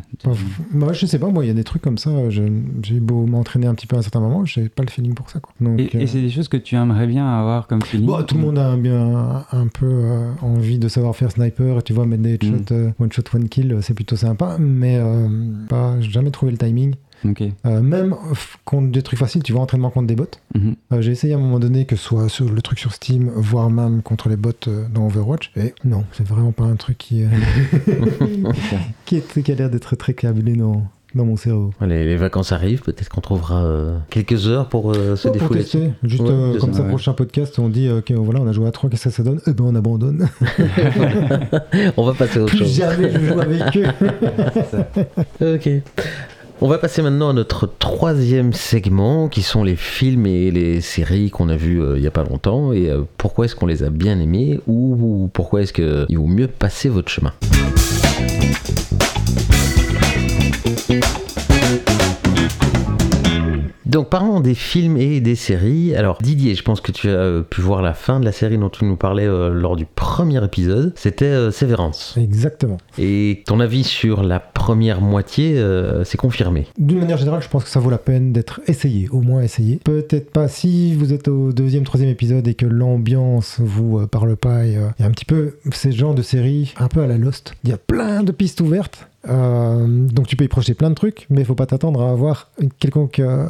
Moi, 0.73 0.93
je 0.93 1.07
sais 1.07 1.19
pas, 1.19 1.29
moi, 1.29 1.45
il 1.45 1.49
y 1.49 1.51
a 1.51 1.55
des 1.55 1.65
trucs 1.65 1.83
comme 1.83 1.99
ça. 1.99 2.11
J'ai 2.31 3.01
beau 3.01 3.27
m'entraîner 3.27 3.67
un 3.67 3.75
petit 3.75 3.87
peu 3.87 3.97
à 3.97 3.99
un 3.99 4.03
certain 4.03 4.21
moment, 4.21 4.45
j'ai 4.45 4.69
pas 4.69 4.83
le 4.83 4.91
feeling 4.91 5.15
pour 5.15 5.31
ça. 5.31 5.41
Quoi. 5.41 5.53
Donc, 5.61 5.79
Et, 5.81 5.91
euh, 5.95 6.01
et 6.01 6.07
c'est 6.07 6.21
des 6.21 6.31
choses 6.31 6.49
que 6.49 6.57
tu 6.57 6.75
aimerais 6.77 7.07
bien 7.07 7.27
avoir 7.27 7.67
comme 7.67 7.83
feeling. 7.83 8.07
bon, 8.07 8.23
tout 8.23 8.35
le 8.37 8.41
monde 8.41 8.59
a 8.59 8.67
un, 8.69 8.79
bien, 8.79 9.45
un 9.53 9.67
peu 9.69 9.87
euh, 9.87 10.31
envie 10.43 10.79
de 10.79 10.89
savoir 10.89 11.15
faire 11.17 11.31
sniper, 11.31 11.83
tu 11.83 11.93
vois, 11.93 12.07
mettre 12.07 12.23
des 12.23 12.33
Mm. 12.33 12.35
headshots, 12.35 12.73
euh, 12.75 12.91
one 12.99 13.13
shot, 13.13 13.23
one 13.35 13.49
kill, 13.49 13.79
c'est 13.83 13.95
plutôt 13.95 14.17
sympa, 14.17 14.57
mais 14.59 15.01
pas, 15.69 16.01
jamais 16.01 16.31
trouvé 16.31 16.53
le 16.53 16.59
timing. 16.59 16.95
Euh, 17.65 17.81
même 17.81 18.15
contre 18.67 18.91
des 18.91 19.01
trucs 19.03 19.19
faciles, 19.19 19.43
tu 19.43 19.53
vois, 19.53 19.63
entraînement 19.63 19.91
contre 19.91 20.07
des 20.09 20.15
bots. 20.17 20.27
Mhm. 20.55 20.75
Euh, 20.93 21.01
j'ai 21.03 21.13
essayé 21.13 21.33
à 21.33 21.37
un 21.37 21.41
moment 21.41 21.59
donné 21.59 21.87
que 21.87 21.97
ce 21.97 22.03
soit 22.05 22.29
sur 22.29 22.51
le 22.51 22.61
truc 22.63 22.79
sur 22.79 22.93
Steam, 22.93 23.31
voire 23.35 23.71
même 23.71 24.03
contre 24.03 24.29
les 24.29 24.37
bots 24.37 24.51
euh, 24.69 24.85
dans 24.93 25.07
Overwatch. 25.07 25.51
Et 25.57 25.75
non, 25.85 26.05
c'est 26.13 26.27
vraiment 26.27 26.53
pas 26.53 26.65
un 26.65 26.77
truc 26.77 26.99
qui, 26.99 27.23
euh, 27.25 27.29
qui, 29.07 29.17
est- 29.17 29.43
qui 29.43 29.53
a 29.53 29.55
l'air 29.55 29.71
d'être 29.71 29.97
très 29.97 30.13
câblé 30.13 30.53
dans, 30.55 30.83
dans 31.15 31.25
mon 31.25 31.37
cerveau. 31.37 31.73
Les, 31.81 32.05
les 32.05 32.17
vacances 32.17 32.53
arrivent, 32.53 32.83
peut-être 32.83 33.09
qu'on 33.09 33.21
trouvera 33.23 33.65
euh, 33.65 33.97
quelques 34.11 34.47
heures 34.49 34.69
pour 34.69 34.93
euh, 34.93 35.17
se 35.17 35.29
Oh, 35.29 35.31
pour 35.33 35.41
défouler. 35.41 35.61
tester, 35.61 35.93
juste 36.03 36.23
Ouais, 36.23 36.29
euh, 36.31 36.59
comme 36.59 36.73
ça, 36.73 36.79
ça, 36.79 36.83
ouais. 36.83 36.89
prochain 36.91 37.13
prochain 37.13 37.13
podcast, 37.15 37.59
on 37.59 37.69
dit, 37.71 37.89
ok, 37.91 38.11
voilà, 38.13 38.41
on 38.41 38.47
a 38.47 38.53
joué 38.53 38.67
à 38.67 38.71
3, 38.73 38.91
qu'est-ce 38.91 39.05
que 39.05 39.11
ça 39.11 39.23
donne? 39.23 39.41
Eh 39.47 39.53
ben, 39.53 39.65
on 39.65 39.75
abandonne. 39.75 40.29
On 41.97 42.05
va 42.05 42.13
passer 42.15 42.39
à 42.39 42.43
autre 42.43 42.51
Plus 42.51 42.59
chose. 42.65 42.75
jamais 42.77 43.11
je 43.11 43.19
joue 43.19 43.41
avec 43.41 43.77
eux. 43.79 45.55
Ok. 45.55 45.71
On 46.65 46.69
va 46.69 46.79
passer 46.79 47.03
maintenant 47.03 47.29
à 47.29 47.33
notre 47.35 47.67
troisième 47.67 48.55
segment, 48.55 49.29
qui 49.29 49.43
sont 49.43 49.65
les 49.65 49.77
films 49.77 50.25
et 50.25 50.51
les 50.51 50.81
séries 50.81 51.29
qu'on 51.29 51.51
a 51.51 51.57
vus 51.57 51.83
euh, 51.83 51.99
il 51.99 52.03
y 52.03 52.07
a 52.07 52.11
pas 52.11 52.25
longtemps, 52.25 52.73
et 52.73 52.89
euh, 52.89 53.03
pourquoi 53.19 53.45
est-ce 53.45 53.55
qu'on 53.55 53.67
les 53.67 53.83
a 53.83 53.91
bien 53.91 54.19
aimés, 54.19 54.61
ou, 54.67 54.97
ou 54.99 55.29
pourquoi 55.31 55.61
est-ce 55.61 55.75
qu'il 55.75 56.17
vaut 56.17 56.27
mieux 56.27 56.49
passer 56.49 56.89
votre 56.89 57.11
chemin? 57.11 57.35
Donc 63.95 64.11
parlons 64.11 64.41
des 64.41 64.57
films 64.57 64.97
et 64.97 65.21
des 65.21 65.37
séries. 65.37 65.95
Alors 65.95 66.19
Didier, 66.21 66.57
je 66.57 66.65
pense 66.65 66.81
que 66.81 66.91
tu 66.91 67.09
as 67.11 67.13
euh, 67.13 67.43
pu 67.43 67.61
voir 67.61 67.81
la 67.81 67.95
fin 67.95 68.19
de 68.19 68.25
la 68.25 68.33
série 68.33 68.59
dont 68.59 68.69
tu 68.69 68.85
nous 68.85 68.97
parlais 68.97 69.25
euh, 69.25 69.51
lors 69.51 69.77
du 69.77 69.87
premier 69.87 70.45
épisode. 70.45 70.93
C'était 70.97 71.27
euh, 71.27 71.53
Severance. 71.53 72.17
Exactement. 72.21 72.79
Et 72.99 73.45
ton 73.47 73.61
avis 73.61 73.85
sur 73.85 74.25
la 74.25 74.41
première 74.41 75.01
moitié, 75.01 75.57
euh, 75.59 76.03
c'est 76.03 76.17
confirmé. 76.17 76.67
D'une 76.77 76.99
manière 76.99 77.19
générale, 77.19 77.41
je 77.41 77.49
pense 77.49 77.63
que 77.63 77.71
ça 77.71 77.79
vaut 77.79 77.89
la 77.89 77.99
peine 77.99 78.33
d'être 78.33 78.63
essayé, 78.67 79.09
au 79.11 79.21
moins 79.21 79.43
essayé. 79.43 79.79
Peut-être 79.85 80.33
pas 80.33 80.49
si 80.49 80.97
vous 80.97 81.13
êtes 81.13 81.29
au 81.29 81.53
deuxième, 81.53 81.85
troisième 81.85 82.11
épisode 82.11 82.49
et 82.49 82.55
que 82.55 82.67
l'ambiance 82.67 83.59
vous 83.61 84.05
parle 84.09 84.35
pas. 84.35 84.67
et, 84.67 84.73
Il 84.99 85.03
y 85.03 85.05
a 85.05 85.07
un 85.07 85.13
petit 85.13 85.25
peu 85.25 85.59
ces 85.71 85.93
genres 85.93 86.17
de 86.17 86.23
séries, 86.23 86.75
un 86.79 86.89
peu 86.89 87.01
à 87.01 87.07
la 87.07 87.17
Lost. 87.17 87.55
Il 87.63 87.71
y 87.71 87.73
a 87.73 87.79
plein 87.79 88.25
de 88.25 88.33
pistes 88.33 88.61
ouvertes. 88.61 89.09
Euh, 89.29 89.87
donc 89.87 90.27
tu 90.27 90.37
peux 90.37 90.45
y 90.45 90.49
projeter 90.49 90.75
plein 90.75 90.91
de 90.91 90.95
trucs, 90.95 91.27
mais 91.31 91.41
il 91.41 91.45
faut 91.45 91.55
pas 91.55 91.67
t'attendre 91.67 92.03
à 92.03 92.11
avoir 92.11 92.51
une 92.61 92.71
quelconque 92.71 93.19
euh, 93.19 93.47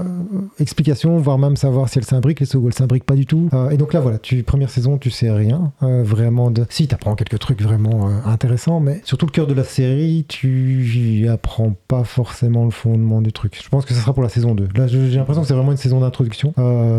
explication, 0.59 1.19
voire 1.19 1.39
même 1.39 1.57
savoir 1.57 1.89
si 1.89 1.99
elle 1.99 2.05
s'imbrique, 2.05 2.43
ou 2.55 2.67
elle 2.67 2.75
s'imbrique 2.75 3.05
pas 3.05 3.15
du 3.15 3.27
tout. 3.27 3.49
Euh, 3.53 3.71
et 3.71 3.77
donc 3.77 3.93
là, 3.93 4.01
voilà, 4.01 4.19
tu 4.19 4.43
première 4.43 4.71
saison, 4.71 4.99
tu 4.99 5.11
sais 5.11 5.31
rien 5.31 5.73
vraiment 5.81 6.51
de. 6.51 6.65
Si, 6.69 6.89
tu 6.89 6.95
apprends 6.95 7.15
quelques 7.15 7.39
trucs 7.39 7.63
vraiment 7.63 8.09
intéressants, 8.25 8.81
mais 8.81 9.01
surtout 9.05 9.27
le 9.27 9.33
cœur 9.33 9.47
de 9.47 9.55
la 9.55 9.65
série, 9.65 10.25
tu 10.29 11.27
apprends 11.29 11.75
pas 11.89 12.05
forcément 12.05 12.65
le 12.65 12.71
fondement 12.71 13.21
du 13.21 13.33
truc. 13.33 13.61
Je 13.63 13.69
pense 13.69 13.85
que 13.85 13.95
ce 13.95 14.01
sera 14.01 14.13
pour 14.13 14.23
la 14.23 14.29
saison 14.29 14.55
2. 14.55 14.69
Là, 14.77 14.87
j'ai 14.87 14.99
l'impression 15.11 15.43
que 15.43 15.49
c'est 15.49 15.55
vraiment 15.55 15.73
une 15.73 15.79
saison 15.79 16.01
d'introduction, 16.01 16.55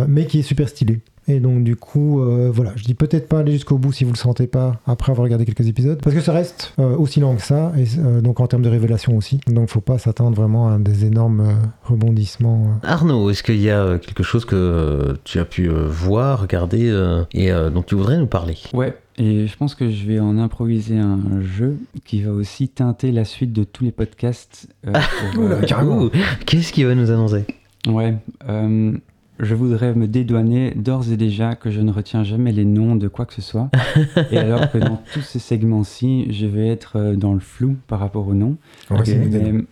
mais 0.07 0.25
qui 0.25 0.39
est 0.39 0.43
super 0.43 0.69
stylée. 0.69 1.01
Et 1.27 1.39
donc 1.39 1.63
du 1.63 1.75
coup, 1.75 2.21
euh, 2.21 2.51
voilà, 2.53 2.73
je 2.75 2.83
dis 2.83 2.93
peut-être 2.93 3.27
pas 3.27 3.39
aller 3.39 3.51
jusqu'au 3.53 3.77
bout 3.79 3.91
si 3.91 4.03
vous 4.03 4.11
le 4.11 4.17
sentez 4.17 4.45
pas 4.45 4.79
après 4.85 5.11
avoir 5.11 5.23
regardé 5.23 5.43
quelques 5.45 5.67
épisodes, 5.67 5.99
parce 6.03 6.15
que 6.15 6.21
ça 6.21 6.33
reste 6.33 6.73
euh, 6.77 6.95
aussi 6.97 7.19
lent 7.19 7.35
que 7.35 7.41
ça, 7.41 7.71
et 7.77 7.85
euh, 7.97 8.21
donc 8.21 8.39
en 8.39 8.47
termes 8.47 8.61
de 8.61 8.69
révélation 8.69 9.17
aussi. 9.17 9.39
Donc 9.47 9.69
faut 9.69 9.81
pas 9.81 9.97
s'attendre 9.97 10.35
vraiment 10.35 10.69
à 10.69 10.77
des 10.77 11.03
énormes 11.05 11.39
euh, 11.41 11.53
rebondissements. 11.83 12.77
euh. 12.83 12.87
Arnaud, 12.87 13.29
est-ce 13.31 13.41
qu'il 13.41 13.59
y 13.59 13.71
a 13.71 13.97
quelque 13.97 14.21
chose 14.23 14.45
que 14.45 14.55
euh, 14.55 15.13
tu 15.23 15.39
as 15.39 15.45
pu 15.45 15.67
euh, 15.67 15.87
voir, 15.87 16.41
regarder 16.41 16.89
euh, 16.89 17.23
et 17.33 17.51
euh, 17.51 17.69
dont 17.71 17.81
tu 17.81 17.95
voudrais 17.95 18.17
nous 18.19 18.27
parler? 18.27 18.57
Ouais, 18.73 18.95
et 19.17 19.47
je 19.47 19.57
pense 19.57 19.73
que 19.73 19.89
je 19.89 20.05
vais 20.05 20.19
en 20.19 20.37
improviser 20.37 20.97
un 20.99 21.41
jeu 21.41 21.77
qui 22.05 22.21
va 22.21 22.33
aussi 22.33 22.67
teinter 22.69 23.11
la 23.11 23.25
suite 23.25 23.51
de 23.51 23.63
tous 23.63 23.83
les 23.83 23.91
podcasts. 23.91 24.67
euh, 24.87 24.93
pour, 25.33 25.43
euh, 25.43 26.09
Qu'est-ce 26.45 26.71
qu'il 26.71 26.85
va 26.85 26.93
nous 26.93 27.09
annoncer? 27.09 27.45
Ouais, 27.87 28.15
euh, 28.47 28.91
je 29.39 29.53
voudrais 29.55 29.93
me 29.93 30.07
dédouaner 30.07 30.71
d'ores 30.75 31.11
et 31.11 31.17
déjà 31.17 31.55
que 31.55 31.69
je 31.69 31.81
ne 31.81 31.91
retiens 31.91 32.23
jamais 32.23 32.51
les 32.51 32.65
noms 32.65 32.95
de 32.95 33.07
quoi 33.07 33.25
que 33.25 33.33
ce 33.33 33.41
soit. 33.41 33.69
et 34.31 34.37
alors 34.37 34.71
que 34.71 34.77
dans 34.77 35.01
tous 35.13 35.21
ces 35.21 35.39
segments-ci, 35.39 36.31
je 36.31 36.45
vais 36.45 36.67
être 36.67 36.97
euh, 36.97 37.15
dans 37.15 37.33
le 37.33 37.39
flou 37.39 37.75
par 37.87 37.99
rapport 37.99 38.27
aux 38.27 38.33
noms. 38.33 38.55
De 38.89 38.95
Mais, 39.39 39.63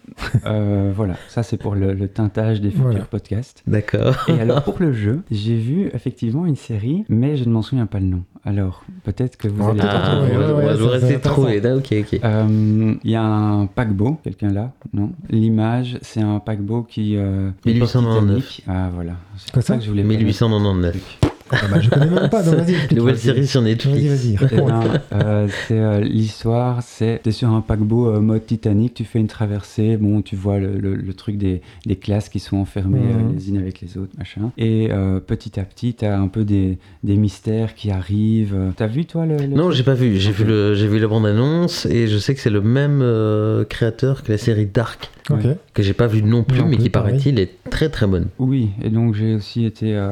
euh, 0.45 0.91
voilà, 0.95 1.15
ça 1.28 1.43
c'est 1.43 1.58
pour 1.58 1.76
le, 1.76 1.93
le 1.93 2.08
teintage 2.08 2.62
des 2.62 2.69
futurs 2.71 2.86
Voilà. 2.89 3.06
podcasts. 3.06 3.63
D'accord. 3.67 4.15
Et 4.28 4.39
alors 4.39 4.63
pour 4.63 4.76
le 4.80 4.91
jeu, 4.93 5.21
j'ai 5.32 5.56
vu 5.58 5.89
effectivement 5.93 6.45
une 6.45 6.56
série, 6.56 7.06
mais 7.10 7.38
je 7.38 7.45
ne 7.45 7.54
m'en 7.54 7.62
souviens 7.62 7.86
pas 7.86 7.99
le 7.99 8.08
nom. 8.08 8.23
Alors 8.45 8.84
peut-être 9.04 9.38
que 9.38 9.47
vous 9.47 9.63
Ah, 9.63 9.69
allez 9.71 9.80
Ah, 9.84 10.21
Ouais, 10.23 10.36
ouais, 10.36 10.54
ouais, 10.54 11.73
ok, 11.73 11.93
ok. 12.02 12.19
Euh, 12.23 12.93
Il 13.04 13.12
y 13.12 13.15
a 13.15 13.23
un 13.23 13.65
paquebot, 13.67 14.17
quelqu'un 14.23 14.52
là 14.52 14.71
Non? 14.93 15.12
L'image, 15.30 15.97
c'est 16.02 16.21
un 16.21 16.39
paquebot 16.39 16.84
qui. 16.84 17.15
Euh, 17.15 17.52
qui 17.63 17.73
porte 17.80 17.95
1899. 17.95 18.45
Titanic. 18.45 18.63
Ah 18.67 18.89
voilà. 18.93 19.13
Quoi 19.54 19.62
ça 19.62 19.78
que 19.78 19.84
je 19.84 19.89
voulais. 19.89 20.02
pas 20.02 20.08
mettre 20.10 20.22
1899. 20.22 21.33
Ah 21.51 21.58
bah, 21.69 21.79
je 21.79 21.89
connais 21.89 22.10
même 22.10 22.29
pas, 22.29 22.41
donc. 22.41 22.56
Nouvelle 22.91 23.17
série 23.17 23.45
sur 23.47 23.62
Netflix. 23.62 24.06
Vas-y, 24.06 24.36
vas-y. 24.36 24.49
Eh 24.53 24.56
ben, 24.62 24.82
euh, 25.13 25.47
c'est 25.67 25.79
euh, 25.79 25.99
l'histoire, 26.01 26.82
c'est 26.82 27.19
t'es 27.23 27.32
sur 27.32 27.49
un 27.49 27.62
paquebot 27.62 28.08
euh, 28.10 28.19
mode 28.19 28.45
Titanic, 28.45 28.93
tu 28.93 29.03
fais 29.03 29.19
une 29.19 29.27
traversée, 29.27 29.97
bon, 29.97 30.21
tu 30.21 30.36
vois 30.36 30.58
le, 30.60 30.77
le- 30.79 30.95
le 30.95 31.13
truc 31.13 31.38
des, 31.38 31.62
des 31.86 31.95
classes 31.95 32.29
qui 32.29 32.39
sont 32.39 32.58
enfermées 32.58 32.99
Mhm. 32.99 33.29
euh, 33.29 33.34
les 33.36 33.49
unes 33.49 33.58
avec 33.58 33.82
les 33.82 33.97
autres, 33.97 34.12
machin. 34.17 34.51
Et 34.58 34.89
euh, 34.91 35.19
petit 35.19 35.60
à 35.60 35.63
petit, 35.63 35.93
t'as 35.93 36.17
un 36.17 36.27
peu 36.27 36.43
des, 36.45 36.77
des 37.03 37.15
mystères 37.17 37.75
qui 37.75 37.91
arrivent. 37.91 38.58
T'as 38.75 38.88
vu 38.88 39.06
toi 39.06 39.25
le, 39.25 39.38
le 39.38 39.47
Non, 39.47 39.71
j'ai 39.71 39.84
pas 39.84 39.93
vu. 39.95 40.17
J'ai 40.17 40.32
vu 40.32 40.45
le, 40.45 40.73
j'ai 40.75 40.88
vu 40.88 40.99
la 40.99 41.08
bande 41.08 41.25
annonce 41.25 41.86
et 41.86 42.08
je 42.08 42.17
sais 42.17 42.34
que 42.36 42.41
c'est 42.41 42.49
le 42.49 42.62
même 42.62 42.99
euh, 43.01 43.63
créateur 43.65 44.23
que 44.23 44.32
la 44.32 44.38
série 44.38 44.65
Dark 44.65 45.10
Ok. 45.29 45.39
que 45.73 45.82
j'ai 45.84 45.93
pas 45.93 46.08
vu 46.08 46.21
non 46.21 46.43
plus, 46.43 46.60
Non 46.60 46.65
mais 46.65 46.75
plus, 46.75 46.84
qui 46.84 46.89
paraît-il 46.89 47.39
est 47.39 47.51
très 47.69 47.88
très 47.89 48.08
bonne. 48.08 48.27
Oui, 48.39 48.69
et 48.82 48.89
donc 48.89 49.13
j'ai 49.15 49.36
aussi 49.36 49.63
été 49.65 49.95
euh, 49.95 50.12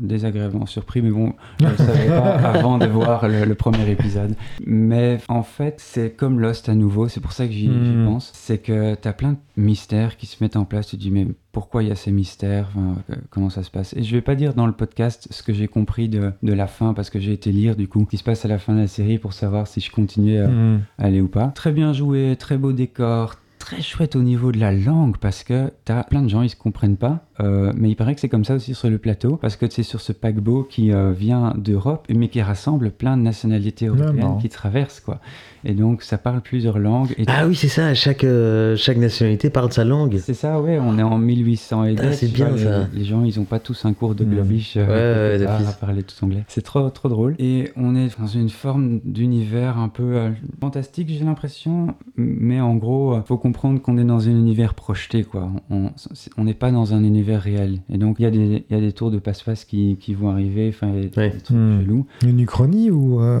désagréablement 0.00 0.66
surpris, 0.68 1.02
mais 1.02 1.10
bon, 1.10 1.32
je 1.60 1.64
ne 1.66 1.70
le 1.70 1.76
savais 1.76 2.08
pas 2.08 2.34
avant 2.54 2.78
de 2.78 2.86
voir 2.86 3.26
le, 3.28 3.44
le 3.44 3.54
premier 3.54 3.90
épisode. 3.90 4.34
Mais 4.66 5.18
en 5.28 5.42
fait, 5.42 5.76
c'est 5.78 6.10
comme 6.16 6.40
Lost 6.40 6.68
à 6.68 6.74
nouveau, 6.74 7.08
c'est 7.08 7.20
pour 7.20 7.32
ça 7.32 7.46
que 7.46 7.52
j'y 7.52 7.68
Hmm. 7.68 8.04
pense. 8.06 8.30
C'est 8.34 8.58
que 8.58 8.94
tu 8.94 9.08
as 9.08 9.12
plein 9.12 9.32
de 9.32 9.36
mystères 9.56 10.16
qui 10.16 10.26
se 10.26 10.42
mettent 10.42 10.56
en 10.56 10.64
place. 10.64 10.86
Tu 10.88 10.96
te 10.96 11.00
dis, 11.02 11.10
mais 11.10 11.26
pourquoi 11.52 11.82
il 11.82 11.88
y 11.88 11.92
a 11.92 11.96
ces 11.96 12.12
mystères? 12.12 12.68
Enfin, 12.76 12.96
Comment 13.30 13.50
ça 13.50 13.62
se 13.62 13.70
passe? 13.70 13.94
Et 13.96 14.02
je 14.02 14.14
vais 14.14 14.22
pas 14.22 14.34
dire 14.34 14.54
dans 14.54 14.66
le 14.66 14.72
podcast 14.72 15.28
ce 15.30 15.42
que 15.42 15.52
j'ai 15.52 15.68
compris 15.68 16.08
de, 16.08 16.32
de 16.42 16.52
la 16.52 16.66
fin, 16.66 16.94
parce 16.94 17.10
que 17.10 17.18
j'ai 17.18 17.32
été 17.32 17.50
lire 17.52 17.76
du 17.76 17.88
coup 17.88 18.00
ce 18.04 18.10
qui 18.10 18.16
se 18.18 18.24
passe 18.24 18.44
à 18.44 18.48
la 18.48 18.58
fin 18.58 18.74
de 18.74 18.80
la 18.80 18.86
série 18.86 19.18
pour 19.18 19.32
savoir 19.32 19.66
si 19.66 19.80
je 19.80 19.90
continuais 19.90 20.38
à, 20.38 20.48
Hmm. 20.48 20.80
aller 20.98 21.20
ou 21.20 21.28
pas. 21.28 21.48
Très 21.48 21.72
bien 21.72 21.92
joué, 21.92 22.36
très 22.38 22.56
beau 22.58 22.72
décor, 22.72 23.34
très 23.58 23.82
chouette 23.82 24.16
au 24.16 24.22
niveau 24.22 24.52
de 24.52 24.58
la 24.58 24.72
langue 24.72 25.16
parce 25.18 25.42
que 25.44 25.70
t'as 25.84 26.02
plein 26.04 26.22
de 26.22 26.28
gens 26.28 26.42
ils 26.42 26.48
se 26.50 26.56
comprennent 26.56 26.96
pas, 26.96 27.24
euh, 27.40 27.72
mais 27.76 27.90
il 27.90 27.94
paraît 27.94 28.14
que 28.14 28.20
c'est 28.20 28.28
comme 28.28 28.44
ça 28.44 28.54
aussi 28.54 28.74
sur 28.74 28.90
le 28.90 28.98
plateau 28.98 29.36
parce 29.36 29.56
que 29.56 29.66
c'est 29.70 29.82
sur 29.84 30.00
ce 30.00 30.12
paquebot 30.12 30.64
qui 30.64 30.92
euh, 30.92 31.12
vient 31.12 31.54
d'Europe 31.56 32.06
mais 32.08 32.28
qui 32.28 32.42
rassemble 32.42 32.90
plein 32.90 33.16
de 33.16 33.22
nationalités 33.22 33.86
européennes 33.86 34.16
marrant. 34.16 34.38
qui 34.38 34.48
traversent 34.48 35.00
quoi. 35.00 35.20
Et 35.64 35.74
donc 35.74 36.02
ça 36.02 36.18
parle 36.18 36.40
plusieurs 36.40 36.78
langues. 36.78 37.14
Et 37.16 37.24
Ah 37.28 37.46
oui, 37.46 37.54
c'est 37.54 37.68
ça. 37.68 37.94
Chaque 37.94 38.24
euh, 38.24 38.76
chaque 38.76 38.96
nationalité 38.96 39.50
parle 39.50 39.72
sa 39.72 39.84
langue. 39.84 40.18
c'est 40.18 40.34
ça, 40.34 40.60
ouais, 40.60 40.78
on 40.80 40.98
est 40.98 41.02
en 41.02 41.18
1800 41.18 41.84
et 41.84 41.96
Ah, 41.98 42.12
c'est 42.12 42.32
bien, 42.32 42.48
vois, 42.48 42.58
ça. 42.58 42.88
Les, 42.92 43.04
gens, 43.04 43.24
ils 43.24 43.38
ont 43.38 43.44
pas 43.44 43.58
tous 43.58 43.84
un 43.84 43.92
cours 43.92 44.14
de 44.14 44.24
globish 44.24 44.76
Ouais, 44.76 44.86
ouais, 44.86 45.38
d'office. 45.38 45.68
à 45.68 45.72
parler 45.72 46.02
tout 46.02 46.24
anglais. 46.24 46.44
C'est 46.48 46.62
trop, 46.62 46.88
trop 46.90 47.08
drôle. 47.08 47.34
Et 47.38 47.70
on 47.76 47.94
est 47.94 48.18
dans 48.18 48.26
une 48.26 48.48
forme 48.50 49.00
d'univers 49.04 49.78
un 49.78 49.88
peu 49.88 50.30
fantastique, 50.60 51.08
j'ai 51.08 51.24
l'impression. 51.24 51.94
Mais 52.16 52.60
en 52.60 52.74
gros, 52.76 53.18
faut 53.26 53.38
comprendre 53.38 53.80
qu'on 53.80 53.98
est 53.98 54.04
dans 54.04 54.26
un 54.28 54.32
univers 54.32 54.74
projeté, 54.74 55.24
quoi. 55.24 55.50
On 55.70 56.44
n'est 56.44 56.54
pas 56.54 56.70
dans 56.70 56.94
un 56.94 57.02
univers 57.02 57.27
réel. 57.36 57.80
Et 57.92 57.98
donc, 57.98 58.16
il 58.18 58.22
y, 58.22 58.26
a 58.26 58.30
des- 58.30 58.64
il 58.70 58.74
y 58.74 58.78
a 58.78 58.80
des 58.80 58.92
tours 58.92 59.10
de 59.10 59.18
passe-passe 59.18 59.64
qui, 59.64 59.96
qui 60.00 60.14
vont 60.14 60.30
arriver, 60.30 60.68
enfin, 60.74 60.88
des, 60.92 61.10
Ouais. 61.16 61.30
des 61.30 61.38
trucs 61.40 61.56
chelous. 61.58 62.06
Une 62.24 62.40
uchronie 62.40 62.90
ou. 62.90 63.20
euh, 63.20 63.40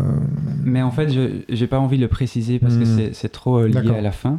Mais 0.64 0.82
en 0.82 0.90
fait, 0.90 1.10
je 1.10 1.40
j'ai 1.48 1.66
pas 1.66 1.78
envie 1.78 1.96
de 1.96 2.02
le 2.02 2.08
préciser 2.08 2.58
parce 2.58 2.76
que 2.76 2.82
Hmm. 2.84 2.96
c'est- 2.98 3.12
c'est 3.14 3.28
trop 3.30 3.58
euh, 3.58 3.68
lié 3.68 3.90
à 3.96 4.00
la 4.00 4.12
fin. 4.12 4.38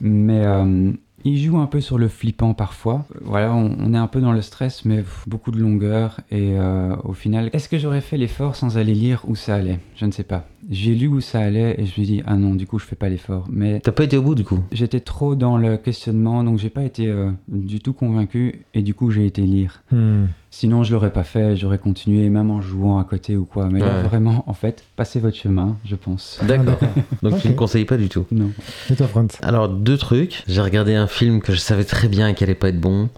Mais 0.00 0.44
euh, 0.44 0.92
il 1.24 1.38
joue 1.38 1.58
un 1.58 1.66
peu 1.66 1.80
sur 1.80 1.96
le 1.98 2.08
flippant 2.08 2.54
parfois. 2.54 3.04
Voilà, 3.22 3.54
on, 3.54 3.76
on 3.78 3.94
est 3.94 3.98
un 3.98 4.08
peu 4.08 4.20
dans 4.20 4.32
le 4.32 4.40
stress, 4.40 4.84
mais 4.84 4.96
pff, 4.98 5.24
beaucoup 5.28 5.50
de 5.52 5.60
longueur. 5.60 6.20
Et 6.30 6.54
euh, 6.58 6.96
au 7.04 7.12
final, 7.12 7.50
est-ce 7.52 7.68
que 7.68 7.78
j'aurais 7.78 8.00
fait 8.00 8.16
l'effort 8.16 8.56
sans 8.56 8.76
aller 8.78 8.94
lire 8.94 9.22
où 9.28 9.36
ça 9.36 9.54
allait? 9.54 9.78
Je 9.96 10.04
ne 10.06 10.10
sais 10.10 10.24
pas. 10.24 10.46
J'ai 10.70 10.94
lu 10.94 11.08
où 11.08 11.20
ça 11.20 11.40
allait 11.40 11.72
et 11.72 11.78
je 11.78 11.82
me 11.82 11.86
suis 11.86 12.02
dit, 12.02 12.22
ah 12.26 12.36
non, 12.36 12.54
du 12.54 12.66
coup, 12.66 12.78
je 12.78 12.84
fais 12.84 12.94
pas 12.96 13.08
l'effort. 13.08 13.46
Mais 13.50 13.80
T'as 13.80 13.92
pas 13.92 14.04
été 14.04 14.16
au 14.16 14.22
bout 14.22 14.34
du 14.34 14.44
coup 14.44 14.60
j'étais 14.70 15.00
trop 15.00 15.34
dans 15.34 15.56
le 15.58 15.76
questionnement, 15.76 16.44
donc 16.44 16.58
j'ai 16.58 16.70
pas 16.70 16.84
été 16.84 17.08
euh, 17.08 17.30
du 17.48 17.80
tout 17.80 17.92
convaincu. 17.92 18.64
Et 18.74 18.82
du 18.82 18.94
coup, 18.94 19.10
j'ai 19.10 19.26
été 19.26 19.42
lire. 19.42 19.82
hmm. 19.90 20.24
Sinon, 20.54 20.82
je 20.84 20.92
l'aurais 20.92 21.12
pas 21.14 21.24
fait, 21.24 21.56
j'aurais 21.56 21.78
continué, 21.78 22.28
même 22.28 22.50
en 22.50 22.60
jouant 22.60 22.98
à 22.98 23.04
côté 23.04 23.36
ou 23.36 23.46
quoi. 23.46 23.68
Mais 23.70 23.80
là, 23.80 24.02
vraiment, 24.02 24.44
en 24.46 24.52
fait, 24.52 24.84
passez 24.96 25.18
votre 25.18 25.36
chemin, 25.36 25.78
je 25.84 25.96
pense. 25.96 26.38
D'accord. 26.46 26.78
Donc 27.22 27.38
tu 27.40 27.46
Ok. 27.48 27.52
ne 27.52 27.56
conseilles 27.56 27.84
pas 27.86 27.96
du 27.96 28.08
tout. 28.10 28.26
Non. 28.30 28.50
Et 28.90 28.94
toi, 28.96 29.06
Franz? 29.08 29.38
Alors 29.42 29.70
deux 29.70 29.96
trucs. 29.96 30.42
J'ai 30.46 30.60
regardé 30.60 30.94
un 30.94 31.06
film 31.06 31.40
que 31.40 31.52
je 31.54 31.58
savais 31.58 31.84
très 31.84 32.06
bien 32.08 32.34
qu'il 32.34 32.44
allait 32.44 32.54
pas 32.54 32.68
être 32.68 32.80
bon. 32.80 33.08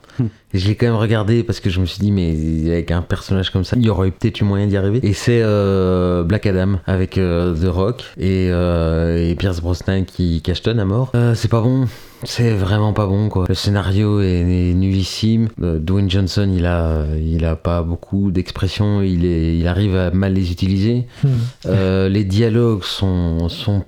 Je 0.55 0.69
l'ai 0.69 0.77
quand 0.77 0.87
même 0.87 0.95
regardé 0.95 1.43
parce 1.43 1.61
que 1.61 1.69
je 1.69 1.81
me 1.81 1.87
suis 1.87 1.99
dit 1.99 2.13
mais 2.13 2.35
avec 2.71 2.91
un 2.93 3.03
personnage 3.03 3.51
comme 3.51 3.65
ça, 3.65 3.77
il 3.77 3.85
y 3.85 3.91
aurait 3.91 4.13
peut-être 4.13 4.41
eu 4.41 4.45
moyen 4.45 4.67
d'y 4.67 4.77
arriver. 4.77 5.01
Et 5.03 5.13
c'est 5.13 5.41
euh, 5.43 6.23
Black 6.23 6.47
Adam 6.47 6.79
avec 6.87 7.19
euh, 7.19 7.55
The 7.55 7.69
Rock 7.69 8.05
et, 8.17 8.49
euh, 8.51 9.31
et 9.31 9.35
Pierce 9.35 9.61
Brosnan 9.61 10.05
qui 10.05 10.41
cachetonne 10.43 10.79
à 10.79 10.85
mort. 10.85 11.13
C'est 11.35 11.51
pas 11.51 11.61
bon. 11.61 11.87
C'est 12.23 12.53
vraiment 12.53 12.93
pas 12.93 13.07
bon 13.07 13.29
quoi. 13.29 13.45
Le 13.49 13.55
scénario 13.55 14.21
est, 14.21 14.71
est 14.71 14.75
nullissime. 14.75 15.49
Euh, 15.63 15.79
Dwayne 15.79 16.11
Johnson, 16.11 16.51
il 16.57 16.65
a, 16.67 17.05
il 17.21 17.45
a 17.45 17.57
pas 17.57 17.83
beaucoup 17.83 18.31
d'expressions. 18.31 19.03
Il 19.03 19.27
est, 19.27 19.59
il 19.59 19.67
arrive 19.67 19.95
à 19.97 20.11
mal 20.11 20.33
les 20.33 20.51
utiliser. 20.51 21.07
Hmm. 21.23 21.29
Euh, 21.67 22.09
les 22.09 22.25
dialogues 22.25 22.85
sont, 22.85 23.49
sont 23.49 23.85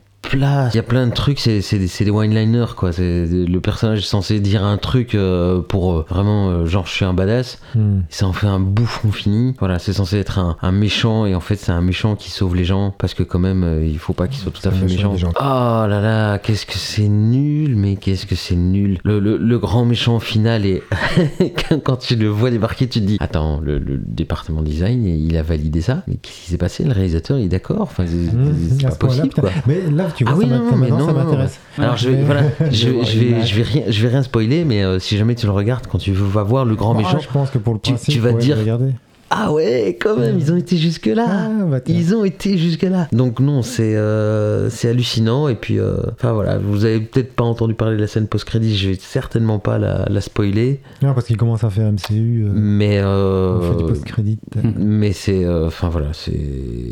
Il 0.73 0.77
y 0.77 0.81
a 0.81 0.83
plein 0.83 1.07
de 1.07 1.13
trucs, 1.13 1.39
c'est 1.41 1.61
c'est 1.61 1.79
des, 1.79 1.89
c'est 1.89 2.05
des 2.05 2.11
one-liners 2.11 2.75
quoi. 2.77 2.93
C'est- 2.93 3.27
Le 3.27 3.61
personnage 3.61 3.99
est 4.01 4.03
censé 4.03 4.41
dire 4.41 4.65
un 4.65 4.77
truc 4.77 5.15
euh, 5.15 5.61
pour 5.61 5.93
euh, 5.93 6.07
vraiment, 6.09 6.49
euh, 6.51 6.67
genre, 6.67 6.87
je 6.87 6.93
suis 6.93 7.05
un 7.05 7.15
badass. 7.15 7.59
Et 7.77 7.79
ça 8.11 8.27
en 8.27 8.33
fait 8.33 8.47
un 8.47 8.61
bouffon 8.61 9.13
fini. 9.13 9.55
Voilà, 9.59 9.79
c'est 9.79 9.93
censé 9.93 10.19
être 10.19 10.39
un, 10.39 10.57
un 10.63 10.73
méchant 10.73 11.27
et 11.27 11.35
en 11.35 11.41
fait, 11.41 11.57
c'est 11.57 11.73
un 11.73 11.81
méchant 11.81 12.17
qui 12.17 12.31
sauve 12.31 12.57
les 12.57 12.65
gens 12.65 12.95
parce 12.99 13.15
que, 13.15 13.23
quand 13.23 13.39
même, 13.39 13.63
euh, 13.65 13.85
il 13.87 13.99
faut 13.99 14.13
pas 14.15 14.27
qu'il 14.29 14.39
soit 14.41 14.53
tout 14.53 14.67
à 14.69 14.73
C'est 14.73 14.79
fait 14.79 14.87
méchant. 14.87 15.15
Oh 15.39 15.87
là 15.89 16.01
là, 16.01 16.39
qu'est-ce 16.39 16.67
que 16.67 16.77
c'est 16.79 17.09
nul, 17.09 17.77
mais 17.77 17.97
qu'est-ce 17.97 18.27
que 18.27 18.35
c'est 18.35 18.57
nul. 18.57 18.99
Le, 19.05 19.19
le, 19.21 19.37
le 19.37 19.59
grand 19.59 19.85
méchant 19.85 20.19
final 20.21 20.67
est. 20.67 20.83
quand 21.85 21.97
tu 21.97 22.17
le 22.17 22.29
vois 22.29 22.51
débarquer, 22.51 22.89
tu 22.89 23.01
te 23.01 23.05
dis 23.07 23.17
Attends, 23.21 23.61
le, 23.63 23.79
le 23.79 23.97
département 23.99 24.63
design, 24.63 25.05
il 25.05 25.37
a 25.37 25.43
validé 25.43 25.81
ça 25.81 26.03
Mais 26.07 26.17
qu'est-ce 26.17 26.45
qui 26.45 26.51
s'est 26.51 26.59
passé? 26.59 26.85
Le 26.85 26.93
réalisateur, 26.93 27.39
il 27.39 27.45
est 27.45 27.49
d'accord? 27.49 27.83
Enfin, 27.83 28.05
c'est 28.07 28.79
c'est 28.79 28.87
À 28.87 28.91
pas 28.91 28.97
possible 28.97 29.31
quoi. 29.35 29.51
Mais 29.67 29.83
là, 29.91 30.09
tu 30.17 30.25
vois, 30.25 30.33
Ah 30.35 30.37
oui, 30.37 30.49
ça 30.49 30.57
non, 30.59 30.65
mais 30.73 30.77
maintenant, 30.91 30.99
non, 30.99 31.07
ça 31.07 31.13
m'intéresse. 31.13 31.61
Alors 31.79 31.97
je 31.97 32.09
vais, 32.11 32.23
voilà, 32.25 32.43
je, 32.73 32.73
Je 32.73 32.89
vais, 33.19 33.47
je 33.47 33.55
vais 33.57 33.63
rien, 33.63 33.83
je 33.89 34.03
vais 34.03 34.09
rien 34.09 34.23
spoiler, 34.23 34.65
mais 34.65 34.83
euh, 34.83 34.99
si 34.99 35.17
jamais 35.17 35.35
tu 35.35 35.47
le 35.47 35.53
regardes, 35.53 35.87
quand 35.87 35.99
tu 35.99 36.13
vas 36.13 36.43
voir 36.43 36.65
le 36.65 36.75
grand 36.75 36.95
Ah, 36.95 36.99
méchant, 36.99 37.19
je 37.21 37.29
pense 37.29 37.51
que 37.51 37.59
pour 37.59 37.75
le 37.75 37.81
tu- 37.81 37.93
principe, 37.93 38.15
tu 38.15 38.21
vas 38.21 38.31
ouais, 38.33 38.39
dire- 38.41 38.57
regarder. 38.59 38.91
Ah 39.31 39.53
ouais, 39.53 39.99
quand 40.01 40.17
même, 40.17 40.39
ils 40.39 40.53
ont 40.53 40.57
été 40.57 40.77
jusque-là. 40.77 41.27
Ah, 41.29 41.65
bah. 41.67 41.81
Ils 41.89 42.15
ont 42.15 42.25
été 42.25 42.57
jusque-là. 42.59 43.09
Donc 43.13 43.41
non, 43.41 43.63
c'est 43.63 43.97
euh, 43.97 44.71
c'est 44.71 44.89
hallucinant. 44.89 45.49
Et 45.49 45.57
puis, 45.57 45.79
euh, 45.81 45.97
enfin 46.13 46.33
voilà, 46.33 46.59
vous 46.59 46.85
avez 46.85 47.01
peut-être 47.01 47.35
pas 47.35 47.43
entendu 47.45 47.75
parler 47.75 47.97
de 47.97 48.01
la 48.01 48.07
scène 48.07 48.29
post-crédit, 48.29 48.77
je 48.77 48.91
vais 48.91 48.99
certainement 49.01 49.59
pas 49.59 49.79
la, 49.79 50.07
la 50.09 50.21
spoiler. 50.21 50.81
Non, 51.03 51.13
parce 51.13 51.27
qu'il 51.27 51.37
commence 51.37 51.65
à 51.65 51.71
faire 51.71 51.91
MCU. 51.93 52.45
euh, 52.47 52.53
Mais, 52.55 52.99
euh, 53.01 53.59
on 53.59 53.73
fait 53.73 53.79
du 53.79 53.85
post-crédit. 53.89 54.39
mais 54.77 55.13
c'est, 55.13 55.45
euh, 55.45 55.67
enfin 55.67 55.89
voilà, 55.89 56.09
c'est 56.13 56.39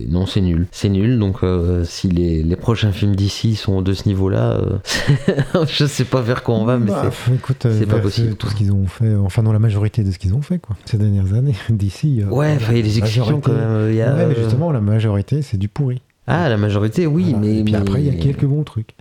non, 0.08 0.26
c'est 0.26 0.40
nul, 0.40 0.66
c'est 0.72 0.88
nul. 0.88 1.18
Donc 1.20 1.44
euh, 1.44 1.84
si 1.84 2.08
les, 2.08 2.42
les 2.42 2.56
prochains 2.56 2.90
films 2.92 3.14
d'ici 3.14 3.54
sont 3.54 3.80
de 3.80 3.92
ce 3.92 4.08
niveau-là, 4.08 4.58
euh, 4.60 5.64
je 5.68 5.84
sais 5.86 6.04
pas 6.04 6.20
vers 6.20 6.42
quoi 6.42 6.56
on 6.56 6.64
va, 6.64 6.78
mais 6.78 6.90
Bah, 6.90 7.10
c'est 7.12 7.34
écoute, 7.34 7.66
c'est 7.70 7.86
pas 7.86 7.98
possible, 8.00 8.34
Tout 8.34 8.46
quoi. 8.48 8.50
ce 8.50 8.56
qu'ils 8.56 8.72
ont 8.72 8.86
fait, 8.86 9.14
enfin, 9.14 9.42
dans 9.44 9.52
la 9.52 9.58
majorité 9.60 10.02
de 10.02 10.10
ce 10.10 10.18
qu'ils 10.18 10.34
ont 10.34 10.42
fait, 10.42 10.58
quoi, 10.58 10.76
ces 10.84 10.98
dernières 10.98 11.32
années, 11.34 11.54
d'ici. 11.70 12.22
Euh, 12.28 12.34
ouais, 12.34 12.52
enfin, 12.56 12.72
il 12.72 12.76
y 12.76 12.80
a 12.80 12.82
des 12.94 13.00
majorité- 13.00 13.40
quand 13.42 13.52
même. 13.52 13.88
Il 13.90 13.96
y 13.96 14.02
a, 14.02 14.14
Ouais, 14.14 14.26
mais 14.26 14.34
euh, 14.34 14.42
justement, 14.42 14.70
la 14.72 14.80
majorité, 14.80 15.42
c'est 15.42 15.56
du 15.56 15.68
pourri. 15.68 16.00
Ah, 16.26 16.48
la 16.48 16.56
majorité, 16.56 17.06
oui, 17.06 17.32
Voilà. 17.32 17.38
mais 17.46 17.58
Et 17.58 17.64
puis 17.64 17.74
après, 17.76 18.00
il 18.02 18.06
y 18.06 18.10
a 18.10 18.14
quelques 18.22 18.46
bons 18.46 18.62
trucs. 18.64 18.94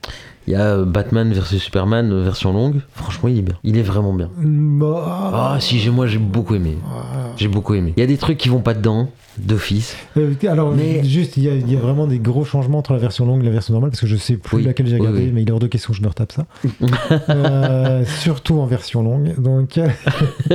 Il 0.45 0.51
y 0.51 0.55
a 0.57 0.73
euh, 0.75 0.85
Batman 0.85 1.31
versus 1.31 1.61
Superman 1.63 2.21
version 2.21 2.51
longue. 2.51 2.81
Franchement, 2.95 3.29
il 3.29 3.39
est 3.39 3.41
bien. 3.43 3.55
Il 3.63 3.77
est 3.77 3.81
vraiment 3.81 4.13
bien. 4.13 4.29
Ah 5.33 5.57
si, 5.61 5.79
j'ai- 5.79 5.89
moi 5.89 6.05
j'ai 6.07 6.17
beaucoup 6.17 6.55
aimé. 6.55 6.77
J'ai 7.37 7.47
beaucoup 7.47 7.73
aimé. 7.75 7.93
Il 7.95 7.99
y 7.99 8.03
a 8.03 8.07
des 8.07 8.17
trucs 8.17 8.37
qui 8.37 8.49
vont 8.49 8.59
pas 8.59 8.73
dedans, 8.73 9.09
d'office. 9.37 9.95
Euh, 10.17 10.33
alors, 10.47 10.73
Mais- 10.75 11.03
juste, 11.03 11.37
il 11.37 11.43
y, 11.43 11.49
a, 11.49 11.55
il 11.55 11.71
y 11.71 11.75
a 11.75 11.79
vraiment 11.79 12.07
des 12.07 12.19
gros 12.19 12.45
changements 12.45 12.79
entre 12.79 12.93
la 12.93 12.99
version 12.99 13.25
longue 13.25 13.41
et 13.41 13.45
la 13.45 13.51
version 13.51 13.73
normale, 13.73 13.89
parce 13.91 14.01
que 14.01 14.07
je 14.07 14.15
sais 14.15 14.37
plus 14.37 14.57
Oui, 14.57 14.63
laquelle 14.63 14.87
j'ai 14.87 14.97
regardé, 14.97 15.23
oui. 15.25 15.31
mais 15.33 15.41
il 15.43 15.49
est 15.49 15.51
hors 15.51 15.59
de 15.59 15.67
question 15.67 15.91
que 15.93 15.97
je 15.97 16.03
me 16.03 16.07
retape 16.07 16.31
ça. 16.31 16.45
Euh, 17.29 18.05
surtout 18.05 18.59
en 18.59 18.65
version 18.65 19.01
longue. 19.03 19.39
Donc, 19.39 19.79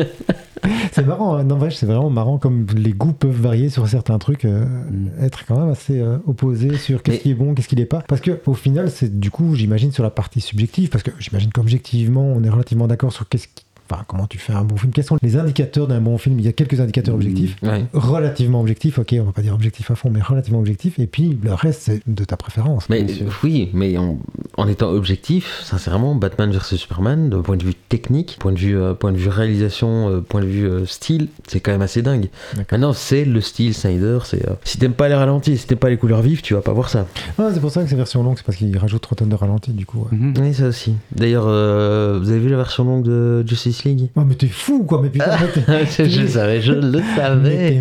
c'est 0.93 1.07
marrant, 1.07 1.37
hein. 1.37 1.45
non, 1.45 1.59
c'est 1.70 1.87
vraiment 1.87 2.11
marrant 2.11 2.39
comme 2.39 2.66
les 2.76 2.93
goûts 2.93 3.12
peuvent 3.12 3.31
varier 3.41 3.68
sur 3.68 3.87
certains 3.89 4.18
trucs, 4.18 4.45
euh, 4.45 4.64
Mm. 4.64 5.11
être 5.24 5.45
quand 5.47 5.59
même 5.59 5.70
assez 5.70 6.01
euh, 6.01 6.18
opposés 6.26 6.76
sur 6.76 7.03
qu'est-ce 7.03 7.16
Mais- 7.18 7.22
qui 7.22 7.31
est 7.31 7.35
bon, 7.35 7.55
qu'est-ce 7.55 7.68
qui 7.68 7.76
n'est 7.76 7.85
pas. 7.87 8.03
Parce 8.09 8.20
que 8.20 8.41
au 8.47 8.55
final, 8.55 8.91
c'est 8.91 9.18
du 9.18 9.31
coup, 9.31 9.55
j'imagine, 9.55 9.93
sur 9.93 10.03
la 10.03 10.11
partie 10.11 10.41
subjective, 10.41 10.89
parce 10.89 11.03
que 11.03 11.11
j'imagine 11.18 11.51
qu'objectivement, 11.53 12.24
on 12.24 12.43
est 12.43 12.51
relativement 12.51 12.87
d'accord 12.87 13.12
sur 13.12 13.29
qu'est-ce 13.29 13.49
qui. 13.49 13.64
Enfin, 13.91 14.05
comment 14.07 14.26
tu 14.26 14.39
fais 14.39 14.53
un 14.53 14.64
bon 14.64 14.76
film? 14.76 14.93
Quels 14.93 15.05
sont 15.05 15.18
les 15.22 15.36
indicateurs 15.36 15.86
d'un 15.86 16.01
bon 16.01 16.18
film? 16.18 16.39
Il 16.39 16.45
y 16.45 16.49
a 16.49 16.53
quelques 16.53 16.80
indicateurs 16.80 17.14
objectifs 17.14 17.57
Ouais. 17.62 17.84
relativement 17.93 18.61
objectif, 18.61 18.99
ok, 18.99 19.14
on 19.20 19.24
va 19.24 19.32
pas 19.32 19.43
dire 19.43 19.55
objectif 19.55 19.91
à 19.91 19.95
fond, 19.95 20.11
mais 20.11 20.20
relativement 20.20 20.59
objectif, 20.59 20.99
et 20.99 21.07
puis 21.07 21.39
le 21.43 21.55
reste, 21.55 21.82
c'est 21.82 22.03
de 22.07 22.24
ta 22.24 22.36
préférence. 22.36 22.89
Mais 22.89 23.07
oui, 23.43 23.70
mais 23.72 23.97
en, 23.99 24.18
en 24.57 24.68
étant 24.68 24.91
objectif, 24.91 25.62
sincèrement, 25.64 26.14
Batman 26.14 26.51
versus 26.51 26.78
Superman, 26.80 27.30
d'un 27.30 27.41
point 27.43 27.57
de 27.57 27.64
vue 27.64 27.74
technique, 27.74 28.36
point 28.41 28.53
de 28.53 28.59
vue, 28.59 28.76
euh, 28.76 28.95
point 28.95 29.12
de 29.12 29.16
vue 29.16 29.28
réalisation, 29.28 30.11
euh, 30.11 30.20
point 30.20 30.41
de 30.41 30.47
vue 30.47 30.66
euh, 30.66 30.86
style, 30.86 31.28
c'est 31.47 31.61
quand 31.61 31.72
même 31.72 31.82
assez 31.82 32.03
dingue. 32.03 32.28
Maintenant, 32.70 32.93
c'est 32.93 33.24
le 33.24 33.41
style 33.41 33.74
Snyder. 33.74 34.18
C'est 34.24 34.47
euh, 34.49 34.55
si 34.64 34.78
t'aimes 34.78 34.93
pas 34.93 35.09
les 35.09 35.14
ralentis, 35.14 35.57
si 35.59 35.66
t'aimes 35.66 35.78
pas 35.78 35.91
les 35.91 35.97
couleurs 35.97 36.22
vives, 36.22 36.43
tu 36.43 36.55
vas 36.55 36.61
pas 36.61 36.72
voir 36.72 36.89
ça. 36.91 37.07
Ah, 37.39 37.51
c'est 37.53 37.61
pour 37.61 37.70
ça 37.70 37.82
que 37.82 37.89
c'est 37.89 37.97
version 37.97 38.22
longue, 38.22 38.36
c'est 38.36 38.45
parce 38.45 38.59
qu'il 38.59 38.76
rajoute 38.76 39.03
3 39.03 39.16
tonnes 39.16 39.28
de 39.28 39.34
ralenti, 39.34 39.72
du 39.72 39.86
coup. 39.86 40.01
ouais. 40.11 40.16
Mhm. 40.16 40.34
Oui, 40.41 40.55
ça 40.55 40.66
aussi. 40.68 40.95
D'ailleurs, 41.14 41.45
euh, 41.47 42.18
vous 42.20 42.30
avez 42.30 42.39
vu 42.41 42.49
la 42.51 42.57
version 42.57 42.84
longue 42.84 43.05
de 43.05 43.45
Justice 43.47 43.78
League 43.85 44.09
Oh, 44.16 44.22
mais 44.26 44.35
t'es 44.35 44.47
fou, 44.49 44.85
quoi, 44.85 45.01
mais 45.03 45.09
putain, 45.11 45.37
mais 45.68 45.87
je, 46.09 46.20
le 46.20 46.29
savais, 46.29 46.61
je 46.61 46.72
le 46.72 47.01
savais. 47.16 47.81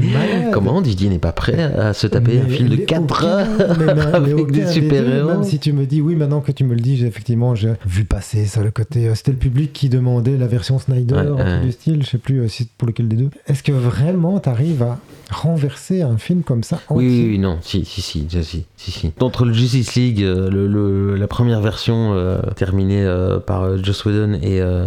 Comment 0.51 0.81
Didier 0.81 1.09
n'est 1.09 1.19
pas 1.19 1.31
prêt 1.31 1.61
à 1.77 1.93
se 1.93 2.07
taper 2.07 2.39
un 2.39 2.47
film 2.49 2.69
de 2.69 2.75
les- 2.77 2.85
4 2.85 3.01
aucun- 3.03 3.25
heures 3.25 4.15
avec 4.15 4.51
des 4.51 4.67
super-héros 4.67 5.27
Même 5.29 5.43
si 5.43 5.59
tu 5.59 5.73
me 5.73 5.85
dis, 5.85 6.01
oui, 6.01 6.15
maintenant 6.15 6.41
que 6.41 6.51
tu 6.51 6.63
me 6.63 6.73
le 6.73 6.79
dis, 6.81 6.97
j'ai 6.97 7.07
effectivement 7.07 7.55
j'ai 7.55 7.73
vu 7.85 8.05
passer 8.05 8.45
ça, 8.45 8.63
le 8.63 8.71
côté. 8.71 9.07
euh, 9.07 9.15
C'était 9.15 9.31
le 9.31 9.37
public 9.37 9.73
qui 9.73 9.89
demandait 9.89 10.37
la 10.37 10.47
version 10.47 10.79
Snyder, 10.79 11.15
Ouais, 11.15 11.21
un 11.21 11.35
truc 11.35 11.39
ouais. 11.47 11.59
du 11.65 11.71
style, 11.71 12.03
je 12.03 12.09
sais 12.09 12.17
plus 12.17 12.41
euh, 12.41 12.47
si 12.47 12.63
c'est 12.63 12.69
pour 12.77 12.87
lequel 12.87 13.07
des 13.07 13.15
deux. 13.15 13.29
Est-ce 13.47 13.63
que 13.63 13.71
vraiment 13.71 14.39
t'arrives 14.39 14.83
à 14.83 14.99
renverser 15.31 16.01
un 16.01 16.17
film 16.17 16.43
comme 16.43 16.63
ça 16.63 16.79
Oui, 16.89 17.05
entier 17.05 17.23
oui, 17.23 17.29
oui, 17.31 17.39
non, 17.39 17.57
si, 17.61 17.83
si, 17.85 18.01
si, 18.01 18.27
si, 18.29 18.91
si. 18.91 19.11
Entre 19.19 19.45
le 19.45 19.53
Justice 19.53 19.95
League, 19.95 20.21
euh, 20.23 20.49
le, 20.49 20.67
le- 20.67 21.15
la 21.15 21.27
première 21.27 21.61
version 21.61 22.13
euh, 22.13 22.39
terminée 22.55 23.03
euh, 23.03 23.39
par 23.39 23.81
Joss 23.83 24.05
Whedon 24.05 24.33
et, 24.41 24.61
euh, 24.61 24.85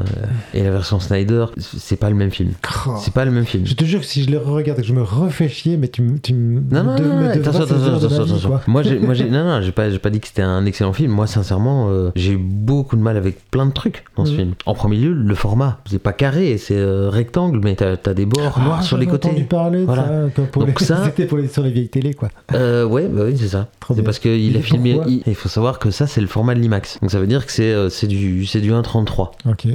et 0.55 0.63
la 0.63 0.71
version 0.71 1.00
Snyder, 1.01 1.47
c'est 1.59 1.97
pas 1.97 2.11
le 2.11 2.17
même 2.17 2.31
film. 2.31 2.51
Oh. 2.87 2.91
C'est 2.99 3.13
pas 3.15 3.25
le 3.25 3.31
même 3.31 3.45
film. 3.45 3.67
Je 3.67 3.75
te 3.75 3.85
jure 3.85 4.01
que 4.01 4.07
si 4.07 4.23
je 4.23 4.31
les 4.31 4.37
regarde 4.37 4.79
et 4.79 4.83
que 4.83 4.89
je 4.89 4.93
me 4.95 5.03
refais 5.03 5.49
chier, 5.49 5.77
mais 5.77 5.89
tu 5.89 6.03
me. 6.03 6.19
Tu 6.19 6.35
me 6.35 6.61
Non, 6.61 6.85
non, 6.85 6.95
de- 6.97 7.03
non, 7.05 7.21
non, 7.21 7.29
attention, 7.29 7.63
attention, 7.63 7.99
de 7.99 8.23
attention. 8.23 8.61
Moi, 8.67 8.83
j'ai, 8.83 8.99
moi, 8.99 9.15
j'ai, 9.15 9.25
non, 9.31 9.45
non, 9.45 9.61
j'ai 9.63 9.73
pas, 9.73 9.91
j'ai 9.91 9.99
pas 9.99 10.11
dit 10.11 10.21
que 10.21 10.27
c'était 10.29 10.43
un 10.43 10.65
excellent 10.67 10.93
film. 10.93 11.11
Moi, 11.13 11.27
sincèrement, 11.27 11.89
euh, 11.91 12.11
j'ai 12.17 12.33
eu 12.33 12.39
beaucoup 12.39 12.97
de 12.97 13.03
mal 13.03 13.17
avec 13.17 13.51
plein 13.51 13.67
de 13.67 13.73
trucs 13.73 14.05
dans 14.17 14.25
ce 14.25 14.31
Mhm. 14.33 14.37
film. 14.37 14.55
En 14.67 14.75
premier 14.75 14.97
lieu, 14.97 15.13
le 15.13 15.35
format. 15.35 15.79
C'est 15.89 15.99
pas 15.99 16.13
carré, 16.13 16.57
c'est 16.59 16.77
euh, 16.77 17.09
rectangle, 17.11 17.61
mais 17.63 17.75
t'as, 17.77 17.97
t'as 17.97 18.15
des 18.15 18.27
bords 18.27 18.59
noirs 18.61 18.79
Ah, 18.81 18.83
sur 18.83 18.97
les 18.99 19.05
j'avais 19.07 19.17
entendu 19.17 19.35
côtés. 19.35 19.47
parler 19.47 19.81
de 19.81 19.85
Voilà. 19.85 20.03
ça, 20.05 20.11
comme 20.37 20.47
pour 20.47 20.67
Donc 20.67 20.81
les- 20.81 20.87
ça- 20.87 21.03
C'était 21.05 21.27
pour 21.27 21.39
les, 21.39 21.49
sur 21.49 21.63
les 21.63 21.71
vieilles 21.71 21.89
télé, 21.89 22.15
quoi. 22.15 22.29
Euh, 22.53 22.85
ouais, 22.85 23.09
bah 23.09 23.23
oui, 23.27 23.35
c'est 23.39 23.49
ça. 23.49 23.69
C'est 23.95 24.03
parce 24.03 24.19
qu'il 24.21 24.57
a 24.57 24.61
filmé. 24.61 25.01
Il, 25.09 25.23
il 25.27 25.35
faut 25.35 25.49
savoir 25.49 25.79
que 25.81 25.91
ça, 25.91 26.07
c'est 26.07 26.21
le 26.21 26.29
format 26.29 26.55
de 26.55 26.61
l'IMAX. 26.61 26.99
Donc 27.01 27.11
ça 27.11 27.19
veut 27.19 27.27
dire 27.27 27.45
que 27.45 27.51
c'est, 27.51 27.73
euh, 27.73 27.89
c'est 27.89 28.07
du, 28.07 28.47
c'est 28.47 28.61
du 28.61 28.71
1.33. 28.73 29.33
Ok. 29.49 29.67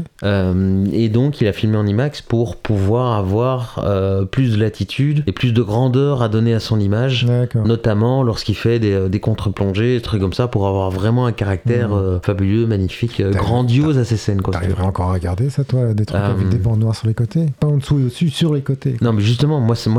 Et 0.93 1.09
donc, 1.15 1.39
il 1.39 1.47
a 1.47 1.53
filmé 1.53 1.77
en 1.77 1.87
IMAX 1.87 2.21
pour 2.21 2.57
pouvoir 2.57 3.13
avoir 3.13 3.81
euh, 3.85 4.25
plus 4.25 4.57
de 4.57 4.59
latitude 4.59 5.23
et 5.27 5.31
plus 5.31 5.53
de 5.53 5.61
grandeur 5.61 6.21
à 6.21 6.27
donner 6.27 6.53
à 6.53 6.59
son 6.59 6.77
image. 6.77 7.25
Notamment 7.55 8.21
lorsqu'il 8.21 8.55
fait 8.55 8.79
des, 8.79 8.91
euh, 8.91 9.07
des 9.07 9.21
contre-plongées, 9.21 9.95
des 9.95 10.01
trucs 10.01 10.19
comme 10.19 10.33
ça, 10.33 10.49
pour 10.49 10.67
avoir 10.67 10.91
vraiment 10.91 11.25
un 11.25 11.31
caractère 11.31 11.91
Mhm. 11.91 11.97
euh, 11.97 12.19
fabuleux, 12.19 12.67
magnifique, 12.67 13.21
grandiose 13.21 13.97
à 13.97 14.03
ses 14.03 14.17
scènes. 14.17 14.41
T'arriverais 14.41 14.83
encore 14.83 15.11
à 15.11 15.13
regarder 15.13 15.49
ça, 15.49 15.63
toi, 15.63 15.93
des 15.93 16.05
trucs 16.05 16.19
avec 16.19 16.49
des 16.49 16.57
bandes 16.57 16.81
noires 16.81 16.95
sur 16.95 17.07
les 17.07 17.13
côtés? 17.13 17.45
Pas 17.61 17.67
en 17.67 17.77
dessous 17.77 17.97
et 17.99 18.03
au-dessus, 18.03 18.29
sur 18.29 18.53
les 18.53 18.61
côtés. 18.61 18.97
Non, 18.99 19.13
mais 19.13 19.21
justement, 19.21 19.61
moi, 19.61 19.75
ça 19.75 19.89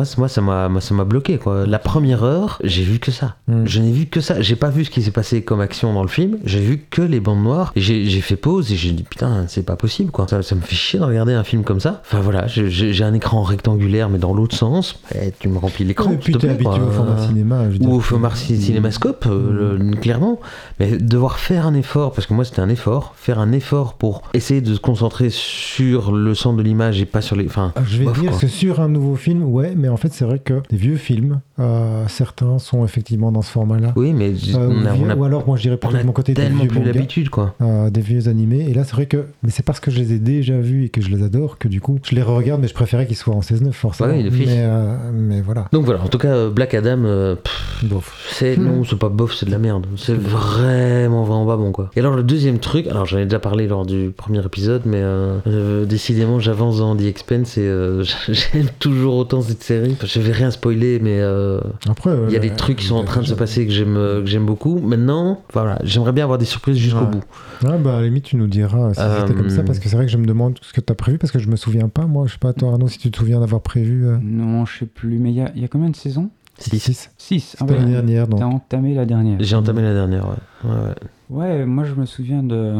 m'a, 0.42 1.04
bloqué. 1.04 1.38
Quoi. 1.38 1.66
La 1.66 1.78
première 1.78 2.24
heure, 2.24 2.58
j'ai 2.62 2.82
vu 2.82 2.98
que 2.98 3.10
ça. 3.10 3.36
Mm. 3.48 3.64
Je 3.64 3.80
n'ai 3.80 3.90
vu 3.90 4.04
que 4.04 4.20
ça. 4.20 4.42
J'ai 4.42 4.56
pas 4.56 4.68
vu 4.68 4.84
ce 4.84 4.90
qui 4.90 5.00
s'est 5.00 5.12
passé 5.12 5.40
comme 5.40 5.62
action 5.62 5.94
dans 5.94 6.02
le 6.02 6.08
film. 6.08 6.36
J'ai 6.44 6.60
vu 6.60 6.84
que 6.90 7.00
les 7.00 7.20
bandes 7.20 7.42
noires. 7.42 7.72
Et 7.74 7.80
j'ai, 7.80 8.20
fait 8.20 8.36
pause 8.36 8.70
et 8.70 8.76
j'ai 8.76 8.92
dit 8.92 9.02
putain, 9.02 9.46
c'est 9.48 9.64
pas 9.64 9.76
possible 9.76 10.10
quoi. 10.10 10.26
Ça, 10.28 10.42
ça 10.42 10.54
me 10.54 10.60
fait 10.60 10.74
chier 10.74 10.98
de 10.98 11.05
regarder 11.06 11.32
un 11.32 11.44
film 11.44 11.62
comme 11.64 11.80
ça. 11.80 12.02
Enfin 12.04 12.20
voilà, 12.20 12.46
j'ai, 12.46 13.02
un 13.02 13.14
écran 13.14 13.42
rectangulaire 13.42 14.08
mais 14.08 14.18
dans 14.18 14.34
l'autre 14.34 14.54
sens. 14.56 15.00
Eh, 15.14 15.32
tu 15.38 15.48
me 15.48 15.58
remplis 15.58 15.84
l'écran. 15.84 16.12
Et 16.12 16.16
puis 16.16 16.34
t'es 16.34 16.48
habitué 16.48 16.64
quoi. 16.78 16.86
au 16.86 16.90
format 16.90 17.26
cinéma. 17.26 17.64
je 17.66 17.70
veux 17.72 17.78
dire. 17.78 17.88
Ou 17.88 17.94
au 17.94 18.00
format 18.00 18.34
ci- 18.34 18.60
cinémascope, 18.60 19.26
euh, 19.26 19.78
le- 19.78 19.96
clairement. 19.96 20.40
Mais 20.80 20.96
devoir 20.98 21.38
faire 21.38 21.66
un 21.66 21.74
effort, 21.74 22.12
parce 22.12 22.26
que 22.26 22.34
moi 22.34 22.44
c'était 22.44 22.60
un 22.60 22.68
effort, 22.68 23.14
faire 23.16 23.38
un 23.38 23.52
effort 23.52 23.94
pour 23.94 24.22
essayer 24.34 24.60
de 24.60 24.74
se 24.74 24.80
concentrer 24.80 25.30
sur 25.30 26.12
le 26.12 26.34
centre 26.34 26.56
de 26.56 26.62
l'image 26.62 27.00
et 27.00 27.06
pas 27.06 27.20
sur 27.20 27.36
les. 27.36 27.46
Enfin, 27.46 27.72
Ah, 27.76 27.80
Je 27.86 27.98
vais 27.98 28.04
dire 28.20 28.30
quoi. 28.32 28.40
que 28.40 28.46
sur 28.48 28.80
un 28.80 28.88
nouveau 28.88 29.16
film, 29.16 29.44
ouais, 29.44 29.74
mais 29.76 29.88
en 29.88 29.96
fait, 29.96 30.12
c'est 30.12 30.24
vrai 30.24 30.38
que 30.38 30.62
les 30.70 30.76
vieux 30.76 30.96
films, 30.96 31.40
euh, 31.58 32.04
certains 32.08 32.58
sont 32.58 32.84
effectivement 32.84 33.32
dans 33.32 33.42
ce 33.42 33.50
format-là. 33.50 33.92
oui, 33.96 34.12
mais 34.12 34.30
Euh, 34.54 34.56
on 34.56 34.86
a, 34.86 34.94
ou, 34.94 34.98
on 35.04 35.08
a- 35.10 35.14
ou 35.16 35.24
alors, 35.24 35.46
moi, 35.46 35.56
je 35.56 35.62
dirais 35.62 35.76
de 35.76 36.06
mon 36.06 36.12
côté 36.12 36.34
des 36.34 36.48
vieux 36.48 36.66
plus 36.68 36.78
mangas, 36.78 36.92
l'habitude 36.92 37.28
quoi. 37.30 37.54
euh, 37.60 37.90
des 37.90 38.00
vieux 38.00 38.28
animés. 38.28 38.66
Et 38.68 38.74
là, 38.74 38.84
c'est 38.84 38.92
vrai 38.94 39.06
que, 39.06 39.26
mais 39.42 39.50
c'est 39.50 39.62
parce 39.64 39.80
que 39.80 39.90
je 39.90 39.98
les 39.98 40.12
ai 40.12 40.18
déjà 40.18 40.58
vus 40.58 40.84
et 40.84 40.88
que 41.00 41.06
je 41.06 41.14
les 41.14 41.22
adore 41.22 41.58
que 41.58 41.68
du 41.68 41.80
coup, 41.80 41.98
je 42.02 42.14
les 42.14 42.22
regarde, 42.22 42.60
mais 42.60 42.68
je 42.68 42.74
préférais 42.74 43.06
qu'ils 43.06 43.16
soient 43.16 43.34
en 43.34 43.40
16-9 43.40 43.72
forcément. 43.72 44.10
Ouais, 44.10 44.16
oui, 44.18 44.24
d'office. 44.24 44.46
mais, 44.48 44.60
euh, 44.60 44.96
mais 45.12 45.40
voilà. 45.40 45.66
Donc 45.72 45.84
voilà, 45.84 46.02
en 46.02 46.08
tout 46.08 46.18
cas, 46.18 46.28
euh, 46.34 46.50
Black 46.50 46.74
Adam, 46.74 47.04
euh, 47.04 47.34
pff, 47.36 47.84
Bof. 47.84 48.28
c'est 48.32 48.56
Hmm. 48.56 48.64
non, 48.64 48.84
c'est 48.84 48.98
pas 48.98 49.08
bof, 49.08 49.34
c'est 49.34 49.46
de 49.46 49.50
la 49.50 49.58
merde. 49.58 49.86
C'est 49.96 50.14
vraiment, 50.16 51.24
vraiment 51.24 51.46
pas 51.46 51.56
bon 51.56 51.72
quoi. 51.72 51.90
Et 51.96 52.00
alors 52.00 52.14
le 52.16 52.22
deuxième 52.22 52.58
truc, 52.58 52.86
alors 52.86 53.06
j'en 53.06 53.18
ai 53.18 53.24
déjà 53.24 53.38
parlé 53.38 53.66
lors 53.66 53.84
du 53.86 54.12
premier 54.16 54.44
épisode, 54.44 54.82
mais 54.86 55.00
euh, 55.02 55.38
euh, 55.46 55.84
décidément 55.84 56.38
j'avance 56.40 56.78
dans 56.78 56.96
The 56.96 57.02
Expense 57.02 57.58
et 57.58 57.62
euh, 57.66 58.02
j'aime 58.28 58.68
toujours 58.78 59.16
autant 59.16 59.42
cette 59.42 59.62
série. 59.62 59.96
Je 60.02 60.20
vais 60.20 60.32
rien 60.32 60.50
spoiler, 60.50 60.98
mais 61.02 61.18
euh, 61.20 61.60
Après, 61.88 62.10
il 62.28 62.32
y 62.32 62.36
a 62.36 62.40
des 62.40 62.50
trucs 62.50 62.78
qui 62.78 62.86
sont 62.86 62.96
en 62.96 63.04
train 63.04 63.20
de 63.20 63.26
se 63.26 63.34
passer 63.34 63.66
que 63.66 63.72
j'aime, 63.72 63.94
que 63.94 64.26
j'aime 64.26 64.46
beaucoup. 64.46 64.78
Maintenant, 64.80 65.42
voilà, 65.52 65.78
j'aimerais 65.84 66.12
bien 66.12 66.24
avoir 66.24 66.38
des 66.38 66.44
surprises 66.46 66.76
jusqu'au 66.78 67.00
Ouais. 67.00 67.06
bout. 67.06 67.22
Ah 67.66 67.76
bah 67.78 67.96
à 67.96 68.00
la 68.00 68.06
limite 68.06 68.24
tu 68.24 68.36
nous 68.36 68.46
diras 68.46 68.92
si 68.94 69.00
c'était 69.00 69.34
comme 69.34 69.48
ça 69.50 69.62
parce 69.62 69.78
que 69.78 69.88
c'est 69.88 69.96
vrai 69.96 70.04
que 70.06 70.12
je 70.12 70.18
me 70.18 70.26
demande 70.26 70.58
ce 70.60 70.72
que 70.76 70.86
tu 70.86 70.92
as 70.92 70.96
prévu? 70.96 71.18
Parce 71.18 71.32
que 71.32 71.38
je 71.38 71.48
me 71.48 71.56
souviens 71.56 71.88
pas 71.88 72.06
moi 72.06 72.26
je 72.26 72.32
sais 72.32 72.38
pas 72.38 72.52
toi 72.52 72.72
Arnaud 72.72 72.88
si 72.88 72.98
tu 72.98 73.10
te 73.10 73.18
souviens 73.18 73.40
d'avoir 73.40 73.62
prévu 73.62 74.06
euh, 74.06 74.18
Non, 74.22 74.64
je 74.66 74.78
sais 74.80 74.86
plus, 74.86 75.18
mais 75.18 75.30
il 75.30 75.36
y 75.36 75.40
a, 75.40 75.50
il 75.54 75.62
y 75.62 75.64
a 75.64 75.68
combien 75.68 75.90
de 75.90 75.96
saisons? 75.96 76.30
Six. 76.58 76.78
6 76.78 77.10
6. 77.18 77.56
c'était 77.58 77.74
l'année 77.74 77.92
dernière 77.92 78.28
donc 78.28 78.40
T'as 78.40 78.46
entamé 78.46 78.94
la 78.94 79.04
dernière. 79.04 79.36
J'ai 79.40 79.56
entamé 79.56 79.82
la 79.82 79.92
dernière, 79.92 80.26
ouais. 80.28 80.70
Ouais, 80.70 80.70
ouais. 80.70 80.94
Ouais, 81.28 81.66
moi 81.66 81.84
je 81.84 81.94
me 81.94 82.06
souviens 82.06 82.42
de 82.42 82.74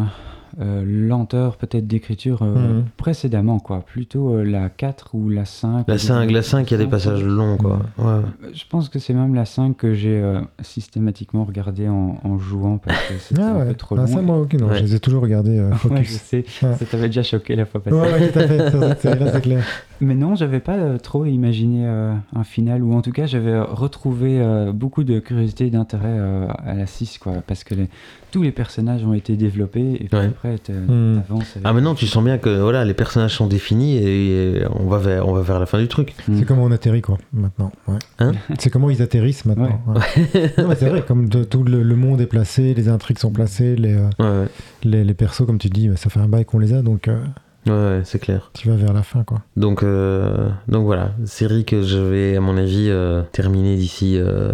euh, 0.60 0.82
lenteur 0.86 1.56
peut-être 1.56 1.86
d'écriture 1.86 2.40
euh, 2.42 2.54
Mhm. 2.78 2.84
précédemment, 2.96 3.58
quoi. 3.58 3.80
Plutôt 3.80 4.34
euh, 4.34 4.42
la 4.42 4.68
4 4.70 5.10
ou 5.14 5.28
la 5.28 5.44
5. 5.44 5.84
La 5.88 5.98
5, 5.98 6.30
la 6.30 6.42
5, 6.42 6.70
il 6.70 6.72
y 6.72 6.74
a 6.74 6.78
des 6.84 6.90
passages 6.90 7.22
longs, 7.22 7.56
quoi. 7.58 7.80
Ouais. 7.98 8.22
Je 8.54 8.62
pense 8.70 8.88
que 8.88 8.98
c'est 8.98 9.12
même 9.14 9.34
la 9.34 9.44
5 9.44 9.76
que 9.76 9.92
j'ai 9.94 10.18
euh, 10.20 10.40
systématiquement 10.62 11.44
regardé 11.44 11.88
en, 11.88 12.18
en 12.24 12.38
jouant 12.38 12.78
parce 12.78 12.98
que 13.08 13.14
c'était 13.18 13.42
ah 13.42 13.52
un 13.54 13.58
ouais 13.58 13.66
peu 13.66 13.74
trop 13.74 13.96
Ah, 13.96 14.00
long. 14.02 14.06
ça 14.06 14.22
moi 14.22 14.38
ok 14.40 14.54
non 14.54 14.68
Ouais. 14.68 14.78
je 14.78 14.82
les 14.84 14.94
ai 14.94 15.00
toujours 15.00 15.22
regardés 15.22 15.58
euh, 15.58 15.70
Ouais, 15.90 16.02
je 16.02 16.12
focus 16.12 16.20
sais, 16.22 16.44
Ouais. 16.62 16.74
ça 16.78 16.84
t'avait 16.84 17.06
déjà 17.08 17.22
choqué 17.22 17.54
la 17.56 17.66
fois 17.66 17.82
passée. 17.82 17.96
ouais, 17.96 18.12
ouais, 18.12 18.30
tout 18.32 18.38
à 18.38 18.46
fait 18.46 18.96
c'est 19.00 19.40
clair 19.42 19.64
Mais 20.00 20.14
non, 20.14 20.34
j'avais 20.34 20.60
pas 20.60 20.74
euh, 20.74 20.98
trop 20.98 21.24
imaginé 21.24 21.86
euh, 21.86 22.12
un 22.34 22.44
final, 22.44 22.82
ou 22.82 22.92
en 22.94 23.00
tout 23.02 23.12
cas, 23.12 23.24
j'avais 23.26 23.58
retrouvé 23.58 24.40
euh, 24.40 24.72
beaucoup 24.72 25.04
de 25.04 25.18
curiosité 25.20 25.66
et 25.66 25.70
d'intérêt 25.70 26.04
euh, 26.08 26.46
à 26.64 26.74
la 26.74 26.86
6, 26.86 27.18
quoi, 27.18 27.34
parce 27.46 27.64
que 27.64 27.74
les- 27.74 27.88
tous 28.30 28.42
les 28.42 28.52
personnages 28.52 29.04
ont 29.06 29.14
été 29.14 29.36
développés, 29.36 29.94
et 29.94 30.08
puis 30.08 30.18
Ouais. 30.18 30.26
après, 30.26 30.56
Hmm. 30.68 31.20
t'avances 31.26 31.52
avec- 31.56 31.62
Ah 31.64 31.72
maintenant 31.72 31.94
tu 31.94 32.06
sens 32.06 32.22
bien 32.22 32.36
que 32.36 32.50
voilà 32.60 32.84
les 32.84 32.92
personnages 32.92 33.34
sont 33.34 33.46
définis 33.46 33.96
et 33.96 34.62
on 34.78 34.86
va 34.86 34.98
vers 34.98 35.26
on 35.26 35.32
va 35.32 35.40
vers 35.40 35.58
la 35.60 35.64
fin 35.66 35.78
du 35.78 35.88
truc. 35.88 36.12
Hmm. 36.28 36.36
C'est 36.38 36.44
comment 36.44 36.64
on 36.64 36.72
atterrit, 36.72 37.00
quoi, 37.02 37.16
maintenant. 37.32 37.72
ouais. 37.88 37.98
Hein 38.18 38.32
c'est 38.58 38.68
comment 38.68 38.90
ils 38.90 39.00
atterrissent 39.00 39.46
maintenant. 39.46 39.80
ouais. 39.86 40.52
non, 40.58 40.68
mais 40.68 40.74
c'est 40.74 40.88
vrai, 40.90 41.02
comme 41.06 41.28
de- 41.30 41.44
tout 41.44 41.62
le, 41.64 41.82
le 41.82 41.96
monde 41.96 42.20
est 42.20 42.26
placé, 42.26 42.74
les 42.74 42.88
intrigues 42.90 43.18
sont 43.18 43.30
placées, 43.30 43.76
les, 43.76 43.94
euh, 43.94 44.08
Ouais 44.18 44.26
ouais, 44.42 44.48
les, 44.84 45.04
les 45.04 45.14
persos, 45.14 45.46
comme 45.46 45.58
tu 45.58 45.68
dis, 45.70 45.88
ça 45.96 46.10
fait 46.10 46.20
un 46.20 46.28
bail 46.28 46.44
qu'on 46.44 46.58
les 46.58 46.74
a, 46.74 46.82
donc 46.82 47.08
euh, 47.08 47.18
ouais, 47.66 47.72
ouais, 47.72 48.02
c'est 48.04 48.18
clair. 48.18 48.50
tu 48.54 48.68
vas 48.68 48.76
vers 48.76 48.92
la 48.92 49.02
fin, 49.02 49.24
quoi. 49.24 49.42
Donc 49.56 49.82
euh, 49.82 50.48
donc 50.68 50.84
voilà, 50.84 51.12
série 51.24 51.64
que 51.64 51.82
je 51.82 51.98
vais 51.98 52.36
à 52.36 52.40
mon 52.40 52.56
avis 52.56 52.88
euh, 52.88 53.22
terminer 53.32 53.76
d'ici 53.76 54.16
euh, 54.18 54.52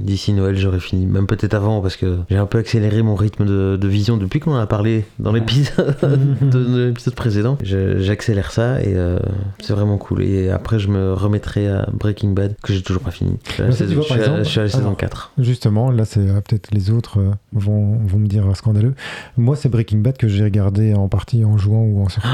d'ici 0.00 0.32
Noël, 0.32 0.56
j'aurai 0.56 0.80
fini. 0.80 1.06
Même 1.06 1.26
peut-être 1.26 1.54
avant 1.54 1.80
parce 1.80 1.96
que 1.96 2.18
j'ai 2.30 2.36
un 2.36 2.46
peu 2.46 2.58
accéléré 2.58 3.02
mon 3.02 3.14
rythme 3.14 3.44
de, 3.44 3.76
de 3.80 3.88
vision 3.88 4.16
depuis 4.16 4.40
qu'on 4.40 4.52
en 4.52 4.58
a 4.58 4.66
parlé 4.66 5.04
dans 5.18 5.32
l'épisode 5.32 5.96
de, 6.42 6.46
de 6.64 6.84
l'épisode 6.88 7.14
précédent. 7.14 7.58
J'accélère 7.62 8.50
ça 8.52 8.80
et 8.80 8.94
euh, 8.94 9.18
c'est 9.60 9.72
vraiment 9.72 9.98
cool. 9.98 10.22
Et 10.22 10.50
après 10.50 10.78
je 10.78 10.88
me 10.88 11.12
remettrai 11.12 11.68
à 11.68 11.88
Breaking 11.92 12.30
Bad 12.30 12.54
que 12.62 12.72
j'ai 12.72 12.82
toujours 12.82 13.02
pas 13.02 13.10
fini. 13.10 13.36
Je 13.46 13.52
suis 13.52 13.62
à 13.62 13.66
la 13.66 13.72
ça, 13.72 13.78
saison- 13.78 13.94
vois, 13.94 14.04
par 14.06 14.16
je 14.16 14.22
suis 14.22 14.22
à- 14.22 14.24
exemple, 14.24 14.44
je 14.44 14.48
suis 14.50 14.60
à 14.60 14.62
la 14.62 14.68
saison 14.68 14.82
alors, 14.84 14.96
4. 14.96 15.32
Justement, 15.38 15.90
là, 15.90 16.04
c'est 16.04 16.20
euh, 16.20 16.40
peut-être 16.40 16.70
les 16.72 16.90
autres 16.90 17.18
euh, 17.20 17.30
vont, 17.52 17.98
vont 18.04 18.18
me 18.18 18.26
dire 18.26 18.44
scandaleux. 18.56 18.94
Moi, 19.36 19.56
c'est 19.56 19.68
Breaking 19.68 19.98
Bad 19.98 20.16
que 20.16 20.28
j'ai 20.28 20.44
regardé 20.44 20.94
en 20.94 21.08
partie 21.08 21.44
en 21.44 21.56
jouant 21.58 21.82
ou 21.82 22.02
en 22.04 22.08
surfant, 22.08 22.28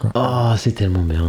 quoi. 0.00 0.10
Oh, 0.14 0.54
c'est 0.56 0.72
tellement 0.72 1.02
bien. 1.02 1.24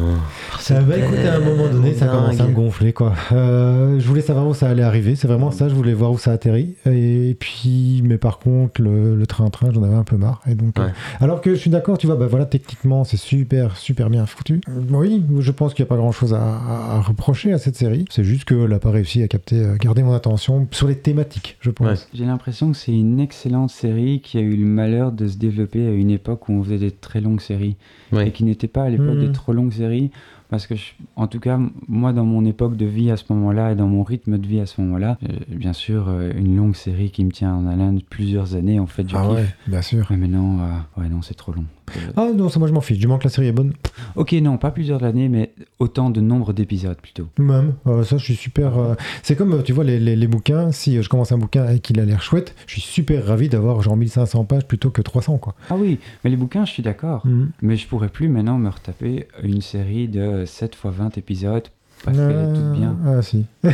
Ça 0.60 0.80
va 0.82 0.98
écouter 0.98 1.28
à 1.28 1.36
un 1.36 1.40
moment 1.40 1.68
donné, 1.68 1.94
ça 1.94 2.08
commence 2.08 2.40
à 2.40 2.46
me 2.46 2.54
gonfler 2.54 2.94
quoi. 2.94 3.14
Euh, 3.32 4.00
je 4.00 4.08
voulais 4.08 4.22
savoir 4.22 4.48
où 4.48 4.54
ça 4.54 4.70
allait 4.70 4.84
arriver, 4.84 5.16
c'est 5.16 5.28
vraiment 5.28 5.52
ça, 5.60 5.70
je 5.70 5.76
voulais 5.76 5.94
voir 5.94 6.12
où 6.12 6.18
ça 6.18 6.32
atterrit. 6.32 6.76
Et 6.86 7.36
puis, 7.40 8.02
mais 8.04 8.18
par 8.18 8.40
contre, 8.40 8.82
le 8.82 9.16
le 9.16 9.28
train-train, 9.28 9.72
j'en 9.74 9.84
avais 9.84 9.96
un 9.96 10.04
peu 10.04 10.18
marre. 10.18 10.42
Et 10.50 10.56
donc, 10.56 10.80
euh, 10.80 10.88
alors 11.20 11.42
que 11.42 11.52
je 11.54 11.60
suis 11.60 11.70
d'accord, 11.70 11.98
tu 11.98 12.08
vois, 12.08 12.16
bah 12.16 12.28
voilà, 12.28 12.46
techniquement, 12.46 13.04
c'est 13.04 13.18
super, 13.18 13.78
super 13.78 14.10
bien 14.10 14.26
foutu. 14.26 14.62
Euh, 14.70 14.82
Oui, 14.92 15.24
je 15.40 15.52
pense 15.52 15.74
qu'il 15.74 15.84
n'y 15.84 15.88
a 15.88 15.90
pas 15.90 15.98
grand-chose 15.98 16.34
à, 16.34 16.42
à- 16.42 16.96
à 16.98 17.02
reprocher 17.02 17.54
à 17.54 17.58
cette 17.58 17.76
série. 17.76 18.06
C'est 18.10 18.24
juste 18.24 18.46
qu'elle 18.46 18.70
n'a 18.70 18.80
pas 18.80 18.92
réussi 18.92 19.22
à 19.24 19.28
capter, 19.28 19.64
garder 19.80 20.02
mon 20.04 20.14
attention 20.14 20.68
sur 20.72 20.88
les 20.88 20.96
thématiques, 20.98 21.58
je 21.62 21.70
pense. 21.70 21.88
Ouais. 21.88 22.08
J'ai 22.14 22.26
l'impression 22.26 22.72
que 22.72 22.78
c'est 22.78 22.94
une 22.94 23.20
excellente 23.20 23.70
série 23.70 24.22
qui 24.22 24.38
a 24.38 24.42
eu 24.42 24.56
le 24.56 24.66
malheur 24.66 25.12
de 25.12 25.28
se 25.28 25.38
développer 25.38 25.86
à 25.88 25.92
une 25.92 26.10
époque 26.10 26.50
où 26.50 26.54
on 26.54 26.64
faisait 26.64 26.78
des 26.78 26.92
très 26.92 27.22
longues 27.22 27.42
séries. 27.42 27.76
Ouais. 28.12 28.30
Et 28.30 28.32
qui 28.32 28.44
n'était 28.44 28.68
pas 28.68 28.84
à 28.84 28.90
l'époque 28.90 29.20
des 29.20 29.32
trop 29.32 29.54
longues 29.54 29.74
séries. 29.74 30.10
Parce 30.50 30.66
que, 30.66 30.76
je- 30.76 30.94
en 31.16 31.28
tout 31.28 31.40
cas, 31.40 31.60
moi, 31.88 32.12
dans 32.12 32.26
mon 32.26 32.44
époque 32.46 32.76
de 32.76 32.86
vie 32.86 33.12
à 33.12 33.18
ce 33.18 33.26
moment-là 33.30 33.72
et 33.72 33.76
dans 33.76 33.88
mon 33.88 34.02
rythme 34.04 34.38
de 34.40 34.48
vie 34.48 34.60
à 34.60 34.66
ce 34.66 34.82
moment-là, 34.82 35.18
euh, 35.24 35.34
bien 35.50 35.74
sûr, 35.74 36.06
euh, 36.10 36.32
une 36.36 36.58
longue 36.58 36.76
série 36.76 37.12
qui 37.12 37.24
me 37.24 37.32
tient 37.32 37.54
en 37.54 37.68
haleine 37.68 38.02
plusieurs 38.02 38.56
années, 38.56 38.80
en 38.80 38.88
fait, 38.88 39.08
je 39.08 39.16
Ah 39.16 39.22
kiffe. 39.28 39.32
ouais, 39.36 39.46
bien 39.68 39.82
sûr. 39.84 40.08
Mais 40.10 40.18
maintenant, 40.18 40.58
euh, 40.60 41.02
ouais, 41.02 41.10
non, 41.10 41.22
c'est 41.22 41.36
trop 41.36 41.52
long. 41.54 41.66
Ah 42.16 42.28
non, 42.36 42.50
ça 42.50 42.60
moi 42.60 42.68
je 42.68 42.74
m'en 42.74 42.82
fiche, 42.82 43.00
du 43.00 43.08
moment 43.08 43.18
que 43.18 43.24
la 43.24 43.32
série 43.32 43.48
est 43.48 43.52
bonne. 43.52 43.74
Ok, 44.16 44.34
non, 44.34 44.58
pas 44.60 44.70
plusieurs 44.70 45.04
années, 45.04 45.28
mais 45.28 45.54
autant 45.80 46.12
de 46.12 46.22
nombre 46.22 46.54
d'épisodes 46.54 46.98
plutôt. 47.02 47.28
Même, 47.40 47.74
euh, 47.88 48.04
ça 48.04 48.18
je 48.18 48.24
suis 48.26 48.36
super. 48.36 48.78
euh, 48.78 48.94
C'est 49.24 49.36
comme, 49.36 49.64
tu 49.64 49.74
vois, 49.74 49.84
les, 49.84 50.00
les- 50.00 50.16
les 50.16 50.28
bouquins, 50.28 50.72
si 50.72 51.02
je 51.02 51.10
commence 51.10 51.32
un 51.32 51.40
bouquin 51.40 51.68
et 51.70 51.80
qu'il 51.80 52.00
a 52.00 52.06
l'air 52.06 52.22
chouette, 52.22 52.54
je 52.68 52.74
suis 52.74 52.82
super 52.82 53.26
ravi 53.26 53.50
d'avoir 53.50 53.82
genre 53.82 53.98
1500 53.98 54.46
pages 54.46 54.68
plutôt 54.68 54.92
que 54.92 55.02
300, 55.02 55.40
quoi. 55.40 55.56
Ah 55.72 55.76
oui, 55.78 55.98
mais 56.24 56.30
les 56.30 56.38
bouquins, 56.38 56.64
je 56.64 56.72
suis 56.74 56.84
d'accord. 56.84 57.24
Mais 57.64 57.76
je 57.76 57.88
pourrais 57.88 58.10
plus 58.10 58.30
maintenant 58.30 58.60
me 58.60 58.70
retaper 58.70 59.28
une 59.42 59.62
série 59.62 60.08
de 60.08 60.39
7 60.46 60.76
x 60.76 60.86
20 60.86 61.18
épisodes 61.18 61.68
parce 62.06 62.18
qu'elle 62.18 62.32
est 62.32 62.54
toute 62.54 62.72
bien. 62.80 62.96
Ah 63.06 63.22
si. 63.22 63.46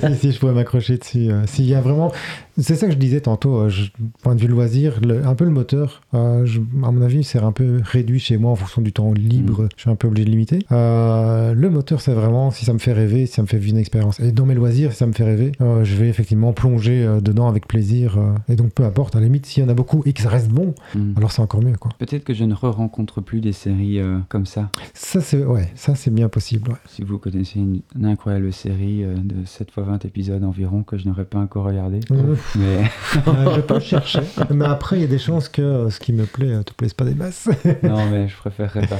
si, 0.00 0.16
si, 0.16 0.32
je 0.32 0.38
pourrais 0.38 0.52
m'accrocher 0.52 0.98
dessus. 0.98 1.30
euh, 1.30 1.42
S'il 1.46 1.66
y 1.66 1.74
a 1.74 1.80
vraiment... 1.80 2.12
C'est 2.58 2.74
ça 2.74 2.86
que 2.86 2.92
je 2.92 2.96
disais 2.96 3.20
tantôt, 3.20 3.56
euh, 3.56 3.68
je- 3.68 3.90
point 4.22 4.34
de 4.34 4.40
vue 4.40 4.46
loisir, 4.48 4.98
le- 5.06 5.26
un 5.26 5.34
peu 5.34 5.44
le 5.44 5.50
moteur, 5.50 6.00
euh, 6.14 6.46
je- 6.46 6.60
à 6.60 6.90
mon 6.90 7.02
avis, 7.02 7.22
c'est 7.22 7.38
un 7.38 7.52
peu 7.52 7.80
réduit 7.84 8.18
chez 8.18 8.38
moi 8.38 8.50
en 8.50 8.54
fonction 8.56 8.80
du 8.80 8.92
temps 8.94 9.12
libre, 9.12 9.64
Mm. 9.64 9.68
je 9.76 9.80
suis 9.82 9.90
un 9.90 9.94
peu 9.94 10.08
obligé 10.08 10.24
de 10.24 10.30
limiter. 10.30 10.60
Euh, 10.72 11.52
le 11.52 11.68
moteur, 11.68 12.00
c'est 12.00 12.14
vraiment 12.14 12.50
si 12.50 12.64
ça 12.64 12.72
me 12.72 12.78
fait 12.78 12.94
rêver, 12.94 13.26
si 13.26 13.34
ça 13.34 13.42
me 13.42 13.46
fait 13.46 13.58
vivre 13.58 13.74
une 13.74 13.80
expérience. 13.80 14.20
Et 14.20 14.32
dans 14.32 14.46
mes 14.46 14.54
loisirs, 14.54 14.92
si 14.92 14.96
ça 14.98 15.06
me 15.06 15.12
fait 15.12 15.24
rêver, 15.24 15.52
euh, 15.60 15.84
je 15.84 15.96
vais 15.96 16.08
effectivement 16.08 16.54
plonger 16.54 17.04
euh, 17.04 17.20
dedans 17.20 17.46
avec 17.48 17.68
plaisir. 17.68 18.16
euh, 18.18 18.32
et 18.48 18.56
donc 18.56 18.72
peu 18.72 18.84
importe, 18.84 19.14
à 19.16 19.18
la 19.20 19.26
limite, 19.26 19.44
s'il 19.44 19.62
y 19.62 19.66
en 19.66 19.68
a 19.68 19.74
beaucoup 19.74 20.02
et 20.06 20.14
que 20.14 20.22
ça 20.22 20.30
reste 20.30 20.48
bon, 20.48 20.74
Hmm. 20.94 21.12
alors 21.18 21.32
c'est 21.32 21.42
encore 21.42 21.62
mieux. 21.62 21.76
quoi. 21.76 21.90
Peut-être 21.98 22.24
que 22.24 22.32
je 22.32 22.44
ne 22.44 22.54
re-rencontre 22.54 23.20
plus 23.20 23.40
des 23.42 23.52
séries 23.52 23.98
euh, 24.00 24.18
comme 24.30 24.46
ça. 24.46 24.70
Ça, 24.94 25.20
c'est 25.20 25.44
ouais, 25.44 25.68
ça 25.74 25.92
bien 26.10 26.28
possible. 26.30 26.70
ouais. 26.70 26.76
Si 26.88 27.02
vous 27.02 27.18
connaissez 27.18 27.58
une, 27.58 27.80
une 27.98 28.06
incroyable 28.06 28.52
série 28.52 29.02
euh, 29.04 29.14
de 29.16 29.44
7 29.44 29.68
x 29.68 29.78
20 29.86 30.04
épisodes 30.04 30.42
environ 30.44 30.82
que 30.82 30.96
je 30.96 31.06
n'aurais 31.08 31.24
pas 31.24 31.38
encore 31.38 31.64
regardé. 31.64 32.00
Mais 32.10 32.84
Euh, 33.28 33.54
je 33.56 33.60
peux 33.62 33.80
chercher. 33.80 34.20
Mais 34.54 34.64
après, 34.66 34.96
il 34.96 35.02
y 35.02 35.04
a 35.04 35.08
des 35.08 35.18
chances 35.18 35.48
que 35.48 35.62
euh, 35.62 35.90
ce 35.90 35.98
qui 36.00 36.12
me 36.12 36.24
plaît 36.24 36.52
euh, 36.52 36.62
te 36.62 36.72
plaise 36.72 36.92
pas 36.94 37.04
des 37.04 37.14
masses. 37.14 37.48
non, 37.82 38.08
mais 38.10 38.28
je 38.28 38.36
préférerais 38.36 38.86
pas. 38.86 38.98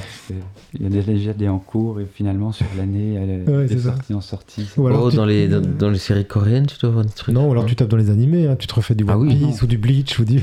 Il 0.74 0.82
y 0.82 0.86
a 0.86 0.88
des- 0.88 1.02
déjà 1.02 1.32
des 1.32 1.48
en 1.48 1.58
cours 1.58 2.00
et 2.00 2.06
finalement 2.06 2.52
sur 2.52 2.66
l'année, 2.76 3.14
elle 3.14 3.30
est 3.30 3.48
Ouais, 3.50 3.68
ça. 3.68 3.90
sorties 3.92 4.14
en 4.14 4.20
sortie. 4.20 4.68
Ou 4.76 4.86
alors 4.88 5.04
oh, 5.04 5.10
tu- 5.10 5.16
dans, 5.16 5.24
les, 5.26 5.48
dans, 5.48 5.60
dans 5.60 5.90
les 5.90 5.98
séries 5.98 6.26
coréennes, 6.26 6.66
tu 6.66 6.76
dois 6.80 6.90
voir 6.90 7.04
des 7.04 7.12
trucs. 7.12 7.34
Non, 7.34 7.48
ou 7.48 7.52
alors 7.52 7.66
tu 7.66 7.76
tapes 7.76 7.88
dans 7.88 7.96
les 7.96 8.10
animés, 8.10 8.46
hein, 8.48 8.56
tu 8.58 8.66
te 8.66 8.74
refais 8.74 8.94
du 8.94 9.04
One 9.04 9.10
Ah 9.12 9.18
oui, 9.18 9.36
Piece 9.36 9.62
ou 9.62 9.66
du 9.66 9.78
Bleach 9.78 10.18
ou 10.18 10.24
du 10.24 10.42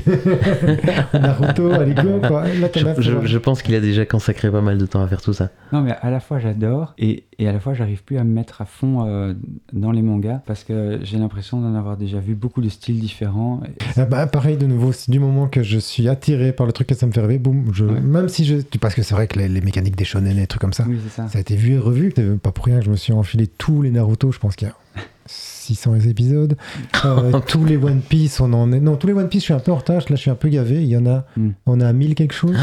Naruto, 1.12 1.70
allez 1.72 1.94
go 1.94 2.20
quoi. 2.26 2.44
Là, 2.48 2.68
je- 2.98 3.26
je 3.26 3.38
pense 3.38 3.62
qu'il 3.62 3.74
a 3.74 3.80
déjà 3.80 4.06
consacré 4.06 4.50
pas 4.50 4.60
mal 4.62 4.78
de 4.78 4.86
temps 4.86 5.02
à 5.02 5.06
faire 5.08 5.20
tout 5.22 5.32
ça. 5.32 5.50
Non, 5.72 5.80
mais 5.82 5.92
à 6.00 6.10
la 6.10 6.20
fois 6.20 6.38
j'adore 6.38 6.94
et, 6.98 7.24
et 7.38 7.48
à 7.48 7.52
la 7.52 7.60
fois 7.60 7.74
j'arrive 7.74 8.02
plus 8.04 8.16
à 8.18 8.24
me 8.24 8.32
mettre 8.32 8.60
à 8.62 8.64
fond 8.64 9.04
euh, 9.06 9.34
dans 9.72 9.90
les 9.90 10.02
mangas 10.02 10.40
parce 10.46 10.64
que 10.64 11.00
j'ai 11.02 11.18
l'impression 11.18 11.60
d'en 11.60 11.74
avoir 11.74 11.96
déjà 11.96 12.20
vu 12.20 12.34
beaucoup 12.34 12.60
de 12.60 12.68
styles 12.68 13.00
différents. 13.00 13.60
Ah 13.96 14.04
bah, 14.04 14.26
pareil 14.26 14.56
de 14.56 14.66
nouveau, 14.66 14.92
du 15.08 15.18
moment 15.20 15.46
que 15.48 15.62
je 15.62 15.78
suis 15.78 16.08
attiré 16.08 16.52
par 16.52 16.66
le 16.66 16.72
truc 16.72 16.88
que 16.88 16.94
ça 16.94 17.06
me 17.06 17.12
fait 17.12 17.20
rêver, 17.20 17.38
boum, 17.38 17.70
je... 17.72 17.84
Ouais. 17.84 18.00
même 18.00 18.28
si 18.28 18.44
je... 18.44 18.56
Parce 18.80 18.94
que 18.94 19.02
c'est 19.02 19.14
vrai 19.14 19.26
que 19.26 19.38
les, 19.38 19.48
les 19.48 19.60
mécaniques 19.60 19.96
des 19.96 20.04
shonen 20.04 20.36
et 20.36 20.40
des 20.42 20.46
trucs 20.46 20.60
comme 20.60 20.72
ça, 20.72 20.84
Oui, 20.88 20.98
ça. 21.10 21.28
ça 21.28 21.38
a 21.38 21.40
été 21.40 21.56
vu 21.56 21.72
et 21.74 21.78
revu. 21.78 22.12
C'est 22.14 22.38
pas 22.38 22.52
pour 22.52 22.66
rien 22.66 22.78
que 22.78 22.84
je 22.84 22.90
me 22.90 22.96
suis 22.96 23.12
enfilé 23.12 23.46
tous 23.46 23.82
les 23.82 23.90
Naruto, 23.90 24.32
je 24.32 24.38
pense 24.38 24.56
qu'il 24.56 24.68
y 24.68 24.70
a 24.70 24.74
600 25.26 26.00
épisodes. 26.00 26.56
Euh, 27.04 27.40
tous 27.46 27.64
les 27.64 27.76
One 27.76 28.00
Piece, 28.00 28.40
on 28.40 28.52
en 28.52 28.70
est... 28.72 28.80
Non, 28.80 28.96
tous 28.96 29.06
les 29.06 29.12
One 29.14 29.28
Piece, 29.28 29.40
je 29.42 29.44
suis 29.46 29.54
un 29.54 29.58
peu 29.60 29.72
en 29.72 29.76
retard, 29.76 29.96
là 29.96 30.04
je 30.10 30.14
suis 30.16 30.30
un 30.30 30.34
peu 30.34 30.48
gavé, 30.48 30.82
il 30.82 30.88
y 30.88 30.96
en 30.96 31.06
a... 31.06 31.24
Mm. 31.36 31.48
On 31.66 31.80
a 31.80 31.92
1000 31.92 32.14
quelque 32.14 32.34
chose. 32.34 32.56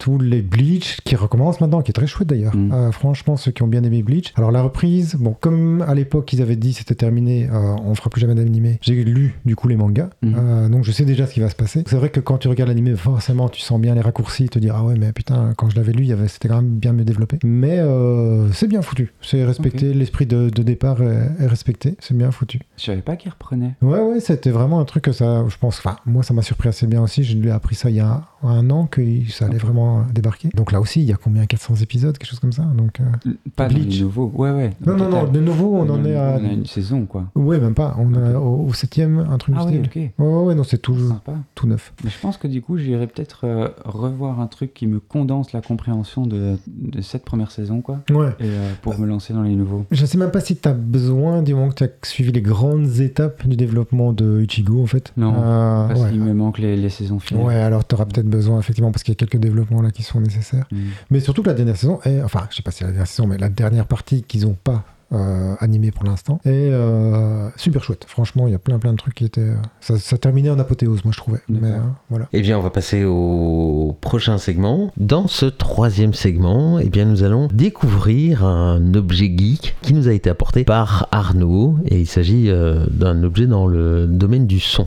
Tous 0.00 0.18
les 0.18 0.42
Bleach 0.42 0.98
qui 1.04 1.14
recommencent 1.14 1.60
maintenant, 1.60 1.82
qui 1.82 1.90
est 1.90 1.92
très 1.92 2.08
chouette 2.08 2.28
d'ailleurs. 2.28 2.56
Mm. 2.56 2.72
Euh, 2.72 2.90
franchement, 2.90 3.36
ceux 3.36 3.52
qui 3.52 3.62
ont 3.62 3.68
bien 3.68 3.84
aimé 3.84 4.02
Bleach. 4.02 4.32
Alors 4.34 4.50
la 4.50 4.62
reprise, 4.62 5.14
bon, 5.14 5.36
comme 5.38 5.82
à 5.82 5.94
l'époque 5.94 6.32
ils 6.32 6.42
avaient 6.42 6.56
dit 6.56 6.72
c'était 6.72 6.94
terminé, 6.96 7.48
euh, 7.52 7.76
on 7.84 7.94
fera 7.94 8.10
plus 8.10 8.20
jamais 8.20 8.34
d'animé. 8.34 8.78
J'ai 8.82 9.04
lu 9.04 9.38
du 9.44 9.54
coup 9.54 9.68
les 9.68 9.76
mangas, 9.76 10.10
Mm. 10.22 10.34
Euh, 10.36 10.68
donc 10.68 10.84
je 10.84 10.92
sais 10.92 11.04
déjà 11.04 11.26
ce 11.26 11.34
qui 11.34 11.40
va 11.40 11.48
se 11.48 11.54
passer. 11.54 11.84
C'est 11.86 11.96
vrai 11.96 12.08
que 12.10 12.20
quand 12.20 12.38
tu 12.38 12.48
regardes 12.48 12.68
l'animé, 12.68 12.94
forcément 12.96 13.48
tu 13.48 13.60
sens 13.60 13.80
bien 13.80 13.94
les 13.94 14.00
raccourcis, 14.00 14.48
te 14.48 14.58
dire 14.58 14.74
ah 14.76 14.84
ouais 14.84 14.94
mais 14.98 15.12
putain 15.12 15.52
quand 15.56 15.70
je 15.70 15.76
l'avais 15.76 15.92
lu, 15.92 16.08
c'était 16.28 16.48
quand 16.48 16.56
même 16.56 16.78
bien 16.78 16.92
mieux 16.92 17.04
développé. 17.04 17.38
Mais 17.44 17.78
euh, 17.78 18.50
c'est 18.52 18.66
bien 18.66 18.82
foutu, 18.82 19.12
c'est 19.20 19.44
respecté, 19.44 19.92
l'esprit 19.92 20.26
de, 20.26 20.48
de 20.50 20.62
départ 20.62 21.02
est, 21.02 21.30
est 21.38 21.46
respecté, 21.46 21.96
c'est 22.00 22.16
bien 22.16 22.30
foutu. 22.30 22.60
Je 22.76 22.84
savais 22.84 23.02
pas 23.02 23.16
qu'il 23.16 23.30
reprenait. 23.30 23.74
Ouais, 23.82 24.00
ouais, 24.00 24.20
c'était 24.20 24.50
vraiment 24.50 24.80
un 24.80 24.84
truc 24.84 25.04
que 25.04 25.12
ça, 25.12 25.44
je 25.48 25.56
pense, 25.56 25.78
enfin, 25.78 25.96
moi, 26.06 26.22
ça 26.22 26.34
m'a 26.34 26.42
surpris 26.42 26.68
assez 26.68 26.86
bien 26.86 27.02
aussi. 27.02 27.24
Je 27.24 27.36
lui 27.36 27.48
ai 27.48 27.52
appris 27.52 27.74
ça 27.74 27.90
il 27.90 27.96
y 27.96 28.00
a 28.00 28.22
un, 28.42 28.48
un 28.48 28.70
an 28.70 28.86
que 28.86 29.02
ça 29.28 29.46
allait 29.46 29.58
vraiment 29.58 29.89
euh, 29.98 30.02
débarquer. 30.12 30.48
Donc 30.54 30.72
là 30.72 30.80
aussi, 30.80 31.00
il 31.00 31.06
y 31.06 31.12
a 31.12 31.16
combien 31.16 31.44
400 31.46 31.76
épisodes, 31.76 32.16
quelque 32.16 32.28
chose 32.30 32.40
comme 32.40 32.52
ça. 32.52 32.62
Donc, 32.62 33.00
euh, 33.00 33.30
Pas 33.56 33.68
Bleach. 33.68 34.00
nouveaux. 34.00 34.30
Ouais, 34.34 34.50
ouais. 34.50 34.70
Non, 34.86 34.96
non, 34.96 35.08
non, 35.08 35.24
de 35.26 35.40
nouveau, 35.40 35.74
on 35.76 35.88
en 35.90 36.04
est 36.04 36.14
à. 36.16 36.38
On 36.40 36.44
a 36.48 36.52
une 36.52 36.66
saison, 36.66 37.06
quoi. 37.06 37.24
Ouais, 37.34 37.58
même 37.58 37.74
pas. 37.74 37.96
On 37.98 38.10
Ok. 38.10 38.36
au, 38.36 38.66
au 38.68 38.72
septième, 38.72 39.18
un 39.30 39.38
truc 39.38 39.54
Ah 39.58 39.64
du 39.64 39.78
oui, 39.78 39.84
style. 39.86 40.02
ok. 40.18 40.24
Ouais, 40.24 40.26
ouais, 40.34 40.42
ouais, 40.44 40.54
non, 40.54 40.64
c'est 40.64 40.78
tout, 40.78 40.96
tout 41.54 41.66
neuf. 41.66 41.92
Mais 42.04 42.10
je 42.10 42.18
pense 42.20 42.36
que 42.36 42.48
du 42.48 42.62
coup, 42.62 42.76
j'irai 42.78 43.06
peut-être 43.06 43.40
euh, 43.44 43.68
revoir 43.84 44.40
un 44.40 44.46
truc 44.46 44.74
qui 44.74 44.86
me 44.86 45.00
condense 45.00 45.52
la 45.52 45.60
compréhension 45.60 46.26
de, 46.26 46.56
de 46.66 47.00
cette 47.00 47.24
première 47.24 47.50
saison, 47.50 47.80
quoi. 47.80 48.00
Ouais. 48.10 48.30
Et 48.40 48.44
euh, 48.44 48.72
pour 48.82 48.98
me 48.98 49.06
lancer 49.06 49.32
dans 49.32 49.42
les 49.42 49.54
nouveaux. 49.54 49.84
Je 49.90 50.04
sais 50.06 50.18
même 50.18 50.30
pas 50.30 50.40
si 50.40 50.56
tu 50.56 50.68
as 50.68 50.72
besoin, 50.72 51.42
du 51.42 51.54
moment 51.54 51.68
que 51.70 51.74
tu 51.76 51.84
as 51.84 51.88
suivi 52.02 52.32
les 52.32 52.42
grandes 52.42 52.98
étapes 53.00 53.46
du 53.46 53.56
développement 53.56 54.12
de 54.12 54.42
Ichigo, 54.42 54.82
en 54.82 54.86
fait. 54.86 55.12
Non, 55.16 55.32
Parce 55.32 56.00
ouais. 56.00 56.10
qu'il 56.10 56.20
me 56.20 56.32
manque 56.34 56.58
les, 56.58 56.76
les 56.76 56.88
saisons 56.90 57.18
finales. 57.18 57.44
Ouais, 57.44 57.54
alors 57.56 57.86
tu 57.86 57.94
auras 57.94 58.04
peut-être 58.06 58.28
besoin, 58.28 58.58
effectivement, 58.58 58.90
parce 58.90 59.02
qu'il 59.02 59.12
y 59.12 59.16
a 59.16 59.18
quelques 59.18 59.38
développements 59.40 59.79
là 59.82 59.90
qui 59.90 60.02
sont 60.02 60.20
nécessaires. 60.20 60.66
Mm. 60.70 60.78
Mais 61.10 61.20
surtout 61.20 61.42
que 61.42 61.48
la 61.48 61.54
dernière 61.54 61.76
saison 61.76 62.00
est, 62.04 62.22
enfin, 62.22 62.46
je 62.50 62.56
sais 62.56 62.62
pas 62.62 62.70
si 62.70 62.78
c'est 62.78 62.84
la 62.84 62.90
dernière 62.90 63.06
saison, 63.06 63.26
mais 63.26 63.38
la 63.38 63.48
dernière 63.48 63.86
partie 63.86 64.22
qu'ils 64.22 64.46
ont 64.46 64.56
pas 64.62 64.84
euh, 65.12 65.56
animée 65.58 65.90
pour 65.90 66.04
l'instant 66.04 66.40
est 66.44 66.70
euh, 66.70 67.48
super 67.56 67.82
chouette. 67.82 68.04
Franchement, 68.06 68.46
il 68.46 68.52
y 68.52 68.54
a 68.54 68.58
plein 68.58 68.78
plein 68.78 68.92
de 68.92 68.96
trucs 68.96 69.14
qui 69.14 69.24
étaient. 69.24 69.40
euh, 69.40 69.56
ça, 69.80 69.98
ça 69.98 70.18
terminait 70.18 70.50
en 70.50 70.58
apothéose, 70.58 71.04
moi 71.04 71.12
je 71.12 71.18
trouvais. 71.18 71.40
Mais 71.48 71.68
euh, 71.68 71.78
voilà. 72.08 72.28
Eh 72.32 72.40
bien, 72.40 72.58
on 72.58 72.62
va 72.62 72.70
passer 72.70 73.04
au 73.04 73.96
prochain 74.00 74.38
segment. 74.38 74.92
Dans 74.96 75.26
ce 75.26 75.46
troisième 75.46 76.14
segment, 76.14 76.78
eh 76.78 76.88
bien, 76.88 77.06
nous 77.06 77.24
allons 77.24 77.48
découvrir 77.52 78.44
un 78.44 78.94
objet 78.94 79.32
geek 79.36 79.76
qui 79.82 79.94
nous 79.94 80.08
a 80.08 80.12
été 80.12 80.30
apporté 80.30 80.64
par 80.64 81.08
Arnaud. 81.10 81.78
Et 81.86 82.00
il 82.00 82.06
s'agit 82.06 82.48
d'un 82.48 83.22
objet 83.24 83.46
dans 83.46 83.66
le 83.66 84.06
domaine 84.06 84.46
du 84.46 84.60
son. 84.60 84.86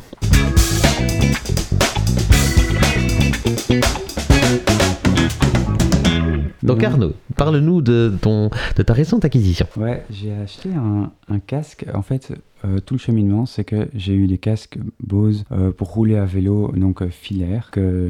Donc 6.63 6.79
bon. 6.79 6.85
Arnaud, 6.85 7.13
parle-nous 7.35 7.81
de, 7.81 8.13
ton, 8.21 8.49
de 8.77 8.83
ta 8.83 8.93
récente 8.93 9.25
acquisition. 9.25 9.67
Ouais, 9.77 10.03
j'ai 10.09 10.33
acheté 10.33 10.69
un, 10.73 11.11
un 11.27 11.39
casque. 11.39 11.85
En 11.93 12.01
fait, 12.01 12.33
euh, 12.65 12.79
tout 12.79 12.93
le 12.93 12.99
cheminement, 12.99 13.45
c'est 13.45 13.65
que 13.65 13.89
j'ai 13.93 14.13
eu 14.13 14.27
des 14.27 14.37
casques 14.37 14.77
Bose 15.01 15.43
euh, 15.51 15.71
pour 15.71 15.91
rouler 15.93 16.15
à 16.15 16.25
vélo, 16.25 16.71
donc 16.75 17.01
euh, 17.01 17.09
filaires, 17.09 17.69
que 17.71 18.09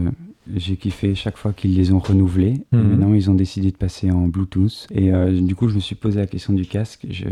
j'ai 0.56 0.76
kiffé 0.78 1.16
chaque 1.16 1.38
fois 1.38 1.54
qu'ils 1.54 1.76
les 1.76 1.92
ont 1.94 2.00
renouvelés. 2.00 2.54
Et 2.72 2.76
Mhm. 2.76 2.88
maintenant, 2.90 3.14
ils 3.14 3.30
ont 3.30 3.36
décidé 3.36 3.72
de 3.72 3.78
passer 3.78 4.12
en 4.12 4.28
Bluetooth. 4.28 4.88
Et 4.94 5.14
euh, 5.14 5.40
du 5.42 5.56
coup, 5.56 5.68
je 5.70 5.76
me 5.76 5.80
suis 5.80 5.96
posé 5.96 6.20
la 6.20 6.28
question 6.28 6.54
du 6.54 6.66
casque. 6.66 7.06
Je, 7.10 7.26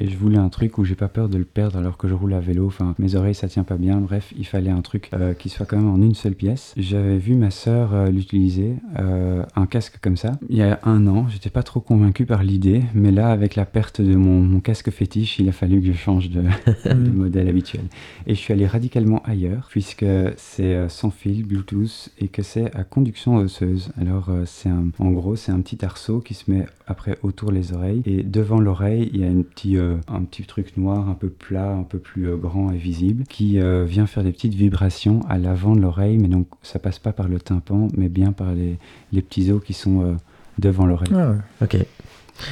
et 0.00 0.08
je 0.08 0.16
voulais 0.16 0.38
un 0.38 0.48
truc 0.48 0.78
où 0.78 0.84
j'ai 0.84 0.94
pas 0.94 1.08
peur 1.08 1.28
de 1.28 1.38
le 1.38 1.44
perdre 1.44 1.78
alors 1.78 1.96
que 1.96 2.08
je 2.08 2.14
roule 2.14 2.34
à 2.34 2.40
vélo. 2.40 2.66
Enfin, 2.66 2.94
mes 2.98 3.14
oreilles, 3.14 3.34
ça 3.34 3.48
tient 3.48 3.64
pas 3.64 3.76
bien. 3.76 3.98
Bref, 3.98 4.32
il 4.38 4.46
fallait 4.46 4.70
un 4.70 4.80
truc 4.82 5.10
euh, 5.14 5.34
qui 5.34 5.48
soit 5.48 5.66
quand 5.66 5.76
même 5.76 5.88
en 5.90 5.96
une 6.00 6.14
seule 6.14 6.34
pièce. 6.34 6.74
J'avais 6.76 7.18
vu 7.18 7.34
ma 7.34 7.50
sœur 7.50 7.94
euh, 7.94 8.08
l'utiliser, 8.10 8.74
un 8.96 9.66
casque 9.66 9.98
comme 10.00 10.16
ça, 10.16 10.32
il 10.48 10.56
y 10.56 10.62
a 10.62 10.78
un 10.84 11.06
an. 11.06 11.26
J'étais 11.28 11.50
pas 11.50 11.62
trop 11.62 11.80
convaincu 11.80 12.26
par 12.26 12.42
l'idée, 12.42 12.82
mais 12.94 13.10
là, 13.10 13.30
avec 13.30 13.56
la 13.56 13.64
perte 13.64 14.00
de 14.00 14.14
mon, 14.14 14.40
mon 14.40 14.60
casque 14.60 14.90
fétiche, 14.90 15.38
il 15.38 15.48
a 15.48 15.52
fallu 15.52 15.80
que 15.80 15.86
je 15.88 15.92
change 15.92 16.30
de, 16.30 16.42
de 16.84 17.10
modèle 17.10 17.48
habituel. 17.48 17.84
Et 18.26 18.34
je 18.34 18.40
suis 18.40 18.52
allé 18.52 18.66
radicalement 18.66 19.22
ailleurs, 19.24 19.66
puisque 19.70 20.04
c'est 20.36 20.88
sans 20.88 21.10
fil, 21.10 21.44
Bluetooth, 21.44 22.10
et 22.18 22.28
que 22.28 22.42
c'est 22.52 22.74
à 22.76 22.84
conduction 22.84 23.36
osseuse. 23.36 23.90
Alors, 24.00 24.28
euh, 24.28 24.42
c'est 24.46 24.68
un- 24.68 24.88
en 24.98 25.10
gros, 25.10 25.36
c'est 25.36 25.52
un 25.52 25.60
petit 25.60 25.84
arceau 25.84 26.20
qui 26.20 26.34
se 26.34 26.50
met 26.50 26.66
après 26.86 27.16
autour 27.22 27.50
les 27.50 27.72
oreilles, 27.72 28.02
et 28.04 28.22
devant 28.22 28.60
l'oreille, 28.60 29.10
il 29.14 29.20
y 29.20 29.24
a 29.24 29.28
petit, 29.42 29.76
euh, 29.78 29.96
un 30.08 30.22
petit 30.24 30.42
truc 30.42 30.76
noir, 30.76 31.08
un 31.08 31.14
peu 31.14 31.28
plat, 31.30 31.70
un 31.72 31.82
peu 31.84 31.98
plus 31.98 32.28
euh, 32.28 32.36
grand 32.36 32.70
et 32.70 32.76
visible, 32.76 33.24
qui 33.24 33.58
vient 33.86 34.06
faire 34.06 34.22
des 34.24 34.32
petites 34.32 34.54
vibrations 34.54 35.20
à 35.28 35.38
l'avant 35.38 35.74
de 35.74 35.80
l'oreille, 35.80 36.18
mais 36.18 36.28
donc 36.28 36.46
ça 36.62 36.78
passe 36.78 36.98
pas 36.98 37.12
par 37.12 37.28
le 37.28 37.38
tympan, 37.40 37.88
mais 37.96 38.08
bien 38.08 38.32
par 38.32 38.52
les, 38.52 38.76
les 39.12 39.22
petits 39.22 39.50
os 39.50 39.62
qui 39.64 39.72
sont 39.72 40.16
devant 40.58 40.84
l'oreille. 40.86 41.12
Ah. 41.14 41.34
Ok. 41.62 41.76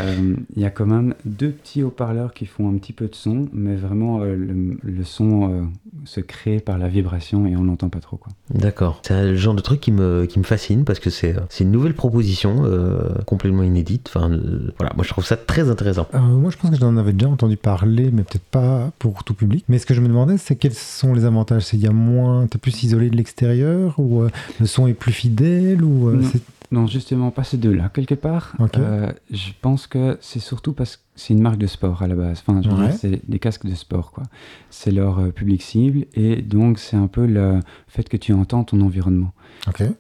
Euh, 0.01 0.35
Il 0.57 0.63
y 0.63 0.65
a 0.65 0.71
quand 0.71 0.87
même 0.87 1.15
deux 1.25 1.51
petits 1.51 1.83
haut-parleurs 1.83 2.33
qui 2.33 2.47
font 2.47 2.69
un 2.69 2.77
petit 2.79 2.93
peu 2.93 3.07
de 3.09 3.15
son, 3.15 3.49
mais 3.53 3.77
vraiment 3.77 4.21
euh, 4.21 4.37
le, 4.37 4.79
le 4.83 5.05
son 5.05 5.51
euh, 5.51 5.63
se 6.05 6.21
crée 6.21 6.61
par 6.61 6.79
la 6.79 6.89
vibration 6.89 7.47
et 7.47 7.57
on 7.57 7.65
n'entend 7.65 7.89
pas 7.89 8.01
trop. 8.01 8.17
Quoi. 8.17 8.33
D'accord. 8.55 9.01
C'est 9.05 9.23
le 9.31 9.37
genre 9.37 9.55
de 9.55 9.61
truc 9.61 9.81
qui 9.81 9.93
me, 9.93 10.27
qui 10.27 10.39
me 10.39 10.45
fascine 10.45 10.85
parce 10.85 11.01
que 11.01 11.11
c'est 11.11 11.35
c'est 11.49 11.65
une 11.65 11.73
nouvelle 11.73 11.95
proposition 11.95 12.63
euh, 12.65 13.01
complètement 13.27 13.63
inédite. 13.63 14.11
Enfin, 14.15 14.31
euh, 14.31 14.73
voilà, 14.79 14.93
moi 14.95 15.05
je 15.05 15.11
trouve 15.11 15.25
ça 15.25 15.37
très 15.37 15.69
intéressant. 15.71 16.07
Euh, 16.15 16.19
moi, 16.19 16.51
je 16.51 16.57
pense 16.57 16.71
que 16.71 16.77
j'en 16.77 16.97
avais 16.97 17.13
déjà 17.13 17.29
entendu 17.29 17.57
parler, 17.57 18.11
mais 18.13 18.23
peut-être 18.23 18.45
pas 18.51 18.93
pour 18.99 19.25
tout 19.25 19.35
public. 19.35 19.65
Mais 19.69 19.79
ce 19.79 19.87
que 19.87 19.95
je 19.95 20.01
me 20.01 20.09
demandais, 20.09 20.37
c'est 20.39 20.57
quels 20.57 20.75
sont 20.75 21.15
les 21.15 21.25
avantages? 21.25 21.65
C'est 21.65 21.77
il 21.77 21.83
y 21.83 21.87
a 21.89 21.93
moins, 21.93 22.47
t'es 22.47 22.59
plus 22.59 22.83
isolé 22.83 23.11
de 23.11 23.17
l'extérieur 23.17 23.95
ou 23.99 24.23
euh, 24.23 24.31
le 24.61 24.67
son 24.67 24.87
est 24.87 24.95
plus 24.95 25.13
fidèle 25.13 25.83
ou 25.83 26.09
euh, 26.09 26.23
Non. 26.71 26.87
justement, 26.87 27.31
pas 27.31 27.45
ces 27.45 27.57
deux-là, 27.57 27.89
quelque 27.93 28.15
part. 28.15 28.55
Euh, 28.77 29.13
je 29.31 29.51
pense 29.61 29.87
que 29.87 30.19
c'est 30.21 30.39
surtout 30.39 30.73
parce 30.73 30.97
que 30.97 31.03
c'est 31.17 31.35
une 31.35 31.43
marque 31.43 31.59
de 31.59 31.67
sport 31.67 32.03
à 32.03 32.07
la 32.07 32.15
base. 32.15 32.43
Enfin, 32.47 32.61
Ouais. 32.79 32.93
c'est 32.93 33.29
des 33.29 33.39
casques 33.39 33.67
de 33.67 33.75
sport, 33.75 34.13
quoi. 34.13 34.25
C'est 34.71 34.91
leur 34.91 35.19
euh, 35.19 35.31
public 35.31 35.63
cible 35.63 36.07
et 36.15 36.43
donc 36.43 36.79
c'est 36.79 36.97
un 36.97 37.09
peu 37.09 37.27
le 37.27 37.61
fait 37.89 38.09
que 38.09 38.17
tu 38.17 38.33
entends 38.33 38.65
ton 38.65 38.81
environnement. 38.81 39.33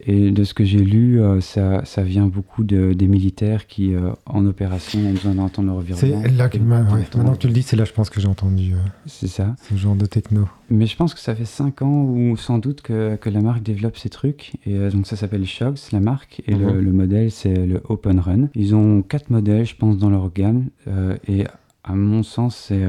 Et 0.06 0.30
de 0.30 0.44
ce 0.44 0.54
que 0.54 0.64
j'ai 0.64 0.82
lu, 0.82 1.20
euh, 1.20 1.40
ça, 1.40 1.84
ça 1.84 2.02
vient 2.02 2.26
beaucoup 2.26 2.64
de, 2.64 2.92
des 2.92 3.06
militaires 3.06 3.66
qui, 3.66 3.94
euh, 3.94 4.10
en 4.26 4.46
opération, 4.46 4.98
ont 5.00 5.12
besoin 5.12 5.34
d'entendre 5.34 5.68
leur 5.68 5.82
C'est 5.96 6.06
environnement. 6.14 6.36
là 6.38 6.48
que 6.48 6.58
ma- 6.58 6.82
ouais, 6.82 7.00
maintenant 7.14 7.32
que 7.32 7.38
tu 7.38 7.46
le 7.46 7.52
dis, 7.52 7.62
c'est 7.62 7.76
là, 7.76 7.84
je 7.84 7.92
pense 7.92 8.10
que 8.10 8.20
j'ai 8.20 8.28
entendu 8.28 8.72
euh, 8.74 8.76
ça. 9.06 9.54
ce 9.68 9.76
genre 9.76 9.94
de 9.96 10.06
techno. 10.06 10.48
Mais 10.70 10.86
je 10.86 10.96
pense 10.96 11.14
que 11.14 11.20
ça 11.20 11.34
fait 11.34 11.44
5 11.44 11.82
ans 11.82 12.04
ou 12.04 12.36
sans 12.36 12.58
doute 12.58 12.80
que, 12.80 13.16
que 13.16 13.28
la 13.28 13.40
marque 13.40 13.62
développe 13.62 13.96
ces 13.98 14.08
trucs. 14.08 14.52
Et 14.66 14.76
euh, 14.76 14.90
donc 14.90 15.06
ça 15.06 15.16
s'appelle 15.16 15.44
Shogs, 15.46 15.78
la 15.92 16.00
marque. 16.00 16.42
Et 16.46 16.54
le, 16.54 16.72
Mhm. 16.74 16.80
le 16.80 16.92
modèle, 16.92 17.30
c'est 17.30 17.66
le 17.66 17.80
Open 17.88 18.18
Run. 18.18 18.48
Ils 18.54 18.74
ont 18.74 19.02
quatre 19.02 19.30
modèles, 19.30 19.66
je 19.66 19.76
pense, 19.76 19.98
dans 19.98 20.10
leur 20.10 20.32
gamme. 20.32 20.66
euh, 20.88 21.16
et 21.28 21.44
à 21.84 21.94
mon 21.94 22.22
sens, 22.22 22.56
c'est 22.68 22.82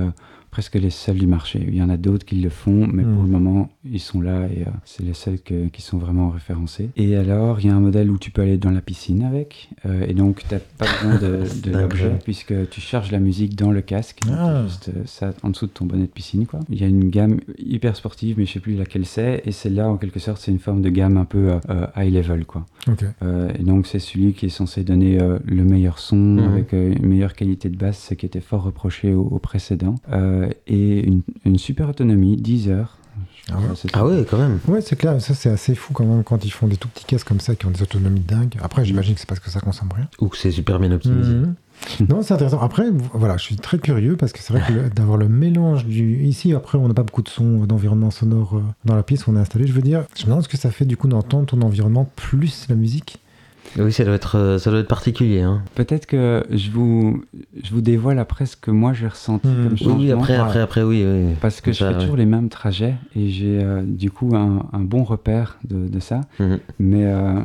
presque 0.52 0.76
les 0.76 0.90
seuls 0.90 1.18
du 1.18 1.28
marché. 1.28 1.64
Il 1.68 1.76
y 1.76 1.82
en 1.82 1.90
a 1.90 1.96
d'autres 1.98 2.26
qui 2.26 2.36
le 2.36 2.50
font, 2.50 2.86
mais 2.92 3.04
pour 3.04 3.24
le 3.24 3.30
moment, 3.30 3.70
ils 3.90 4.00
sont 4.02 4.20
là 4.22 4.48
et 4.48 4.64
euh, 4.64 4.72
c'est 4.86 5.04
les 5.04 5.14
seuls 5.14 5.40
que- 5.40 5.68
qui 5.68 5.82
sont 5.82 5.98
vraiment 5.98 6.30
référencés. 6.30 6.90
Et 6.98 7.16
alors, 7.16 7.60
il 7.62 7.68
y 7.68 7.70
a 7.70 7.76
un 7.76 7.80
modèle 7.80 8.12
où 8.12 8.18
tu 8.18 8.32
peux 8.32 8.42
aller 8.42 8.58
dans 8.58 8.70
la 8.72 8.82
piscine 8.82 9.24
avec. 9.24 9.70
euh, 9.86 10.06
et 10.08 10.14
donc, 10.14 10.44
tu 10.48 10.54
n'as 10.54 10.60
pas 10.78 10.86
besoin 11.04 11.20
de, 11.20 11.72
l'objet 11.80 12.12
puisque 12.24 12.54
tu 12.70 12.82
charges 12.82 13.12
la 13.12 13.20
musique 13.20 13.56
dans 13.56 13.72
le 13.72 13.82
casque. 13.82 14.20
Ah. 14.30 14.64
juste 14.68 14.90
euh, 14.90 15.02
ça 15.06 15.34
en 15.44 15.50
dessous 15.52 15.68
de 15.68 15.72
ton 15.72 15.86
bonnet 15.86 16.04
de 16.04 16.08
piscine. 16.08 16.46
Quoi. 16.46 16.60
Il 16.70 16.80
y 16.82 16.84
a 16.84 16.88
une 16.88 17.10
gamme 17.10 17.40
hyper 17.58 17.96
sportive, 17.96 18.36
mais 18.38 18.46
je 18.46 18.52
sais 18.54 18.60
plus 18.60 18.76
laquelle 18.76 19.06
c'est. 19.06 19.42
Et 19.46 19.52
celle-là, 19.54 19.90
en 19.90 19.96
quelque 19.98 20.20
sorte, 20.20 20.40
c'est 20.42 20.52
une 20.52 20.60
forme 20.60 20.82
de 20.82 20.90
gamme 20.90 21.16
un 21.18 21.26
peu 21.26 21.52
euh, 21.70 21.88
high 21.96 22.14
level. 22.14 22.46
Quoi. 22.46 22.66
Ok. 22.90 23.06
Euh, 23.24 23.52
et 23.58 23.64
donc, 23.64 23.88
c'est 23.88 24.00
celui 24.00 24.34
qui 24.34 24.48
est 24.48 24.50
censé 24.50 24.84
donner 24.84 25.18
le 25.46 25.64
meilleur 25.64 25.98
son 26.00 26.16
Mhm. 26.18 26.40
avec 26.52 26.74
une 26.74 27.06
meilleure 27.06 27.34
qualité 27.36 27.70
de 27.70 27.78
basse, 27.78 28.08
ce 28.10 28.14
qui 28.16 28.26
était 28.26 28.42
fort 28.42 28.64
reproché 28.64 29.14
au, 29.14 29.22
au 29.22 29.40
précédent. 29.40 29.96
Euh, 30.12 30.41
et 30.68 31.06
une, 31.06 31.22
une 31.46 31.58
super 31.58 31.90
autonomie, 31.90 32.38
10 32.38 32.70
heures. 32.70 32.98
Ah 33.52 33.58
ouais 33.58 33.90
Ah 33.94 34.06
ouais, 34.06 34.26
quand 34.30 34.38
même. 34.38 34.60
Ouais, 34.68 34.82
c'est 34.82 34.96
clair. 34.96 35.20
Ça, 35.22 35.34
c'est 35.34 35.50
assez 35.50 35.76
fou 35.76 35.94
quand 35.94 36.06
même 36.06 36.24
quand 36.24 36.46
ils 36.46 36.52
font 36.52 36.68
des 36.68 36.78
tout 36.78 36.88
petits 36.88 37.06
casques 37.06 37.28
comme 37.28 37.40
ça 37.40 37.56
qui 37.56 37.66
ont 37.66 37.72
des 37.72 37.82
autonomies 37.82 38.20
dingues. 38.20 38.56
Après, 38.62 38.86
j'imagine 38.86 39.16
que 39.16 39.20
c'est 39.20 39.28
parce 39.28 39.40
que 39.40 39.50
ça 39.50 39.60
consomme 39.60 39.90
rien. 39.96 40.08
Ou 40.20 40.28
que 40.28 40.38
c'est 40.38 40.52
super 40.52 40.80
bien 40.80 40.92
optimisé. 40.92 41.34
Mhm. 41.34 41.56
Non, 42.10 42.22
c'est 42.22 42.36
intéressant. 42.36 42.60
Après, 42.62 42.84
voilà, 43.14 43.38
je 43.38 43.44
suis 43.44 43.56
très 43.56 43.80
curieux 43.80 44.16
parce 44.16 44.34
que 44.34 44.40
c'est 44.40 44.54
vrai 44.54 44.62
que 44.68 44.94
d'avoir 44.94 45.18
le 45.18 45.28
mélange 45.28 45.86
du. 45.88 46.24
Ici, 46.24 46.54
après, 46.54 46.78
on 46.78 46.88
n'a 46.88 46.94
pas 46.94 47.02
beaucoup 47.02 47.24
de 47.24 47.30
son 47.30 47.66
d'environnement 47.66 48.12
sonore 48.12 48.58
euh, 48.58 48.62
dans 48.86 48.96
la 48.96 49.02
pièce 49.02 49.26
où 49.26 49.32
on 49.32 49.36
est 49.36 49.40
installé. 49.40 49.66
Je 49.66 49.74
veux 49.74 49.82
dire, 49.82 50.04
je 50.16 50.22
me 50.22 50.28
demande 50.28 50.44
ce 50.44 50.48
que 50.48 50.58
ça 50.58 50.70
fait 50.70 50.86
du 50.86 50.96
coup 50.96 51.08
d'entendre 51.08 51.48
ton 51.48 51.60
environnement 51.64 52.08
plus 52.16 52.68
la 52.70 52.76
musique. 52.76 53.18
Oui, 53.80 53.92
ça 53.94 54.04
doit 54.04 54.16
être, 54.16 54.38
euh, 54.38 54.58
ça 54.58 54.70
doit 54.72 54.80
être 54.82 54.88
particulier. 54.88 55.42
Hein. 55.42 55.62
Peut-être 55.76 56.06
que 56.06 56.44
je 56.52 56.72
vous, 56.72 57.24
je 57.64 57.72
vous 57.72 57.82
dévoile 57.82 58.20
après 58.20 58.46
ce 58.46 58.56
que 58.58 58.72
moi 58.72 58.94
j'ai 58.94 59.08
ressenti 59.08 59.48
comme 59.48 59.64
Oui, 59.64 59.70
Oui, 59.72 59.78
changement. 59.78 59.98
oui, 60.00 60.12
après, 60.12 60.36
après, 60.36 60.60
après, 60.60 60.84
oui. 60.84 61.04
oui. 61.06 61.34
Parce 61.42 61.62
que 61.62 61.72
je 61.72 61.78
fais 61.80 61.86
ouais. 61.94 62.00
toujours 62.00 62.18
les 62.18 62.26
mêmes 62.26 62.50
trajets 62.50 62.96
et 63.16 63.30
j'ai 63.30 63.60
euh, 63.64 63.82
du 63.86 64.12
coup 64.12 64.36
un, 64.36 64.66
un 64.74 64.80
bon 64.82 65.04
repère 65.04 65.58
de, 65.68 65.88
de 65.88 66.00
ça. 66.00 66.22
Mhm. 66.40 66.60
Mais 66.80 67.06
euh, 67.06 67.40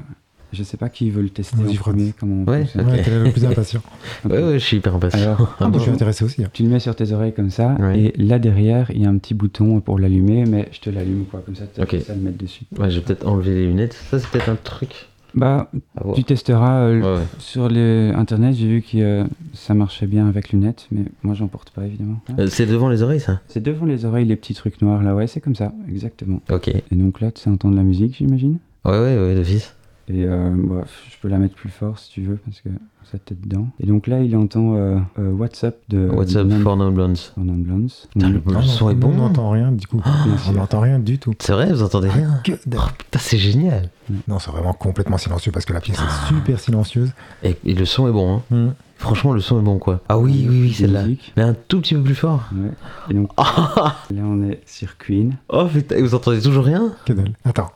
je 0.53 0.63
sais 0.63 0.77
pas 0.77 0.89
qui 0.89 1.11
veut 1.11 1.23
le 1.23 1.29
tester 1.29 1.57
Vas-y, 1.63 1.77
en 1.77 1.81
premier. 1.81 2.15
Comment 2.19 2.45
on 2.47 2.51
Ouais, 2.51 2.61
fonctionne. 2.65 2.87
Ok. 2.89 2.93
Ouais, 2.95 3.03
t'es 3.03 3.11
le 3.25 3.31
plus 3.31 3.45
impatient. 3.47 3.83
Ok. 4.25 4.33
Ouais, 4.33 4.43
ouais, 4.43 4.59
je 4.59 4.65
suis 4.65 4.77
hyper 4.79 4.95
impatient. 4.97 5.21
Alors, 5.21 5.57
Ah, 5.61 5.71
je 5.73 5.79
suis 5.79 5.89
tu- 5.89 5.95
intéressé 5.95 6.25
aussi. 6.25 6.43
hein. 6.45 6.49
tu 6.53 6.63
le 6.65 6.71
mets 6.71 6.81
sur 6.81 6.97
tes 6.97 7.13
oreilles 7.13 7.35
comme 7.35 7.51
ça 7.51 7.77
Ouais. 7.79 8.01
et 8.01 8.13
là 8.17 8.39
derrière 8.41 8.91
il 8.91 9.03
y 9.03 9.07
a 9.07 9.09
un 9.11 9.19
petit 9.19 9.35
bouton 9.35 9.81
pour 9.81 9.99
l'allumer, 9.99 10.45
mais 10.45 10.69
je 10.73 10.81
te 10.81 10.91
l'allume 10.91 11.25
quoi, 11.31 11.41
comme 11.47 11.55
ça 11.55 11.65
tu 11.73 11.81
as 11.81 11.85
Ok. 11.85 11.97
ça 12.05 12.15
le 12.15 12.21
mettre 12.21 12.39
dessus. 12.39 12.65
Ouais, 12.79 12.91
je 12.91 12.97
vais 12.99 13.05
peut-être 13.05 13.27
enlever 13.29 13.55
les 13.55 13.67
lunettes. 13.67 13.95
Ça, 14.11 14.19
c'est 14.19 14.29
peut-être 14.29 14.49
un 14.49 14.57
truc 14.57 15.07
Bah, 15.37 15.71
voir. 16.03 16.17
tu 16.17 16.25
testeras 16.25 16.81
euh, 16.87 17.01
Ouais, 17.03 17.19
ouais. 17.21 17.27
sur 17.39 17.69
les 17.69 18.11
internet. 18.17 18.55
J'ai 18.55 18.67
vu 18.67 18.81
que 18.83 18.97
euh, 18.97 19.25
ça 19.53 19.75
marchait 19.75 20.07
bien 20.07 20.27
avec 20.27 20.51
lunettes, 20.51 20.87
mais 20.91 21.03
moi 21.23 21.35
j'en 21.35 21.47
porte 21.47 21.71
pas 21.71 21.85
évidemment. 21.85 22.21
Euh, 22.39 22.47
c'est 22.49 22.65
devant 22.67 22.89
les 22.89 23.03
oreilles, 23.03 23.21
ça 23.21 23.41
C'est 23.49 23.63
devant 23.63 23.85
les 23.87 24.07
oreilles 24.07 24.25
les 24.25 24.37
petits 24.37 24.55
trucs 24.55 24.81
noirs 24.81 25.03
là, 25.03 25.15
ouais, 25.15 25.27
c'est 25.27 25.41
comme 25.43 25.55
ça, 25.55 25.73
exactement. 25.89 26.41
Ok. 26.51 26.69
Ouais, 26.69 26.83
Et 26.91 26.95
donc 26.97 27.21
là, 27.21 27.31
tu 27.31 27.43
sais 27.43 27.51
entendre 27.51 27.77
la 27.77 27.83
musique, 27.83 28.17
j'imagine? 28.17 28.59
ouais, 28.87 28.93
ouais, 28.99 29.35
d'office. 29.35 29.76
Et 30.09 30.25
euh, 30.25 30.51
bah, 30.57 30.85
je 31.11 31.17
peux 31.21 31.29
la 31.29 31.39
mettre 31.39 31.55
plus 31.55 31.69
fort 31.71 31.99
si 31.99 32.11
tu 32.13 32.23
veux, 32.23 32.37
parce 32.37 32.61
que 32.61 32.69
ça 33.11 33.19
t'est 33.19 33.35
dedans. 33.41 33.69
Et 33.81 33.87
donc 33.87 34.07
là, 34.07 34.21
il 34.23 34.37
entend 34.37 34.75
euh, 34.77 34.99
euh, 35.19 35.33
WhatsApp 35.33 35.77
de 35.89 36.09
What's 36.09 36.35
de 36.35 36.41
up 36.41 36.47
Non- 36.47 36.61
for 36.61 36.77
non 36.77 36.93
blondes 36.93 37.17
for 37.19 37.43
Non 37.45 37.55
Blondes. 37.55 37.91
Putain, 38.13 38.29
le, 38.31 38.41
Non, 38.47 38.63
son 38.63 38.85
non, 38.87 38.91
est 38.91 38.95
bon. 38.95 39.09
On 39.11 39.17
n'entend 39.17 39.51
rien 39.51 39.73
du 39.73 39.87
coup. 39.87 39.97
bien 39.97 40.37
on 40.49 40.53
n'entend 40.53 40.81
rien 40.81 40.99
du 41.01 41.19
tout. 41.19 41.35
C'est 41.41 41.53
vrai, 41.53 41.73
vous 41.73 41.83
entendez 41.83 42.09
rien 42.09 42.41
Que 42.45 42.53
dalle. 42.67 42.81
Oh, 42.85 42.89
putain, 42.97 43.19
c'est 43.19 43.39
génial. 43.39 43.91
Non, 44.29 44.39
c'est 44.39 44.51
vraiment 44.53 44.73
complètement 44.75 45.19
silencieux 45.19 45.51
parce 45.51 45.65
que 45.65 45.73
la 45.73 45.81
pièce 45.81 45.99
est 45.99 46.29
super 46.29 46.61
silencieuse. 46.61 47.11
Et, 47.43 47.57
et 47.65 47.75
le 47.75 47.85
son 47.85 48.09
est 48.09 48.13
bon, 48.13 48.37
hein. 48.37 48.43
Mhm. 48.51 48.75
Franchement, 48.99 49.35
le 49.35 49.41
son 49.41 49.59
est 49.61 49.63
bon, 49.63 49.79
quoi. 49.79 50.01
Ah 50.09 50.19
oui, 50.19 50.47
oui, 50.49 50.61
oui, 50.63 50.69
de 50.71 50.75
celle-là. 50.75 51.03
Mais 51.37 51.43
un 51.43 51.55
tout 51.69 51.81
petit 51.83 51.95
peu 51.95 52.01
plus 52.03 52.15
fort. 52.15 52.45
Ouais. 52.55 52.71
Et 53.11 53.15
donc 53.15 53.29
là, 53.37 53.95
on 54.23 54.43
est 54.49 54.61
sur 54.65 54.97
Queen. 54.97 55.35
Oh 55.51 55.67
putain, 55.67 55.97
et 55.97 56.03
vous 56.03 56.15
entendez 56.15 56.41
toujours 56.41 56.65
rien? 56.65 56.93
Que 57.05 57.13
dalle. 57.13 57.33
Attends. 57.45 57.71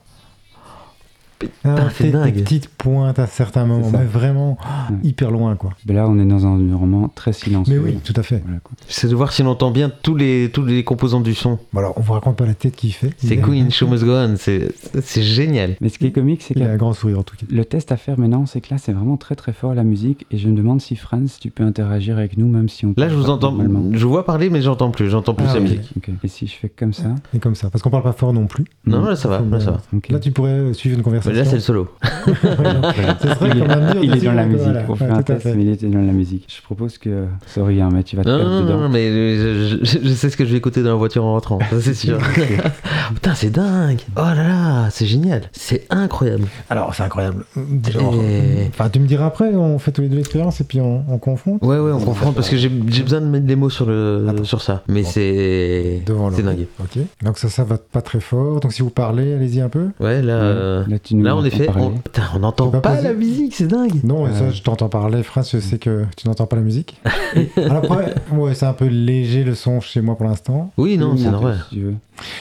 Ah, 1.65 1.89
des- 2.01 2.11
dingue. 2.11 2.35
Des 2.35 2.43
petites 2.43 2.69
pointes 2.69 3.19
à 3.19 3.27
certains 3.27 3.65
moments, 3.67 3.91
mais 3.91 4.05
vraiment 4.05 4.59
Ouais. 4.91 4.97
hyper 5.03 5.31
loin, 5.31 5.57
quoi. 5.57 5.71
Mais 5.87 5.95
là, 5.95 6.07
on 6.09 6.19
est 6.19 6.25
dans 6.25 6.47
un 6.47 6.51
environnement 6.51 7.09
très 7.15 7.33
silencieux. 7.33 7.81
Mais 7.85 7.93
oui, 7.93 7.99
tout 8.03 8.13
à 8.17 8.23
fait. 8.23 8.43
Voilà. 8.45 8.61
C'est 8.89 9.09
de 9.09 9.15
voir 9.15 9.33
si 9.33 9.43
on 9.43 9.47
entend 9.47 9.71
bien 9.71 9.91
tous 10.03 10.15
les, 10.17 10.51
tous 10.53 10.65
les 10.65 10.85
composants 10.85 11.21
du 11.21 11.35
son. 11.35 11.59
Bon, 11.73 11.81
alors, 11.81 11.95
on 11.97 12.01
vous 12.01 12.13
raconte 12.13 12.37
pas 12.37 12.47
la 12.47 12.55
tête 12.55 12.77
qu'il 12.77 12.93
fait. 12.93 13.13
C'est 13.19 13.37
Queen, 13.39 13.71
Show 13.71 13.87
Must 13.89 14.05
Go 14.05 14.13
On, 14.13 14.35
c'est 14.37 14.69
c'est 15.03 15.23
génial. 15.23 15.77
Mais 15.81 15.89
ce 15.89 15.99
qui 15.99 16.07
est 16.07 16.13
comique, 16.13 16.43
c'est 16.43 16.55
Il 16.57 16.63
a 16.63 16.71
un 16.71 16.77
grand 16.77 16.93
sourire 16.93 17.19
en 17.19 17.23
tout 17.23 17.37
cas. 17.37 17.47
le 17.49 17.65
test 17.65 17.93
à 17.93 17.97
faire 17.97 18.19
maintenant, 18.19 18.47
c'est 18.47 18.61
que 18.61 18.73
là, 18.73 18.79
c'est 18.79 18.93
vraiment 18.93 19.17
très 19.17 19.35
très 19.35 19.53
fort 19.53 19.75
la 19.75 19.85
musique. 19.85 20.27
Et 20.31 20.39
je 20.39 20.49
me 20.49 20.57
demande 20.57 20.81
si 20.81 20.97
Franz, 20.97 21.39
tu 21.41 21.51
peux 21.51 21.65
interagir 21.65 22.19
avec 22.19 22.37
nous, 22.37 22.49
même 22.49 22.69
si 22.69 22.87
on. 22.87 22.95
Là, 22.97 23.09
je 23.09 23.15
vous 23.15 23.31
entends. 23.31 23.57
Je 23.93 24.07
vois 24.07 24.25
parler, 24.25 24.51
mais 24.51 24.63
j'entends 24.63 24.91
plus. 24.91 25.09
J'entends 25.11 25.35
plus 25.35 25.47
Ah, 25.49 25.55
la 25.55 25.61
oui. 25.61 25.79
musique. 25.79 25.93
Et 26.25 26.29
si 26.29 26.47
je 26.47 26.55
fais 26.55 26.69
comme 26.69 26.93
ça 26.93 27.15
Et 27.35 27.39
comme 27.39 27.55
ça, 27.55 27.71
parce 27.71 27.83
qu'on 27.83 27.91
parle 27.91 28.03
pas 28.03 28.13
fort 28.13 28.33
non 28.33 28.47
plus. 28.47 28.65
Non, 28.87 29.03
là, 29.05 29.17
ça 29.17 29.29
va. 29.29 29.41
Là, 29.41 29.61
ça 29.61 29.71
va. 29.73 29.81
ok. 29.97 30.09
Là, 30.11 30.19
tu 30.19 30.31
pourrais 30.33 30.73
suivre 30.75 30.97
une 30.97 31.03
conversation 31.03 31.30
là, 31.33 31.45
c'est 31.45 31.57
le 31.57 31.61
solo. 31.61 31.89
Serait 32.03 33.51
Il, 33.55 33.61
quand 33.61 33.69
même 33.69 33.95
mieux 33.95 34.05
il 34.05 34.11
de 34.11 34.17
est 34.17 34.21
dans 34.21 34.33
la 34.33 34.47
musique. 34.47 34.63
voilà. 34.65 34.83
On 34.89 34.95
fait 34.95 35.05
Ouais, 35.05 35.11
un 35.11 35.23
test, 35.23 35.43
fait. 35.43 35.55
mais 35.55 35.63
il 35.63 35.71
était 35.71 35.87
dans 35.87 36.01
la 36.01 36.13
musique. 36.13 36.45
Je 36.55 36.63
propose 36.63 36.99
que. 36.99 37.25
Sorry, 37.47 37.81
hein, 37.81 37.89
mais 37.93 38.03
tu 38.03 38.17
vas 38.17 38.25
te 38.25 38.29
Non, 38.29 38.37
perdre 38.39 38.53
non, 38.53 38.61
dedans. 38.63 38.79
non, 38.81 38.89
mais 38.89 39.09
je, 39.11 39.79
je- 39.83 39.99
je 40.03 40.09
sais 40.15 40.31
ce 40.31 40.37
que 40.37 40.45
je 40.45 40.51
vais 40.53 40.59
écouter 40.59 40.83
dans 40.83 40.91
la 40.91 40.95
voiture 40.97 41.25
en 41.25 41.33
rentrant, 41.33 41.59
ça 41.71 41.81
c'est 41.81 41.95
sûr. 41.95 42.19
Putain, 43.15 43.35
c'est 43.35 43.51
dingue! 43.51 44.01
Oh 44.17 44.21
là 44.21 44.35
là, 44.35 44.89
c'est 44.91 45.07
génial! 45.07 45.43
C'est 45.53 45.87
incroyable! 45.91 46.45
Alors, 46.69 46.95
c'est 46.95 47.03
incroyable. 47.03 47.45
Genre, 47.91 48.15
Et- 48.23 48.69
Enfin, 48.69 48.89
tu 48.89 49.01
me 49.01 49.07
diras 49.07 49.27
après, 49.27 49.49
on 49.55 49.79
fait 49.79 49.93
tous 49.93 50.03
les 50.03 50.09
deux 50.09 50.17
l'expérience 50.17 50.61
et 50.61 50.65
puis 50.65 50.81
on, 50.81 51.05
on 51.09 51.19
confronte. 51.19 51.63
Ouais, 51.63 51.79
ouais, 51.79 51.93
on 51.93 52.01
confronte 52.01 52.35
parce 52.35 52.49
que 52.49 52.57
j'ai 52.57 52.69
besoin 52.69 53.21
de 53.21 53.27
mettre 53.27 53.47
des 53.47 53.57
mots 53.57 53.71
sur, 53.71 53.87
le, 53.87 54.27
Attends. 54.29 54.45
sur 54.45 54.63
ça. 54.63 54.83
Mais 54.89 55.03
Bon. 55.03 55.09
c'est. 55.11 56.03
Devant 56.07 56.31
C'est 56.31 56.43
dingue. 56.43 56.67
Ok. 56.81 56.99
Donc 57.23 57.39
ça, 57.39 57.49
ça 57.49 57.65
va 57.65 57.79
pas 57.79 58.03
très 58.03 58.21
fort. 58.21 58.61
Donc 58.61 58.73
si 58.73 58.83
vous 58.83 58.91
parlez, 58.91 59.35
allez-y 59.35 59.61
un 59.61 59.69
peu. 59.69 59.89
Ouais, 60.01 60.23
là. 60.23 60.35
euh, 60.35 60.85
Là, 60.89 60.99
tu 60.99 61.15
nous 61.21 61.27
Là, 61.27 61.37
en 61.37 61.45
effet, 61.45 61.67
parler. 61.67 61.85
on, 61.85 61.91
putain, 61.99 62.23
on 62.35 62.39
n'entend 62.41 62.71
pas 62.71 63.01
la 63.01 63.13
musique, 63.13 63.55
c'est 63.55 63.67
dingue! 63.67 64.03
Non, 64.05 64.27
et 64.29 64.33
ça, 64.33 64.45
Euh. 64.45 64.51
je 64.51 64.63
t'entends 64.63 64.89
parler, 64.89 65.23
France, 65.23 65.51
je 65.53 65.59
sais 65.61 65.79
que 65.79 66.05
tu 66.17 66.27
n'entends 66.29 66.47
pas 66.47 66.57
la 66.57 66.63
musique. 66.63 67.01
Alors 67.57 67.79
après, 67.79 68.15
ouais, 68.33 68.55
c'est 68.55 68.67
un 68.67 68.73
peu 68.73 68.87
léger 68.87 69.45
le 69.45 69.55
son 69.55 69.81
chez 69.81 70.01
moi 70.01 70.17
pour 70.17 70.27
l'instant. 70.27 70.73
Oui, 70.77 70.99
non, 70.99 71.17
c'est 71.17 71.31
normal. 71.31 71.65
si 71.69 71.77
tu 71.77 71.83
veux. 71.83 71.95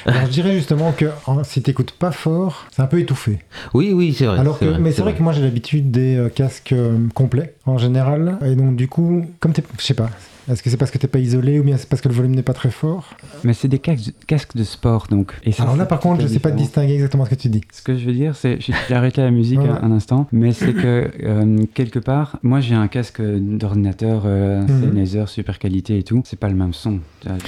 Alors 0.05 0.23
je 0.25 0.31
dirais 0.31 0.53
justement 0.53 0.91
que 0.91 1.05
hein, 1.27 1.37
si 1.43 1.61
t'écoutes 1.61 1.91
pas 1.91 2.11
fort, 2.11 2.65
c'est 2.71 2.81
un 2.81 2.87
peu 2.87 2.99
étouffé. 2.99 3.39
Oui, 3.73 3.93
oui, 3.93 4.13
c'est 4.17 4.25
vrai. 4.25 4.37
Alors 4.39 4.59
que, 4.59 4.65
mais 4.77 4.91
c'est 4.91 5.01
vrai, 5.01 5.13
que 5.15 5.23
moi 5.23 5.31
j'ai 5.31 5.41
l'habitude 5.41 5.89
des 5.91 6.17
euh, 6.17 6.27
casques 6.29 6.73
euh, 6.73 6.97
complets 7.13 7.55
en 7.65 7.77
général, 7.77 8.37
et 8.45 8.55
donc 8.55 8.75
du 8.75 8.87
coup, 8.89 9.25
comme 9.39 9.53
t'es, 9.53 9.63
je 9.77 9.83
sais 9.85 9.93
pas, 9.93 10.09
est-ce 10.49 10.63
que 10.63 10.69
c'est 10.69 10.77
parce 10.77 10.91
que 10.91 10.97
t'es 10.97 11.07
pas 11.07 11.19
isolé 11.19 11.59
ou 11.59 11.63
bien 11.63 11.77
c'est 11.77 11.87
parce 11.87 12.01
que 12.01 12.07
le 12.09 12.13
volume 12.13 12.33
n'est 12.35 12.43
pas 12.43 12.53
très 12.53 12.71
fort 12.71 13.15
Mais 13.43 13.53
c'est 13.53 13.67
des 13.67 13.79
casques, 13.79 14.13
casques 14.27 14.55
de 14.55 14.63
sport, 14.63 15.07
donc. 15.09 15.33
Et 15.43 15.51
ça, 15.51 15.63
Alors 15.63 15.75
là, 15.75 15.85
par 15.85 15.99
contre, 15.99 16.21
je 16.21 16.27
sais 16.27 16.39
pas 16.39 16.51
distinguer 16.51 16.93
exactement 16.95 17.25
ce 17.25 17.29
que 17.29 17.35
tu 17.35 17.49
dis. 17.49 17.61
Ce 17.71 17.81
que 17.81 17.95
je 17.97 18.05
veux 18.05 18.13
dire, 18.13 18.35
c'est, 18.35 18.57
j'ai 18.59 18.73
arrêté 18.93 19.21
la 19.21 19.31
musique 19.31 19.59
Ouais. 19.59 19.69
un, 19.69 19.91
instant, 19.91 20.27
mais 20.31 20.51
c'est 20.53 20.73
que 20.73 21.11
euh, 21.23 21.57
quelque 21.73 21.99
part, 21.99 22.37
moi 22.43 22.59
j'ai 22.61 22.75
un 22.75 22.87
casque 22.87 23.21
d'ordinateur 23.21 24.23
euh, 24.25 24.61
Mhm. 24.61 24.81
Sennheiser 24.81 25.23
super 25.27 25.59
qualité 25.59 25.97
et 25.97 26.03
tout, 26.03 26.21
c'est 26.25 26.39
pas 26.39 26.49
le 26.49 26.55
même 26.55 26.73
son. 26.73 26.99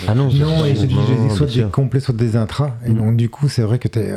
Ah 0.07 0.15
non, 0.15 0.29
c'est- 0.29 0.39
Non, 0.39 0.65
et 0.65 0.75
j'ai 0.75 0.87
dit, 0.87 0.95
soit 1.35 1.47
des 1.47 1.63
complets, 1.71 1.99
soit 1.99 2.15
des 2.15 2.35
intras, 2.35 2.75
et 2.85 2.89
Mhm. 2.89 2.97
donc 2.97 3.17
du 3.17 3.29
coup, 3.29 3.47
c'est 3.49 3.61
vrai 3.63 3.79
que 3.79 3.87
t'es, 3.87 4.13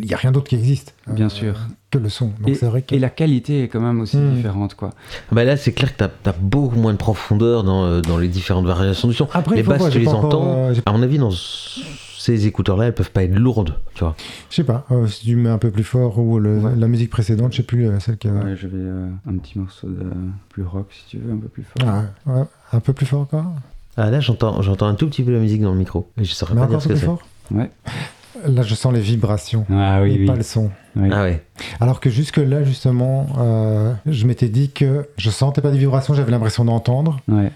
il 0.00 0.06
y 0.06 0.14
a 0.14 0.16
rien 0.16 0.32
d'autre 0.32 0.48
qui 0.48 0.56
existe. 0.56 0.94
euh, 1.08 1.12
Bien 1.12 1.28
sûr. 1.28 1.54
Que 1.92 1.98
le 1.98 2.08
son. 2.08 2.28
Donc 2.40 2.48
Et, 2.48 2.54
c'est 2.54 2.64
vrai 2.66 2.80
que. 2.80 2.94
et 2.94 2.98
la 2.98 3.10
qualité 3.10 3.64
est 3.64 3.68
quand 3.68 3.80
même 3.80 4.00
aussi 4.00 4.16
Mhm. 4.16 4.34
différente, 4.36 4.74
quoi. 4.74 4.90
Bah 5.30 5.44
là, 5.44 5.58
c'est 5.58 5.72
clair 5.72 5.94
que 5.94 5.98
t'as 6.04 6.30
as 6.30 6.34
beaucoup 6.40 6.76
moins 6.76 6.92
de 6.92 6.98
profondeur 6.98 7.64
dans, 7.64 7.84
euh, 7.84 8.00
dans 8.00 8.16
les 8.16 8.28
différentes 8.28 8.64
variations 8.66 9.08
du 9.08 9.14
son. 9.14 9.28
Après, 9.34 9.56
les 9.56 9.62
basses, 9.62 9.78
voir, 9.78 9.90
tu 9.90 9.98
les 9.98 10.06
pas 10.06 10.12
encore, 10.12 10.40
entends. 10.40 10.70
euh, 10.70 10.74
À 10.86 10.92
mon 10.92 11.02
avis, 11.02 11.18
dans 11.18 11.30
ces 11.30 12.46
écouteurs-là, 12.46 12.86
elles 12.86 12.94
peuvent 12.94 13.10
pas 13.10 13.24
être 13.24 13.34
lourdes, 13.34 13.74
tu 13.94 14.04
vois. 14.04 14.14
Je 14.48 14.54
sais 14.56 14.64
pas, 14.64 14.86
euh, 14.90 15.06
si 15.06 15.26
tu 15.26 15.36
mets 15.36 15.50
un 15.50 15.58
peu 15.58 15.70
plus 15.70 15.84
fort 15.84 16.18
ou 16.18 16.38
le- 16.38 16.60
Ouais. 16.60 16.72
la 16.78 16.88
musique 16.88 17.10
précédente, 17.10 17.52
je 17.52 17.58
sais 17.58 17.62
plus, 17.62 17.86
euh, 17.88 18.00
celle 18.00 18.16
qui 18.16 18.28
a. 18.28 18.32
Ouais, 18.32 18.56
je 18.56 18.68
vais 18.68 18.78
euh, 18.78 19.08
un 19.28 19.36
petit 19.36 19.58
morceau 19.58 19.88
de 19.88 20.06
plus 20.48 20.62
rock 20.64 20.86
si 20.92 21.04
tu 21.10 21.18
veux, 21.18 21.30
un 21.30 21.36
peu 21.36 21.48
plus 21.48 21.64
fort. 21.64 21.86
Ah, 21.86 22.04
ouais, 22.32 22.44
un 22.72 22.80
peu 22.80 22.94
plus 22.94 23.04
fort 23.06 23.20
encore? 23.20 23.44
Ah 23.98 24.08
là, 24.10 24.20
j'entends 24.20 24.62
j'entends 24.62 24.86
un 24.86 24.94
tout 24.94 25.08
petit 25.08 25.22
peu 25.22 25.32
la 25.32 25.40
musique 25.40 25.60
dans 25.60 25.72
le 25.72 25.78
micro. 25.78 26.08
Et 26.18 26.24
je 26.24 26.32
saurais 26.32 26.54
Mais 26.54 26.62
pas 26.62 26.66
dire 26.68 26.80
ce 26.80 26.86
un 26.86 26.88
peu 26.88 26.94
que 26.94 26.98
plus 26.98 27.00
c'est. 27.00 27.06
fort? 27.06 27.22
Ouais. 27.50 27.70
Là, 28.46 28.62
je 28.62 28.74
sens 28.74 28.92
les 28.92 29.00
vibrations. 29.00 29.66
Ah 29.70 30.00
et 30.00 30.02
oui, 30.18 30.26
pas 30.26 30.36
le 30.36 30.42
son. 30.42 30.70
oui. 30.96 31.08
Ah. 31.12 31.26
Alors 31.80 32.00
que 32.00 32.10
jusque-là, 32.10 32.64
justement, 32.64 33.26
euh, 33.38 33.92
je 34.06 34.26
m'étais 34.26 34.48
dit 34.48 34.70
que 34.70 35.08
je 35.16 35.30
sentais 35.30 35.60
pas 35.60 35.70
des 35.70 35.78
vibrations, 35.78 36.14
j'avais 36.14 36.30
l'impression 36.30 36.64
d'entendre. 36.64 37.20
Ouais. 37.28 37.50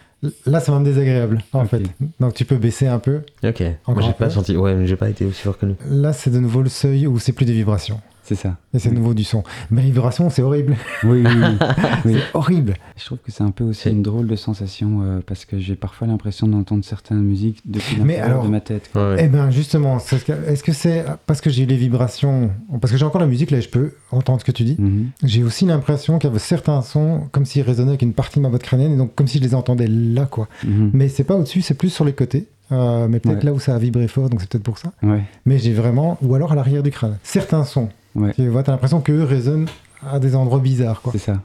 Là, 0.46 0.60
c'est 0.60 0.72
même 0.72 0.84
désagréable, 0.84 1.42
en 1.52 1.64
fait. 1.66 1.82
Donc, 2.20 2.34
tu 2.34 2.44
peux 2.44 2.56
baisser 2.56 2.86
un 2.86 2.98
peu. 2.98 3.22
Ok. 3.44 3.60
Moi, 3.60 3.70
Encore 3.86 4.02
j'ai 4.02 4.12
pas 4.12 4.26
peu 4.26 4.30
senti. 4.30 4.56
Ouais, 4.56 4.74
mais 4.74 4.86
j'ai 4.86 4.96
pas 4.96 5.08
été 5.08 5.24
aussi 5.24 5.42
fort 5.42 5.58
que 5.58 5.66
lui. 5.66 5.74
Là, 5.88 6.12
c'est 6.12 6.30
de 6.30 6.38
nouveau 6.38 6.62
le 6.62 6.68
seuil 6.68 7.06
où 7.06 7.18
c'est 7.18 7.32
plus 7.32 7.46
des 7.46 7.52
vibrations. 7.52 8.00
C'est 8.26 8.34
ça. 8.34 8.56
Et 8.74 8.78
c'est 8.80 8.90
nouveau 8.90 9.14
du 9.14 9.22
son. 9.24 9.42
Mais 9.70 9.82
les 9.82 9.90
vibrations, 9.90 10.28
c'est 10.30 10.42
horrible. 10.42 10.76
Oui, 11.04 11.22
oui, 11.24 11.30
oui. 11.34 11.66
Oui. 12.04 12.14
C'est 12.14 12.36
horrible. 12.36 12.74
Je 12.96 13.04
trouve 13.04 13.18
que 13.18 13.30
c'est 13.30 13.42
un 13.44 13.50
peu 13.52 13.64
aussi 13.64 13.88
une 13.88 14.02
drôle 14.02 14.26
de 14.26 14.36
sensation 14.36 15.00
euh, 15.02 15.20
parce 15.24 15.44
que 15.44 15.58
j'ai 15.58 15.76
parfois 15.76 16.06
l'impression 16.06 16.48
d'entendre 16.48 16.84
certaines 16.84 17.22
musiques 17.22 17.60
depuis 17.64 17.96
Mais 17.96 18.14
l'intérieur 18.14 18.26
alors- 18.30 18.44
de 18.44 18.48
ma 18.50 18.60
tête. 18.60 18.90
quoi. 18.92 19.10
Ouais. 19.14 19.22
Eh 19.24 19.28
ben, 19.28 19.50
justement, 19.50 19.98
que- 19.98 20.32
est-ce 20.50 20.62
que 20.64 20.72
c'est 20.72 21.04
parce 21.26 21.40
que 21.40 21.50
j'ai 21.50 21.62
eu 21.62 21.66
les 21.66 21.76
vibrations 21.76 22.50
Parce 22.80 22.92
que 22.92 22.98
j'ai 22.98 23.04
encore 23.04 23.20
la 23.20 23.26
musique, 23.28 23.50
là, 23.50 23.60
je 23.60 23.68
peux 23.68 23.92
entendre 24.10 24.40
ce 24.40 24.44
que 24.44 24.52
tu 24.52 24.64
dis. 24.64 24.76
Mhm. 24.78 25.10
J'ai 25.22 25.42
aussi 25.44 25.64
l'impression 25.64 26.18
qu'il 26.18 26.28
y 26.28 26.30
avait 26.30 26.38
certains 26.40 26.82
sons 26.82 27.28
comme 27.32 27.44
s'ils 27.44 27.62
résonnaient 27.62 27.90
avec 27.90 28.02
une 28.02 28.12
partie 28.12 28.38
de 28.38 28.42
ma 28.42 28.48
boîte 28.48 28.62
crânienne, 28.64 28.92
et 28.92 28.96
donc 28.96 29.14
comme 29.14 29.28
si 29.28 29.38
je 29.38 29.42
les 29.44 29.54
entendais 29.54 29.86
là, 29.88 30.26
quoi. 30.26 30.48
Mhm. 30.64 30.90
Mais 30.92 31.08
c'est 31.08 31.24
pas 31.24 31.34
au-dessus, 31.36 31.62
c'est 31.62 31.74
plus 31.74 31.90
sur 31.90 32.04
les 32.04 32.12
côtés. 32.12 32.46
Euh, 32.72 33.06
mais 33.08 33.20
peut-être 33.20 33.38
Ouais. 33.38 33.44
là 33.44 33.52
où 33.52 33.60
ça 33.60 33.76
a 33.76 33.78
vibré 33.78 34.08
fort, 34.08 34.28
donc 34.28 34.40
c'est 34.40 34.48
peut-être 34.50 34.64
pour 34.64 34.78
ça. 34.78 34.90
Ouais. 35.04 35.22
Mais 35.44 35.58
j'ai 35.58 35.72
vraiment, 35.72 36.18
ou 36.20 36.34
alors 36.34 36.50
à 36.50 36.56
l'arrière 36.56 36.82
du 36.82 36.90
crâne, 36.90 37.16
certains 37.22 37.62
sons. 37.62 37.88
Ouais. 38.16 38.32
Tu 38.34 38.48
vois, 38.48 38.62
t'as 38.62 38.72
l'impression 38.72 39.00
qu'eux 39.00 39.22
résonnent 39.22 39.68
à 40.10 40.18
des 40.18 40.34
endroits 40.34 40.58
bizarres, 40.58 41.02
quoi. 41.02 41.12
C'est 41.12 41.18
ça. 41.18 41.40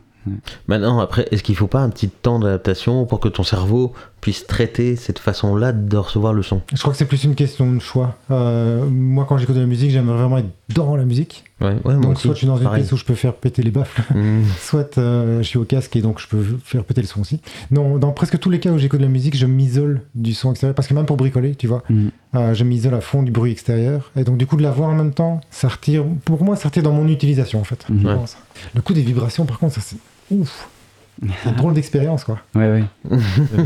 Maintenant, 0.67 0.99
après, 0.99 1.27
est-ce 1.31 1.41
qu'il 1.41 1.55
faut 1.55 1.67
pas 1.67 1.79
un 1.79 1.89
petit 1.89 2.09
temps 2.09 2.39
d'adaptation 2.39 3.05
pour 3.05 3.19
que 3.19 3.27
ton 3.27 3.43
cerveau 3.43 3.93
puisse 4.21 4.45
traiter 4.45 4.95
cette 4.95 5.19
façon-là 5.19 5.71
de 5.71 5.97
recevoir 5.97 6.33
le 6.33 6.43
son? 6.43 6.61
Je 6.73 6.79
crois 6.79 6.91
que 6.91 6.97
c'est 6.97 7.05
plus 7.05 7.23
une 7.23 7.35
question 7.35 7.71
de 7.71 7.79
choix. 7.79 8.15
Euh, 8.29 8.85
moi, 8.85 9.25
quand 9.27 9.37
j'écoute 9.37 9.55
de 9.55 9.61
la 9.61 9.67
musique, 9.67 9.89
j'aimerais 9.89 10.17
vraiment 10.17 10.37
être 10.37 10.49
dans 10.69 10.95
la 10.95 11.05
musique. 11.05 11.45
Ouais, 11.61 11.67
ouais, 11.67 11.79
moi 11.83 11.95
Donc, 11.95 12.11
aussi. 12.13 12.23
soit 12.23 12.33
je 12.33 12.37
suis 12.39 12.47
dans 12.47 12.57
une 12.57 12.69
pièce 12.69 12.91
où 12.91 12.97
je 12.97 13.05
peux 13.05 13.13
faire 13.15 13.33
péter 13.33 13.61
les 13.61 13.71
baffles, 13.71 14.01
Mmh. 14.15 14.41
soit 14.59 14.97
euh, 14.97 15.37
je 15.41 15.47
suis 15.47 15.57
au 15.57 15.63
casque 15.63 15.95
et 15.95 16.01
donc 16.01 16.19
je 16.19 16.27
peux 16.27 16.43
faire 16.63 16.83
péter 16.83 17.01
le 17.01 17.07
son 17.07 17.21
aussi. 17.21 17.39
Non, 17.69 17.97
dans 17.97 18.11
presque 18.11 18.39
tous 18.39 18.49
les 18.49 18.59
cas 18.59 18.71
où 18.71 18.77
j'écoute 18.77 18.99
de 18.99 19.05
la 19.05 19.11
musique, 19.11 19.37
je 19.37 19.45
m'isole 19.45 20.01
du 20.15 20.33
son 20.33 20.51
extérieur 20.51 20.75
parce 20.75 20.87
que 20.87 20.93
même 20.93 21.05
pour 21.05 21.17
bricoler, 21.17 21.55
tu 21.55 21.67
vois, 21.67 21.83
Mhm. 21.89 22.11
euh, 22.35 22.53
je 22.53 22.63
m'isole 22.63 22.93
à 22.95 23.01
fond 23.01 23.23
du 23.23 23.31
bruit 23.31 23.51
extérieur 23.51 24.11
et 24.15 24.23
donc 24.23 24.37
du 24.37 24.45
coup 24.47 24.55
de 24.57 24.63
la 24.63 24.71
voir 24.71 24.89
en 24.89 24.95
même 24.95 25.13
temps, 25.13 25.41
ça 25.51 25.67
retire, 25.67 26.03
pour 26.25 26.43
moi, 26.43 26.55
ça 26.55 26.69
retire 26.69 26.83
dans 26.83 26.93
mon 26.93 27.07
utilisation 27.07 27.59
en 27.59 27.63
fait. 27.63 27.85
Ouais. 27.89 28.15
Le 28.75 28.81
coup 28.81 28.93
des 28.93 29.01
vibrations, 29.01 29.45
par 29.45 29.59
contre, 29.59 29.75
ça 29.75 29.81
c'est 29.81 29.97
ouf. 30.31 30.67
C'est 31.43 31.49
une 31.49 31.55
drôle 31.55 31.73
d'expérience 31.73 32.23
quoi. 32.23 32.39
Ouais, 32.55 32.67
ouais. 32.71 32.83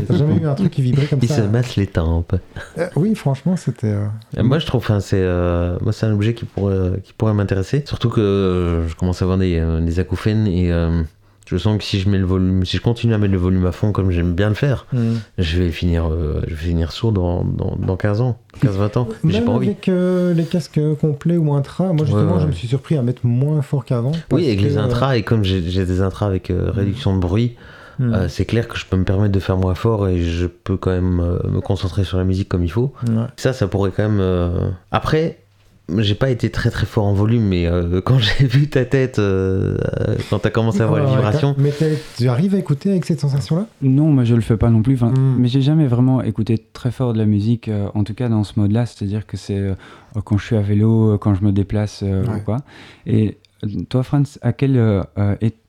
T'as 0.06 0.16
jamais 0.16 0.36
eu 0.36 0.46
un 0.46 0.54
truc 0.54 0.70
qui 0.70 0.82
vibrait 0.82 1.06
comme 1.06 1.20
Il 1.22 1.28
ça 1.28 1.36
se 1.36 1.40
masse 1.42 1.76
les 1.76 1.86
tempes. 1.86 2.34
Euh, 2.78 2.88
Oui, 2.96 3.14
franchement, 3.14 3.56
c'était. 3.56 3.86
euh, 3.86 4.42
Moi, 4.42 4.58
je 4.58 4.66
trouve, 4.66 4.80
enfin, 4.82 5.00
c'est, 5.00 5.16
euh, 5.20 5.78
moi, 5.80 5.92
c'est 5.92 6.04
un 6.06 6.12
objet 6.12 6.34
qui 6.34 6.44
pourrait, 6.44 7.00
qui 7.02 7.12
pourrait 7.14 7.32
m'intéresser. 7.34 7.82
Surtout 7.86 8.10
que 8.10 8.20
euh, 8.20 8.88
je 8.88 8.94
commence 8.94 9.22
à 9.22 9.24
avoir 9.24 9.38
des, 9.38 9.58
euh, 9.58 9.80
des 9.80 9.98
acouphènes 9.98 10.46
et 10.46 10.70
euh, 10.70 11.02
je 11.46 11.56
sens 11.56 11.78
que 11.78 11.84
si 11.84 12.00
je 12.00 12.08
mets 12.10 12.18
le 12.18 12.24
volume, 12.26 12.64
si 12.64 12.76
je 12.76 12.82
continue 12.82 13.14
à 13.14 13.18
mettre 13.18 13.32
le 13.32 13.38
volume 13.38 13.64
à 13.66 13.72
fond 13.72 13.92
comme 13.92 14.10
j'aime 14.10 14.34
bien 14.34 14.48
le 14.48 14.54
faire, 14.54 14.86
je 15.38 15.58
vais 15.62 15.70
finir, 15.70 16.06
euh, 16.10 16.40
je 16.46 16.54
vais 16.54 16.66
finir 16.66 16.92
sourd 16.92 17.12
dans, 17.12 17.44
dans, 17.44 17.76
dans 17.76 17.96
15 17.96 18.20
ans, 18.20 18.38
15-20 18.62 18.98
ans. 18.98 19.08
Même 19.24 19.44
pas 19.44 19.52
envie. 19.52 19.68
avec 19.68 19.88
euh, 19.88 20.34
les 20.34 20.44
casques 20.44 20.80
complets 21.00 21.36
ou 21.36 21.52
intra, 21.54 21.92
moi 21.92 22.04
justement, 22.04 22.26
Ouais, 22.32 22.32
ouais. 22.34 22.40
je 22.42 22.46
me 22.48 22.52
suis 22.52 22.68
surpris 22.68 22.96
à 22.96 23.02
mettre 23.02 23.24
moins 23.24 23.62
fort 23.62 23.84
qu'avant. 23.84 24.12
Oui, 24.32 24.46
avec 24.46 24.58
que, 24.58 24.64
les 24.64 24.76
euh, 24.76 24.82
intras, 24.82 25.16
et 25.16 25.22
comme 25.22 25.44
j'ai 25.44 25.60
des 25.60 26.00
intras 26.00 26.26
avec 26.26 26.50
euh, 26.50 26.70
réduction 26.72 27.14
de 27.14 27.20
bruit, 27.20 27.54
hmm. 28.00 28.12
euh, 28.12 28.28
c'est 28.28 28.44
clair 28.44 28.66
que 28.68 28.76
je 28.76 28.84
peux 28.86 28.96
me 28.96 29.04
permettre 29.04 29.32
de 29.32 29.40
faire 29.40 29.56
moins 29.56 29.74
fort 29.76 30.08
et 30.08 30.20
je 30.22 30.46
peux 30.46 30.76
quand 30.76 30.90
même 30.90 31.20
euh, 31.20 31.38
me 31.48 31.60
concentrer 31.60 32.04
sur 32.04 32.18
la 32.18 32.24
musique 32.24 32.48
comme 32.48 32.64
il 32.64 32.70
faut. 32.72 32.92
Ouais. 33.08 33.24
Ça, 33.36 33.52
ça 33.52 33.68
pourrait 33.68 33.92
quand 33.96 34.02
même. 34.08 34.18
euh, 34.20 34.68
Après, 34.90 35.38
j'ai 35.98 36.14
pas 36.16 36.30
été 36.30 36.50
très 36.50 36.70
très 36.70 36.84
fort 36.86 37.04
en 37.04 37.12
volume, 37.14 37.44
mais 37.44 37.66
euh, 37.66 38.00
quand 38.00 38.18
j'ai 38.18 38.46
vu 38.46 38.68
ta 38.68 38.84
tête, 38.84 39.18
euh, 39.18 39.76
euh, 40.08 40.16
quand 40.30 40.40
t'as 40.40 40.50
commencé 40.50 40.80
à 40.80 40.86
voir 40.86 41.00
les 41.04 41.06
vibrations, 41.10 41.54
Mais 41.58 41.72
tu 42.16 42.28
arrives 42.28 42.54
à 42.54 42.58
écouter 42.58 42.90
avec 42.90 43.04
cette 43.04 43.20
sensation-là? 43.20 43.66
Non, 43.82 44.10
moi 44.10 44.24
je 44.24 44.34
le 44.34 44.40
fais 44.40 44.56
pas 44.56 44.70
non 44.70 44.82
plus. 44.82 44.94
Enfin, 44.94 45.10
Mm. 45.10 45.36
Mais 45.38 45.48
j'ai 45.48 45.62
jamais 45.62 45.86
vraiment 45.86 46.22
écouté 46.22 46.58
très 46.72 46.90
fort 46.90 47.12
de 47.12 47.18
la 47.18 47.26
musique, 47.26 47.68
euh, 47.68 47.88
en 47.94 48.02
tout 48.04 48.14
cas 48.14 48.28
dans 48.28 48.42
ce 48.44 48.58
mode-là. 48.58 48.84
C'est-à-dire 48.86 49.26
que 49.26 49.36
c'est 49.36 49.58
euh, 49.58 49.74
quand 50.24 50.38
je 50.38 50.44
suis 50.46 50.56
à 50.56 50.60
vélo, 50.62 51.18
quand 51.18 51.34
je 51.34 51.44
me 51.44 51.52
déplace 51.52 52.00
euh, 52.02 52.24
Ouais. 52.24 52.36
ou 52.36 52.40
quoi. 52.40 52.56
Et 53.06 53.38
toi, 53.88 54.02
Franz, 54.02 54.38
à 54.42 54.52
quel 54.52 55.02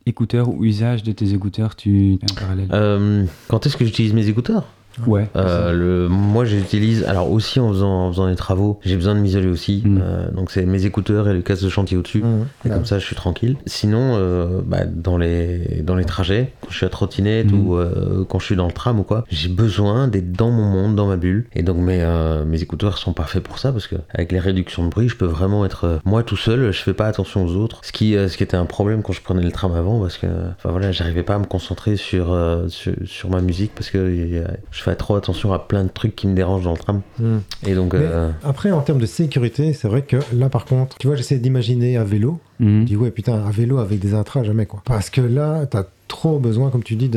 écouteur 0.05 0.49
ou 0.49 0.63
usage 0.65 1.03
de 1.03 1.11
tes 1.11 1.34
écouteurs 1.34 1.76
tu 1.76 2.13
es 2.13 2.20
en 2.32 2.36
parallèle? 2.36 2.68
Euh, 2.74 3.26
quand 3.47 3.65
est-ce 3.65 3.78
que 3.78 3.86
j'utilise 3.86 4.13
mes 4.13 4.28
écouteurs? 4.30 4.65
Ouais. 5.06 5.30
Euh, 5.36 5.74
le, 5.74 6.08
moi, 6.10 6.45
j'utilise, 6.45 7.04
alors 7.04 7.32
aussi 7.32 7.60
en 7.60 7.70
faisant, 7.70 8.08
en 8.08 8.12
faisant 8.12 8.28
des 8.30 8.36
travaux, 8.36 8.80
j'ai 8.84 8.95
besoin 8.95 9.16
de 9.16 9.20
m'isoler 9.20 9.48
aussi. 9.48 9.84
Mm. 9.86 10.00
Euh, 10.02 10.32
donc, 10.32 10.52
c'est 10.52 10.66
mes 10.66 10.86
écouteurs 10.86 11.28
et 11.30 11.34
le 11.34 11.41
casque 11.41 11.64
de 11.64 11.70
chantier 11.70 11.98
au-dessus. 11.98 12.20
Et 12.66 12.70
Ouais. 12.70 12.74
comme 12.76 12.86
ça, 12.86 13.00
je 13.00 13.06
suis 13.06 13.16
tranquille. 13.16 13.58
Sinon, 13.66 14.14
euh, 14.16 14.62
bah, 14.66 14.86
dans, 14.86 15.18
les, 15.18 15.82
dans 15.84 15.95
les 15.95 16.06
trajets, 16.06 16.54
quand 16.62 16.70
je 16.72 16.78
suis 16.78 16.86
à 16.86 16.89
trottinette 16.89 17.52
Mhm. 17.52 17.68
ou 17.68 17.76
euh, 17.76 18.26
quand 18.28 18.39
je 18.39 18.45
suis 18.45 18.56
dans 18.56 18.66
le 18.68 18.72
tram 18.74 19.00
ou 19.00 19.04
quoi, 19.04 19.24
j'ai 19.30 19.50
besoin 19.50 20.08
d'être 20.08 20.32
dans 20.32 20.50
mon 20.52 20.64
monde, 20.66 20.95
dans 20.95 21.08
ma 21.08 21.18
bulle. 21.18 21.45
Et 21.54 21.64
donc, 21.64 21.78
mes, 21.78 22.00
euh, 22.02 22.45
mes 22.45 22.62
écouteurs 22.62 22.98
sont 22.98 23.14
parfaits 23.14 23.43
pour 23.43 23.60
ça 23.60 23.72
parce 23.72 23.88
que 23.88 23.95
avec 24.14 24.32
les 24.32 24.39
réductions 24.39 24.84
de 24.86 24.89
bruit, 24.89 25.10
je 25.10 25.16
peux 25.16 25.26
vraiment 25.26 25.66
être 25.66 25.84
euh, 25.86 25.98
moi 26.06 26.24
tout 26.24 26.38
seul. 26.38 26.72
Je 26.72 26.82
fais 26.82 26.93
pas 26.93 27.08
attention 27.08 27.45
aux 27.45 27.56
autres. 27.56 27.80
Ce 27.84 27.91
qui, 27.91 28.14
ce 28.14 28.36
qui 28.38 28.43
était 28.43 28.58
un 28.58 28.66
problème 28.66 29.02
quand 29.04 29.14
je 29.14 29.22
prenais 29.22 29.43
le 29.43 29.52
tram 29.52 29.74
avant 29.74 30.00
parce 30.00 30.18
que, 30.18 30.28
enfin 30.58 30.72
voilà, 30.72 30.91
j'arrivais 30.91 31.24
pas 31.24 31.36
à 31.36 31.39
me 31.39 31.45
concentrer 31.45 31.95
sur, 31.98 32.32
euh, 32.34 32.68
sur, 32.68 32.93
sur 33.06 33.30
ma 33.30 33.41
musique 33.41 33.72
parce 33.76 33.89
que 33.89 34.43
je 34.72 34.84
fais 34.90 34.96
trop 34.96 35.16
attention 35.16 35.54
à 35.54 35.60
plein 35.60 35.84
de 35.84 35.90
trucs 35.90 36.16
qui 36.16 36.28
me 36.28 36.36
dérangent 36.36 36.64
dans 36.64 36.72
le 36.72 36.78
tram. 36.78 37.02
Hmm. 37.20 37.40
Et 37.66 37.76
donc, 37.76 37.94
euh, 37.94 38.32
Après, 38.44 38.72
en 38.72 38.82
termes 38.82 39.00
de 39.00 39.06
sécurité, 39.06 39.74
c'est 39.74 39.88
vrai 39.88 40.02
que 40.02 40.18
là, 40.34 40.50
par 40.50 40.66
contre, 40.66 40.98
tu 40.98 41.08
vois, 41.08 41.16
j'essaie 41.16 41.38
d'imaginer 41.38 41.98
à 41.98 42.04
vélo. 42.04 42.40
Mhm. 42.60 42.82
Je 42.82 42.86
dis, 42.86 42.96
ouais, 42.96 43.12
putain, 43.12 43.46
à 43.46 43.52
vélo 43.52 43.78
avec 43.78 44.00
des 44.00 44.14
intras, 44.14 44.44
jamais, 44.44 44.66
quoi. 44.66 44.82
Parce 44.86 45.10
que 45.10 45.22
là, 45.22 45.66
t'as 45.66 45.84
trop 46.08 46.39
besoin, 46.39 46.70
comme 46.70 46.84
tu 46.84 46.95
dis, 46.95 47.10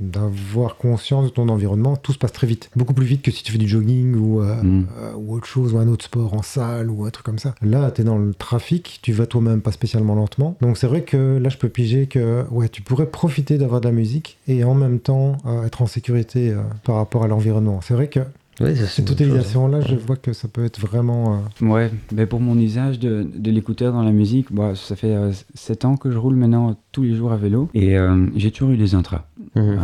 d'avoir 0.00 0.76
conscience 0.76 1.24
de 1.24 1.30
ton 1.30 1.48
environnement. 1.48 1.96
Tout 1.96 2.12
se 2.12 2.18
passe 2.18 2.32
très 2.32 2.46
vite. 2.46 2.70
Beaucoup 2.76 2.94
plus 2.94 3.06
vite 3.06 3.22
que 3.22 3.30
si 3.30 3.42
tu 3.42 3.52
fais 3.52 3.58
du 3.58 3.68
jogging 3.68 4.14
ou, 4.14 4.40
euh, 4.40 4.62
Mm. 4.62 4.86
euh, 5.00 5.12
ou 5.16 5.34
autre 5.34 5.46
chose, 5.46 5.74
ou 5.74 5.78
un 5.78 5.88
autre 5.88 6.04
sport 6.04 6.34
en 6.34 6.42
salle 6.42 6.90
ou 6.90 7.04
un 7.04 7.10
truc 7.10 7.24
comme 7.26 7.38
ça. 7.38 7.54
Là, 7.62 7.90
tu 7.90 8.00
es 8.02 8.04
dans 8.04 8.18
le 8.18 8.34
trafic, 8.34 9.00
tu 9.02 9.12
vas 9.12 9.26
toi-même 9.26 9.60
pas 9.60 9.72
spécialement 9.72 10.14
lentement. 10.14 10.56
Donc 10.60 10.78
c'est 10.78 10.86
vrai 10.86 11.02
que 11.02 11.38
là, 11.38 11.48
je 11.48 11.56
peux 11.58 11.68
piger 11.68 12.06
que 12.06 12.44
ouais, 12.50 12.68
tu 12.68 12.82
pourrais 12.82 13.06
profiter 13.06 13.58
d'avoir 13.58 13.80
de 13.80 13.86
la 13.86 13.92
musique 13.92 14.38
et 14.48 14.64
en 14.64 14.74
même 14.74 15.00
temps 15.00 15.36
euh, 15.46 15.64
être 15.66 15.82
en 15.82 15.86
sécurité 15.86 16.54
par 16.84 16.96
rapport 16.96 17.24
à 17.24 17.28
l'environnement. 17.28 17.80
C'est 17.82 17.94
vrai 17.94 18.08
que 18.08 18.20
Oui, 18.60 18.74
cette 18.76 19.06
chose. 19.08 19.12
utilisation-là, 19.12 19.80
je 19.80 19.94
vois 19.94 20.16
que 20.16 20.32
ça 20.32 20.48
peut 20.48 20.64
être 20.64 20.80
vraiment... 20.80 21.40
euh, 21.62 21.66
Ouais, 21.66 21.90
mais 22.12 22.26
pour 22.26 22.40
mon 22.40 22.58
usage 22.58 22.98
de, 22.98 23.26
de 23.34 23.50
l'écouteur 23.50 23.92
dans 23.92 24.02
la 24.02 24.12
musique, 24.12 24.52
bah, 24.52 24.72
ça 24.74 24.96
fait 24.96 25.14
7 25.54 25.84
ans 25.84 25.96
que 25.96 26.10
je 26.10 26.18
roule 26.18 26.34
maintenant 26.34 26.76
tous 26.92 27.02
les 27.04 27.14
jours 27.14 27.32
à 27.32 27.36
vélo 27.36 27.68
et 27.74 27.96
euh, 27.96 28.26
j'ai 28.36 28.50
toujours 28.50 28.70
eu 28.70 28.76
des 28.76 28.94
intras. 28.94 29.26
Mhm. 29.54 29.62
Euh, 29.62 29.78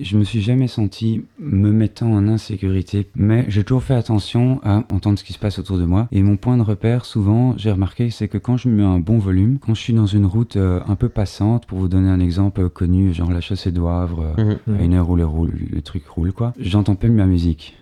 je 0.00 0.16
me 0.18 0.24
suis 0.24 0.40
jamais 0.40 0.68
senti 0.68 1.22
me 1.38 1.70
mettant 1.70 2.10
en 2.12 2.26
insécurité, 2.28 3.08
mais 3.14 3.44
j'ai 3.48 3.62
toujours 3.64 3.82
fait 3.82 3.94
attention 3.94 4.60
à 4.64 4.84
entendre 4.92 5.18
ce 5.18 5.24
qui 5.24 5.32
se 5.32 5.38
passe 5.38 5.58
autour 5.58 5.78
de 5.78 5.84
moi. 5.84 6.08
Et 6.12 6.22
mon 6.22 6.36
point 6.36 6.56
de 6.56 6.62
repère, 6.62 7.04
souvent, 7.04 7.54
j'ai 7.56 7.70
remarqué, 7.70 8.10
c'est 8.10 8.28
que 8.28 8.38
quand 8.38 8.56
je 8.56 8.68
mets 8.68 8.82
un 8.82 8.98
bon 9.00 9.18
volume, 9.18 9.58
quand 9.58 9.74
je 9.74 9.80
suis 9.80 9.92
dans 9.94 10.06
une 10.06 10.26
route 10.26 10.56
euh, 10.56 10.80
un 10.88 10.96
peu 10.96 11.08
passante, 11.08 11.66
pour 11.66 11.78
vous 11.78 11.88
donner 11.88 12.08
un 12.10 12.20
exemple 12.20 12.68
connu, 12.68 13.12
genre 13.14 13.30
la 13.30 13.40
chaussée 13.40 13.72
euh, 13.74 14.56
Mhm. 14.66 14.76
à 14.78 14.82
une 14.82 14.94
heure 14.94 15.08
où 15.08 15.16
le, 15.16 15.24
roule- 15.26 15.52
le 15.70 15.80
truc 15.82 16.06
roule, 16.08 16.32
quoi, 16.32 16.52
j'entends 16.58 16.94
plus 16.94 17.10
ma 17.10 17.26
musique. 17.26 17.76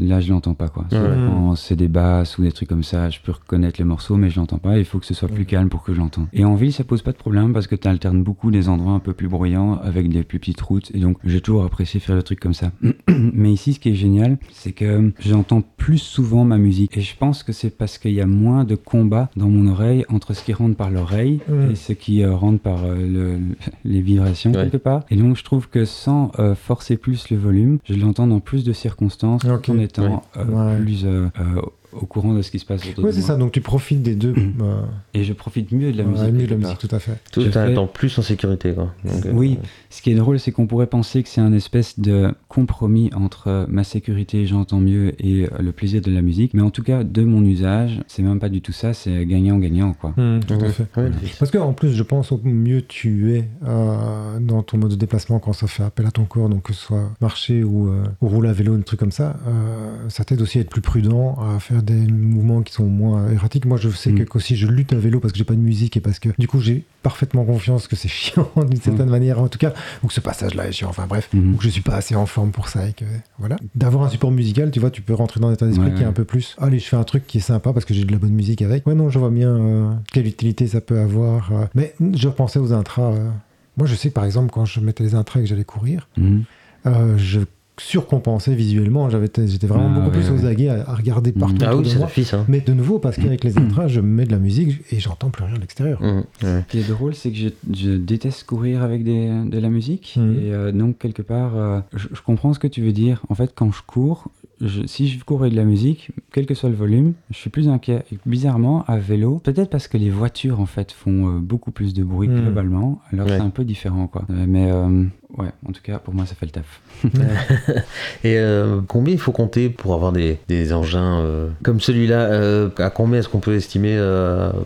Là, 0.00 0.20
je 0.20 0.30
l'entends 0.32 0.54
pas, 0.54 0.68
quoi. 0.68 0.86
Quand 0.90 1.54
c'est 1.54 1.76
des 1.76 1.88
basses 1.88 2.38
ou 2.38 2.42
des 2.42 2.50
trucs 2.52 2.68
comme 2.68 2.82
ça, 2.82 3.10
je 3.10 3.18
peux 3.22 3.32
reconnaître 3.32 3.78
les 3.78 3.84
morceaux, 3.84 4.16
mais 4.16 4.30
je 4.30 4.40
l'entends 4.40 4.58
pas. 4.58 4.78
Il 4.78 4.84
faut 4.84 4.98
que 4.98 5.06
ce 5.06 5.14
soit 5.14 5.28
plus 5.28 5.40
Mhm. 5.40 5.46
calme 5.46 5.68
pour 5.68 5.82
que 5.82 5.92
je 5.94 5.98
l'entende. 5.98 6.26
Et 6.32 6.44
en 6.44 6.54
ville, 6.54 6.72
ça 6.72 6.82
pose 6.84 7.02
pas 7.02 7.12
de 7.12 7.16
problème 7.16 7.52
parce 7.52 7.66
que 7.66 7.76
tu 7.76 7.86
alternes 7.86 8.22
beaucoup 8.22 8.50
des 8.50 8.68
endroits 8.68 8.92
un 8.92 8.98
peu 8.98 9.12
plus 9.12 9.28
bruyants 9.28 9.78
avec 9.82 10.08
des 10.08 10.22
plus 10.22 10.38
petites 10.38 10.60
routes. 10.60 10.90
Et 10.94 10.98
donc, 10.98 11.18
j'ai 11.24 11.40
toujours 11.40 11.64
apprécié 11.64 12.00
faire 12.00 12.16
le 12.16 12.22
truc 12.22 12.40
comme 12.40 12.54
ça. 12.54 12.72
mais 13.08 13.52
ici, 13.52 13.74
ce 13.74 13.80
qui 13.80 13.90
est 13.90 13.94
génial, 13.94 14.38
c'est 14.50 14.72
que 14.72 15.12
j'entends 15.20 15.62
plus 15.76 15.98
souvent 15.98 16.44
ma 16.44 16.58
musique. 16.58 16.96
Et 16.96 17.00
je 17.02 17.16
pense 17.16 17.42
que 17.42 17.52
c'est 17.52 17.70
parce 17.76 17.98
qu'il 17.98 18.12
y 18.12 18.20
a 18.20 18.26
moins 18.26 18.64
de 18.64 18.74
combat 18.74 19.30
dans 19.36 19.48
mon 19.48 19.70
oreille 19.70 20.04
entre 20.08 20.32
ce 20.34 20.42
qui 20.42 20.52
rentre 20.52 20.76
par 20.76 20.90
l'oreille 20.90 21.40
Mhm. 21.48 21.70
et 21.70 21.74
ce 21.74 21.92
qui 21.92 22.22
euh, 22.22 22.34
rentre 22.34 22.60
par 22.60 22.84
euh, 22.84 22.94
le- 23.06 23.38
les 23.84 24.00
vibrations 24.00 24.50
Ouais. 24.52 24.64
quelque 24.64 24.78
part. 24.78 25.04
Et 25.10 25.16
donc, 25.16 25.36
je 25.36 25.44
trouve 25.44 25.68
que 25.68 25.84
sans 25.84 26.32
euh, 26.38 26.54
forcer 26.54 26.96
plus 26.96 27.30
le 27.30 27.36
volume, 27.36 27.78
je 27.84 27.94
l'entends 27.94 28.26
dans 28.26 28.40
plus 28.40 28.64
de 28.64 28.72
circonstances 28.72 29.44
En 29.50 29.78
étant 29.78 30.02
Ouais. 30.02 30.18
euh, 30.36 30.80
plus 30.82 31.04
euh, 31.04 31.28
euh, 31.38 31.62
au 31.92 32.06
courant 32.06 32.34
de 32.34 32.42
ce 32.42 32.50
qui 32.50 32.58
se 32.58 32.64
passe 32.66 32.86
autour 32.88 33.04
Ouais, 33.04 33.10
de 33.10 33.14
c'est 33.14 33.20
moi. 33.20 33.28
ça. 33.28 33.36
Donc 33.36 33.52
tu 33.52 33.60
profites 33.60 34.02
des 34.02 34.14
deux. 34.14 34.34
euh, 34.62 34.82
Et 35.14 35.24
je 35.24 35.32
profite 35.32 35.72
mieux 35.72 35.92
de 35.92 35.98
la 35.98 36.04
ouais, 36.04 36.10
musique. 36.10 36.32
mieux 36.34 36.46
de 36.46 36.50
la 36.50 36.56
musique, 36.56 36.78
tout 36.78 36.88
à 36.94 36.98
fait. 36.98 37.18
Tout 37.32 37.40
Je 37.42 37.50
fais- 37.50 37.74
plus 37.92 38.18
en 38.18 38.22
sécurité, 38.22 38.72
quoi. 38.72 38.94
Donc, 39.04 39.26
euh, 39.26 39.32
Oui, 39.32 39.58
ce 39.90 40.02
qui 40.02 40.10
est 40.10 40.14
drôle, 40.14 40.38
c'est 40.38 40.52
qu'on 40.52 40.66
pourrait 40.66 40.86
penser 40.86 41.22
que 41.22 41.28
c'est 41.28 41.40
un 41.40 41.52
espèce 41.52 41.98
de 41.98 42.32
compromis 42.48 43.10
entre 43.14 43.48
euh, 43.48 43.66
ma 43.68 43.84
sécurité, 43.84 44.46
j'entends 44.46 44.80
mieux, 44.80 45.12
et 45.18 45.44
euh, 45.44 45.48
le 45.60 45.72
plaisir 45.72 46.00
de 46.02 46.10
la 46.10 46.22
musique. 46.22 46.54
Mais 46.54 46.62
en 46.62 46.70
tout 46.70 46.82
cas, 46.82 47.04
de 47.04 47.22
mon 47.24 47.44
usage, 47.44 48.00
c'est 48.06 48.22
même 48.22 48.38
pas 48.38 48.48
du 48.48 48.60
tout 48.60 48.72
ça, 48.72 48.92
c'est 48.92 49.24
gagnant-gagnant, 49.26 49.92
quoi. 49.94 50.12
tout 50.16 50.54
à 50.54 50.68
fait. 50.68 50.86
Ouais, 50.96 51.10
Parce 51.38 51.50
qu'en 51.50 51.72
plus, 51.72 51.92
je 51.92 52.02
pense 52.02 52.32
au 52.32 52.40
mieux 52.44 52.82
tu 52.82 53.34
es 53.34 53.48
euh, 53.66 54.38
dans 54.40 54.62
ton 54.62 54.78
mode 54.78 54.90
de 54.90 54.96
déplacement 54.96 55.38
quand 55.38 55.52
ça 55.52 55.66
fait 55.66 55.82
appel 55.82 56.06
à 56.06 56.10
ton 56.10 56.24
corps, 56.24 56.48
donc 56.48 56.62
que 56.64 56.72
ce 56.72 56.80
soit 56.80 57.10
marcher 57.20 57.64
ou, 57.64 57.88
euh, 57.88 58.04
ou 58.20 58.28
rouler 58.28 58.48
à 58.48 58.52
vélo, 58.52 58.74
un 58.74 58.80
truc 58.80 59.00
comme 59.00 59.10
ça, 59.12 59.36
euh, 59.46 60.08
ça 60.08 60.24
t'aide 60.24 60.40
aussi 60.42 60.58
à 60.58 60.60
être 60.62 60.70
plus 60.70 60.80
prudent, 60.80 61.36
à 61.40 61.58
faire 61.60 61.79
des 61.82 61.94
mouvements 62.06 62.62
qui 62.62 62.72
sont 62.72 62.84
moins 62.86 63.30
erratiques. 63.30 63.64
Moi, 63.66 63.76
je 63.78 63.88
sais 63.90 64.10
Mm. 64.12 64.18
que 64.18 64.22
qu'aussi 64.24 64.56
je 64.56 64.66
lutte 64.66 64.92
à 64.92 64.96
vélo 64.96 65.20
parce 65.20 65.32
que 65.32 65.38
j'ai 65.38 65.44
pas 65.44 65.54
de 65.54 65.60
musique 65.60 65.96
et 65.96 66.00
parce 66.00 66.18
que 66.18 66.28
du 66.38 66.46
coup, 66.48 66.60
j'ai 66.60 66.84
parfaitement 67.02 67.44
confiance 67.44 67.88
que 67.88 67.96
c'est 67.96 68.08
chiant 68.20 68.48
d'une 68.68 68.80
certaine 68.80 69.08
manière, 69.08 69.40
en 69.40 69.48
tout 69.48 69.58
cas, 69.58 69.72
ou 70.02 70.06
que 70.08 70.12
ce 70.14 70.20
passage-là 70.20 70.66
est 70.68 70.72
chiant. 70.72 70.88
Enfin 70.88 71.06
bref, 71.08 71.28
Mhm. 71.32 71.54
ou 71.54 71.56
que 71.56 71.64
je 71.64 71.68
suis 71.68 71.82
pas 71.82 71.94
assez 71.94 72.14
en 72.16 72.26
forme 72.26 72.50
pour 72.50 72.68
ça 72.68 72.88
et 72.88 72.92
que 72.92 73.04
voilà. 73.38 73.56
D'avoir 73.74 74.04
un 74.04 74.08
support 74.08 74.30
musical, 74.30 74.70
tu 74.70 74.80
vois, 74.80 74.90
tu 74.90 75.02
peux 75.02 75.14
rentrer 75.14 75.40
dans 75.40 75.48
un 75.48 75.52
état 75.52 75.66
d'esprit 75.66 75.88
Ouais, 75.90 75.94
qui 75.94 76.02
est 76.02 76.06
un 76.06 76.12
peu 76.12 76.24
plus. 76.24 76.56
Allez, 76.58 76.78
je 76.78 76.84
fais 76.86 76.96
un 76.96 77.04
truc 77.04 77.26
qui 77.26 77.38
est 77.38 77.40
sympa 77.42 77.72
parce 77.72 77.84
que 77.84 77.94
j'ai 77.94 78.04
de 78.04 78.12
la 78.12 78.18
bonne 78.18 78.32
musique 78.34 78.62
avec. 78.62 78.86
Ouais, 78.86 78.94
non, 78.94 79.08
je 79.10 79.18
vois 79.18 79.30
bien 79.30 79.50
euh, 79.50 79.92
quelle 80.12 80.26
utilité 80.26 80.66
ça 80.66 80.80
peut 80.80 80.98
avoir. 80.98 81.52
euh. 81.52 81.64
Mais 81.74 81.94
je 82.14 82.28
repensais 82.28 82.58
aux 82.58 82.72
intras. 82.72 83.12
euh. 83.12 83.28
Moi, 83.76 83.86
je 83.86 83.94
sais 83.94 84.08
que 84.10 84.14
par 84.14 84.24
exemple, 84.24 84.50
quand 84.52 84.64
je 84.64 84.80
mettais 84.80 85.04
les 85.04 85.14
intras 85.14 85.40
et 85.40 85.44
que 85.44 85.48
j'allais 85.48 85.64
courir, 85.64 86.08
Mhm. 86.16 86.42
euh, 86.86 87.16
je 87.16 87.40
surcompensais 87.80 88.54
visuellement. 88.54 89.08
J'avais, 89.10 89.28
j'étais 89.46 89.66
vraiment 89.66 89.88
Ah, 89.90 89.94
beaucoup 90.00 90.16
ouais, 90.16 90.22
plus 90.22 90.30
aux 90.30 90.44
ouais. 90.44 90.50
aguets 90.50 90.68
à, 90.68 90.88
à 90.90 90.94
regarder 90.94 91.32
Mhm. 91.32 91.38
partout 91.40 91.56
Ah 91.62 91.74
autour 91.74 91.86
oui, 91.86 91.92
de 92.24 92.36
moi. 92.36 92.44
Mais 92.48 92.60
de 92.60 92.72
nouveau, 92.72 92.98
parce 92.98 93.16
qu'avec 93.16 93.42
les 93.44 93.58
intras, 93.58 93.88
je 93.88 94.00
mets 94.00 94.24
de 94.26 94.32
la 94.32 94.38
musique 94.38 94.80
et 94.92 95.00
j'entends 95.00 95.30
plus 95.30 95.44
rien 95.44 95.54
à 95.54 95.58
l'extérieur. 95.58 96.00
Ouais. 96.02 96.22
Ce 96.42 96.60
qui 96.68 96.78
est 96.78 96.88
drôle, 96.88 97.14
c'est 97.14 97.30
que 97.30 97.36
je, 97.38 97.48
je 97.72 97.90
déteste 97.92 98.44
courir 98.44 98.82
avec 98.82 99.02
des, 99.04 99.28
de 99.46 99.58
la 99.58 99.70
musique. 99.70 100.16
Et 100.18 100.52
euh, 100.52 100.72
donc, 100.72 100.98
quelque 100.98 101.22
part, 101.22 101.56
euh, 101.56 101.80
je, 101.94 102.08
je 102.12 102.20
comprends 102.22 102.52
ce 102.52 102.58
que 102.58 102.66
tu 102.68 102.82
veux 102.82 102.92
dire. 102.92 103.22
En 103.28 103.34
fait, 103.34 103.52
quand 103.54 103.70
je 103.72 103.82
cours, 103.86 104.28
je- 104.60 104.86
si 104.86 105.08
je 105.08 105.24
cours 105.24 105.40
avec 105.40 105.52
de 105.52 105.56
la 105.58 105.64
musique, 105.64 106.10
quel 106.32 106.46
que 106.46 106.54
soit 106.54 106.68
le 106.68 106.74
volume, 106.76 107.14
je 107.30 107.36
suis 107.36 107.50
plus 107.50 107.68
inquiet. 107.68 108.04
Et 108.12 108.18
bizarrement, 108.26 108.84
à 108.86 108.98
vélo, 108.98 109.40
peut-être 109.42 109.70
parce 109.70 109.88
que 109.88 109.96
les 109.96 110.10
voitures, 110.10 110.60
en 110.60 110.66
fait, 110.66 110.92
font 110.92 111.28
euh, 111.28 111.38
beaucoup 111.40 111.70
plus 111.70 111.94
de 111.94 112.04
bruit 112.04 112.28
globalement. 112.28 113.00
Alors, 113.12 113.26
Ouais. 113.26 113.36
c'est 113.36 113.42
un 113.42 113.50
peu 113.50 113.64
différent, 113.64 114.06
quoi. 114.06 114.24
Mais, 114.28 114.70
euh, 114.70 115.04
ouais, 115.38 115.48
en 115.68 115.72
tout 115.72 115.82
cas, 115.82 115.98
pour 115.98 116.14
moi, 116.14 116.26
ça 116.26 116.34
fait 116.34 116.46
le 116.46 116.52
taf. 116.52 116.80
Et 118.24 118.38
euh, 118.38 118.80
combien 118.86 119.14
il 119.14 119.20
faut 119.20 119.32
compter 119.32 119.68
pour 119.70 119.94
avoir 119.94 120.12
des, 120.12 120.38
des 120.48 120.72
engins 120.72 121.20
euh, 121.20 121.48
comme 121.62 121.80
celui-là 121.80 122.20
euh, 122.32 122.68
À 122.78 122.90
combien 122.90 123.20
est-ce 123.20 123.28
qu'on 123.28 123.40
peut 123.40 123.54
estimer 123.54 123.98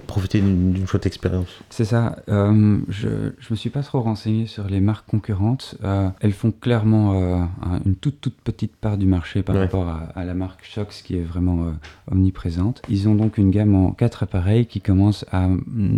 profiter 0.06 0.40
d'une 0.40 0.86
chouette 0.86 1.06
expérience? 1.06 1.48
C'est 1.70 1.84
ça. 1.84 2.16
je 2.28 2.32
ne 3.08 3.22
me 3.50 3.56
suis 3.56 3.70
pas 3.70 3.82
trop 3.82 4.00
renseigné 4.00 4.46
sur 4.46 4.66
les 4.68 4.80
marques 4.80 5.06
concurrentes. 5.08 5.76
Elles 6.20 6.32
font 6.32 6.50
clairement 6.52 7.14
un- 7.14 7.80
une 7.84 7.94
toute 7.96 8.20
toute 8.20 8.36
petite 8.40 8.76
part 8.76 8.96
du 8.98 9.06
marché 9.06 9.42
par 9.42 9.54
Ouais. 9.56 9.62
rapport 9.62 9.88
à, 9.88 10.08
à 10.14 10.24
la 10.24 10.34
marque 10.34 10.64
Shox 10.64 11.02
qui 11.02 11.16
est 11.16 11.22
vraiment 11.22 11.72
omniprésente. 12.10 12.82
Ils 12.88 13.08
ont 13.08 13.14
donc 13.14 13.38
une 13.38 13.50
gamme 13.50 13.74
en 13.74 13.90
quatre 13.92 14.22
appareils 14.22 14.66
qui 14.66 14.80
commence 14.80 15.24
à 15.32 15.48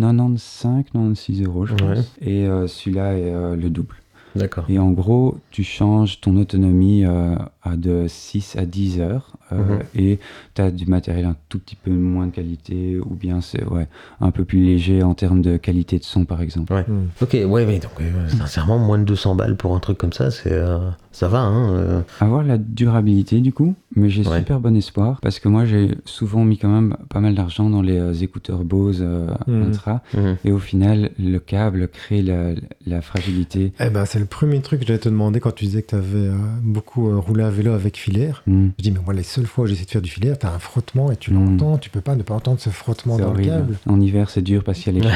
95, 0.01 0.85
96 0.93 1.43
euros, 1.43 1.67
je 1.67 1.75
pense. 1.75 1.81
Ouais. 2.21 2.29
Et 2.29 2.47
celui-là 2.67 3.14
est 3.14 3.57
le 3.57 3.71
double. 3.71 3.95
D'accord. 4.37 4.64
Et 4.68 4.78
en 4.78 4.91
gros, 4.91 5.39
tu 5.51 5.64
changes 5.64 6.20
ton 6.20 6.37
autonomie 6.37 7.05
euh, 7.05 7.34
à 7.62 7.76
de 7.76 8.07
6 8.09 8.57
à 8.57 8.64
10 8.66 9.01
heures 9.01 9.32
euh, 9.53 9.57
Mhm. 9.57 9.78
et 9.95 10.18
tu 10.55 10.62
as 10.62 10.70
du 10.70 10.87
matériel 10.87 11.24
un 11.24 11.37
tout 11.49 11.59
petit 11.59 11.76
peu 11.76 11.91
moins 11.91 12.26
de 12.26 12.32
qualité 12.32 12.99
ou 12.99 13.14
bien 13.14 13.41
c'est 13.41 13.64
ouais, 13.64 13.87
un 14.20 14.30
peu 14.30 14.45
plus 14.45 14.64
léger 14.64 15.03
en 15.03 15.14
termes 15.14 15.43
de 15.43 15.57
qualité 15.57 15.99
de 15.99 16.05
son 16.05 16.24
par 16.24 16.41
exemple. 16.43 16.72
Hmm. 16.89 17.07
Ok, 17.22 17.32
ouais, 17.47 17.66
mais 17.66 17.78
donc, 17.78 17.99
ouais, 17.99 18.05
ouais, 18.07 18.28
sincèrement, 18.28 18.78
moins 18.78 18.99
de 18.99 19.05
200 19.05 19.34
balles 19.34 19.57
pour 19.57 19.74
un 19.74 19.80
truc 19.80 19.99
comme 19.99 20.12
ça, 20.12 20.30
c'est, 20.30 20.53
euh, 20.53 20.78
ça 21.17 21.29
va, 21.29 21.41
hein 21.41 21.73
euh. 21.75 22.01
Avoir 22.21 22.43
la 22.43 22.59
durabilité 22.59 23.41
du 23.41 23.53
coup, 23.53 23.75
mais 23.95 24.11
j'ai 24.11 24.27
Ouais. 24.27 24.39
super 24.39 24.61
bon 24.61 24.77
espoir 24.77 25.19
parce 25.23 25.39
que 25.41 25.49
moi 25.49 25.64
j'ai 25.64 25.93
souvent 26.05 26.45
mis 26.45 26.59
quand 26.59 26.69
même 26.69 26.97
pas 27.09 27.21
mal 27.21 27.35
d'argent 27.35 27.71
dans 27.71 27.81
les 27.81 27.99
euh, 27.99 28.12
écouteurs 28.12 28.64
Bose 28.64 28.99
euh, 29.01 29.27
Mhm. 29.47 29.62
Intra 29.69 30.03
Mhm. 30.14 30.37
et 30.45 30.53
au 30.53 30.59
final 30.59 31.11
le 31.19 31.39
câble 31.39 31.89
crée 31.89 32.21
la, 32.23 32.51
la 32.87 33.01
fragilité. 33.01 33.73
Eh 33.81 33.89
ben, 33.89 34.05
c'est 34.05 34.19
le 34.19 34.27
premier 34.27 34.61
truc 34.61 34.81
que 34.81 34.87
j'allais 34.87 34.99
te 34.99 35.09
demander 35.09 35.41
quand 35.41 35.53
tu 35.55 35.64
disais 35.64 35.83
que 35.83 35.89
tu 35.89 35.95
avais 35.95 36.29
beaucoup 36.62 37.09
euh, 37.09 37.17
roulé 37.17 37.45
à 37.45 37.51
vélo 37.51 37.73
avec 37.73 37.97
filaire. 37.97 38.43
Hmm. 38.47 38.69
Je 38.79 38.83
dis, 38.83 38.91
mais 38.91 39.01
moi, 39.05 39.14
les 39.14 39.23
seules 39.23 39.47
fois 39.47 39.64
où 39.64 39.67
j'essaie 39.67 39.85
de 39.87 39.91
faire 39.91 40.03
du 40.03 40.11
filaire, 40.11 40.39
tu 40.39 40.47
as 40.47 40.53
un 40.53 40.59
frottement 40.59 41.11
et 41.11 41.17
tu 41.17 41.33
Mm. 41.33 41.35
l'entends. 41.35 41.79
Tu 41.79 41.89
peux 41.91 42.01
pas 42.01 42.14
ne 42.17 42.23
pas 42.23 42.35
entendre 42.35 42.61
ce 42.61 42.69
frottement 42.71 43.17
dans 43.19 43.29
horrible. 43.29 43.43
le 43.43 43.57
câble. 43.57 43.77
En 43.87 44.01
hiver 44.01 44.29
c'est 44.31 44.43
dur 44.43 44.62
parce 44.64 44.79
qu'il 44.81 44.95
y 44.97 45.01
a 45.01 45.11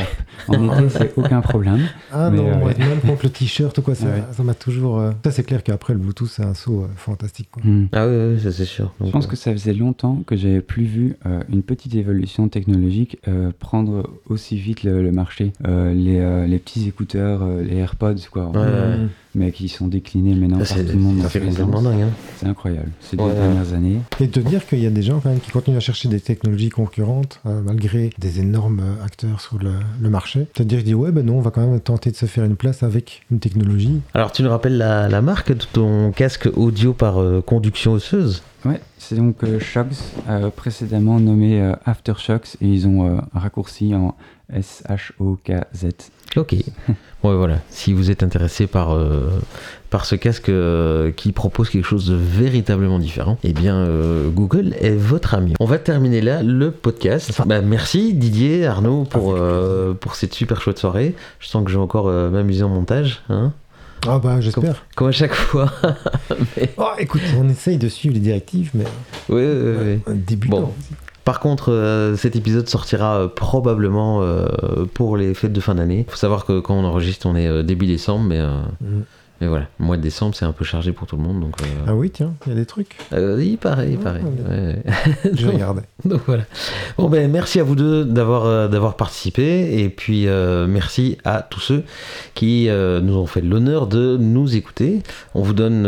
les. 0.48 0.57
En 0.57 0.78
été 0.78 0.88
c'est 0.98 1.12
aucun 1.16 1.40
problème. 1.40 1.80
Ah 2.12 2.30
Mais, 2.30 2.38
non, 2.38 2.48
euh, 2.48 2.57
moi, 2.57 2.68
ouais. 2.68 2.78
même 2.78 3.01
contre 3.01 3.24
le 3.24 3.30
t-shirt 3.30 3.76
ou 3.78 3.82
quoi, 3.82 3.94
ça 3.94 4.07
Ouais. 4.11 4.22
ça 4.32 4.42
m'a 4.42 4.55
toujours. 4.55 4.98
euh, 4.98 5.11
Ça, 5.24 5.30
c'est 5.30 5.42
clair 5.42 5.62
qu'après, 5.62 5.89
le 5.93 5.99
Bluetooth, 5.99 6.28
c'est 6.28 6.45
un 6.45 6.55
saut 6.55 6.82
euh, 6.82 6.88
fantastique. 6.97 7.49
quoi. 7.51 7.62
Hmm. 7.64 7.86
Ah 7.93 8.07
oui, 8.07 8.14
oui, 8.34 8.41
ça 8.41 8.53
c'est 8.53 8.64
sûr. 8.64 8.93
Je 9.05 9.11
pense 9.11 9.26
euh, 9.26 9.28
que 9.28 9.36
ça 9.36 9.53
faisait 9.53 9.74
longtemps 9.74 10.22
que 10.26 10.36
j'avais 10.36 10.61
plus 10.61 10.84
vu 10.84 11.16
euh, 11.26 11.41
une 11.51 11.62
petite 11.62 11.95
évolution 11.95 12.49
technologique 12.49 13.18
euh, 13.28 13.51
prendre 13.59 14.09
aussi 14.28 14.57
vite 14.57 14.82
le, 14.82 15.03
le 15.03 15.12
marché. 15.12 15.53
Euh, 15.66 15.93
les, 15.93 16.18
euh, 16.20 16.47
les 16.47 16.59
petits 16.59 16.86
écouteurs, 16.88 17.43
euh, 17.43 17.62
les 17.62 17.76
AirPods, 17.76 18.14
quoi, 18.30 18.51
Ouais, 18.51 18.59
ouais. 18.59 18.97
Mm. 18.97 19.09
Mais 19.34 19.52
qui 19.52 19.68
sont 19.68 19.86
déclinés 19.86 20.34
maintenant 20.34 20.64
ça, 20.64 20.74
par 20.74 20.84
tout 20.84 20.92
le 20.92 20.98
monde. 20.98 21.20
Hein. 21.22 22.08
C'est 22.38 22.46
incroyable. 22.46 22.88
Ces 23.00 23.16
Ouais, 23.16 23.22
deux 23.24 23.28
ouais. 23.30 23.34
dernières 23.36 23.72
années. 23.74 24.00
Et 24.20 24.28
te 24.28 24.40
dire 24.40 24.66
qu'il 24.66 24.80
y 24.80 24.86
a 24.86 24.90
des 24.90 25.02
gens 25.02 25.20
quand 25.20 25.28
même 25.30 25.40
qui 25.40 25.50
continuent 25.50 25.76
à 25.76 25.80
chercher 25.80 26.08
des 26.08 26.20
technologies 26.20 26.68
concurrentes, 26.70 27.40
euh, 27.46 27.60
malgré 27.64 28.10
des 28.18 28.40
énormes 28.40 28.80
euh, 28.80 29.04
acteurs 29.04 29.40
sur 29.40 29.58
le, 29.58 29.72
le 30.00 30.10
marché. 30.10 30.46
C'est-à-dire 30.54 30.78
qu'ils 30.78 30.86
disent, 30.86 30.94
ouais, 30.94 31.12
ben 31.12 31.24
non, 31.24 31.38
on 31.38 31.40
va 31.42 31.50
quand 31.50 31.66
même 31.66 31.78
tenter 31.80 32.10
de 32.10 32.16
se 32.16 32.26
faire 32.26 32.44
une 32.44 32.56
place 32.56 32.82
avec 32.82 33.22
une 33.30 33.38
technologie. 33.38 34.00
Alors, 34.14 34.32
tu 34.32 34.42
nous 34.42 34.50
rappelles 34.50 34.76
la, 34.78 35.08
la 35.08 35.22
marque 35.22 35.52
de 35.52 35.64
ton 35.72 36.10
casque 36.12 36.48
audio 36.56 36.92
par 36.92 37.18
euh, 37.20 37.40
conduction 37.40 37.92
osseuse? 37.92 38.42
Ouais, 38.66 38.80
c'est 38.98 39.14
donc 39.16 39.42
euh, 39.42 39.58
Shocks, 39.58 39.86
euh, 40.28 40.50
précédément 40.50 41.18
nommé 41.18 41.60
euh, 41.62 41.72
Aftershocks, 41.86 42.56
et 42.60 42.66
ils 42.66 42.86
ont 42.86 43.06
euh, 43.16 43.20
raccourci 43.32 43.94
en 43.94 44.14
S-H-O-K-Z. 44.52 45.88
Ok. 46.36 46.54
Ouais, 47.22 47.34
voilà. 47.34 47.58
Si 47.68 47.92
vous 47.92 48.10
êtes 48.10 48.22
intéressé 48.22 48.66
par, 48.66 48.94
euh, 48.94 49.28
par 49.90 50.06
ce 50.06 50.14
casque 50.14 50.48
euh, 50.48 51.12
qui 51.12 51.32
propose 51.32 51.68
quelque 51.68 51.84
chose 51.84 52.06
de 52.06 52.14
véritablement 52.14 52.98
différent, 52.98 53.36
eh 53.44 53.52
bien, 53.52 53.76
euh, 53.76 54.30
Google 54.30 54.74
est 54.80 54.96
votre 54.96 55.34
ami. 55.34 55.52
On 55.60 55.66
va 55.66 55.78
terminer 55.78 56.22
là 56.22 56.42
le 56.42 56.70
podcast. 56.70 57.30
Bah, 57.44 57.60
merci 57.60 58.14
Didier, 58.14 58.66
Arnaud, 58.66 59.04
pour, 59.04 59.36
pour 60.00 60.14
cette 60.14 60.32
super 60.32 60.62
chouette 60.62 60.78
soirée. 60.78 61.14
Je 61.40 61.48
sens 61.48 61.62
que 61.62 61.70
je 61.70 61.76
vais 61.76 61.82
encore 61.82 62.06
m'amuser 62.06 62.62
en 62.62 62.70
montage. 62.70 63.22
Hein 63.28 63.52
Ah 64.06 64.18
bah 64.18 64.40
j'espère. 64.40 64.86
Comme 64.96 65.08
à 65.08 65.12
chaque 65.12 65.34
fois. 65.34 65.70
Oh, 66.78 66.88
écoute, 66.98 67.20
on 67.38 67.48
essaye 67.50 67.76
de 67.76 67.88
suivre 67.88 68.14
les 68.14 68.20
directives, 68.20 68.70
mais 68.72 68.84
ouais, 69.28 69.44
ouais. 69.44 70.00
un 70.06 70.14
débutant. 70.14 70.60
Bon. 70.60 70.74
Par 71.24 71.40
contre, 71.40 71.70
euh, 71.70 72.16
cet 72.16 72.36
épisode 72.36 72.68
sortira 72.68 73.16
euh, 73.18 73.28
probablement 73.28 74.22
euh, 74.22 74.46
pour 74.94 75.16
les 75.16 75.34
fêtes 75.34 75.52
de 75.52 75.60
fin 75.60 75.74
d'année. 75.74 76.06
faut 76.08 76.16
savoir 76.16 76.44
que 76.44 76.60
quand 76.60 76.74
on 76.74 76.84
enregistre, 76.84 77.26
on 77.26 77.36
est 77.36 77.62
début 77.62 77.86
décembre, 77.86 78.24
mais, 78.24 78.40
Mm. 78.80 79.02
Mais 79.41 79.47
voilà, 79.47 79.66
le 79.78 79.86
mois 79.86 79.97
de 79.97 80.03
décembre, 80.03 80.34
c'est 80.34 80.45
un 80.45 80.53
peu 80.53 80.64
chargé 80.64 80.93
pour 80.93 81.07
tout 81.07 81.16
le 81.16 81.22
monde. 81.22 81.41
Donc, 81.41 81.61
euh, 81.62 81.64
Ah 81.86 81.95
oui, 81.95 82.11
tiens, 82.11 82.34
il 82.47 82.51
y 82.51 82.53
a 82.53 82.59
des 82.59 82.66
trucs. 82.66 82.97
euh, 83.12 83.43
il 83.43 83.57
paraît, 83.59 83.91
il 83.91 83.99
Ah, 84.01 84.05
paraît. 84.05 84.20
d'accord. 84.20 84.51
ouais, 84.51 84.82
ouais. 85.24 85.30
Je 85.34 85.47
regardais. 85.47 85.82
Donc 86.05 86.20
voilà. 86.26 86.45
Bon 86.99 87.09
ben 87.09 87.30
merci 87.30 87.61
à 87.61 87.62
vous 87.62 87.74
deux 87.74 88.05
d'avoir 88.05 88.45
euh, 88.47 88.68
d'avoir 88.68 88.97
participé 88.97 89.80
et 89.82 89.88
puis 89.88 90.26
euh, 90.26 90.66
merci 90.66 91.18
à 91.24 91.43
tous 91.43 91.61
ceux 91.61 91.84
qui 92.34 92.68
nous 92.70 93.16
ont 93.16 93.26
fait 93.26 93.41
l'honneur 93.41 93.86
de 93.86 94.16
nous 94.18 94.57
écouter. 94.57 95.03
On 95.34 95.43
vous 95.43 95.53
donne 95.55 95.86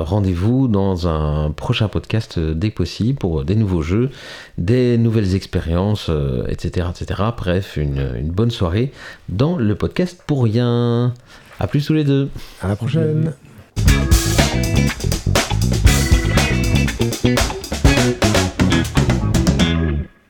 rendez-vous 0.00 0.68
dans 0.68 1.08
un 1.08 1.50
prochain 1.50 1.88
podcast 1.88 2.38
dès 2.38 2.70
que 2.70 2.76
possible 2.76 3.18
pour 3.18 3.44
des 3.44 3.54
nouveaux 3.56 3.82
jeux, 3.82 4.10
des 4.58 4.98
nouvelles 4.98 5.34
expériences, 5.34 6.10
etc., 6.48 6.86
etc. 6.90 7.22
Bref, 7.36 7.76
une, 7.76 8.12
une 8.16 8.30
bonne 8.30 8.50
soirée 8.50 8.92
dans 9.28 9.56
le 9.56 9.74
podcast 9.74 10.22
pour 10.26 10.44
rien. 10.44 11.14
À 11.62 11.68
plus 11.68 11.86
tous 11.86 11.92
les 11.94 12.02
deux. 12.02 12.28
À 12.60 12.66
la 12.66 12.74
prochaine. 12.74 13.32